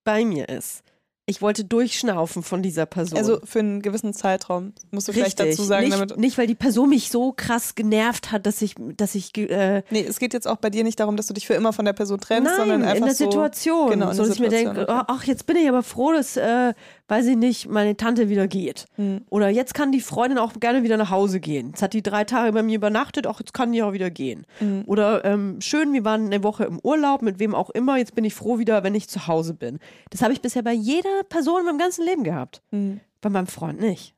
bei 0.04 0.24
mir 0.24 0.48
ist 0.48 0.82
ich 1.26 1.40
wollte 1.40 1.64
durchschnaufen 1.64 2.42
von 2.42 2.60
dieser 2.60 2.84
Person. 2.84 3.18
Also 3.18 3.40
für 3.44 3.60
einen 3.60 3.80
gewissen 3.80 4.12
Zeitraum, 4.12 4.74
musst 4.90 5.08
du 5.08 5.12
Richtig. 5.12 5.34
vielleicht 5.36 5.40
dazu 5.40 5.62
sagen. 5.62 5.84
Nicht, 5.84 5.94
damit 5.94 6.16
nicht, 6.18 6.36
weil 6.36 6.46
die 6.46 6.54
Person 6.54 6.90
mich 6.90 7.10
so 7.10 7.32
krass 7.32 7.74
genervt 7.74 8.30
hat, 8.30 8.44
dass 8.44 8.60
ich, 8.60 8.74
dass 8.96 9.14
ich. 9.14 9.34
Äh 9.38 9.82
nee, 9.88 10.04
es 10.06 10.18
geht 10.18 10.34
jetzt 10.34 10.46
auch 10.46 10.56
bei 10.56 10.68
dir 10.68 10.84
nicht 10.84 11.00
darum, 11.00 11.16
dass 11.16 11.26
du 11.26 11.32
dich 11.32 11.46
für 11.46 11.54
immer 11.54 11.72
von 11.72 11.86
der 11.86 11.94
Person 11.94 12.20
trennst, 12.20 12.50
Nein, 12.50 12.56
sondern 12.56 12.82
einfach. 12.82 12.96
In 12.96 13.04
der 13.04 13.14
so, 13.14 13.24
Situation. 13.24 13.90
Genau, 13.90 14.10
in 14.10 14.16
so, 14.16 14.24
dass 14.24 14.34
Situation, 14.34 14.58
ich 14.58 14.66
mir 14.66 14.74
denke, 14.74 14.92
okay. 14.92 15.04
ach, 15.06 15.24
jetzt 15.24 15.46
bin 15.46 15.56
ich 15.56 15.66
aber 15.66 15.82
froh, 15.82 16.12
dass, 16.12 16.36
äh, 16.36 16.74
weiß 17.08 17.26
ich 17.26 17.36
nicht, 17.36 17.68
meine 17.70 17.96
Tante 17.96 18.28
wieder 18.28 18.46
geht. 18.46 18.84
Hm. 18.96 19.22
Oder 19.30 19.48
jetzt 19.48 19.72
kann 19.72 19.92
die 19.92 20.02
Freundin 20.02 20.36
auch 20.36 20.52
gerne 20.60 20.82
wieder 20.82 20.98
nach 20.98 21.10
Hause 21.10 21.40
gehen. 21.40 21.68
Jetzt 21.68 21.80
hat 21.80 21.94
die 21.94 22.02
drei 22.02 22.24
Tage 22.24 22.52
bei 22.52 22.62
mir 22.62 22.76
übernachtet, 22.76 23.26
auch 23.26 23.40
jetzt 23.40 23.54
kann 23.54 23.72
die 23.72 23.82
auch 23.82 23.94
wieder 23.94 24.10
gehen. 24.10 24.44
Hm. 24.58 24.82
Oder 24.84 25.24
ähm, 25.24 25.58
schön, 25.62 25.94
wir 25.94 26.04
waren 26.04 26.26
eine 26.26 26.42
Woche 26.42 26.64
im 26.64 26.80
Urlaub, 26.82 27.22
mit 27.22 27.38
wem 27.38 27.54
auch 27.54 27.70
immer, 27.70 27.96
jetzt 27.96 28.14
bin 28.14 28.26
ich 28.26 28.34
froh 28.34 28.58
wieder, 28.58 28.84
wenn 28.84 28.94
ich 28.94 29.08
zu 29.08 29.26
Hause 29.26 29.54
bin. 29.54 29.78
Das 30.10 30.20
habe 30.20 30.34
ich 30.34 30.42
bisher 30.42 30.62
bei 30.62 30.74
jeder 30.74 31.13
Person 31.22 31.60
in 31.60 31.66
meinem 31.66 31.78
ganzen 31.78 32.04
Leben 32.04 32.24
gehabt. 32.24 32.62
Mhm. 32.70 33.00
Bei 33.20 33.30
meinem 33.30 33.46
Freund 33.46 33.80
nicht. 33.80 34.14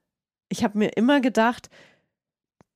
Ich 0.49 0.65
habe 0.65 0.79
mir 0.79 0.97
immer 0.97 1.21
gedacht, 1.21 1.69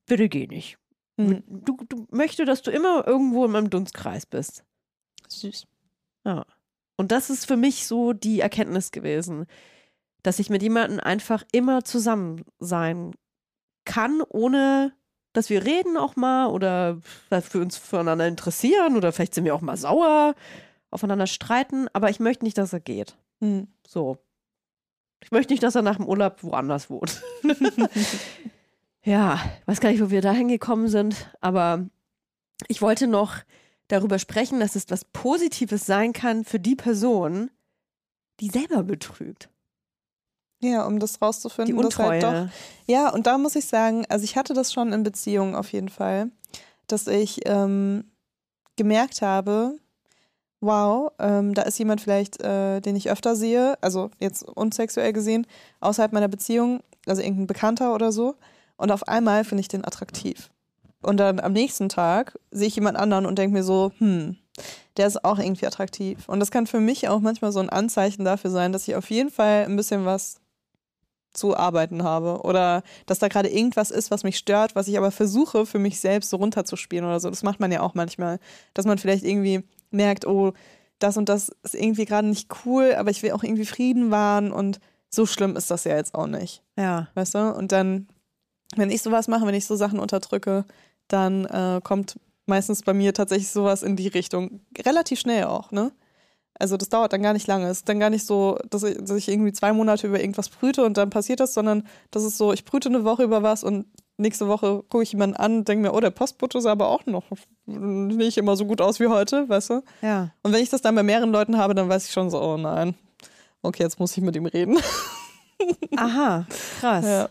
bitte 0.05 0.29
geh 0.29 0.47
nicht. 0.47 0.77
Mhm. 1.17 1.43
Du, 1.47 1.77
du 1.87 2.07
möchtest, 2.11 2.47
dass 2.47 2.61
du 2.61 2.71
immer 2.71 3.07
irgendwo 3.07 3.45
in 3.45 3.51
meinem 3.51 3.69
Dunstkreis 3.69 4.25
bist. 4.25 4.63
Süß. 5.27 5.65
Ja. 6.25 6.45
Und 6.97 7.11
das 7.11 7.29
ist 7.29 7.47
für 7.47 7.57
mich 7.57 7.87
so 7.87 8.13
die 8.13 8.41
Erkenntnis 8.41 8.91
gewesen, 8.91 9.47
dass 10.23 10.39
ich 10.39 10.49
mit 10.49 10.61
jemandem 10.61 10.99
einfach 10.99 11.43
immer 11.51 11.83
zusammen 11.83 12.43
sein 12.59 13.13
kann, 13.85 14.21
ohne 14.21 14.93
dass 15.33 15.49
wir 15.49 15.65
reden 15.65 15.97
auch 15.97 16.15
mal 16.15 16.47
oder 16.47 16.99
für 17.41 17.61
uns 17.61 17.77
füreinander 17.77 18.27
interessieren 18.27 18.97
oder 18.97 19.11
vielleicht 19.11 19.33
sind 19.33 19.45
wir 19.45 19.55
auch 19.55 19.61
mal 19.61 19.77
sauer, 19.77 20.35
aufeinander 20.89 21.27
streiten, 21.27 21.87
aber 21.93 22.09
ich 22.09 22.19
möchte 22.19 22.43
nicht, 22.43 22.57
dass 22.57 22.73
er 22.73 22.81
geht. 22.81 23.17
Mhm. 23.41 23.67
So. 23.85 24.17
Ich 25.23 25.31
möchte 25.31 25.53
nicht, 25.53 25.61
dass 25.61 25.75
er 25.75 25.81
nach 25.81 25.97
dem 25.97 26.07
Urlaub 26.07 26.41
woanders 26.43 26.89
wohnt. 26.89 27.21
ja, 29.03 29.39
weiß 29.65 29.79
gar 29.79 29.91
nicht, 29.91 30.01
wo 30.01 30.09
wir 30.09 30.21
da 30.21 30.31
hingekommen 30.31 30.87
sind, 30.87 31.29
aber 31.41 31.87
ich 32.67 32.81
wollte 32.81 33.07
noch 33.07 33.35
darüber 33.87 34.17
sprechen, 34.17 34.59
dass 34.59 34.75
es 34.75 34.89
was 34.89 35.05
Positives 35.05 35.85
sein 35.85 36.13
kann 36.13 36.45
für 36.45 36.59
die 36.59 36.75
Person, 36.75 37.51
die 38.39 38.49
selber 38.49 38.83
betrügt. 38.83 39.49
Ja, 40.63 40.85
um 40.85 40.99
das 40.99 41.21
rauszufinden. 41.21 41.75
Die 41.75 41.83
Untreue. 41.83 42.19
Dass 42.19 42.33
halt 42.33 42.49
doch, 42.49 42.55
ja, 42.87 43.09
und 43.09 43.27
da 43.27 43.37
muss 43.37 43.55
ich 43.55 43.65
sagen, 43.65 44.05
also 44.09 44.23
ich 44.23 44.37
hatte 44.37 44.53
das 44.53 44.71
schon 44.71 44.93
in 44.93 45.03
Beziehungen 45.03 45.55
auf 45.55 45.71
jeden 45.71 45.89
Fall, 45.89 46.31
dass 46.87 47.07
ich 47.07 47.41
ähm, 47.45 48.11
gemerkt 48.75 49.21
habe, 49.21 49.77
wow, 50.61 51.11
ähm, 51.19 51.53
da 51.53 51.63
ist 51.63 51.77
jemand 51.79 52.01
vielleicht, 52.01 52.41
äh, 52.41 52.79
den 52.79 52.95
ich 52.95 53.09
öfter 53.09 53.35
sehe, 53.35 53.77
also 53.81 54.11
jetzt 54.19 54.43
unsexuell 54.47 55.11
gesehen, 55.11 55.45
außerhalb 55.79 56.13
meiner 56.13 56.27
Beziehung, 56.27 56.81
also 57.07 57.21
irgendein 57.21 57.47
Bekannter 57.47 57.93
oder 57.93 58.11
so. 58.11 58.35
Und 58.77 58.91
auf 58.91 59.07
einmal 59.07 59.43
finde 59.43 59.61
ich 59.61 59.67
den 59.67 59.83
attraktiv. 59.83 60.49
Und 61.01 61.17
dann 61.17 61.39
am 61.39 61.53
nächsten 61.53 61.89
Tag 61.89 62.37
sehe 62.51 62.67
ich 62.67 62.75
jemand 62.75 62.97
anderen 62.97 63.25
und 63.25 63.37
denke 63.39 63.53
mir 63.53 63.63
so, 63.63 63.91
hm, 63.97 64.37
der 64.97 65.07
ist 65.07 65.25
auch 65.25 65.39
irgendwie 65.39 65.65
attraktiv. 65.65 66.29
Und 66.29 66.39
das 66.39 66.51
kann 66.51 66.67
für 66.67 66.79
mich 66.79 67.09
auch 67.09 67.19
manchmal 67.19 67.51
so 67.51 67.59
ein 67.59 67.69
Anzeichen 67.69 68.23
dafür 68.23 68.51
sein, 68.51 68.71
dass 68.71 68.87
ich 68.87 68.95
auf 68.95 69.09
jeden 69.09 69.31
Fall 69.31 69.65
ein 69.65 69.75
bisschen 69.75 70.05
was 70.05 70.41
zu 71.33 71.55
arbeiten 71.55 72.03
habe 72.03 72.41
oder 72.43 72.83
dass 73.05 73.19
da 73.19 73.29
gerade 73.29 73.49
irgendwas 73.49 73.89
ist, 73.89 74.11
was 74.11 74.23
mich 74.23 74.37
stört, 74.37 74.75
was 74.75 74.89
ich 74.89 74.97
aber 74.97 75.11
versuche 75.11 75.65
für 75.65 75.79
mich 75.79 75.99
selbst 75.99 76.29
so 76.29 76.37
runterzuspielen 76.37 77.05
oder 77.05 77.19
so. 77.19 77.29
Das 77.29 77.41
macht 77.41 77.59
man 77.59 77.71
ja 77.71 77.81
auch 77.81 77.93
manchmal, 77.93 78.39
dass 78.73 78.85
man 78.85 78.97
vielleicht 78.97 79.23
irgendwie 79.23 79.63
merkt, 79.91 80.25
oh, 80.25 80.53
das 80.99 81.17
und 81.17 81.29
das 81.29 81.49
ist 81.63 81.75
irgendwie 81.75 82.05
gerade 82.05 82.27
nicht 82.27 82.49
cool, 82.65 82.95
aber 82.95 83.09
ich 83.09 83.23
will 83.23 83.31
auch 83.31 83.43
irgendwie 83.43 83.65
Frieden 83.65 84.11
wahren 84.11 84.51
und 84.51 84.79
so 85.09 85.25
schlimm 85.25 85.55
ist 85.55 85.69
das 85.69 85.83
ja 85.83 85.95
jetzt 85.95 86.15
auch 86.15 86.27
nicht. 86.27 86.63
Ja. 86.77 87.09
Weißt 87.15 87.35
du? 87.35 87.53
Und 87.53 87.71
dann, 87.71 88.07
wenn 88.75 88.89
ich 88.89 89.01
sowas 89.01 89.27
mache, 89.27 89.45
wenn 89.45 89.55
ich 89.55 89.65
so 89.65 89.75
Sachen 89.75 89.99
unterdrücke, 89.99 90.65
dann 91.07 91.45
äh, 91.45 91.81
kommt 91.83 92.17
meistens 92.45 92.83
bei 92.83 92.93
mir 92.93 93.13
tatsächlich 93.13 93.49
sowas 93.49 93.83
in 93.83 93.95
die 93.95 94.07
Richtung. 94.07 94.61
Relativ 94.85 95.19
schnell 95.19 95.45
auch, 95.45 95.71
ne? 95.71 95.91
Also 96.59 96.77
das 96.77 96.89
dauert 96.89 97.11
dann 97.11 97.23
gar 97.23 97.33
nicht 97.33 97.47
lange. 97.47 97.67
Es 97.67 97.79
ist 97.79 97.89
dann 97.89 97.99
gar 97.99 98.09
nicht 98.09 98.25
so, 98.25 98.59
dass 98.69 98.83
ich, 98.83 98.97
dass 98.97 99.17
ich 99.17 99.29
irgendwie 99.29 99.51
zwei 99.51 99.73
Monate 99.73 100.07
über 100.07 100.19
irgendwas 100.19 100.49
brüte 100.49 100.85
und 100.85 100.95
dann 100.95 101.09
passiert 101.09 101.39
das, 101.39 101.53
sondern 101.53 101.87
das 102.11 102.23
ist 102.23 102.37
so, 102.37 102.53
ich 102.53 102.65
brüte 102.65 102.89
eine 102.89 103.03
Woche 103.03 103.23
über 103.23 103.41
was 103.41 103.63
und 103.63 103.85
nächste 104.17 104.47
Woche 104.47 104.83
gucke 104.89 105.03
ich 105.03 105.11
jemanden 105.11 105.35
an 105.35 105.63
denke 105.65 105.87
mir, 105.87 105.93
oh, 105.93 105.99
der 105.99 106.11
Postbote 106.11 106.61
sah 106.61 106.71
aber 106.71 106.87
auch 106.89 107.05
noch 107.05 107.23
nicht 107.65 108.37
immer 108.37 108.55
so 108.55 108.65
gut 108.65 108.81
aus 108.81 108.99
wie 108.99 109.07
heute, 109.07 109.49
weißt 109.49 109.69
du? 109.71 109.83
Ja. 110.01 110.31
Und 110.43 110.53
wenn 110.53 110.63
ich 110.63 110.69
das 110.69 110.81
dann 110.81 110.95
bei 110.95 111.03
mehreren 111.03 111.31
Leuten 111.31 111.57
habe, 111.57 111.75
dann 111.75 111.89
weiß 111.89 112.05
ich 112.05 112.11
schon 112.11 112.29
so, 112.29 112.41
oh 112.41 112.57
nein, 112.57 112.95
okay, 113.61 113.83
jetzt 113.83 113.99
muss 113.99 114.15
ich 114.15 114.23
mit 114.23 114.35
ihm 114.35 114.45
reden. 114.45 114.77
Aha, 115.97 116.45
krass. 116.79 117.05
Ja. 117.05 117.29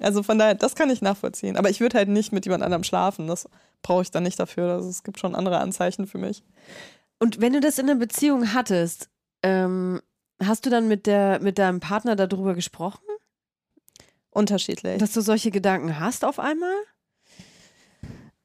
Also 0.00 0.22
von 0.22 0.38
daher, 0.38 0.54
das 0.54 0.74
kann 0.74 0.90
ich 0.90 1.02
nachvollziehen. 1.02 1.56
Aber 1.56 1.68
ich 1.68 1.80
würde 1.80 1.98
halt 1.98 2.08
nicht 2.08 2.32
mit 2.32 2.46
jemand 2.46 2.62
anderem 2.62 2.84
schlafen. 2.84 3.26
Das 3.26 3.48
brauche 3.82 4.02
ich 4.02 4.10
dann 4.10 4.22
nicht 4.22 4.40
dafür. 4.40 4.72
Also 4.72 4.88
es 4.88 5.02
gibt 5.02 5.20
schon 5.20 5.34
andere 5.34 5.58
Anzeichen 5.58 6.06
für 6.06 6.18
mich. 6.18 6.42
Und 7.18 7.40
wenn 7.40 7.52
du 7.52 7.60
das 7.60 7.78
in 7.78 7.88
einer 7.88 7.98
Beziehung 7.98 8.54
hattest, 8.54 9.10
ähm, 9.42 10.00
hast 10.42 10.64
du 10.64 10.70
dann 10.70 10.88
mit, 10.88 11.06
der, 11.06 11.40
mit 11.40 11.58
deinem 11.58 11.80
Partner 11.80 12.16
darüber 12.16 12.54
gesprochen? 12.54 13.04
Unterschiedlich. 14.30 14.98
Dass 14.98 15.12
du 15.12 15.20
solche 15.20 15.50
Gedanken 15.50 15.98
hast 15.98 16.24
auf 16.24 16.38
einmal? 16.38 16.74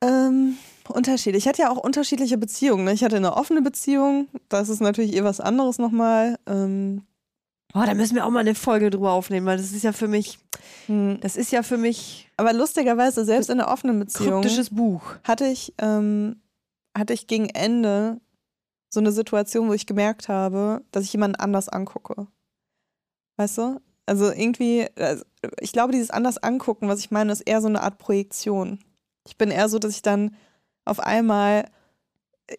Ähm, 0.01 0.57
unterschiedlich. 0.89 1.43
Ich 1.43 1.47
hatte 1.47 1.63
ja 1.63 1.71
auch 1.71 1.77
unterschiedliche 1.77 2.37
Beziehungen. 2.37 2.85
Ne? 2.85 2.93
Ich 2.93 3.03
hatte 3.03 3.17
eine 3.17 3.35
offene 3.35 3.61
Beziehung. 3.61 4.27
Das 4.49 4.69
ist 4.69 4.81
natürlich 4.81 5.15
eh 5.15 5.23
was 5.23 5.39
anderes 5.39 5.77
nochmal. 5.77 6.37
Ähm, 6.47 7.03
Oh, 7.77 7.83
da 7.85 7.93
müssen 7.93 8.15
wir 8.15 8.25
auch 8.25 8.29
mal 8.29 8.39
eine 8.39 8.55
Folge 8.55 8.89
drüber 8.89 9.11
aufnehmen, 9.11 9.45
weil 9.45 9.57
das 9.57 9.73
ist 9.73 9.83
ja 9.83 9.91
für 9.91 10.07
mich, 10.07 10.39
hm. 10.85 11.19
das 11.19 11.35
ist 11.35 11.51
ja 11.51 11.61
für 11.61 11.77
mich. 11.77 12.31
Aber 12.37 12.53
lustigerweise, 12.53 13.25
selbst 13.25 13.49
in 13.49 13.59
einer 13.59 13.69
offenen 13.69 13.99
Beziehung. 13.99 14.41
Kryptisches 14.41 14.69
Buch. 14.69 15.01
Hatte 15.25 15.45
ich, 15.45 15.73
ähm, 15.79 16.41
hatte 16.97 17.11
ich 17.11 17.27
gegen 17.27 17.49
Ende 17.49 18.21
so 18.89 19.01
eine 19.01 19.11
Situation, 19.11 19.67
wo 19.67 19.73
ich 19.73 19.85
gemerkt 19.85 20.29
habe, 20.29 20.85
dass 20.91 21.03
ich 21.03 21.11
jemanden 21.11 21.35
anders 21.35 21.67
angucke. 21.67 22.27
Weißt 23.35 23.57
du? 23.57 23.81
Also 24.05 24.31
irgendwie, 24.31 24.87
also 24.97 25.23
ich 25.59 25.71
glaube, 25.71 25.91
dieses 25.91 26.11
anders 26.11 26.37
angucken, 26.37 26.87
was 26.87 26.99
ich 26.99 27.11
meine, 27.11 27.31
ist 27.31 27.41
eher 27.41 27.61
so 27.61 27.67
eine 27.67 27.81
Art 27.81 27.97
Projektion. 27.97 28.79
Ich 29.27 29.37
bin 29.37 29.51
eher 29.51 29.69
so, 29.69 29.79
dass 29.79 29.95
ich 29.95 30.01
dann 30.01 30.35
auf 30.85 30.99
einmal 30.99 31.65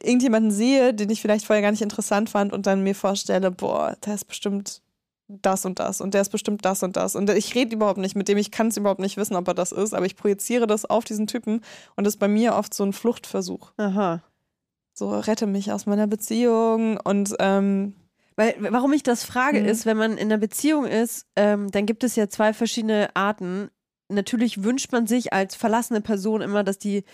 irgendjemanden 0.03 0.51
sehe, 0.51 0.93
den 0.93 1.11
ich 1.11 1.23
vielleicht 1.23 1.47
vorher 1.47 1.63
gar 1.63 1.71
nicht 1.71 1.83
interessant 1.83 2.29
fand 2.31 2.53
und 2.53 2.67
dann 2.67 2.83
mir 2.83 2.95
vorstelle, 2.95 3.51
boah, 3.51 3.97
der 4.05 4.15
ist 4.15 4.25
bestimmt 4.25 4.83
das 5.29 5.65
und 5.65 5.79
das 5.79 6.01
und 6.01 6.15
der 6.15 6.23
ist 6.23 6.31
bestimmt 6.31 6.65
das 6.65 6.83
und 6.83 6.97
das. 6.97 7.17
Und 7.17 7.31
ich 7.31 7.55
rede 7.55 7.75
überhaupt 7.75 7.99
nicht 7.99 8.17
mit 8.17 8.29
dem, 8.29 8.39
ich 8.39 8.51
kann 8.51 8.69
es 8.69 8.77
überhaupt 8.77 9.01
nicht 9.01 9.17
wissen, 9.17 9.37
ob 9.37 9.47
er 9.49 9.55
das 9.55 9.73
ist, 9.73 9.95
aber 9.95 10.07
ich 10.07 10.17
projiziere 10.17 10.67
das 10.67 10.85
auf 10.85 11.05
diesen 11.05 11.27
Typen 11.27 11.61
und 11.97 12.05
das 12.05 12.15
ist 12.15 12.21
bei 12.21 12.29
mir 12.29 12.55
oft 12.55 12.75
so 12.75 12.85
ein 12.85 12.93
Fluchtversuch. 12.93 13.73
Aha. 13.77 14.23
So, 14.93 15.11
rette 15.11 15.47
mich 15.47 15.73
aus 15.73 15.87
meiner 15.87 16.07
Beziehung 16.07 16.99
und 16.99 17.35
ähm, 17.39 17.95
Weil, 18.37 18.55
warum 18.59 18.93
ich 18.93 19.03
das 19.03 19.25
frage, 19.25 19.61
Mhm. 19.61 19.67
ist, 19.67 19.87
wenn 19.87 19.97
man 19.97 20.13
in 20.13 20.29
einer 20.29 20.39
Beziehung 20.39 20.85
ist, 20.85 21.27
ähm, 21.37 21.71
dann 21.71 21.87
gibt 21.87 22.05
es 22.05 22.17
ja 22.17 22.29
zwei 22.29 22.53
verschiedene 22.53 23.09
Arten. 23.15 23.71
Natürlich 24.09 24.63
wünscht 24.63 24.93
man 24.93 25.07
sich 25.07 25.33
als 25.33 25.57
verlassene 25.57 26.01
Person 26.03 26.43
immer, 26.43 26.63
dass 26.63 26.79
die 26.79 27.05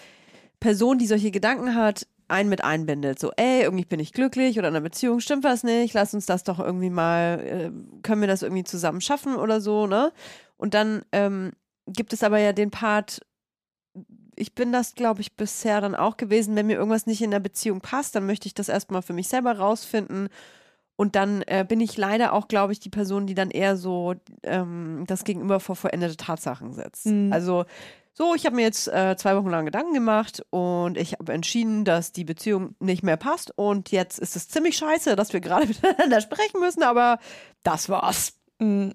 Person, 0.60 0.98
die 0.98 1.06
solche 1.06 1.30
Gedanken 1.30 1.74
hat, 1.74 2.06
einen 2.28 2.48
mit 2.48 2.64
einbindet. 2.64 3.18
So, 3.18 3.30
ey, 3.36 3.62
irgendwie 3.62 3.84
bin 3.84 4.00
ich 4.00 4.12
glücklich 4.12 4.58
oder 4.58 4.68
in 4.68 4.74
einer 4.74 4.82
Beziehung 4.82 5.20
stimmt 5.20 5.44
was 5.44 5.64
nicht, 5.64 5.92
lass 5.94 6.14
uns 6.14 6.26
das 6.26 6.44
doch 6.44 6.58
irgendwie 6.58 6.90
mal, 6.90 7.40
äh, 7.40 7.70
können 8.02 8.20
wir 8.20 8.28
das 8.28 8.42
irgendwie 8.42 8.64
zusammen 8.64 9.00
schaffen 9.00 9.36
oder 9.36 9.60
so, 9.60 9.86
ne? 9.86 10.12
Und 10.56 10.74
dann 10.74 11.02
ähm, 11.12 11.52
gibt 11.86 12.12
es 12.12 12.22
aber 12.22 12.38
ja 12.38 12.52
den 12.52 12.70
Part, 12.70 13.20
ich 14.34 14.54
bin 14.54 14.72
das, 14.72 14.94
glaube 14.94 15.20
ich, 15.20 15.36
bisher 15.36 15.80
dann 15.80 15.94
auch 15.94 16.16
gewesen, 16.16 16.56
wenn 16.56 16.66
mir 16.66 16.76
irgendwas 16.76 17.06
nicht 17.06 17.20
in 17.22 17.30
der 17.32 17.40
Beziehung 17.40 17.80
passt, 17.80 18.14
dann 18.14 18.24
möchte 18.26 18.46
ich 18.46 18.54
das 18.54 18.68
erstmal 18.68 19.02
für 19.02 19.12
mich 19.12 19.28
selber 19.28 19.58
rausfinden. 19.58 20.28
Und 21.02 21.16
dann 21.16 21.42
äh, 21.48 21.66
bin 21.68 21.80
ich 21.80 21.96
leider 21.96 22.32
auch, 22.32 22.46
glaube 22.46 22.72
ich, 22.72 22.78
die 22.78 22.88
Person, 22.88 23.26
die 23.26 23.34
dann 23.34 23.50
eher 23.50 23.76
so 23.76 24.14
ähm, 24.44 25.02
das 25.08 25.24
Gegenüber 25.24 25.58
vor 25.58 25.74
vollendete 25.74 26.16
Tatsachen 26.16 26.72
setzt. 26.74 27.06
Mhm. 27.06 27.32
Also 27.32 27.64
so, 28.12 28.36
ich 28.36 28.46
habe 28.46 28.54
mir 28.54 28.62
jetzt 28.62 28.86
äh, 28.86 29.16
zwei 29.16 29.34
Wochen 29.34 29.50
lang 29.50 29.64
Gedanken 29.64 29.94
gemacht 29.94 30.44
und 30.50 30.96
ich 30.96 31.14
habe 31.14 31.32
entschieden, 31.32 31.84
dass 31.84 32.12
die 32.12 32.22
Beziehung 32.22 32.76
nicht 32.78 33.02
mehr 33.02 33.16
passt. 33.16 33.50
Und 33.58 33.90
jetzt 33.90 34.20
ist 34.20 34.36
es 34.36 34.46
ziemlich 34.46 34.76
scheiße, 34.76 35.16
dass 35.16 35.32
wir 35.32 35.40
gerade 35.40 35.66
miteinander 35.66 36.20
sprechen 36.20 36.60
müssen, 36.60 36.84
aber 36.84 37.18
das 37.64 37.88
war's. 37.88 38.34
mh, 38.60 38.92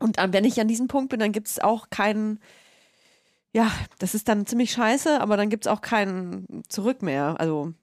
Und 0.00 0.18
äh, 0.18 0.32
wenn 0.32 0.44
ich 0.44 0.60
an 0.60 0.66
diesem 0.66 0.88
Punkt 0.88 1.10
bin, 1.10 1.20
dann 1.20 1.30
gibt 1.30 1.46
es 1.46 1.60
auch 1.60 1.88
keinen, 1.88 2.40
ja, 3.52 3.70
das 4.00 4.16
ist 4.16 4.26
dann 4.26 4.44
ziemlich 4.44 4.72
scheiße, 4.72 5.20
aber 5.20 5.36
dann 5.36 5.50
gibt 5.50 5.66
es 5.66 5.72
auch 5.72 5.82
keinen 5.82 6.64
Zurück 6.68 7.00
mehr. 7.00 7.36
Also 7.38 7.74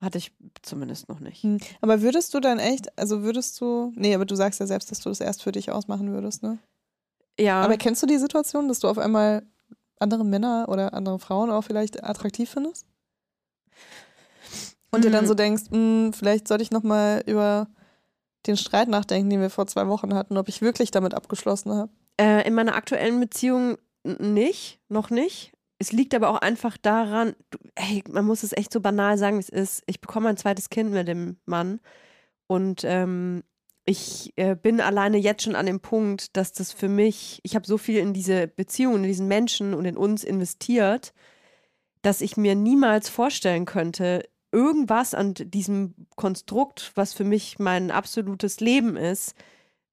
hatte 0.00 0.18
ich 0.18 0.32
zumindest 0.62 1.08
noch 1.08 1.20
nicht. 1.20 1.44
mh. 1.44 1.58
aber 1.80 2.00
würdest 2.02 2.32
du 2.34 2.40
dann 2.40 2.58
echt, 2.58 2.96
also 2.98 3.22
würdest 3.22 3.60
du, 3.60 3.92
nee, 3.96 4.14
aber 4.14 4.24
du 4.26 4.34
sagst 4.34 4.60
ja 4.60 4.66
selbst, 4.66 4.90
dass 4.90 5.00
du 5.00 5.08
das 5.08 5.20
erst 5.20 5.42
für 5.42 5.52
dich 5.52 5.70
ausmachen 5.70 6.10
würdest, 6.12 6.42
ne? 6.42 6.58
Ja, 7.38 7.62
Aber 7.62 7.76
kennst 7.76 8.02
du 8.02 8.06
die 8.06 8.18
Situation, 8.18 8.68
dass 8.68 8.80
du 8.80 8.88
auf 8.88 8.98
einmal 8.98 9.42
andere 9.98 10.24
Männer 10.24 10.66
oder 10.68 10.92
andere 10.94 11.18
Frauen 11.18 11.50
auch 11.50 11.62
vielleicht 11.62 12.02
attraktiv 12.04 12.50
findest? 12.50 12.86
Und 14.90 15.04
dir 15.04 15.10
dann 15.10 15.24
Mhm. 15.24 15.28
so 15.28 15.34
denkst, 15.34 15.64
"Hm, 15.70 16.12
vielleicht 16.12 16.48
sollte 16.48 16.62
ich 16.62 16.70
nochmal 16.70 17.22
über 17.26 17.68
den 18.46 18.56
Streit 18.56 18.88
nachdenken, 18.88 19.30
den 19.30 19.40
wir 19.40 19.50
vor 19.50 19.66
zwei 19.66 19.86
Wochen 19.88 20.14
hatten, 20.14 20.36
ob 20.36 20.48
ich 20.48 20.62
wirklich 20.62 20.90
damit 20.90 21.14
abgeschlossen 21.14 21.72
habe. 21.72 21.92
Äh, 22.18 22.46
in 22.46 22.54
meiner 22.54 22.74
aktuellen 22.74 23.20
Beziehung 23.20 23.76
nicht, 24.04 24.80
noch 24.88 25.10
nicht. 25.10 25.52
Es 25.82 25.92
liegt 25.92 26.14
aber 26.14 26.28
auch 26.28 26.36
einfach 26.36 26.76
daran, 26.76 27.34
du, 27.48 27.58
hey, 27.74 28.04
man 28.06 28.26
muss 28.26 28.42
es 28.42 28.52
echt 28.52 28.70
so 28.70 28.80
banal 28.80 29.16
sagen, 29.16 29.38
wie 29.38 29.42
es 29.42 29.48
ist. 29.48 29.82
Ich 29.86 30.02
bekomme 30.02 30.28
ein 30.28 30.36
zweites 30.36 30.68
Kind 30.68 30.92
mit 30.92 31.08
dem 31.08 31.38
Mann 31.46 31.80
und 32.46 32.82
ähm, 32.84 33.42
ich 33.86 34.34
äh, 34.36 34.56
bin 34.56 34.82
alleine 34.82 35.16
jetzt 35.16 35.42
schon 35.42 35.56
an 35.56 35.64
dem 35.64 35.80
Punkt, 35.80 36.36
dass 36.36 36.52
das 36.52 36.74
für 36.74 36.88
mich, 36.88 37.40
ich 37.44 37.54
habe 37.54 37.66
so 37.66 37.78
viel 37.78 37.98
in 37.98 38.12
diese 38.12 38.46
Beziehung, 38.46 38.96
in 38.96 39.02
diesen 39.04 39.26
Menschen 39.26 39.72
und 39.72 39.86
in 39.86 39.96
uns 39.96 40.22
investiert, 40.22 41.14
dass 42.02 42.20
ich 42.20 42.36
mir 42.36 42.54
niemals 42.54 43.08
vorstellen 43.08 43.64
könnte, 43.64 44.28
irgendwas 44.52 45.14
an 45.14 45.32
diesem 45.34 45.94
Konstrukt, 46.14 46.92
was 46.94 47.14
für 47.14 47.24
mich 47.24 47.58
mein 47.58 47.90
absolutes 47.90 48.60
Leben 48.60 48.96
ist, 48.96 49.34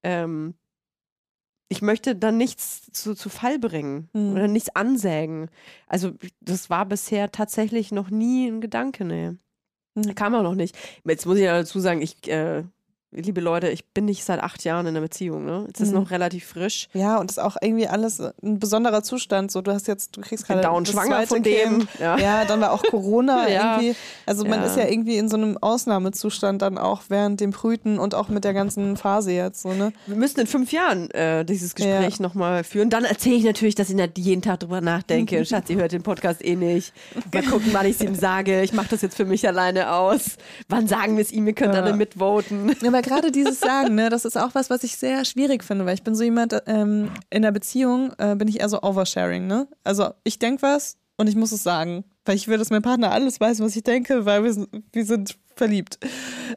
ähm, 0.02 0.54
ich 1.68 1.82
möchte 1.82 2.16
dann 2.16 2.36
nichts 2.36 2.90
zu, 2.92 3.14
zu 3.14 3.28
Fall 3.28 3.58
bringen 3.58 4.08
Hm. 4.14 4.32
oder 4.32 4.48
nichts 4.48 4.74
ansägen. 4.74 5.50
Also 5.86 6.12
das 6.40 6.70
war 6.70 6.86
bisher 6.86 7.30
tatsächlich 7.30 7.92
noch 7.92 8.10
nie 8.10 8.48
ein 8.48 8.60
Gedanke, 8.60 9.04
nee. 9.04 9.32
Hm. 9.94 10.14
Kam 10.14 10.34
auch 10.34 10.42
noch 10.42 10.54
nicht. 10.54 10.76
Jetzt 11.04 11.26
muss 11.26 11.36
ich 11.38 11.44
ja 11.44 11.58
dazu 11.58 11.80
sagen, 11.80 12.00
ich, 12.00 12.28
äh, 12.28 12.64
liebe 13.10 13.40
Leute, 13.40 13.68
ich 13.68 13.86
bin 13.86 14.04
nicht 14.04 14.22
seit 14.24 14.40
acht 14.40 14.64
Jahren 14.64 14.86
in 14.86 14.90
einer 14.94 15.00
Beziehung, 15.00 15.44
ne? 15.46 15.66
Es 15.72 15.80
ist 15.80 15.88
Mhm. 15.92 16.00
noch 16.00 16.10
relativ 16.10 16.44
frisch. 16.46 16.88
Ja, 16.92 17.16
und 17.18 17.30
ist 17.30 17.38
auch 17.40 17.56
irgendwie 17.60 17.86
alles 17.88 18.20
ein 18.20 18.58
besonderer 18.58 19.02
Zustand. 19.02 19.50
So, 19.50 19.62
du 19.62 19.72
hast 19.72 19.88
jetzt, 19.88 20.16
du 20.16 20.20
kriegst 20.20 20.46
gerade 20.46 20.60
das 20.60 20.88
schwanger 20.92 21.26
von 21.26 21.42
dem. 21.42 21.78
Kind. 21.80 21.88
Ja. 22.00 22.18
Ja, 22.18 22.44
dann 22.44 22.60
war 22.60 22.72
auch 22.72 22.82
Corona 22.82 23.48
Ja. 23.48 23.76
irgendwie. 23.80 23.96
Also 24.26 24.44
man 24.44 24.60
Ja. 24.60 24.66
ist 24.66 24.76
ja 24.76 24.86
irgendwie 24.86 25.16
in 25.16 25.28
so 25.28 25.36
einem 25.36 25.56
Ausnahmezustand 25.58 26.60
dann 26.62 26.76
auch 26.76 27.02
während 27.08 27.40
dem 27.40 27.50
Brüten 27.52 27.98
und 27.98 28.14
auch 28.14 28.28
mit 28.28 28.44
der 28.44 28.52
ganzen 28.52 28.96
Phase 28.96 29.32
jetzt 29.32 29.62
so, 29.62 29.72
ne? 29.72 29.92
Wir 30.06 30.16
müssen 30.16 30.40
in 30.40 30.46
fünf 30.46 30.70
Jahren 30.72 31.10
äh, 31.12 31.44
dieses 31.44 31.74
Gespräch 31.74 32.16
Ja. 32.18 32.22
nochmal 32.22 32.62
führen. 32.64 32.90
Dann 32.90 33.04
erzähle 33.04 33.36
ich 33.36 33.44
natürlich, 33.44 33.74
dass 33.74 33.88
ich 33.88 33.96
nicht 33.96 34.18
jeden 34.18 34.42
Tag 34.42 34.60
drüber 34.60 34.80
nachdenke. 34.80 35.44
Schatz, 35.46 35.70
ihr 35.70 35.76
hört 35.76 35.92
den 35.92 36.02
Podcast 36.02 36.44
eh 36.44 36.56
nicht. 36.56 36.92
Mal 37.32 37.42
gucken, 37.42 37.68
wann 37.72 37.86
ich 37.86 37.96
es 37.96 38.02
ihm 38.02 38.14
sage. 38.14 38.62
Ich 38.62 38.72
mache 38.74 38.88
das 38.90 39.00
jetzt 39.02 39.16
für 39.16 39.24
mich 39.24 39.46
alleine 39.48 39.92
aus. 39.92 40.36
Wann 40.68 40.86
sagen 40.86 41.16
wir 41.16 41.22
es 41.22 41.32
ihm? 41.32 41.46
Ihr 41.46 41.54
könnt 41.54 41.74
Ja. 41.74 41.80
alle 41.82 41.94
mitvoten. 41.96 42.76
Ja, 42.82 42.90
aber 42.98 43.08
gerade 43.08 43.30
dieses 43.30 43.60
Sagen, 43.60 43.94
ne, 43.94 44.10
das 44.10 44.24
ist 44.24 44.36
auch 44.36 44.54
was, 44.54 44.70
was 44.70 44.82
ich 44.82 44.96
sehr 44.96 45.24
schwierig 45.24 45.62
finde, 45.62 45.86
weil 45.86 45.94
ich 45.94 46.02
bin 46.02 46.14
so 46.14 46.24
jemand, 46.24 46.60
ähm, 46.66 47.10
in 47.30 47.42
der 47.42 47.52
Beziehung 47.52 48.12
äh, 48.18 48.34
bin 48.34 48.48
ich 48.48 48.60
eher 48.60 48.68
so 48.68 48.82
Oversharing, 48.82 49.46
ne? 49.46 49.68
Also 49.84 50.10
ich 50.24 50.38
denke 50.38 50.62
was 50.62 50.96
und 51.16 51.28
ich 51.28 51.36
muss 51.36 51.52
es 51.52 51.62
sagen, 51.62 52.04
weil 52.24 52.34
ich 52.34 52.48
will, 52.48 52.58
dass 52.58 52.70
mein 52.70 52.82
Partner 52.82 53.12
alles 53.12 53.40
weiß, 53.40 53.60
was 53.60 53.76
ich 53.76 53.84
denke, 53.84 54.24
weil 54.24 54.42
wir 54.42 54.52
sind, 54.52 54.68
wir 54.92 55.04
sind 55.04 55.38
verliebt. 55.54 55.98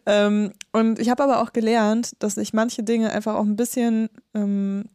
Ähm, 0.06 0.54
und 0.72 1.00
ich 1.00 1.10
habe 1.10 1.24
aber 1.24 1.42
auch 1.42 1.54
gelernt, 1.54 2.14
dass 2.20 2.38
ich 2.38 2.54
manche 2.54 2.82
Dinge 2.82 3.12
einfach 3.12 3.36
auch 3.36 3.46
ein 3.46 3.56
bisschen 3.56 4.10
ähm, 4.34 4.86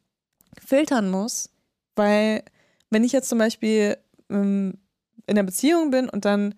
filtern 0.65 1.11
muss, 1.11 1.51
weil 1.95 2.43
wenn 2.91 3.05
ich 3.05 3.13
jetzt 3.13 3.29
zum 3.29 3.39
Beispiel 3.39 3.97
ähm, 4.31 4.75
in 5.27 5.37
der 5.37 5.45
Beziehung 5.45 5.91
bin 5.91 6.09
und 6.09 6.25
dann 6.25 6.57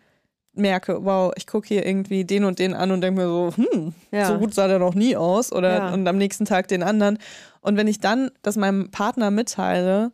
merke, 0.58 1.04
wow, 1.04 1.32
ich 1.36 1.46
gucke 1.46 1.66
hier 1.68 1.86
irgendwie 1.86 2.24
den 2.24 2.44
und 2.44 2.58
den 2.58 2.74
an 2.74 2.90
und 2.90 3.00
denke 3.00 3.20
mir 3.22 3.28
so, 3.28 3.52
hm, 3.56 3.94
Ja. 4.10 4.26
so 4.26 4.38
gut 4.38 4.54
sah 4.54 4.68
der 4.68 4.78
noch 4.78 4.94
nie 4.94 5.16
aus 5.16 5.52
oder 5.52 5.78
Ja. 5.78 5.92
und 5.94 6.06
am 6.06 6.18
nächsten 6.18 6.44
Tag 6.44 6.68
den 6.68 6.82
anderen. 6.82 7.18
Und 7.60 7.76
wenn 7.76 7.86
ich 7.88 8.00
dann 8.00 8.30
das 8.42 8.56
meinem 8.56 8.90
Partner 8.90 9.30
mitteile, 9.30 10.12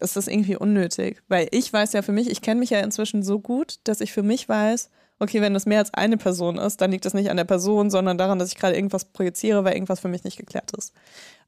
ist 0.00 0.16
das 0.16 0.28
irgendwie 0.28 0.56
unnötig, 0.56 1.22
weil 1.28 1.48
ich 1.52 1.72
weiß 1.72 1.92
ja 1.94 2.02
für 2.02 2.12
mich, 2.12 2.30
ich 2.30 2.42
kenne 2.42 2.60
mich 2.60 2.70
ja 2.70 2.80
inzwischen 2.80 3.22
so 3.22 3.38
gut, 3.40 3.76
dass 3.84 4.00
ich 4.02 4.12
für 4.12 4.22
mich 4.22 4.46
weiß, 4.48 4.90
okay, 5.18 5.40
wenn 5.40 5.54
das 5.54 5.64
mehr 5.64 5.78
als 5.78 5.94
eine 5.94 6.18
Person 6.18 6.58
ist, 6.58 6.82
dann 6.82 6.90
liegt 6.90 7.06
das 7.06 7.14
nicht 7.14 7.30
an 7.30 7.38
der 7.38 7.44
Person, 7.44 7.88
sondern 7.90 8.18
daran, 8.18 8.38
dass 8.38 8.50
ich 8.52 8.56
gerade 8.58 8.74
irgendwas 8.76 9.06
projiziere, 9.06 9.64
weil 9.64 9.72
irgendwas 9.72 10.00
für 10.00 10.08
mich 10.08 10.24
nicht 10.24 10.36
geklärt 10.36 10.72
ist. 10.76 10.92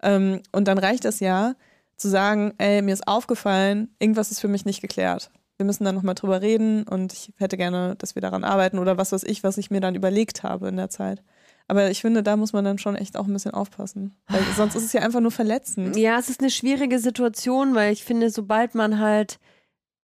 Ähm, 0.02 0.40
und 0.52 0.66
dann 0.66 0.78
reicht 0.78 1.04
es 1.04 1.20
ja, 1.20 1.54
zu 1.98 2.08
sagen, 2.08 2.54
ey, 2.56 2.80
mir 2.80 2.94
ist 2.94 3.06
aufgefallen, 3.06 3.94
irgendwas 3.98 4.30
ist 4.30 4.40
für 4.40 4.48
mich 4.48 4.64
nicht 4.64 4.80
geklärt. 4.80 5.30
Wir 5.58 5.66
müssen 5.66 5.84
dann 5.84 5.94
nochmal 5.94 6.14
drüber 6.14 6.40
reden 6.40 6.84
und 6.84 7.12
ich 7.12 7.32
hätte 7.36 7.56
gerne, 7.56 7.96
dass 7.98 8.14
wir 8.14 8.22
daran 8.22 8.44
arbeiten 8.44 8.78
oder 8.78 8.96
was 8.96 9.12
weiß 9.12 9.24
ich, 9.24 9.42
was 9.42 9.58
ich 9.58 9.70
mir 9.70 9.80
dann 9.80 9.96
überlegt 9.96 10.44
habe 10.44 10.68
in 10.68 10.76
der 10.76 10.88
Zeit. 10.88 11.22
Aber 11.66 11.90
ich 11.90 12.00
finde, 12.00 12.22
da 12.22 12.36
muss 12.36 12.54
man 12.54 12.64
dann 12.64 12.78
schon 12.78 12.96
echt 12.96 13.16
auch 13.16 13.26
ein 13.26 13.32
bisschen 13.32 13.52
aufpassen. 13.52 14.16
Weil 14.28 14.40
sonst 14.56 14.74
ist 14.74 14.84
es 14.84 14.92
ja 14.92 15.02
einfach 15.02 15.20
nur 15.20 15.30
verletzend. 15.30 15.96
Ja, 15.96 16.18
es 16.18 16.30
ist 16.30 16.40
eine 16.40 16.50
schwierige 16.50 16.98
Situation, 16.98 17.74
weil 17.74 17.92
ich 17.92 18.04
finde, 18.04 18.30
sobald 18.30 18.74
man 18.74 18.98
halt 18.98 19.38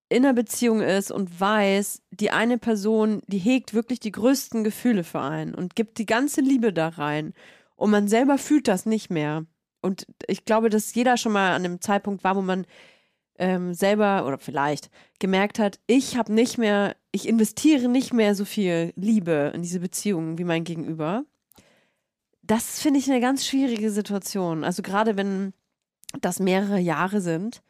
in 0.08 0.24
einer 0.24 0.34
Beziehung 0.34 0.80
ist 0.80 1.10
und 1.10 1.40
weiß, 1.40 2.02
die 2.10 2.30
eine 2.30 2.58
Person, 2.58 3.22
die 3.26 3.38
hegt 3.38 3.74
wirklich 3.74 4.00
die 4.00 4.12
größten 4.12 4.62
Gefühle 4.62 5.02
für 5.02 5.20
einen 5.20 5.54
und 5.54 5.74
gibt 5.74 5.98
die 5.98 6.06
ganze 6.06 6.40
Liebe 6.40 6.72
da 6.72 6.88
rein 6.88 7.32
und 7.76 7.90
man 7.90 8.06
selber 8.08 8.38
fühlt 8.38 8.68
das 8.68 8.86
nicht 8.86 9.10
mehr. 9.10 9.46
Und 9.80 10.06
ich 10.26 10.44
glaube, 10.44 10.70
dass 10.70 10.94
jeder 10.94 11.16
schon 11.16 11.32
mal 11.32 11.54
an 11.54 11.64
einem 11.64 11.80
Zeitpunkt 11.80 12.24
war, 12.24 12.36
wo 12.36 12.42
man 12.42 12.66
ähm, 13.38 13.74
selber 13.74 14.26
oder 14.26 14.38
vielleicht 14.38 14.90
gemerkt 15.18 15.58
hat, 15.58 15.80
ich 15.86 16.16
habe 16.16 16.32
nicht 16.32 16.58
mehr, 16.58 16.96
ich 17.12 17.28
investiere 17.28 17.88
nicht 17.88 18.12
mehr 18.12 18.34
so 18.34 18.44
viel 18.44 18.92
Liebe 18.96 19.52
in 19.54 19.62
diese 19.62 19.80
Beziehung 19.80 20.38
wie 20.38 20.44
mein 20.44 20.64
Gegenüber. 20.64 21.24
Das 22.42 22.80
finde 22.80 23.00
ich 23.00 23.10
eine 23.10 23.20
ganz 23.20 23.46
schwierige 23.46 23.90
Situation. 23.90 24.64
Also 24.64 24.82
gerade 24.82 25.16
wenn 25.16 25.52
das 26.20 26.40
mehrere 26.40 26.78
Jahre 26.78 27.20
sind, 27.20 27.62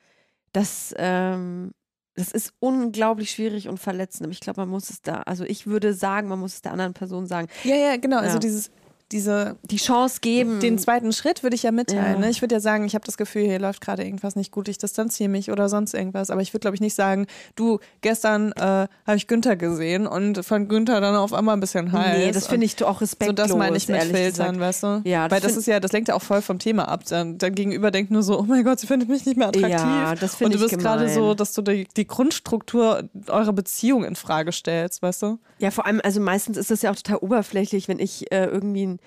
das, 0.52 0.94
ähm, 0.98 1.72
das 2.14 2.30
ist 2.32 2.52
unglaublich 2.60 3.30
schwierig 3.30 3.68
und 3.68 3.78
verletzend. 3.78 4.24
Aber 4.26 4.32
ich 4.32 4.40
glaube, 4.40 4.60
man 4.60 4.68
muss 4.68 4.90
es 4.90 5.02
da, 5.02 5.22
also 5.22 5.44
ich 5.44 5.66
würde 5.66 5.94
sagen, 5.94 6.28
man 6.28 6.38
muss 6.38 6.54
es 6.54 6.62
der 6.62 6.72
anderen 6.72 6.94
Person 6.94 7.26
sagen, 7.26 7.48
Ja, 7.64 7.76
ja, 7.76 7.96
genau. 7.96 8.18
Also 8.18 8.34
Ja. 8.36 8.40
dieses, 8.40 8.70
diese, 9.12 9.56
die 9.62 9.76
Chance 9.76 10.18
geben. 10.20 10.60
den 10.60 10.78
zweiten 10.78 11.12
Schritt 11.12 11.42
würde 11.42 11.54
ich 11.54 11.62
ja 11.62 11.72
mitteilen. 11.72 12.14
Ja. 12.14 12.18
Ne? 12.18 12.30
Ich 12.30 12.40
würde 12.42 12.54
ja 12.56 12.60
sagen, 12.60 12.84
ich 12.86 12.94
habe 12.94 13.04
das 13.04 13.16
Gefühl, 13.16 13.42
hier 13.44 13.58
läuft 13.58 13.80
gerade 13.80 14.02
irgendwas 14.04 14.34
nicht 14.34 14.50
gut, 14.50 14.68
ich 14.68 14.78
distanziere 14.78 15.28
mich 15.28 15.50
oder 15.50 15.68
sonst 15.68 15.94
irgendwas. 15.94 16.30
Aber 16.30 16.40
ich 16.40 16.52
würde, 16.52 16.60
glaube 16.60 16.74
ich, 16.74 16.80
nicht 16.80 16.94
sagen, 16.94 17.26
du, 17.54 17.78
gestern 18.00 18.52
äh, 18.52 18.60
habe 19.06 19.16
ich 19.16 19.26
Günther 19.26 19.56
gesehen 19.56 20.06
und 20.06 20.44
fand 20.44 20.68
Günther 20.68 21.00
dann 21.00 21.14
auf 21.16 21.32
einmal 21.32 21.56
ein 21.56 21.60
bisschen 21.60 21.92
heiß. 21.92 22.18
nee, 22.18 22.32
das 22.32 22.46
finde 22.46 22.66
ich 22.66 22.82
auch 22.82 22.98
So, 22.98 23.04
respektlos. 23.04 23.48
das 23.48 23.56
meine 23.56 23.76
ich 23.76 23.88
mit 23.88 24.02
Filtern, 24.02 24.58
weißt 24.58 24.82
du? 24.82 25.02
Ja, 25.04 25.28
das 25.28 25.36
Weil 25.36 25.40
das 25.40 25.56
ist 25.56 25.66
ja, 25.66 25.80
das 25.80 25.92
lenkt 25.92 26.08
ja 26.08 26.14
auch 26.14 26.22
voll 26.22 26.42
vom 26.42 26.58
Thema 26.58 26.88
ab. 26.88 27.04
Dann, 27.08 27.38
dein 27.38 27.54
Gegenüber 27.54 27.90
denkt 27.90 28.10
nur 28.10 28.22
so, 28.22 28.38
oh 28.40 28.44
mein 28.44 28.64
Gott, 28.64 28.80
sie 28.80 28.86
findet 28.86 29.08
mich 29.08 29.26
nicht 29.26 29.36
mehr 29.36 29.48
attraktiv. 29.48 29.70
Ja, 29.78 30.14
das 30.14 30.32
Und 30.32 30.38
finde 30.38 30.58
du 30.58 30.64
ich 30.64 30.70
bist 30.70 30.82
gerade 30.82 31.08
so, 31.08 31.34
dass 31.34 31.52
du 31.52 31.62
die, 31.62 31.86
die 31.96 32.06
Grundstruktur 32.06 33.08
eurer 33.28 33.52
Beziehung 33.52 34.04
in 34.04 34.16
Frage 34.16 34.50
stellst, 34.52 35.02
weißt 35.02 35.22
du? 35.22 35.38
Ja, 35.58 35.70
vor 35.70 35.86
allem, 35.86 36.00
also 36.02 36.20
meistens 36.20 36.56
ist 36.56 36.70
das 36.70 36.82
ja 36.82 36.90
auch 36.90 36.96
total 36.96 37.18
oberflächlich, 37.18 37.86
wenn 37.88 37.98
ich 37.98 38.30
äh, 38.32 38.46
irgendwie 38.46 38.86
ein 38.86 38.98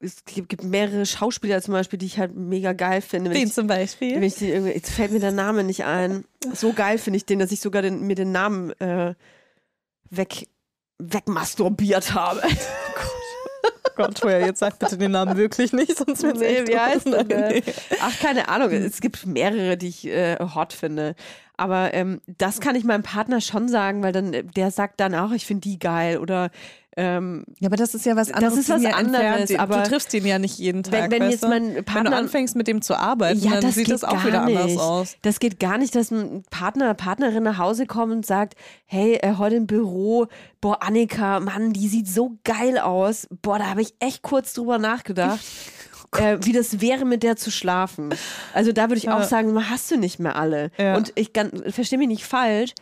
es 0.00 0.24
gibt 0.24 0.62
mehrere 0.62 1.06
Schauspieler 1.06 1.60
zum 1.62 1.72
Beispiel, 1.72 1.98
die 1.98 2.06
ich 2.06 2.18
halt 2.18 2.34
mega 2.34 2.72
geil 2.72 3.00
finde. 3.00 3.32
Ich, 3.36 3.52
zum 3.52 3.66
Beispiel? 3.66 4.22
ich 4.22 4.40
jetzt 4.40 4.90
fällt 4.90 5.12
mir 5.12 5.20
der 5.20 5.32
Name 5.32 5.64
nicht 5.64 5.84
ein. 5.84 6.24
So 6.52 6.72
geil 6.72 6.98
finde 6.98 7.18
ich 7.18 7.26
den, 7.26 7.38
dass 7.38 7.52
ich 7.52 7.60
sogar 7.60 7.82
den, 7.82 8.02
mir 8.02 8.14
den 8.14 8.32
Namen 8.32 8.70
äh, 8.80 9.14
weg, 10.10 10.48
wegmasturbiert 10.98 12.14
habe. 12.14 12.42
Gott, 13.96 14.18
Toja, 14.18 14.40
jetzt 14.40 14.58
sag 14.58 14.78
bitte 14.78 14.98
den 14.98 15.12
Namen 15.12 15.36
wirklich 15.36 15.72
nicht, 15.72 15.96
sonst 15.96 16.22
wird's 16.22 16.40
Nee, 16.40 16.58
echt 16.58 16.68
wie 16.68 16.78
heißt 16.78 17.06
denn, 17.06 17.26
nee. 17.28 17.62
Ach, 18.00 18.18
keine 18.20 18.48
Ahnung. 18.48 18.70
Es 18.70 19.00
gibt 19.00 19.24
mehrere, 19.24 19.78
die 19.78 19.88
ich 19.88 20.06
äh, 20.06 20.36
hot 20.38 20.74
finde. 20.74 21.14
Aber 21.56 21.94
ähm, 21.94 22.20
das 22.26 22.60
kann 22.60 22.76
ich 22.76 22.84
meinem 22.84 23.02
Partner 23.02 23.40
schon 23.40 23.68
sagen, 23.68 24.02
weil 24.02 24.12
dann 24.12 24.34
äh, 24.34 24.44
der 24.44 24.70
sagt 24.70 25.00
dann 25.00 25.14
auch, 25.14 25.32
ich 25.32 25.46
finde 25.46 25.62
die 25.62 25.78
geil 25.78 26.18
oder 26.18 26.50
ähm, 26.96 27.44
Ja, 27.60 27.68
aber 27.68 27.76
das 27.76 27.94
ist 27.94 28.06
ja 28.06 28.16
was 28.16 28.28
Das 28.28 28.36
anderes. 28.36 28.58
ist 28.58 28.68
die 28.68 28.84
was 28.84 28.92
anderes, 28.94 29.54
aber 29.56 29.82
du 29.82 29.88
triffst 29.90 30.12
den 30.12 30.26
ja 30.26 30.38
nicht 30.38 30.58
jeden 30.58 30.82
Tag. 30.82 31.10
wenn, 31.10 31.20
wenn 31.22 31.30
jetzt 31.30 31.44
du? 31.44 31.48
mein 31.48 31.74
wenn 31.74 31.84
Partner 31.84 32.10
du 32.10 32.16
anfängst 32.16 32.56
mit 32.56 32.66
dem 32.68 32.80
zu 32.82 32.94
arbeiten, 32.98 33.40
Ja, 33.40 33.52
dann 33.52 33.60
das 33.62 33.74
sieht 33.74 33.90
das 33.90 34.02
auch 34.04 34.24
wieder 34.24 34.42
anders 34.42 34.66
nicht. 34.66 34.78
aus. 34.80 35.16
Das 35.22 35.38
geht 35.38 35.60
gar 35.60 35.78
nicht, 35.78 35.94
dass 35.94 36.10
ein 36.10 36.42
Partner, 36.50 36.94
Partnerin 36.94 37.42
nach 37.42 37.58
Hause 37.58 37.86
kommt 37.86 38.12
und 38.12 38.24
sagt, 38.26 38.54
hey, 38.86 39.14
äh, 39.22 39.34
heute 39.36 39.56
im 39.56 39.66
Büro, 39.66 40.26
boah, 40.60 40.82
Annika, 40.82 41.40
Mann, 41.40 41.72
die 41.72 41.88
sieht 41.88 42.08
so 42.08 42.38
geil 42.44 42.78
aus. 42.78 43.26
Boah, 43.42 43.58
da 43.58 43.66
habe 43.66 43.82
ich 43.82 43.94
echt 44.00 44.22
kurz 44.22 44.52
drüber 44.54 44.78
nachgedacht. 44.78 45.40
äh, 46.18 46.38
wie 46.42 46.52
das 46.52 46.80
wäre, 46.80 47.04
mit 47.04 47.22
der 47.22 47.36
zu 47.36 47.50
schlafen. 47.50 48.14
Also 48.54 48.72
da 48.72 48.84
würde 48.84 48.96
ich 48.96 49.08
auch 49.10 49.20
Ja. 49.20 49.26
sagen, 49.26 49.52
man 49.52 49.68
hast 49.68 49.90
du 49.90 49.96
nicht 49.98 50.18
mehr 50.18 50.36
alle. 50.36 50.70
Ja. 50.78 50.96
Und 50.96 51.12
ich 51.16 51.32
verstehe 51.68 51.98
mich 51.98 52.08
nicht 52.08 52.24
falsch. 52.24 52.72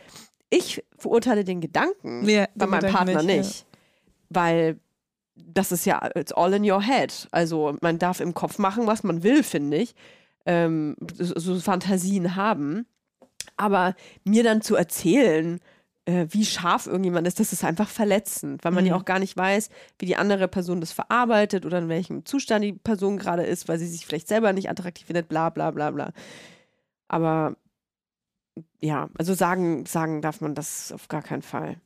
Ich 0.51 0.83
verurteile 0.97 1.43
den 1.43 1.59
Gedanken 1.59 2.29
Ja, 2.29 2.45
bei 2.55 2.67
meinem 2.67 2.93
Partner 2.93 3.23
nicht, 3.23 3.37
nicht. 3.37 3.64
Weil 4.29 4.79
das 5.35 5.71
ist 5.71 5.85
ja, 5.85 6.09
it's 6.15 6.31
all 6.31 6.53
in 6.53 6.69
your 6.69 6.81
head. 6.81 7.27
Also 7.31 7.75
man 7.81 7.99
darf 7.99 8.19
im 8.19 8.33
Kopf 8.33 8.57
machen, 8.57 8.87
was 8.87 9.03
man 9.03 9.23
will, 9.23 9.43
finde 9.43 9.77
ich. 9.77 9.95
Ähm, 10.45 10.95
so, 11.17 11.59
Fantasien 11.59 12.35
haben. 12.35 12.85
Aber 13.57 13.95
mir 14.23 14.43
dann 14.43 14.61
zu 14.61 14.75
erzählen, 14.75 15.59
äh, 16.05 16.27
wie 16.29 16.45
scharf 16.45 16.87
irgendjemand 16.87 17.27
ist, 17.27 17.39
das 17.39 17.51
ist 17.53 17.63
einfach 17.63 17.89
verletzend, 17.89 18.63
weil 18.63 18.71
man 18.71 18.85
ja 18.85 18.93
Mhm. 18.93 19.01
auch 19.01 19.05
gar 19.05 19.19
nicht 19.19 19.35
weiß, 19.35 19.69
wie 19.99 20.05
die 20.05 20.15
andere 20.17 20.47
Person 20.47 20.79
das 20.79 20.91
verarbeitet 20.91 21.65
oder 21.65 21.79
in 21.79 21.89
welchem 21.89 22.25
Zustand 22.25 22.63
die 22.63 22.73
Person 22.73 23.17
gerade 23.17 23.43
ist, 23.43 23.67
weil 23.67 23.79
sie 23.79 23.87
sich 23.87 24.05
vielleicht 24.05 24.27
selber 24.27 24.53
nicht 24.53 24.69
attraktiv 24.69 25.07
findet, 25.07 25.27
bla 25.29 25.49
bla 25.49 25.71
bla 25.71 25.91
bla. 25.91 26.11
Aber 27.07 27.55
ja, 28.81 29.09
also 29.17 29.33
sagen, 29.33 29.85
sagen 29.85 30.21
darf 30.21 30.41
man 30.41 30.55
das 30.55 30.91
auf 30.91 31.07
gar 31.07 31.21
keinen 31.21 31.41
Fall. 31.41 31.77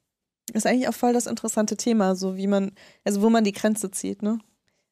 Ist 0.54 0.66
eigentlich 0.66 0.88
auch 0.88 0.93
voll 0.93 1.14
das 1.14 1.28
interessante 1.28 1.78
Thema, 1.78 2.16
so 2.16 2.36
wie 2.38 2.47
man, 2.47 2.72
also 3.04 3.22
wo 3.22 3.30
man 3.30 3.43
die 3.43 3.52
Grenze 3.52 3.91
zieht, 3.91 4.22
ne? 4.22 4.39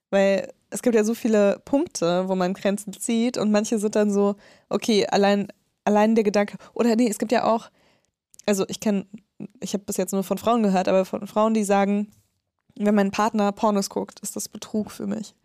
Weil 0.09 0.51
es 0.69 0.81
gibt 0.81 0.95
ja 0.95 1.03
so 1.03 1.13
viele 1.13 1.61
Punkte, 1.65 2.27
wo 2.27 2.35
man 2.35 2.53
Grenzen 2.53 2.93
zieht 2.93 3.37
und 3.37 3.51
manche 3.51 3.79
sind 3.79 3.95
dann 3.95 4.11
so, 4.11 4.35
okay, 4.69 5.07
allein, 5.07 5.47
allein 5.85 6.15
der 6.15 6.23
Gedanke, 6.23 6.57
oder 6.73 6.95
nee, 6.95 7.09
es 7.09 7.19
gibt 7.19 7.31
ja 7.31 7.45
auch, 7.45 7.69
also 8.45 8.65
ich 8.67 8.79
kenne, 8.79 9.05
ich 9.59 9.73
habe 9.73 9.83
bis 9.85 9.97
jetzt 9.97 10.13
nur 10.13 10.23
von 10.23 10.37
Frauen 10.37 10.63
gehört, 10.63 10.87
aber 10.87 11.05
von 11.05 11.27
Frauen, 11.27 11.53
die 11.53 11.63
sagen, 11.63 12.11
wenn 12.75 12.95
mein 12.95 13.11
Partner 13.11 13.51
Pornos 13.51 13.89
guckt, 13.89 14.19
ist 14.19 14.35
das 14.35 14.49
Betrug 14.49 14.91
für 14.91 15.07
mich. 15.07 15.35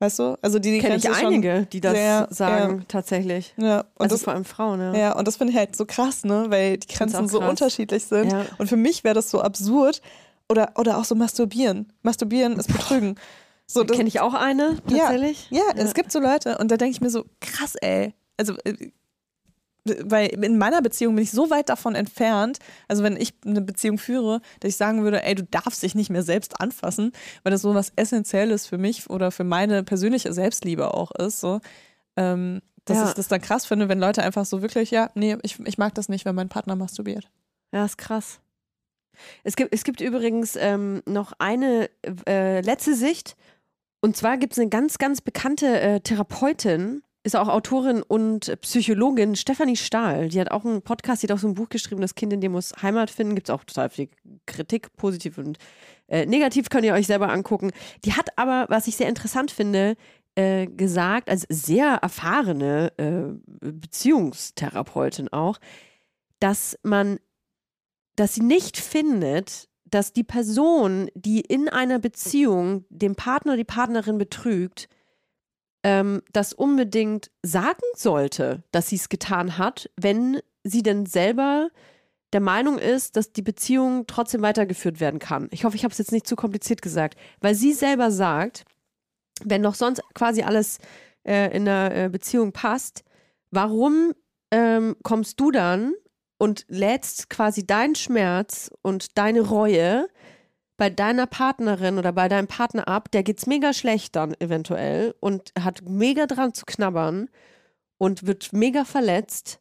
Weißt 0.00 0.18
du? 0.18 0.36
Also 0.42 0.58
die, 0.58 0.72
die 0.72 0.78
Kenne 0.80 0.96
ich 0.96 1.08
einige, 1.08 1.66
die 1.66 1.80
das 1.80 1.92
sehr- 1.94 2.26
sagen, 2.30 2.84
tatsächlich. 2.88 3.54
Ja, 3.56 3.80
und 3.80 3.86
Also 4.02 4.16
das, 4.16 4.24
vor 4.24 4.32
allem 4.34 4.44
Frauen, 4.44 4.80
ja. 4.80 4.94
ja, 4.94 5.12
und 5.16 5.26
das 5.28 5.36
finde 5.36 5.52
ich 5.52 5.58
halt 5.58 5.76
so 5.76 5.86
krass, 5.86 6.24
ne? 6.24 6.46
Weil 6.48 6.78
die 6.78 6.88
Grenzen 6.88 7.28
so 7.28 7.40
unterschiedlich 7.40 8.04
sind. 8.04 8.32
Ja. 8.32 8.44
Und 8.58 8.68
für 8.68 8.76
mich 8.76 9.04
wäre 9.04 9.14
das 9.14 9.30
so 9.30 9.40
absurd. 9.40 10.02
Oder, 10.50 10.72
oder 10.76 10.98
auch 10.98 11.04
so 11.06 11.14
masturbieren. 11.14 11.90
Masturbieren 12.02 12.58
ist 12.58 12.66
Betrügen. 12.70 13.14
So, 13.66 13.82
Kenne 13.86 14.08
ich 14.08 14.20
auch 14.20 14.34
eine, 14.34 14.76
Ja. 14.90 15.04
tatsächlich. 15.06 15.46
ja, 15.50 15.62
es 15.76 15.94
gibt 15.94 16.12
so 16.12 16.20
Leute 16.20 16.58
und 16.58 16.70
da 16.70 16.76
denke 16.76 16.90
ich 16.92 17.00
mir 17.00 17.08
so, 17.08 17.24
krass, 17.40 17.76
ey. 17.76 18.12
Also, 18.36 18.52
äh, 18.64 18.90
weil 19.84 20.28
in 20.28 20.58
meiner 20.58 20.80
Beziehung 20.82 21.14
bin 21.14 21.24
ich 21.24 21.30
so 21.30 21.50
weit 21.50 21.68
davon 21.68 21.94
entfernt, 21.94 22.58
also 22.88 23.02
wenn 23.02 23.16
ich 23.16 23.34
eine 23.44 23.60
Beziehung 23.60 23.98
führe, 23.98 24.40
dass 24.60 24.70
ich 24.70 24.76
sagen 24.76 25.02
würde, 25.02 25.22
ey, 25.22 25.34
du 25.34 25.44
darfst 25.44 25.82
dich 25.82 25.94
nicht 25.94 26.10
mehr 26.10 26.22
selbst 26.22 26.60
anfassen, 26.60 27.12
weil 27.42 27.50
das 27.52 27.62
so 27.62 27.74
was 27.74 27.92
Essentielles 27.96 28.66
für 28.66 28.78
mich 28.78 29.10
oder 29.10 29.30
für 29.30 29.44
meine 29.44 29.82
persönliche 29.82 30.32
Selbstliebe 30.32 30.94
auch 30.94 31.10
ist, 31.12 31.40
so. 31.40 31.60
Ähm, 32.16 32.62
dass 32.86 32.98
Ja. 32.98 33.08
ich 33.08 33.14
das 33.14 33.28
dann 33.28 33.40
krass 33.40 33.64
finde, 33.66 33.88
wenn 33.88 33.98
Leute 33.98 34.22
einfach 34.22 34.44
so 34.44 34.60
wirklich, 34.60 34.90
ja, 34.90 35.10
nee, 35.14 35.36
ich, 35.42 35.58
ich 35.60 35.78
mag 35.78 35.94
das 35.94 36.08
nicht, 36.08 36.24
wenn 36.24 36.34
mein 36.34 36.48
Partner 36.50 36.76
masturbiert. 36.76 37.30
Ja, 37.72 37.84
ist 37.84 37.96
krass. 37.98 38.40
Es 39.42 39.56
gibt, 39.56 39.72
es 39.72 39.84
gibt 39.84 40.00
übrigens 40.00 40.56
ähm, 40.56 41.02
noch 41.06 41.32
eine 41.38 41.88
äh, 42.26 42.60
letzte 42.60 42.94
Sicht. 42.94 43.36
Und 44.00 44.16
zwar 44.16 44.36
gibt 44.36 44.52
es 44.52 44.58
eine 44.58 44.68
ganz, 44.68 44.98
ganz 44.98 45.20
bekannte 45.22 45.80
äh, 45.80 46.00
Therapeutin, 46.00 47.02
ist 47.24 47.34
auch 47.34 47.48
Autorin 47.48 48.02
und 48.02 48.60
Psychologin, 48.60 49.34
Stefanie 49.34 49.76
Stahl. 49.76 50.28
Die 50.28 50.40
hat 50.40 50.50
auch 50.50 50.64
einen 50.64 50.82
Podcast, 50.82 51.22
die 51.22 51.26
hat 51.26 51.32
auch 51.32 51.40
so 51.40 51.48
ein 51.48 51.54
Buch 51.54 51.68
geschrieben, 51.68 52.00
Das 52.00 52.14
Kind 52.14 52.32
in 52.32 52.40
dir 52.40 52.50
muss 52.50 52.72
Heimat 52.82 53.10
finden. 53.10 53.34
Gibt 53.34 53.48
es 53.48 53.54
auch 53.54 53.64
total 53.64 53.90
viel 53.90 54.08
Kritik, 54.46 54.94
positiv 54.96 55.38
und 55.38 55.58
äh, 56.06 56.26
negativ, 56.26 56.68
könnt 56.68 56.84
ihr 56.84 56.94
euch 56.94 57.06
selber 57.06 57.30
angucken. 57.30 57.72
Die 58.04 58.12
hat 58.12 58.28
aber, 58.36 58.66
was 58.68 58.86
ich 58.86 58.96
sehr 58.96 59.08
interessant 59.08 59.50
finde, 59.50 59.96
äh, 60.34 60.66
gesagt, 60.66 61.30
als 61.30 61.46
sehr 61.48 61.94
erfahrene 62.02 62.92
äh, 62.98 63.32
Beziehungstherapeutin 63.60 65.32
auch, 65.32 65.58
dass 66.40 66.78
man 66.82 67.18
dass 68.16 68.34
sie 68.34 68.42
nicht 68.42 68.76
findet, 68.76 69.68
dass 69.84 70.12
die 70.12 70.24
Person, 70.24 71.10
die 71.14 71.40
in 71.40 71.68
einer 71.68 71.98
Beziehung 71.98 72.84
den 72.88 73.14
Partner, 73.14 73.56
die 73.56 73.64
Partnerin 73.64 74.18
betrügt, 74.18 74.88
ähm, 75.84 76.22
das 76.32 76.52
unbedingt 76.52 77.30
sagen 77.42 77.82
sollte, 77.94 78.64
dass 78.72 78.88
sie 78.88 78.96
es 78.96 79.08
getan 79.08 79.58
hat, 79.58 79.90
wenn 79.96 80.40
sie 80.64 80.82
denn 80.82 81.06
selber 81.06 81.68
der 82.32 82.40
Meinung 82.40 82.78
ist, 82.78 83.16
dass 83.16 83.32
die 83.32 83.42
Beziehung 83.42 84.06
trotzdem 84.08 84.42
weitergeführt 84.42 84.98
werden 84.98 85.20
kann. 85.20 85.48
Ich 85.52 85.64
hoffe, 85.64 85.76
ich 85.76 85.84
habe 85.84 85.92
es 85.92 85.98
jetzt 85.98 86.10
nicht 86.10 86.26
zu 86.26 86.34
kompliziert 86.34 86.82
gesagt, 86.82 87.16
weil 87.40 87.54
sie 87.54 87.72
selber 87.72 88.10
sagt, 88.10 88.64
wenn 89.44 89.62
doch 89.62 89.74
sonst 89.74 90.02
quasi 90.14 90.42
alles 90.42 90.78
äh, 91.22 91.54
in 91.54 91.66
der 91.66 91.94
äh, 91.94 92.08
Beziehung 92.08 92.52
passt, 92.52 93.04
warum 93.50 94.14
ähm, 94.50 94.96
kommst 95.02 95.38
du 95.38 95.50
dann 95.50 95.94
und 96.38 96.64
lädst 96.68 97.30
quasi 97.30 97.66
deinen 97.66 97.94
Schmerz 97.94 98.70
und 98.82 99.16
deine 99.16 99.42
Reue 99.42 100.08
bei 100.76 100.90
deiner 100.90 101.26
Partnerin 101.26 101.98
oder 101.98 102.12
bei 102.12 102.28
deinem 102.28 102.48
Partner 102.48 102.88
ab, 102.88 103.10
der 103.12 103.22
geht's 103.22 103.46
mega 103.46 103.72
schlecht 103.72 104.16
dann 104.16 104.34
eventuell 104.40 105.14
und 105.20 105.52
hat 105.58 105.82
mega 105.88 106.26
dran 106.26 106.52
zu 106.54 106.64
knabbern 106.66 107.28
und 107.98 108.26
wird 108.26 108.52
mega 108.52 108.84
verletzt 108.84 109.60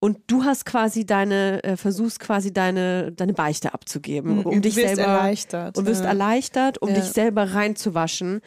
und 0.00 0.18
du 0.26 0.44
hast 0.44 0.64
quasi 0.64 1.06
deine, 1.06 1.62
äh, 1.64 1.76
versuchst 1.76 2.20
quasi 2.20 2.52
deine, 2.52 3.12
deine 3.12 3.32
Beichte 3.34 3.72
abzugeben, 3.74 4.44
um 4.44 4.54
Du 4.56 4.60
dich 4.60 4.76
wirst 4.76 4.96
selber 4.96 5.12
erleichtert. 5.12 5.78
und 5.78 5.86
wirst 5.86 6.02
ja. 6.02 6.08
erleichtert, 6.08 6.78
um 6.82 6.88
Ja. 6.90 6.94
dich 6.96 7.04
selber 7.04 7.52
reinzuwaschen, 7.54 8.40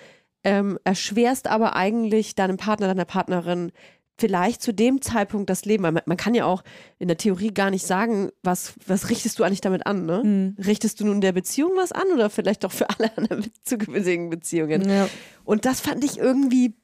ähm, 0.43 0.79
erschwerst 0.83 1.47
aber 1.47 1.75
eigentlich 1.75 2.35
deinem 2.35 2.57
Partner, 2.57 2.87
deiner 2.87 3.05
Partnerin 3.05 3.71
vielleicht 4.21 4.61
zu 4.61 4.73
dem 4.73 5.01
Zeitpunkt 5.01 5.49
das 5.49 5.65
Leben. 5.65 5.83
Man, 5.83 5.99
man 6.05 6.15
kann 6.17 6.33
ja 6.35 6.45
auch 6.45 6.63
in 6.99 7.07
der 7.09 7.17
Theorie 7.17 7.51
gar 7.53 7.71
nicht 7.71 7.85
sagen, 7.85 8.29
was, 8.43 8.73
was 8.87 9.09
richtest 9.09 9.37
du 9.39 9.43
eigentlich 9.43 9.61
damit 9.61 9.85
an, 9.87 10.05
ne? 10.05 10.21
Hm. 10.21 10.55
Richtest 10.65 10.99
du 10.99 11.05
nun 11.05 11.19
der 11.19 11.33
Beziehung 11.33 11.71
was 11.75 11.91
an 11.91 12.07
oder 12.13 12.29
vielleicht 12.29 12.63
doch 12.63 12.71
für 12.71 12.87
alle 12.89 13.11
anderen 13.17 13.51
zukünftigen 13.63 14.29
Beziehungen? 14.29 14.87
Ja. 14.87 15.09
Und 15.43 15.65
das 15.65 15.81
fand 15.81 16.03
ich 16.05 16.17
irgendwie, 16.19 16.75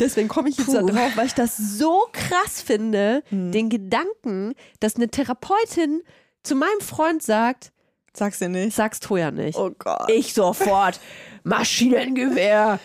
deswegen 0.00 0.28
komme 0.28 0.48
ich 0.48 0.58
jetzt 0.58 0.74
da 0.74 0.80
Puh. 0.80 0.88
drauf, 0.88 1.12
weil 1.16 1.26
ich 1.26 1.34
das 1.34 1.56
so 1.56 2.02
krass 2.12 2.60
finde, 2.60 3.22
Hm. 3.28 3.52
den 3.52 3.70
Gedanken, 3.70 4.54
dass 4.80 4.96
eine 4.96 5.08
Therapeutin 5.08 6.02
zu 6.42 6.56
meinem 6.56 6.80
Freund 6.80 7.22
sagt, 7.22 7.70
Sag's 8.16 8.38
dir 8.40 8.48
nicht. 8.48 8.76
sag's 8.76 9.00
Toja 9.00 9.30
nicht. 9.30 9.58
Oh 9.58 9.70
Gott. 9.78 10.10
Ich 10.10 10.34
sofort. 10.34 11.00
Maschinengewehr. 11.44 12.78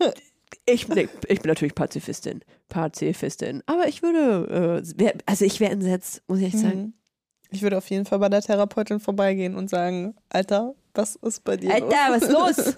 Ich, 0.66 0.86
nee, 0.88 1.08
ich 1.26 1.40
bin 1.40 1.48
natürlich 1.48 1.74
Pazifistin. 1.74 2.42
Pazifistin. 2.70 3.62
Aber 3.66 3.86
ich 3.86 4.02
würde, 4.02 4.80
äh, 4.82 4.98
wär, 4.98 5.14
also 5.26 5.44
ich 5.44 5.60
wäre 5.60 5.72
entsetzt, 5.72 6.22
muss 6.26 6.38
ich 6.38 6.46
echt 6.46 6.58
sagen. 6.58 6.80
Mhm. 6.80 6.92
Ich 7.50 7.62
würde 7.62 7.76
auf 7.76 7.90
jeden 7.90 8.06
Fall 8.06 8.20
bei 8.20 8.28
der 8.28 8.40
Therapeutin 8.40 9.00
vorbeigehen 9.00 9.56
und 9.56 9.68
sagen, 9.68 10.14
Alter, 10.30 10.74
was 10.94 11.16
ist 11.16 11.44
bei 11.44 11.56
dir 11.56 11.68
los? 11.68 11.82
Alter, 11.82 11.96
was 12.08 12.22
ist 12.22 12.32
los? 12.32 12.76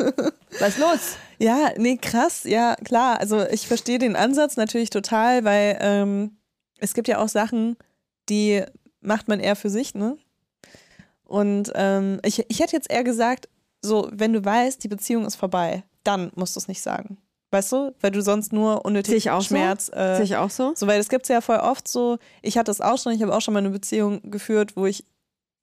Was 0.58 0.68
ist 0.70 0.78
los? 0.78 1.16
Ja, 1.38 1.70
nee, 1.76 1.96
krass, 1.96 2.44
ja, 2.44 2.76
klar. 2.84 3.18
Also 3.18 3.44
ich 3.48 3.66
verstehe 3.66 3.98
den 3.98 4.14
Ansatz 4.14 4.56
natürlich 4.56 4.90
total, 4.90 5.44
weil 5.44 5.76
ähm, 5.80 6.36
es 6.78 6.94
gibt 6.94 7.08
ja 7.08 7.18
auch 7.18 7.28
Sachen, 7.28 7.76
die 8.28 8.62
macht 9.00 9.26
man 9.26 9.40
eher 9.40 9.56
für 9.56 9.70
sich, 9.70 9.94
ne? 9.94 10.16
Und 11.24 11.72
ähm, 11.74 12.20
ich, 12.24 12.44
ich 12.48 12.60
hätte 12.60 12.76
jetzt 12.76 12.90
eher 12.90 13.02
gesagt, 13.02 13.48
so, 13.80 14.08
wenn 14.12 14.32
du 14.32 14.44
weißt, 14.44 14.84
die 14.84 14.88
Beziehung 14.88 15.26
ist 15.26 15.34
vorbei, 15.34 15.82
dann 16.04 16.30
musst 16.36 16.54
du 16.54 16.60
es 16.60 16.68
nicht 16.68 16.82
sagen. 16.82 17.18
Weißt 17.52 17.70
du? 17.70 17.94
Weil 18.00 18.10
du 18.10 18.22
sonst 18.22 18.52
nur 18.52 18.84
unnötig 18.84 19.30
auch 19.30 19.42
so. 19.42 19.48
Schmerz. 19.48 19.90
Äh, 19.94 20.16
Sehe 20.16 20.24
ich 20.24 20.36
auch 20.36 20.50
so? 20.50 20.72
so, 20.74 20.86
weil 20.86 20.98
es 20.98 21.10
gibt 21.10 21.28
ja 21.28 21.40
voll 21.42 21.58
oft 21.58 21.86
so, 21.86 22.18
ich 22.40 22.56
hatte 22.56 22.70
es 22.70 22.80
auch 22.80 22.98
schon, 22.98 23.12
ich 23.12 23.22
habe 23.22 23.34
auch 23.34 23.42
schon 23.42 23.52
mal 23.52 23.60
eine 23.60 23.70
Beziehung 23.70 24.30
geführt, 24.30 24.74
wo 24.74 24.86
ich 24.86 25.04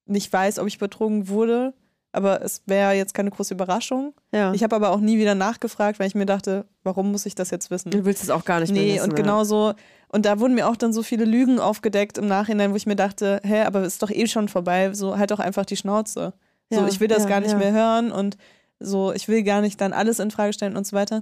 nicht 0.05 0.31
weiß, 0.31 0.59
ob 0.59 0.67
ich 0.67 0.77
betrogen 0.77 1.27
wurde, 1.29 1.73
aber 2.11 2.41
es 2.43 2.61
wäre 2.67 2.93
jetzt 2.93 3.13
keine 3.13 3.31
große 3.31 3.53
Überraschung. 3.55 4.13
Ja. 4.31 4.53
Ich 4.53 4.63
habe 4.63 4.75
aber 4.75 4.91
auch 4.91 4.99
nie 4.99 5.17
wieder 5.17 5.33
nachgefragt, 5.35 5.99
weil 5.99 6.07
ich 6.07 6.15
mir 6.15 6.25
dachte, 6.27 6.65
warum 6.83 7.11
muss 7.11 7.25
ich 7.25 7.33
das 7.35 7.49
jetzt 7.49 7.71
wissen? 7.71 7.89
du 7.91 8.05
willst 8.05 8.21
es 8.23 8.29
auch 8.29 8.45
gar 8.45 8.59
nicht 8.59 8.71
mehr 8.71 8.81
Nee, 8.81 8.95
wissen, 8.95 9.05
und 9.05 9.17
ja. 9.17 9.23
genau 9.23 9.43
so. 9.43 9.73
Und 10.09 10.25
da 10.25 10.39
wurden 10.39 10.53
mir 10.55 10.67
auch 10.67 10.75
dann 10.75 10.93
so 10.93 11.01
viele 11.03 11.25
Lügen 11.25 11.59
aufgedeckt 11.59 12.17
im 12.19 12.27
Nachhinein, 12.27 12.71
wo 12.71 12.75
ich 12.75 12.85
mir 12.87 12.95
dachte, 12.95 13.39
hä, 13.43 13.61
aber 13.61 13.81
ist 13.83 14.01
doch 14.03 14.11
eh 14.11 14.27
schon 14.27 14.47
vorbei, 14.47 14.93
so 14.93 15.17
halt 15.17 15.31
doch 15.31 15.39
einfach 15.39 15.65
die 15.65 15.77
Schnauze. 15.77 16.33
So, 16.71 16.81
Ja, 16.81 16.87
ich 16.87 16.99
will 16.99 17.07
das 17.07 17.23
ja, 17.23 17.29
gar 17.29 17.39
nicht 17.41 17.57
mehr 17.57 17.71
hören 17.71 18.11
und 18.11 18.37
so, 18.79 19.11
ich 19.11 19.27
will 19.27 19.43
gar 19.43 19.61
nicht 19.61 19.81
dann 19.81 19.91
alles 19.93 20.19
in 20.19 20.31
Frage 20.31 20.53
stellen 20.53 20.77
und 20.77 20.87
so 20.87 20.95
weiter. 20.95 21.21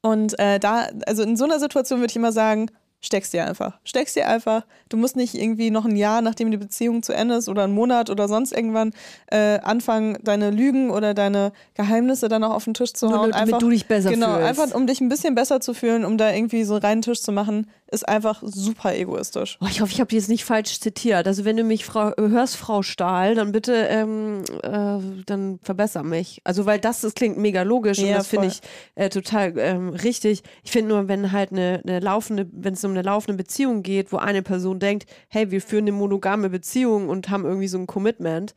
Und 0.00 0.38
äh, 0.38 0.58
da, 0.58 0.88
also 1.06 1.22
in 1.22 1.36
so 1.36 1.44
einer 1.44 1.58
Situation 1.58 2.00
würde 2.00 2.10
ich 2.10 2.16
immer 2.16 2.32
sagen, 2.32 2.70
steckst 3.00 3.32
dir 3.32 3.46
einfach. 3.46 3.78
Steckst 3.84 4.16
dir 4.16 4.28
einfach. 4.28 4.64
Du 4.88 4.96
musst 4.96 5.16
nicht 5.16 5.34
irgendwie 5.34 5.70
noch 5.70 5.84
ein 5.84 5.96
Jahr, 5.96 6.20
nachdem 6.20 6.50
die 6.50 6.56
Beziehung 6.56 7.02
zu 7.02 7.12
Ende 7.12 7.36
ist 7.36 7.48
oder 7.48 7.64
einen 7.64 7.74
Monat 7.74 8.10
oder 8.10 8.28
sonst 8.28 8.52
irgendwann 8.52 8.92
äh, 9.28 9.60
anfangen, 9.60 10.18
deine 10.22 10.50
Lügen 10.50 10.90
oder 10.90 11.14
deine 11.14 11.52
Geheimnisse 11.74 12.28
dann 12.28 12.42
auch 12.44 12.54
auf 12.54 12.64
den 12.64 12.74
Tisch 12.74 12.92
zu 12.94 13.06
Nur 13.06 13.18
hauen. 13.18 13.30
damit 13.30 13.42
einfach, 13.42 13.58
du 13.58 13.70
dich 13.70 13.86
besser 13.86 14.10
genau, 14.10 14.34
fühlst. 14.34 14.48
einfach 14.48 14.74
um 14.74 14.86
dich 14.86 15.00
ein 15.00 15.08
bisschen 15.08 15.34
besser 15.34 15.60
zu 15.60 15.74
fühlen, 15.74 16.04
um 16.04 16.18
da 16.18 16.32
irgendwie 16.32 16.64
so 16.64 16.76
reinen 16.76 17.02
Tisch 17.02 17.20
zu 17.20 17.32
machen, 17.32 17.68
ist 17.90 18.08
einfach 18.08 18.42
super 18.44 18.94
egoistisch. 18.94 19.58
Oh, 19.60 19.66
ich 19.68 19.80
hoffe, 19.80 19.92
ich 19.92 20.00
habe 20.00 20.08
die 20.08 20.16
jetzt 20.16 20.28
nicht 20.28 20.44
falsch 20.44 20.78
zitiert. 20.80 21.26
Also 21.26 21.44
wenn 21.44 21.56
du 21.56 21.64
mich 21.64 21.84
Frau, 21.84 22.12
hörst, 22.18 22.56
Frau 22.56 22.82
Stahl, 22.82 23.34
dann 23.34 23.52
bitte, 23.52 23.72
ähm, 23.88 24.42
äh, 24.62 25.22
dann 25.26 25.58
verbessere 25.62 26.04
mich. 26.04 26.40
Also 26.44 26.66
weil 26.66 26.78
das, 26.78 27.00
das 27.00 27.14
klingt 27.14 27.38
mega 27.38 27.62
logisch 27.62 27.98
und 27.98 28.06
Ja, 28.06 28.18
das 28.18 28.28
finde 28.28 28.48
ich 28.48 28.60
äh, 28.94 29.08
total 29.08 29.54
ähm, 29.58 29.88
richtig. 29.90 30.42
Ich 30.62 30.70
finde 30.70 30.90
nur, 30.94 31.08
wenn 31.08 31.32
halt 31.32 31.52
eine, 31.52 31.82
eine 31.86 32.00
laufende, 32.00 32.46
wenn 32.52 32.74
es 32.74 32.84
um 32.84 32.90
eine 32.90 33.02
laufende 33.02 33.36
Beziehung 33.36 33.82
geht, 33.82 34.12
wo 34.12 34.18
eine 34.18 34.42
Person 34.42 34.78
denkt, 34.78 35.08
hey, 35.28 35.50
wir 35.50 35.62
führen 35.62 35.84
eine 35.84 35.92
monogame 35.92 36.50
Beziehung 36.50 37.08
und 37.08 37.30
haben 37.30 37.44
irgendwie 37.44 37.68
so 37.68 37.78
ein 37.78 37.86
Commitment 37.86 38.54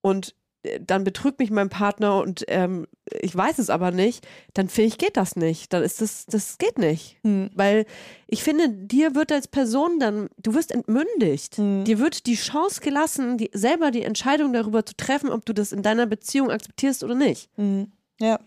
und 0.00 0.34
dann 0.80 1.04
betrügt 1.04 1.38
mich 1.38 1.50
mein 1.50 1.70
Partner 1.70 2.20
und 2.20 2.44
ähm, 2.48 2.86
ich 3.20 3.34
weiß 3.34 3.58
es 3.58 3.70
aber 3.70 3.92
nicht, 3.92 4.26
dann 4.54 4.68
finde 4.68 4.88
ich, 4.88 4.98
geht 4.98 5.16
das 5.16 5.34
nicht. 5.36 5.72
Dann 5.72 5.82
ist 5.82 6.00
das, 6.02 6.26
das 6.26 6.58
geht 6.58 6.78
nicht. 6.78 7.18
Hm. 7.24 7.50
Weil 7.54 7.86
ich 8.26 8.42
finde, 8.42 8.68
dir 8.68 9.14
wird 9.14 9.32
als 9.32 9.48
Person 9.48 9.98
dann, 9.98 10.28
du 10.36 10.52
wirst 10.54 10.70
entmündigt. 10.72 11.56
Hm. 11.56 11.84
Dir 11.84 11.98
wird 11.98 12.26
die 12.26 12.34
Chance 12.34 12.80
gelassen, 12.82 13.38
die, 13.38 13.50
selber 13.54 13.90
die 13.90 14.02
Entscheidung 14.02 14.52
darüber 14.52 14.84
zu 14.84 14.94
treffen, 14.96 15.30
ob 15.30 15.46
du 15.46 15.54
das 15.54 15.72
in 15.72 15.82
deiner 15.82 16.06
Beziehung 16.06 16.50
akzeptierst 16.50 17.04
oder 17.04 17.14
nicht. 17.14 17.48
Mhm. 17.56 17.92
Ja. 18.20 18.38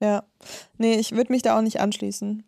Ja. 0.00 0.24
Nee, 0.76 0.96
ich 0.96 1.12
würde 1.12 1.32
mich 1.32 1.40
da 1.42 1.56
auch 1.56 1.62
nicht 1.62 1.80
anschließen. 1.80 2.42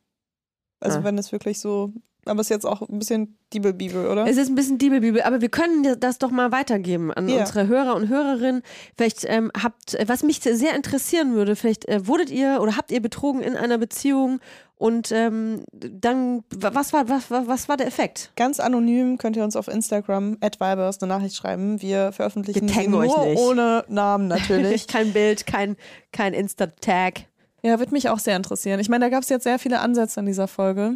Also 0.80 0.98
Ah. 0.98 1.04
wenn 1.04 1.16
es 1.16 1.32
wirklich 1.32 1.58
so, 1.60 1.92
aber 2.28 2.40
es 2.40 2.46
ist 2.46 2.50
jetzt 2.50 2.66
auch 2.66 2.82
ein 2.88 2.98
bisschen 2.98 3.36
Diebelbibel, 3.52 4.06
oder? 4.06 4.26
Es 4.26 4.36
ist 4.36 4.48
ein 4.48 4.54
bisschen 4.54 4.78
Diebelbibel, 4.78 5.22
aber 5.22 5.40
wir 5.40 5.48
können 5.48 5.96
das 6.00 6.18
doch 6.18 6.30
mal 6.30 6.52
weitergeben 6.52 7.12
an 7.12 7.28
Ja. 7.28 7.40
unsere 7.40 7.66
Hörer 7.66 7.94
und 7.96 8.08
Hörerinnen. 8.08 8.62
Vielleicht 8.96 9.24
ähm, 9.26 9.50
habt, 9.62 9.96
was 10.06 10.22
mich 10.22 10.40
sehr 10.40 10.74
interessieren 10.76 11.34
würde, 11.34 11.56
vielleicht 11.56 11.88
äh, 11.88 12.06
wurdet 12.06 12.30
ihr 12.30 12.58
oder 12.60 12.76
habt 12.76 12.90
ihr 12.92 13.00
betrogen 13.00 13.40
in 13.42 13.56
einer 13.56 13.78
Beziehung 13.78 14.40
und 14.76 15.10
ähm, 15.10 15.64
dann, 15.72 16.44
wa- 16.54 16.70
was 16.72 16.92
war, 16.92 17.08
was, 17.08 17.30
was, 17.30 17.68
war 17.68 17.76
der 17.76 17.88
Effekt? 17.88 18.30
Ganz 18.36 18.60
anonym 18.60 19.18
könnt 19.18 19.36
ihr 19.36 19.42
uns 19.42 19.56
auf 19.56 19.66
Instagram 19.66 20.36
at 20.40 20.60
Vibers 20.60 21.02
eine 21.02 21.08
Nachricht 21.12 21.34
schreiben. 21.34 21.82
Wir 21.82 22.12
veröffentlichen 22.12 22.68
Wir 22.68 22.74
taggen 22.74 22.94
euch 22.94 23.08
nur 23.16 23.26
nicht. 23.26 23.38
ohne 23.40 23.84
Namen 23.88 24.28
natürlich. 24.28 24.86
kein 24.86 25.12
Bild, 25.12 25.46
kein, 25.46 25.76
kein 26.12 26.32
Insta-Tag. 26.32 27.22
ja, 27.62 27.80
wird 27.80 27.90
mich 27.90 28.08
auch 28.08 28.20
sehr 28.20 28.36
interessieren. 28.36 28.78
Ich 28.78 28.88
meine, 28.88 29.06
da 29.06 29.08
gab 29.08 29.24
es 29.24 29.28
jetzt 29.30 29.42
sehr 29.42 29.58
viele 29.58 29.80
Ansätze 29.80 30.20
in 30.20 30.26
dieser 30.26 30.46
Folge. 30.46 30.94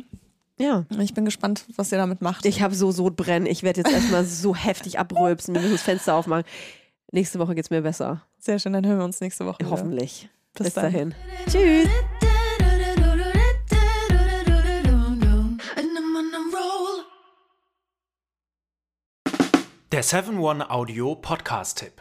Ja. 0.58 0.84
Ich 0.98 1.14
bin 1.14 1.24
gespannt, 1.24 1.64
was 1.76 1.92
ihr 1.92 1.98
damit 1.98 2.22
macht. 2.22 2.44
Ich 2.46 2.62
habe 2.62 2.74
so 2.74 2.92
Sodbrennen. 2.92 3.46
Ich 3.46 3.62
werde 3.62 3.80
jetzt 3.80 3.92
erstmal 3.92 4.24
so 4.24 4.54
heftig 4.54 4.98
abrülpsen. 4.98 5.54
Wir 5.54 5.62
müssen 5.62 5.74
das 5.74 5.82
Fenster 5.82 6.14
aufmachen. 6.14 6.44
Nächste 7.10 7.38
Woche 7.38 7.54
geht's 7.54 7.70
mir 7.70 7.82
besser. 7.82 8.22
sehr 8.38 8.58
schön, 8.58 8.72
dann 8.72 8.86
hören 8.86 8.98
wir 8.98 9.04
uns 9.04 9.20
nächste 9.20 9.44
Woche. 9.44 9.58
Hoffentlich. 9.68 10.28
Bis 10.54 10.64
Bis, 10.66 10.74
dahin. 10.74 11.14
Tschüss. 11.50 11.88
Der 19.92 20.02
7-One 20.02 20.70
Audio 20.70 21.14
Podcast-Tipp. 21.14 22.00